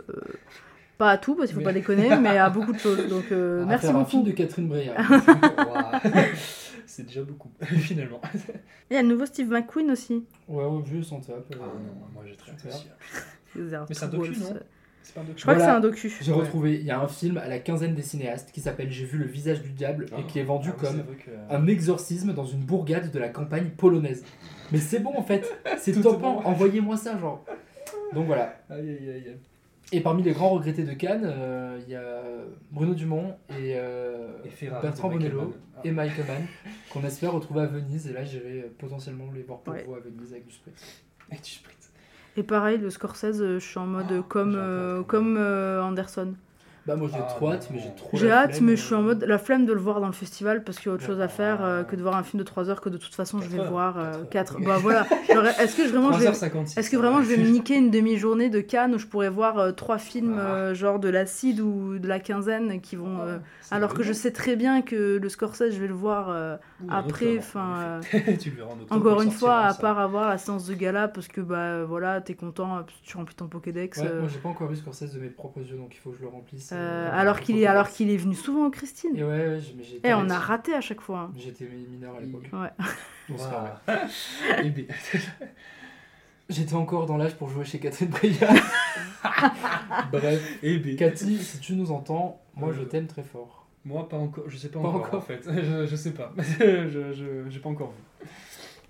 Pas 0.98 1.11
à 1.11 1.18
tout, 1.18 1.36
parce 1.36 1.48
qu'il 1.48 1.53
faut 1.56 1.60
Mais- 1.60 1.65
pas 1.65 1.74
déconner, 1.74 2.15
mais 2.18 2.38
à 2.38 2.49
beaucoup 2.49 2.74
de 2.74 2.80
choses. 2.80 3.07
Donc 3.07 3.26
euh, 3.32 3.65
merci 3.68 3.86
faire 3.88 3.95
un 3.95 3.99
beaucoup. 3.99 4.11
film 4.11 4.24
de 4.24 4.32
Catherine 4.32 4.68
Breillat. 4.68 4.95
C'est 6.86 7.03
déjà 7.06 7.22
beaucoup, 7.22 7.52
finalement. 7.61 8.22
Il 8.90 8.95
y 8.95 8.98
a 8.98 9.02
le 9.03 9.07
nouveau 9.10 9.26
Steve 9.26 9.49
McQueen 9.49 9.91
aussi. 9.91 10.26
Ouais, 10.48 10.64
ouais, 10.65 10.82
vieux 10.84 11.03
sans 11.03 11.19
top. 11.19 11.45
Ah 11.53 11.57
non, 11.57 12.07
moi 12.14 12.24
j'ai 12.26 12.36
très. 12.36 12.52
Vous 13.56 13.74
avez 13.74 13.86
Mais 13.90 13.95
c'est 13.95 14.06
un 14.06 14.07
docu, 14.07 14.32
non 14.40 14.48
un 15.15 15.24
docu 15.24 15.38
Je 15.38 15.41
crois 15.44 15.53
que 15.56 15.61
c'est 15.61 15.68
un 15.68 15.80
docu. 15.80 16.14
J'ai 16.22 16.32
Ouais. 16.32 16.38
retrouvé, 16.40 16.76
il 16.76 16.86
y 16.86 16.91
a 16.91 16.99
un 16.99 17.07
film 17.07 17.38
à 17.38 17.48
la 17.48 17.60
quinzaine 17.60 17.94
des 17.95 18.02
cinéastes 18.02 18.52
qui 18.52 18.61
s'appelle 18.61 18.90
J'ai 18.91 19.06
vu 19.06 19.18
le 19.18 19.26
visage 19.26 19.61
du 19.61 19.69
diable 19.72 20.06
et 20.18 20.24
qui 20.24 20.40
est 20.40 20.44
vendu 20.44 20.69
Ah 20.74 20.78
comme 20.80 21.03
que- 21.18 21.32
un 21.56 21.68
exorcisme 21.68 22.34
dans 22.34 22.45
une 22.45 22.60
bourgade 22.61 23.11
de 23.11 23.19
la 23.19 23.30
campagne 23.30 23.69
polonaise. 23.69 24.24
Mais 24.72 24.80
c'est 24.80 24.99
bon 24.99 25.14
en 25.15 25.24
fait, 25.24 25.45
c'est 25.78 25.91
Tout 25.94 26.02
top 26.02 26.18
est 26.18 26.22
bon. 26.22 26.40
envoyez-moi 26.44 26.98
ça 26.98 27.18
genre. 27.18 27.44
Donc 28.14 28.26
voilà. 28.28 28.56
Aïe 28.69 28.80
aïe 28.90 29.10
aïe. 29.10 29.38
Et 29.93 30.01
parmi 30.01 30.22
les 30.22 30.34
grands 30.34 30.49
regrettés 30.49 30.84
de 30.84 30.93
Cannes, 30.93 31.23
euh, 31.26 31.80
il 31.85 31.89
y 31.91 31.95
a 31.95 32.22
Bruno 32.72 32.93
Dumont 32.93 33.35
et, 33.51 33.76
euh, 33.77 34.34
Et 34.43 34.49
Ferrari 34.49 34.81
Bertrand 34.81 35.09
Bonello 35.09 35.41
Mann. 35.41 35.51
Ah. 35.77 35.81
et 35.85 35.91
Michael 35.91 36.26
Mann 36.27 36.45
qu'on 36.91 37.03
espère 37.05 37.31
retrouver 37.31 37.61
à 37.61 37.65
Venise. 37.68 38.07
Et 38.07 38.14
là, 38.14 38.26
j'irai 38.26 38.69
potentiellement 38.77 39.31
les 39.34 39.43
voir 39.43 39.59
pour 39.59 39.73
Ouais. 39.73 39.84
vous 39.88 39.95
à 39.95 39.99
Venise 39.99 40.34
avec 40.34 40.45
du 40.45 40.53
spritz. 40.53 41.03
Et 41.31 41.38
tu 41.38 41.53
spritz. 41.53 41.91
Et 42.35 42.43
pareil, 42.43 42.77
le 42.80 42.89
Scorsese, 42.89 43.41
euh, 43.41 43.59
je 43.59 43.65
suis 43.65 43.80
en 43.80 43.88
mode 43.88 44.11
euh, 44.11 44.22
comme, 44.22 44.55
euh, 44.55 45.03
comme 45.03 45.38
euh, 45.38 45.81
Anderson. 45.81 46.34
Bah 46.88 46.95
moi 46.95 47.09
j'ai 47.11 47.19
Ah, 47.19 47.23
trop 47.34 47.51
hâte, 47.51 47.68
mais 47.72 47.80
j'ai 47.80 47.89
trop 47.95 48.18
J'ai 48.18 48.31
hâte, 48.31 48.51
flemme, 48.53 48.65
mais 48.65 48.72
euh, 48.72 48.76
je 48.77 48.81
suis 48.81 48.95
en 48.95 49.01
mode 49.01 49.23
la 49.26 49.38
flemme 49.38 49.65
de 49.65 49.73
le 49.73 49.80
voir 49.80 49.99
dans 49.99 50.07
le 50.07 50.14
festival 50.14 50.64
parce 50.64 50.77
qu'il 50.80 50.88
y 50.88 50.89
a 50.91 50.93
autre 50.93 51.03
chose 51.03 51.19
à 51.19 51.27
faire 51.27 51.64
euh, 51.64 51.84
que 51.84 51.95
de 51.97 52.01
voir 52.01 52.15
un 52.15 52.23
film 52.23 52.39
de 52.39 52.45
3 52.45 52.69
heures 52.69 52.80
que 52.80 52.88
de 52.89 52.97
toute 52.97 53.14
façon 53.14 53.41
je 53.41 53.49
vais 53.49 53.59
heures, 53.59 53.69
voir 53.69 53.95
4 54.31 54.59
Bah 54.61 54.77
voilà. 54.77 55.05
Est-ce 55.59 55.76
que 55.76 55.88
vraiment 55.89 56.14
je 56.14 56.19
vais 56.19 56.30
3h56, 56.31 56.80
Est-ce 56.80 56.89
que 56.89 56.95
vraiment 56.97 57.22
je 57.22 57.27
vais 57.27 57.38
me 57.38 57.49
niquer 57.49 57.76
une 57.76 57.91
demi-journée 57.91 58.49
de 58.49 58.61
Cannes 58.61 58.95
où 58.95 58.97
je 58.97 59.05
pourrais 59.05 59.30
voir 59.30 59.59
euh, 59.59 59.72
trois 59.73 59.97
films 59.97 60.38
euh, 60.39 60.73
genre 60.73 60.99
de 60.99 61.09
l'acide 61.09 61.59
ou 61.59 61.99
de 61.99 62.07
la 62.07 62.19
quinzaine 62.19 62.80
qui 62.80 62.95
vont 62.95 63.19
euh, 63.22 63.38
alors 63.69 63.93
que 63.93 64.01
je 64.03 64.14
sais 64.14 64.31
très 64.31 64.55
bien 64.55 64.81
que 64.81 65.18
le 65.22 65.30
Scorsese 65.30 65.72
je 65.73 65.80
vais 65.81 65.88
le 65.88 65.93
voir 65.93 66.30
euh, 66.30 66.55
après 66.89 67.38
enfin 67.38 67.99
en 68.89 68.95
encore 68.95 69.22
une 69.22 69.31
fois 69.31 69.59
à 69.59 69.73
part 69.73 69.99
avoir 69.99 70.30
la 70.30 70.38
séance 70.38 70.65
de 70.68 70.73
gala 70.73 71.07
parce 71.09 71.27
que 71.27 71.41
bah 71.41 71.84
voilà 71.84 72.22
t'es 72.22 72.34
content 72.35 72.85
tu 73.03 73.18
remplis 73.18 73.35
ton 73.35 73.47
Pokédex 73.47 73.97
Ouais, 73.99 74.05
euh, 74.07 74.19
moi 74.22 74.30
j'ai 74.31 74.39
pas 74.39 74.49
encore 74.49 74.68
vu 74.69 74.76
Scorsese 74.76 75.14
de 75.14 75.19
mes 75.19 75.30
propres 75.30 75.59
yeux, 75.59 75.77
donc 75.77 75.93
il 75.95 75.97
faut 75.99 76.11
que 76.11 76.18
je 76.18 76.22
le 76.22 76.27
remplisse. 76.27 76.72
Euh, 76.78 77.10
euh, 77.10 77.20
alors 77.22 77.40
qu'il 77.40 77.58
est 77.60 77.66
alors 77.68 77.90
qu'il 77.90 78.10
est 78.10 78.18
venu 78.18 78.36
souvent 78.36 78.66
au 78.68 78.70
Christine 78.70 79.12
Et 79.16 79.24
ouais, 79.24 79.30
ouais, 79.30 79.60
j'ai- 79.60 79.74
mais 79.78 79.84
j'ai 79.84 79.99
et 80.08 80.14
on 80.14 80.30
a 80.30 80.38
raté 80.40 80.74
à 80.74 80.82
chaque 80.82 81.02
fois 81.02 81.20
hein. 81.20 81.32
J'étais 81.38 81.66
mineur 81.66 82.16
à 82.16 82.22
l'époque. 82.22 82.44
ouais. 82.54 82.70
J'étais 86.49 86.76
encore 86.76 87.06
dans 87.08 87.18
l'âge 87.18 87.36
pour 87.36 87.49
jouer 87.49 87.66
chez 87.66 87.78
Catherine 87.80 88.08
Breillat. 88.10 88.54
Bref, 90.12 90.58
Et 90.64 90.78
B. 90.78 90.95
Cathy, 90.95 91.38
si 91.44 91.60
tu 91.60 91.74
nous 91.76 91.91
entends, 91.91 92.41
moi 92.56 92.72
je 92.72 92.82
Euh, 92.82 92.86
t'aime 92.86 93.08
très 93.08 93.24
fort. 93.24 93.66
Moi, 93.84 94.08
pas 94.08 94.16
encore. 94.18 94.45
Je 94.49 94.58
sais 94.58 94.70
pas, 94.70 94.80
Pas 94.82 94.88
encore, 94.88 95.06
encore. 95.06 95.20
en 95.20 95.22
fait. 95.22 95.41
Je, 95.45 95.86
je 95.86 95.95
sais 95.95 96.12
pas. 96.12 96.34
je, 96.38 97.12
je, 97.14 97.49
j'ai 97.49 97.60
pas 97.60 97.70
encore 97.70 97.91
vu. 97.91 98.28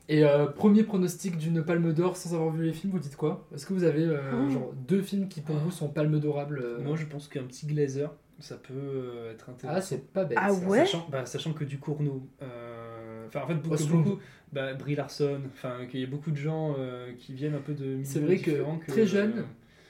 Et 0.09 0.23
euh, 0.23 0.45
premier 0.47 0.83
pronostic 0.83 1.37
d'une 1.37 1.63
palme 1.63 1.91
d'or 1.93 2.15
sans 2.15 2.33
avoir 2.33 2.51
vu 2.51 2.63
les 2.65 2.73
films, 2.73 2.93
vous 2.93 2.99
dites 2.99 3.17
quoi? 3.17 3.45
Est-ce 3.53 3.65
que 3.65 3.73
vous 3.73 3.83
avez 3.83 4.05
euh, 4.05 4.19
Oh. 4.33 4.49
genre 4.49 4.73
deux 4.87 5.01
films 5.01 5.27
qui 5.27 5.41
pour 5.41 5.55
vous 5.57 5.71
sont 5.71 5.89
palmes 5.89 6.19
d'orables 6.19 6.59
euh, 6.63 6.81
Moi, 6.81 6.95
je 6.95 7.05
pense 7.05 7.27
qu'un 7.27 7.43
petit 7.43 7.67
glazer, 7.67 8.09
ça 8.39 8.55
peut 8.55 8.73
euh, 8.73 9.33
être 9.33 9.49
intéressant. 9.49 9.77
Ah, 9.77 9.81
c'est 9.81 10.07
pas 10.13 10.23
bête. 10.23 10.37
Ah 10.41 10.49
ça. 10.53 10.65
ouais? 10.67 10.79
Sachant, 10.79 11.07
bah, 11.11 11.25
sachant 11.25 11.51
que 11.53 11.65
du 11.65 11.77
Cournot, 11.77 12.25
euh, 12.41 13.25
enfin 13.27 13.41
en 13.43 13.47
fait 13.47 13.55
beaucoup, 13.55 13.73
Osloon. 13.73 14.01
beaucoup 14.01 14.19
bah, 14.53 14.73
Brie 14.75 14.95
Larson, 14.95 15.41
enfin 15.53 15.85
qu'il 15.89 15.99
y 15.99 16.03
a 16.03 16.07
beaucoup 16.07 16.31
de 16.31 16.37
gens 16.37 16.75
euh, 16.79 17.11
qui 17.17 17.33
viennent 17.33 17.55
un 17.55 17.59
peu 17.61 17.73
de 17.73 17.83
milieux 17.85 18.03
C'est 18.05 18.19
vrai 18.19 18.37
que 18.37 18.63
très 18.87 19.05
jeune, 19.05 19.43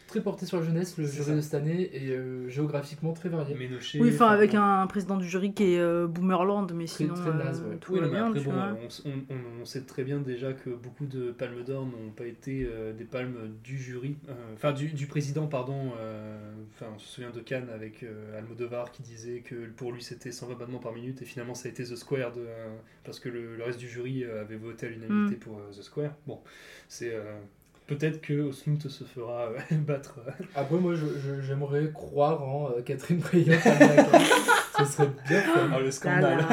très 0.08 0.22
porté 0.22 0.46
sur 0.46 0.58
la 0.60 0.66
jeunesse, 0.66 0.98
le 0.98 1.06
jury 1.06 1.24
ça. 1.26 1.36
de 1.36 1.42
cette 1.42 1.54
année, 1.54 1.90
et 1.94 2.10
euh, 2.12 2.48
géographiquement 2.50 3.14
très 3.14 3.30
varié. 3.30 3.56
Ménoché, 3.56 4.00
oui 4.02 4.12
enfin 4.14 4.28
avec 4.30 4.56
un 4.56 4.88
président 4.88 5.18
du 5.18 5.28
jury 5.28 5.54
qui 5.54 5.74
est 5.74 5.80
euh, 5.80 6.08
Boomerland 6.08 6.72
mais 6.74 6.86
Très- 6.86 7.04
sinon 7.04 7.14
très 7.14 7.34
naze, 7.34 7.62
euh, 7.66 7.72
ouais. 7.72 7.78
tout 7.78 7.94
Oui, 7.94 8.00
va 8.00 8.06
non, 8.08 8.12
mais 8.12 8.18
bien 8.18 8.28
après, 8.28 8.40
bon, 8.42 8.80
on, 9.06 9.10
on- 9.10 9.36
on- 9.36 9.62
on 9.62 9.66
sait 9.66 9.82
très 9.82 10.04
bien 10.04 10.20
déjà 10.20 10.54
que 10.54 10.70
beaucoup 10.70 11.06
de 11.06 11.32
palmes 11.32 11.64
d'or 11.64 11.86
n'ont 11.86 12.12
pas 12.16 12.26
été 12.26 12.66
euh, 12.66 12.94
des 12.94 13.04
palmes 13.04 13.54
du 13.64 13.78
jury, 13.78 14.16
euh, 14.30 14.34
enfin 14.54 14.72
du, 14.72 14.88
du 14.88 15.08
président, 15.08 15.48
pardon. 15.48 15.92
euh, 16.00 16.38
Enfin, 16.80 16.92
on 16.96 17.00
se 17.00 17.08
souvient 17.08 17.32
de 17.32 17.40
Cannes 17.40 17.70
avec 17.74 18.04
euh, 18.04 18.38
Almodovar 18.38 18.92
qui 18.92 19.02
disait 19.02 19.40
que 19.40 19.56
pour 19.76 19.92
lui 19.92 20.04
c'était 20.04 20.32
120 20.32 20.56
battements 20.56 20.78
par 20.80 20.94
minute 20.94 21.22
et 21.22 21.26
finalement 21.26 21.56
ça 21.56 21.68
a 21.68 21.72
été 21.72 21.84
The 21.84 21.96
Square 21.96 22.34
de, 22.34 22.42
euh, 22.42 22.68
parce 23.04 23.20
que 23.20 23.30
le, 23.30 23.56
le 23.58 23.64
reste 23.64 23.80
du 23.80 23.88
jury 23.90 24.24
avait 24.26 24.58
voté 24.58 24.86
à 24.86 24.90
l'unanimité 24.90 25.36
Mm. 25.36 25.40
pour 25.40 25.58
euh, 25.58 25.72
The 25.72 25.82
Square. 25.82 26.12
Bon, 26.28 26.40
c'est 26.88 27.14
euh, 27.14 27.24
peut-être 27.88 28.22
que 28.22 28.42
Osloon 28.42 28.78
se 28.80 29.04
fera 29.04 29.48
euh, 29.48 29.58
battre. 29.78 30.20
euh, 30.28 30.32
Après, 30.56 30.78
moi 30.78 30.94
je- 30.96 31.20
je- 31.20 31.42
j'aimerais 31.42 31.92
croire 31.94 32.44
en 32.44 32.70
euh, 32.70 32.82
Catherine 32.82 33.18
Breillat. 33.20 33.58
carte. 33.58 33.82
Ce 34.78 34.86
serait 34.86 35.10
bien. 35.28 35.42
Ah, 35.74 35.80
le 35.80 35.90
scandale. 35.90 36.46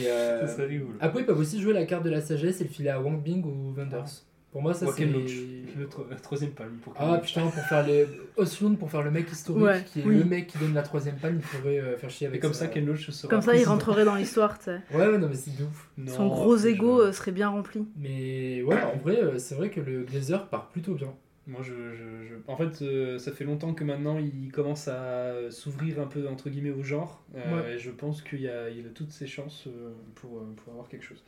Et, 0.00 0.06
euh, 0.06 0.46
Ça 0.46 0.54
serait 0.54 0.66
rigolo. 0.66 0.92
Après, 1.00 1.20
ils 1.22 1.26
peuvent 1.26 1.38
aussi 1.40 1.60
jouer 1.60 1.72
la 1.72 1.84
carte 1.84 2.04
de 2.04 2.10
la 2.10 2.20
sagesse 2.20 2.60
et 2.60 2.64
le 2.64 2.70
filer 2.70 2.90
à 2.90 3.00
Wang 3.00 3.20
Bing 3.20 3.44
ou 3.44 3.74
Wenders. 3.76 4.22
Pour 4.56 4.62
moi, 4.62 4.72
ça 4.72 4.86
c'est. 4.86 5.02
Ken 5.04 5.12
Loach, 5.12 5.32
le 5.78 5.86
tro- 5.86 6.06
la 6.08 6.16
troisième 6.16 6.52
palme 6.52 6.76
pour 6.80 6.94
Ah 6.96 7.18
putain, 7.22 7.42
pour 7.42 7.62
faire 7.64 7.86
les. 7.86 8.06
Osloon, 8.38 8.76
pour 8.76 8.90
faire 8.90 9.02
le 9.02 9.10
mec 9.10 9.30
historique, 9.30 9.62
Ouais, 9.62 9.84
qui 9.84 10.00
est 10.00 10.04
oui. 10.06 10.16
le 10.16 10.24
mec 10.24 10.46
qui 10.46 10.56
donne 10.56 10.72
la 10.72 10.80
troisième 10.80 11.16
palme, 11.16 11.40
il 11.42 11.58
pourrait 11.58 11.78
euh, 11.78 11.98
faire 11.98 12.08
chier 12.08 12.24
Et 12.24 12.28
avec 12.28 12.40
comme 12.40 12.54
ça, 12.54 12.66
Ken 12.68 12.86
Loach 12.86 13.10
sera 13.10 13.28
comme 13.28 13.42
ça 13.42 13.54
il 13.54 13.64
rentrerait 13.64 14.06
dans 14.06 14.14
l'histoire 14.14 14.56
tu 14.58 14.64
sais 14.64 14.80
Ouais, 14.94 15.08
ouais, 15.08 15.18
non, 15.18 15.28
mais 15.28 15.34
c'est 15.34 15.54
de 15.58 15.64
ouf. 15.64 15.90
son 16.08 16.28
gros 16.28 16.56
ego 16.56 17.02
euh, 17.02 17.12
serait 17.12 17.32
bien 17.32 17.50
rempli 17.50 17.84
Mais 17.98 18.62
ouais, 18.62 18.82
en 18.82 18.96
vrai, 18.96 19.22
euh, 19.22 19.38
c'est 19.38 19.56
vrai 19.56 19.68
que 19.68 19.80
le 19.80 20.04
Glazer 20.04 20.48
part 20.48 20.70
plutôt 20.70 20.94
bien. 20.94 21.12
Moi, 21.46 21.60
je, 21.62 21.74
je- 21.92 22.26
je- 22.26 22.34
En 22.50 22.56
fait, 22.56 22.80
euh, 22.82 23.18
ça 23.18 23.32
fait 23.32 23.44
longtemps 23.44 23.74
que 23.74 23.84
maintenant, 23.84 24.18
il 24.18 24.50
commence 24.50 24.88
à 24.88 25.34
s'ouvrir 25.50 26.00
un 26.00 26.06
peu, 26.06 26.26
entre 26.28 26.48
guillemets, 26.48 26.70
au 26.70 26.82
genre. 26.82 27.22
Euh, 27.36 27.62
Ouais. 27.62 27.74
Et 27.74 27.78
je 27.78 27.90
pense 27.90 28.22
qu'il 28.22 28.48
a, 28.48 28.70
il 28.70 28.86
a 28.86 28.88
toutes 28.88 29.12
ses 29.12 29.26
chances 29.26 29.64
euh, 29.66 29.90
pour, 30.14 30.38
euh, 30.38 30.54
pour 30.56 30.72
avoir 30.72 30.88
quelque 30.88 31.04
chose. 31.04 31.22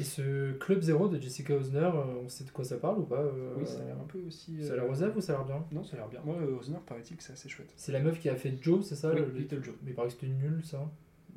Et 0.00 0.04
ce 0.04 0.52
Club 0.52 0.80
Zero 0.80 1.08
de 1.08 1.20
Jessica 1.20 1.54
Osner, 1.54 1.78
euh, 1.78 2.22
on 2.24 2.28
sait 2.28 2.44
de 2.44 2.50
quoi 2.50 2.64
ça 2.64 2.76
parle 2.78 2.98
ou 2.98 3.04
pas 3.04 3.20
euh, 3.20 3.54
Oui, 3.56 3.66
ça 3.66 3.80
a 3.80 3.84
l'air 3.84 3.96
un 4.00 4.04
peu 4.06 4.18
aussi... 4.26 4.64
Ça 4.64 4.72
a 4.72 4.76
l'air 4.76 4.84
euh, 4.86 4.90
osef 4.92 5.14
ou 5.16 5.20
ça 5.20 5.34
a 5.34 5.36
l'air 5.36 5.44
bien? 5.46 5.64
Non, 5.72 5.84
ça 5.84 5.94
a 5.94 6.00
l'air 6.00 6.08
bien. 6.08 6.20
Moi, 6.24 6.36
Osner, 6.58 6.78
paraît-il 6.86 7.16
que 7.16 7.22
c'est 7.22 7.32
assez 7.34 7.48
chouette. 7.48 7.72
C'est 7.76 7.92
la 7.92 8.00
meuf 8.00 8.18
qui 8.18 8.28
a 8.28 8.34
fait 8.36 8.56
Joe, 8.60 8.84
c'est 8.84 8.96
ça 8.96 9.12
Oui, 9.12 9.20
le- 9.20 9.38
Little 9.38 9.62
Joe. 9.62 9.74
Mais 9.82 9.90
il 9.90 9.94
paraît 9.94 10.08
que 10.08 10.14
c'était 10.14 10.28
nul 10.28 10.60
ça. 10.64 10.90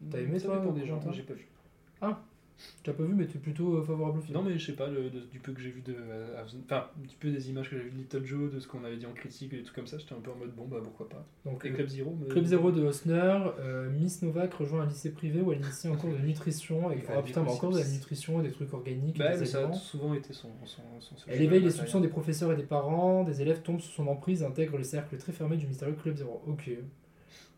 T'as 0.10 0.20
aimé 0.20 0.40
Ça 0.40 0.48
toi 0.48 0.60
dépend 0.60 0.72
des 0.74 0.86
gens, 0.86 1.00
j'ai 1.12 1.24
pas 1.24 1.34
vu. 1.34 1.48
Ah, 2.02 2.24
tu 2.84 2.90
l'as 2.90 2.96
pas 2.96 3.04
vu, 3.04 3.14
mais 3.14 3.28
tu 3.28 3.38
es 3.38 3.40
plutôt 3.40 3.76
euh, 3.78 3.84
favorable 3.84 4.20
au 4.20 4.22
film. 4.22 4.38
Non, 4.38 4.44
mais 4.44 4.58
je 4.58 4.66
sais 4.66 4.74
pas, 4.74 4.88
le- 4.88 5.10
de- 5.10 5.22
du 5.32 5.40
peu 5.40 5.52
que 5.54 5.62
j'ai 5.62 5.72
vu 5.72 5.82
de. 5.82 5.96
euh, 5.98 6.42
Enfin, 6.66 6.88
du 6.98 7.16
peu 7.18 7.30
des 7.32 7.50
images 7.50 7.70
que 7.70 7.78
j'ai 7.78 7.84
vu 7.84 7.92
de 7.92 7.98
Little 7.98 8.26
Joe, 8.26 8.52
de 8.52 8.60
ce 8.60 8.68
qu'on 8.68 8.84
avait 8.84 8.98
dit 8.98 9.06
en 9.06 9.14
critique 9.14 9.54
et 9.54 9.58
des 9.58 9.64
trucs 9.64 9.76
comme 9.76 9.88
ça, 9.88 9.98
j'étais 9.98 10.14
un 10.14 10.20
peu 10.20 10.32
en 10.32 10.36
mode 10.36 10.54
bon, 10.56 10.66
bah 10.68 10.78
pourquoi 10.84 11.08
pas. 11.10 11.26
Donc, 11.46 11.64
et 11.66 11.70
le- 11.70 11.76
Club 11.76 11.88
Zero 11.88 12.18
Club 12.30 12.46
Zero 12.46 12.72
de 12.72 12.82
Osner, 12.84 13.40
euh, 13.60 13.90
Miss 13.90 14.22
Novak 14.22 14.54
rejoint 14.54 14.82
un 14.82 14.86
lycée 14.88 15.12
privé 15.12 15.42
où 15.42 15.52
elle 15.52 15.60
initie 15.62 15.88
un 15.88 15.96
cours 15.96 16.12
de 16.12 16.18
nutrition. 16.26 16.92
Et, 16.92 17.04
ah 17.10 17.22
putain, 17.22 17.44
mais 17.44 17.52
encore 17.52 17.72
de 17.72 17.80
la 17.80 17.88
nutrition 17.88 18.40
et 18.40 18.44
des 18.44 18.52
trucs 18.52 18.74
organiques. 18.74 19.18
Bah, 19.18 19.32
et 19.32 19.34
des 19.36 19.40
mais 19.42 19.46
ça 19.46 19.68
a 19.68 19.74
souvent 19.74 20.14
été 20.14 20.34
son. 20.34 20.50
son, 20.66 20.82
son 21.00 21.16
Elle 21.28 21.42
éveille 21.42 21.62
les 21.62 21.72
soupçons 21.72 22.00
des 22.02 22.08
professeurs 22.10 22.52
et 22.52 22.56
des 22.56 22.64
parents, 22.64 23.24
des 23.24 23.42
élèves 23.42 23.62
tombent 23.62 23.82
sous 23.82 23.92
son 23.92 24.08
emprise 24.08 24.42
et 24.42 24.46
intègre 24.46 24.78
le 24.78 24.84
cercle 24.84 25.18
très 25.18 25.32
fermé 25.32 25.58
du 25.58 25.68
mystérieux 25.68 25.96
Club 25.96 26.16
Zero. 26.18 26.42
Ok. 26.48 26.70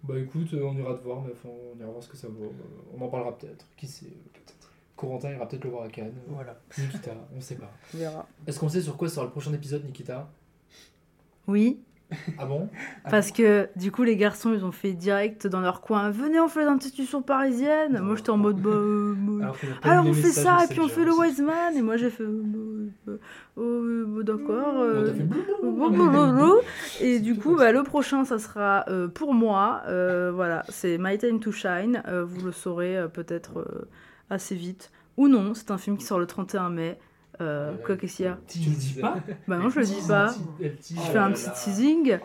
Bah 0.03 0.19
écoute, 0.19 0.53
euh, 0.53 0.61
on 0.63 0.77
ira 0.77 0.93
te 0.93 1.01
voir, 1.03 1.21
mais 1.23 1.31
enfin, 1.31 1.49
on 1.49 1.79
ira 1.79 1.89
voir 1.89 2.03
ce 2.03 2.09
que 2.09 2.17
ça 2.17 2.27
vaut. 2.27 2.43
Euh, 2.45 2.95
On 2.95 3.01
en 3.03 3.07
parlera 3.07 3.35
peut-être, 3.35 3.65
qui 3.75 3.87
sait, 3.87 4.05
peut-être. 4.33 4.64
Corentin 4.95 5.31
ira 5.31 5.47
peut-être 5.47 5.63
le 5.65 5.69
voir 5.71 5.83
à 5.83 5.89
Cannes. 5.89 6.13
Voilà. 6.27 6.55
Nikita, 6.77 7.11
on 7.35 7.41
sait 7.41 7.55
pas. 7.55 7.71
on 7.93 7.97
verra 7.97 8.27
Est-ce 8.47 8.59
qu'on 8.59 8.69
sait 8.69 8.81
sur 8.81 8.95
quoi 8.97 9.09
sera 9.09 9.25
le 9.25 9.31
prochain 9.31 9.53
épisode, 9.53 9.83
Nikita? 9.85 10.27
Oui 11.47 11.79
Ah 12.39 12.45
bon? 12.45 12.69
Parce 13.09 13.31
que 13.31 13.67
du 13.75 13.91
coup, 13.91 14.03
les 14.03 14.15
garçons, 14.15 14.53
ils 14.53 14.63
ont 14.63 14.71
fait 14.71 14.93
direct 14.93 15.47
dans 15.47 15.59
leur 15.59 15.81
coin. 15.81 16.11
Venez, 16.11 16.39
on 16.39 16.47
fait 16.47 16.63
l'institution 16.63 17.21
parisienne. 17.21 17.99
Moi, 17.99 18.15
j'étais 18.15 18.29
en 18.29 18.37
mode. 18.37 18.57
Bah, 18.61 18.69
euh, 18.69 19.15
Alors 19.41 19.57
alors 19.83 20.05
eu 20.05 20.09
on 20.09 20.13
fait 20.13 20.31
ça, 20.31 20.63
et 20.63 20.67
puis 20.67 20.79
on 20.79 20.87
fait 20.87 21.03
le 21.03 21.11
aussi. 21.11 21.29
Wiseman. 21.41 21.75
Et 21.75 21.81
moi, 21.81 21.97
j'ai 21.97 22.09
fait. 22.09 22.23
D'accord. 23.57 24.85
Et 27.01 27.19
du 27.19 27.35
coup, 27.37 27.55
bah, 27.57 27.71
le 27.71 27.83
prochain, 27.83 28.25
ça 28.25 28.39
sera 28.39 28.85
euh, 28.89 29.07
pour 29.07 29.33
moi. 29.33 29.81
euh, 29.87 30.31
voilà, 30.33 30.63
c'est 30.69 30.97
My 30.99 31.17
Time 31.17 31.39
to 31.39 31.51
Shine. 31.51 32.01
Euh, 32.07 32.23
vous 32.25 32.45
le 32.45 32.51
saurez 32.51 32.97
euh, 32.97 33.07
peut-être 33.07 33.59
euh, 33.59 33.87
assez 34.29 34.55
vite. 34.55 34.91
Ou 35.17 35.27
non, 35.27 35.53
c'est 35.53 35.71
un 35.71 35.77
film 35.77 35.97
qui 35.97 36.05
sort 36.05 36.19
le 36.19 36.25
31 36.27 36.69
mai. 36.69 36.99
Euh, 37.41 37.73
quoi 37.85 37.97
qu'est-ce 37.97 38.15
qu'il 38.17 38.25
y 38.25 38.29
a 38.29 38.37
Tu 38.47 38.59
le 38.59 38.75
dis 38.75 38.93
pas 39.01 39.17
Bah 39.47 39.57
non, 39.57 39.69
je 39.69 39.79
le 39.79 39.85
dis 39.85 40.01
pas. 40.07 40.33
Je 40.59 40.95
fais 41.11 41.17
un 41.17 41.31
petit 41.31 41.49
teasing. 41.51 42.17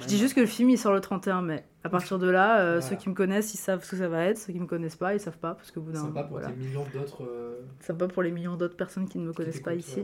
Je 0.00 0.06
dis 0.06 0.18
juste 0.18 0.34
que 0.34 0.40
le 0.40 0.46
film 0.46 0.68
il 0.70 0.78
sort 0.78 0.92
le 0.92 1.00
31 1.00 1.42
mai. 1.42 1.64
À 1.84 1.88
partir 1.88 2.18
de 2.18 2.28
là, 2.28 2.60
euh, 2.60 2.80
ceux 2.80 2.96
qui 2.96 3.08
me 3.08 3.14
connaissent, 3.14 3.54
ils 3.54 3.58
savent 3.58 3.82
ce 3.84 3.92
que 3.92 3.96
ça 3.96 4.08
va 4.08 4.24
être. 4.24 4.36
Ceux 4.38 4.52
qui 4.52 4.60
me 4.60 4.66
connaissent 4.66 4.96
pas, 4.96 5.14
ils 5.14 5.20
savent 5.20 5.38
pas 5.38 5.54
parce 5.54 5.70
que 5.70 5.78
au 5.78 5.82
bout 5.82 5.92
d'un 5.92 6.00
Sympa 6.02 6.22
pour 6.24 6.32
voilà. 6.38 6.48
tes 6.48 6.56
millions 6.56 6.84
d'autres. 6.92 7.22
euh, 7.24 7.60
Sympa 7.80 8.08
pour 8.08 8.22
les 8.22 8.30
millions 8.30 8.56
d'autres 8.56 8.76
personnes 8.76 9.08
qui 9.08 9.18
ne 9.18 9.26
me 9.26 9.32
connaissent 9.32 9.60
pas 9.60 9.74
ici. 9.74 10.00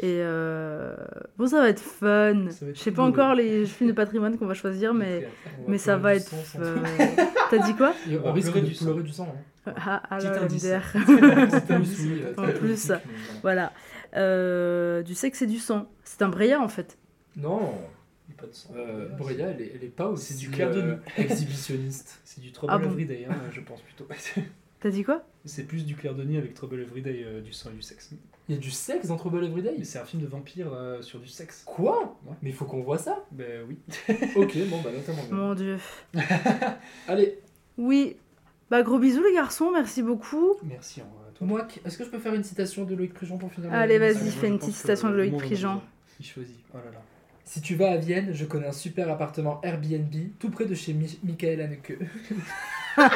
Et 0.00 0.18
euh, 0.20 0.94
bon, 1.38 1.46
ça 1.46 1.60
va 1.60 1.68
être 1.68 1.80
fun. 1.80 2.46
Je 2.74 2.78
sais 2.78 2.90
pas 2.90 3.02
encore 3.02 3.34
les 3.34 3.64
films 3.66 3.90
de 3.90 3.94
patrimoine 3.94 4.36
qu'on 4.38 4.46
va 4.46 4.54
choisir, 4.54 4.92
mais 4.92 5.28
mais 5.68 5.78
ça 5.78 5.96
va 5.96 6.14
être. 6.16 6.34
T'as 7.50 7.58
dit 7.58 7.74
quoi 7.74 7.92
On 8.24 8.32
risque 8.32 8.54
de 8.54 8.60
pleurer 8.84 9.02
du 9.02 9.12
sang. 9.12 9.34
Ah, 9.66 10.02
ah 10.10 10.16
Petit 10.18 10.26
là, 10.26 10.42
indice. 10.42 10.64
MDR. 10.64 12.38
En 12.38 12.48
plus, 12.58 12.92
voilà. 13.42 13.72
Euh, 14.14 15.02
du 15.02 15.14
sexe 15.14 15.42
et 15.42 15.46
du 15.46 15.58
sang. 15.58 15.88
C'est 16.04 16.22
un 16.22 16.28
Breillat 16.28 16.60
en 16.60 16.68
fait. 16.68 16.98
Non, 17.36 17.72
pas 18.36 18.46
de 18.46 18.52
sang. 18.52 18.70
Euh, 18.76 19.08
Brea, 19.10 19.32
elle 19.40 19.60
est, 19.60 19.72
elle 19.74 19.84
est 19.84 19.94
pas 19.94 20.08
aussi 20.08 20.32
C'est 20.34 20.38
du 20.40 20.50
clair 20.50 20.70
de 20.70 20.80
euh, 20.80 20.94
nuit. 20.96 21.00
exhibitionniste. 21.16 22.20
C'est 22.24 22.40
du 22.40 22.50
Trouble 22.52 22.72
Ah 22.74 22.78
bon 22.78 22.90
Everyday, 22.90 23.26
hein, 23.30 23.36
je 23.52 23.60
pense 23.60 23.80
plutôt. 23.82 24.06
T'as 24.80 24.90
dit 24.90 25.04
quoi? 25.04 25.22
C'est 25.44 25.62
plus 25.64 25.86
du 25.86 25.94
clair 25.94 26.14
de 26.14 26.24
nuit 26.24 26.36
avec 26.38 26.54
Trouble 26.54 26.80
Everyday, 26.80 27.22
euh, 27.24 27.40
du 27.40 27.52
sang 27.52 27.70
et 27.70 27.74
du 27.74 27.82
sexe. 27.82 28.10
Il 28.48 28.56
y 28.56 28.58
a 28.58 28.60
du 28.60 28.70
sexe 28.72 29.06
dans 29.06 29.16
Trouble 29.16 29.44
Everyday? 29.44 29.76
Mais 29.78 29.84
c'est 29.84 30.00
un 30.00 30.04
film 30.04 30.22
de 30.22 30.26
vampire 30.26 30.72
euh, 30.74 31.00
sur 31.02 31.20
du 31.20 31.28
sexe. 31.28 31.62
Quoi? 31.64 32.18
Ouais. 32.26 32.34
Mais 32.42 32.50
il 32.50 32.54
faut 32.56 32.64
qu'on 32.64 32.82
voit 32.82 32.98
ça? 32.98 33.24
Ben 33.30 33.64
oui. 33.68 33.78
Ok, 34.34 34.56
bon, 34.68 34.80
bah 34.82 34.90
notamment. 34.92 35.22
Mon 35.30 35.54
dieu. 35.54 35.78
Allez, 37.08 37.38
Oui. 37.78 38.16
Bah 38.72 38.82
gros 38.82 38.98
bisous 38.98 39.22
les 39.22 39.34
garçons, 39.34 39.70
merci 39.70 40.02
beaucoup. 40.02 40.54
Merci 40.62 41.02
à 41.02 41.04
toi. 41.34 41.46
moi, 41.46 41.68
est-ce 41.84 41.98
que 41.98 42.04
je 42.04 42.08
peux 42.08 42.18
faire 42.18 42.32
une 42.32 42.42
citation 42.42 42.84
de 42.86 42.94
Loïc 42.94 43.12
Prigent 43.12 43.36
pour 43.36 43.52
finir 43.52 43.70
Allez, 43.70 43.98
vas-y, 43.98 44.30
fais 44.30 44.48
une 44.48 44.58
petite 44.58 44.74
citation 44.74 45.10
de 45.10 45.14
Loïc 45.14 45.36
Prigent. 45.36 45.82
Il 46.18 46.24
choisit. 46.24 46.56
Oh 46.72 46.78
là 46.78 46.90
là. 46.90 46.98
Si 47.44 47.60
tu 47.60 47.74
vas 47.74 47.90
à 47.90 47.96
Vienne, 47.98 48.30
je 48.32 48.46
connais 48.46 48.68
un 48.68 48.72
super 48.72 49.10
appartement 49.10 49.60
Airbnb 49.62 50.14
tout 50.38 50.48
près 50.48 50.64
de 50.64 50.74
chez 50.74 50.94
Mi- 50.94 51.18
Michael 51.22 51.60
Haneke. 51.60 51.98
ça 52.96 53.08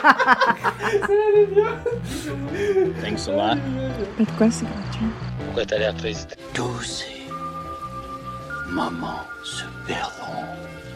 m'avait 1.08 1.46
bien 1.46 1.78
Thanks 3.00 3.26
a 3.28 3.54
lot. 3.54 3.60
Mais 4.18 4.26
pourquoi 4.26 4.50
c'est 4.50 4.66
gratuit? 4.66 5.06
Pourquoi 5.46 5.64
t'as 5.64 5.78
l'air 5.78 5.94
triste? 5.94 6.36
Tous 6.52 6.82
ces 6.82 7.06
moments 8.70 9.22
se 9.42 9.64
perdront 9.86 10.44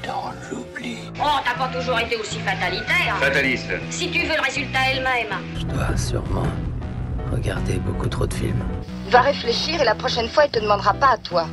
dans 0.07 0.33
l'oubli. 0.51 0.99
Oh, 1.23 1.39
t'as 1.45 1.55
pas 1.55 1.69
toujours 1.69 1.99
été 1.99 2.17
aussi 2.17 2.39
fatalitaire. 2.39 3.17
Fataliste. 3.21 3.71
Si 3.91 4.11
tu 4.11 4.21
veux 4.21 4.35
le 4.35 4.43
résultat 4.43 4.79
elle-même. 4.91 5.37
Je 5.59 5.65
dois 5.65 5.97
sûrement 5.97 6.47
regarder 7.31 7.75
beaucoup 7.75 8.09
trop 8.09 8.27
de 8.27 8.33
films. 8.33 8.65
Va 9.09 9.21
réfléchir 9.21 9.81
et 9.81 9.85
la 9.85 9.95
prochaine 9.95 10.29
fois, 10.29 10.47
il 10.47 10.51
te 10.51 10.59
demandera 10.61 10.95
pas 10.95 11.11
à 11.13 11.19
toi. 11.19 11.47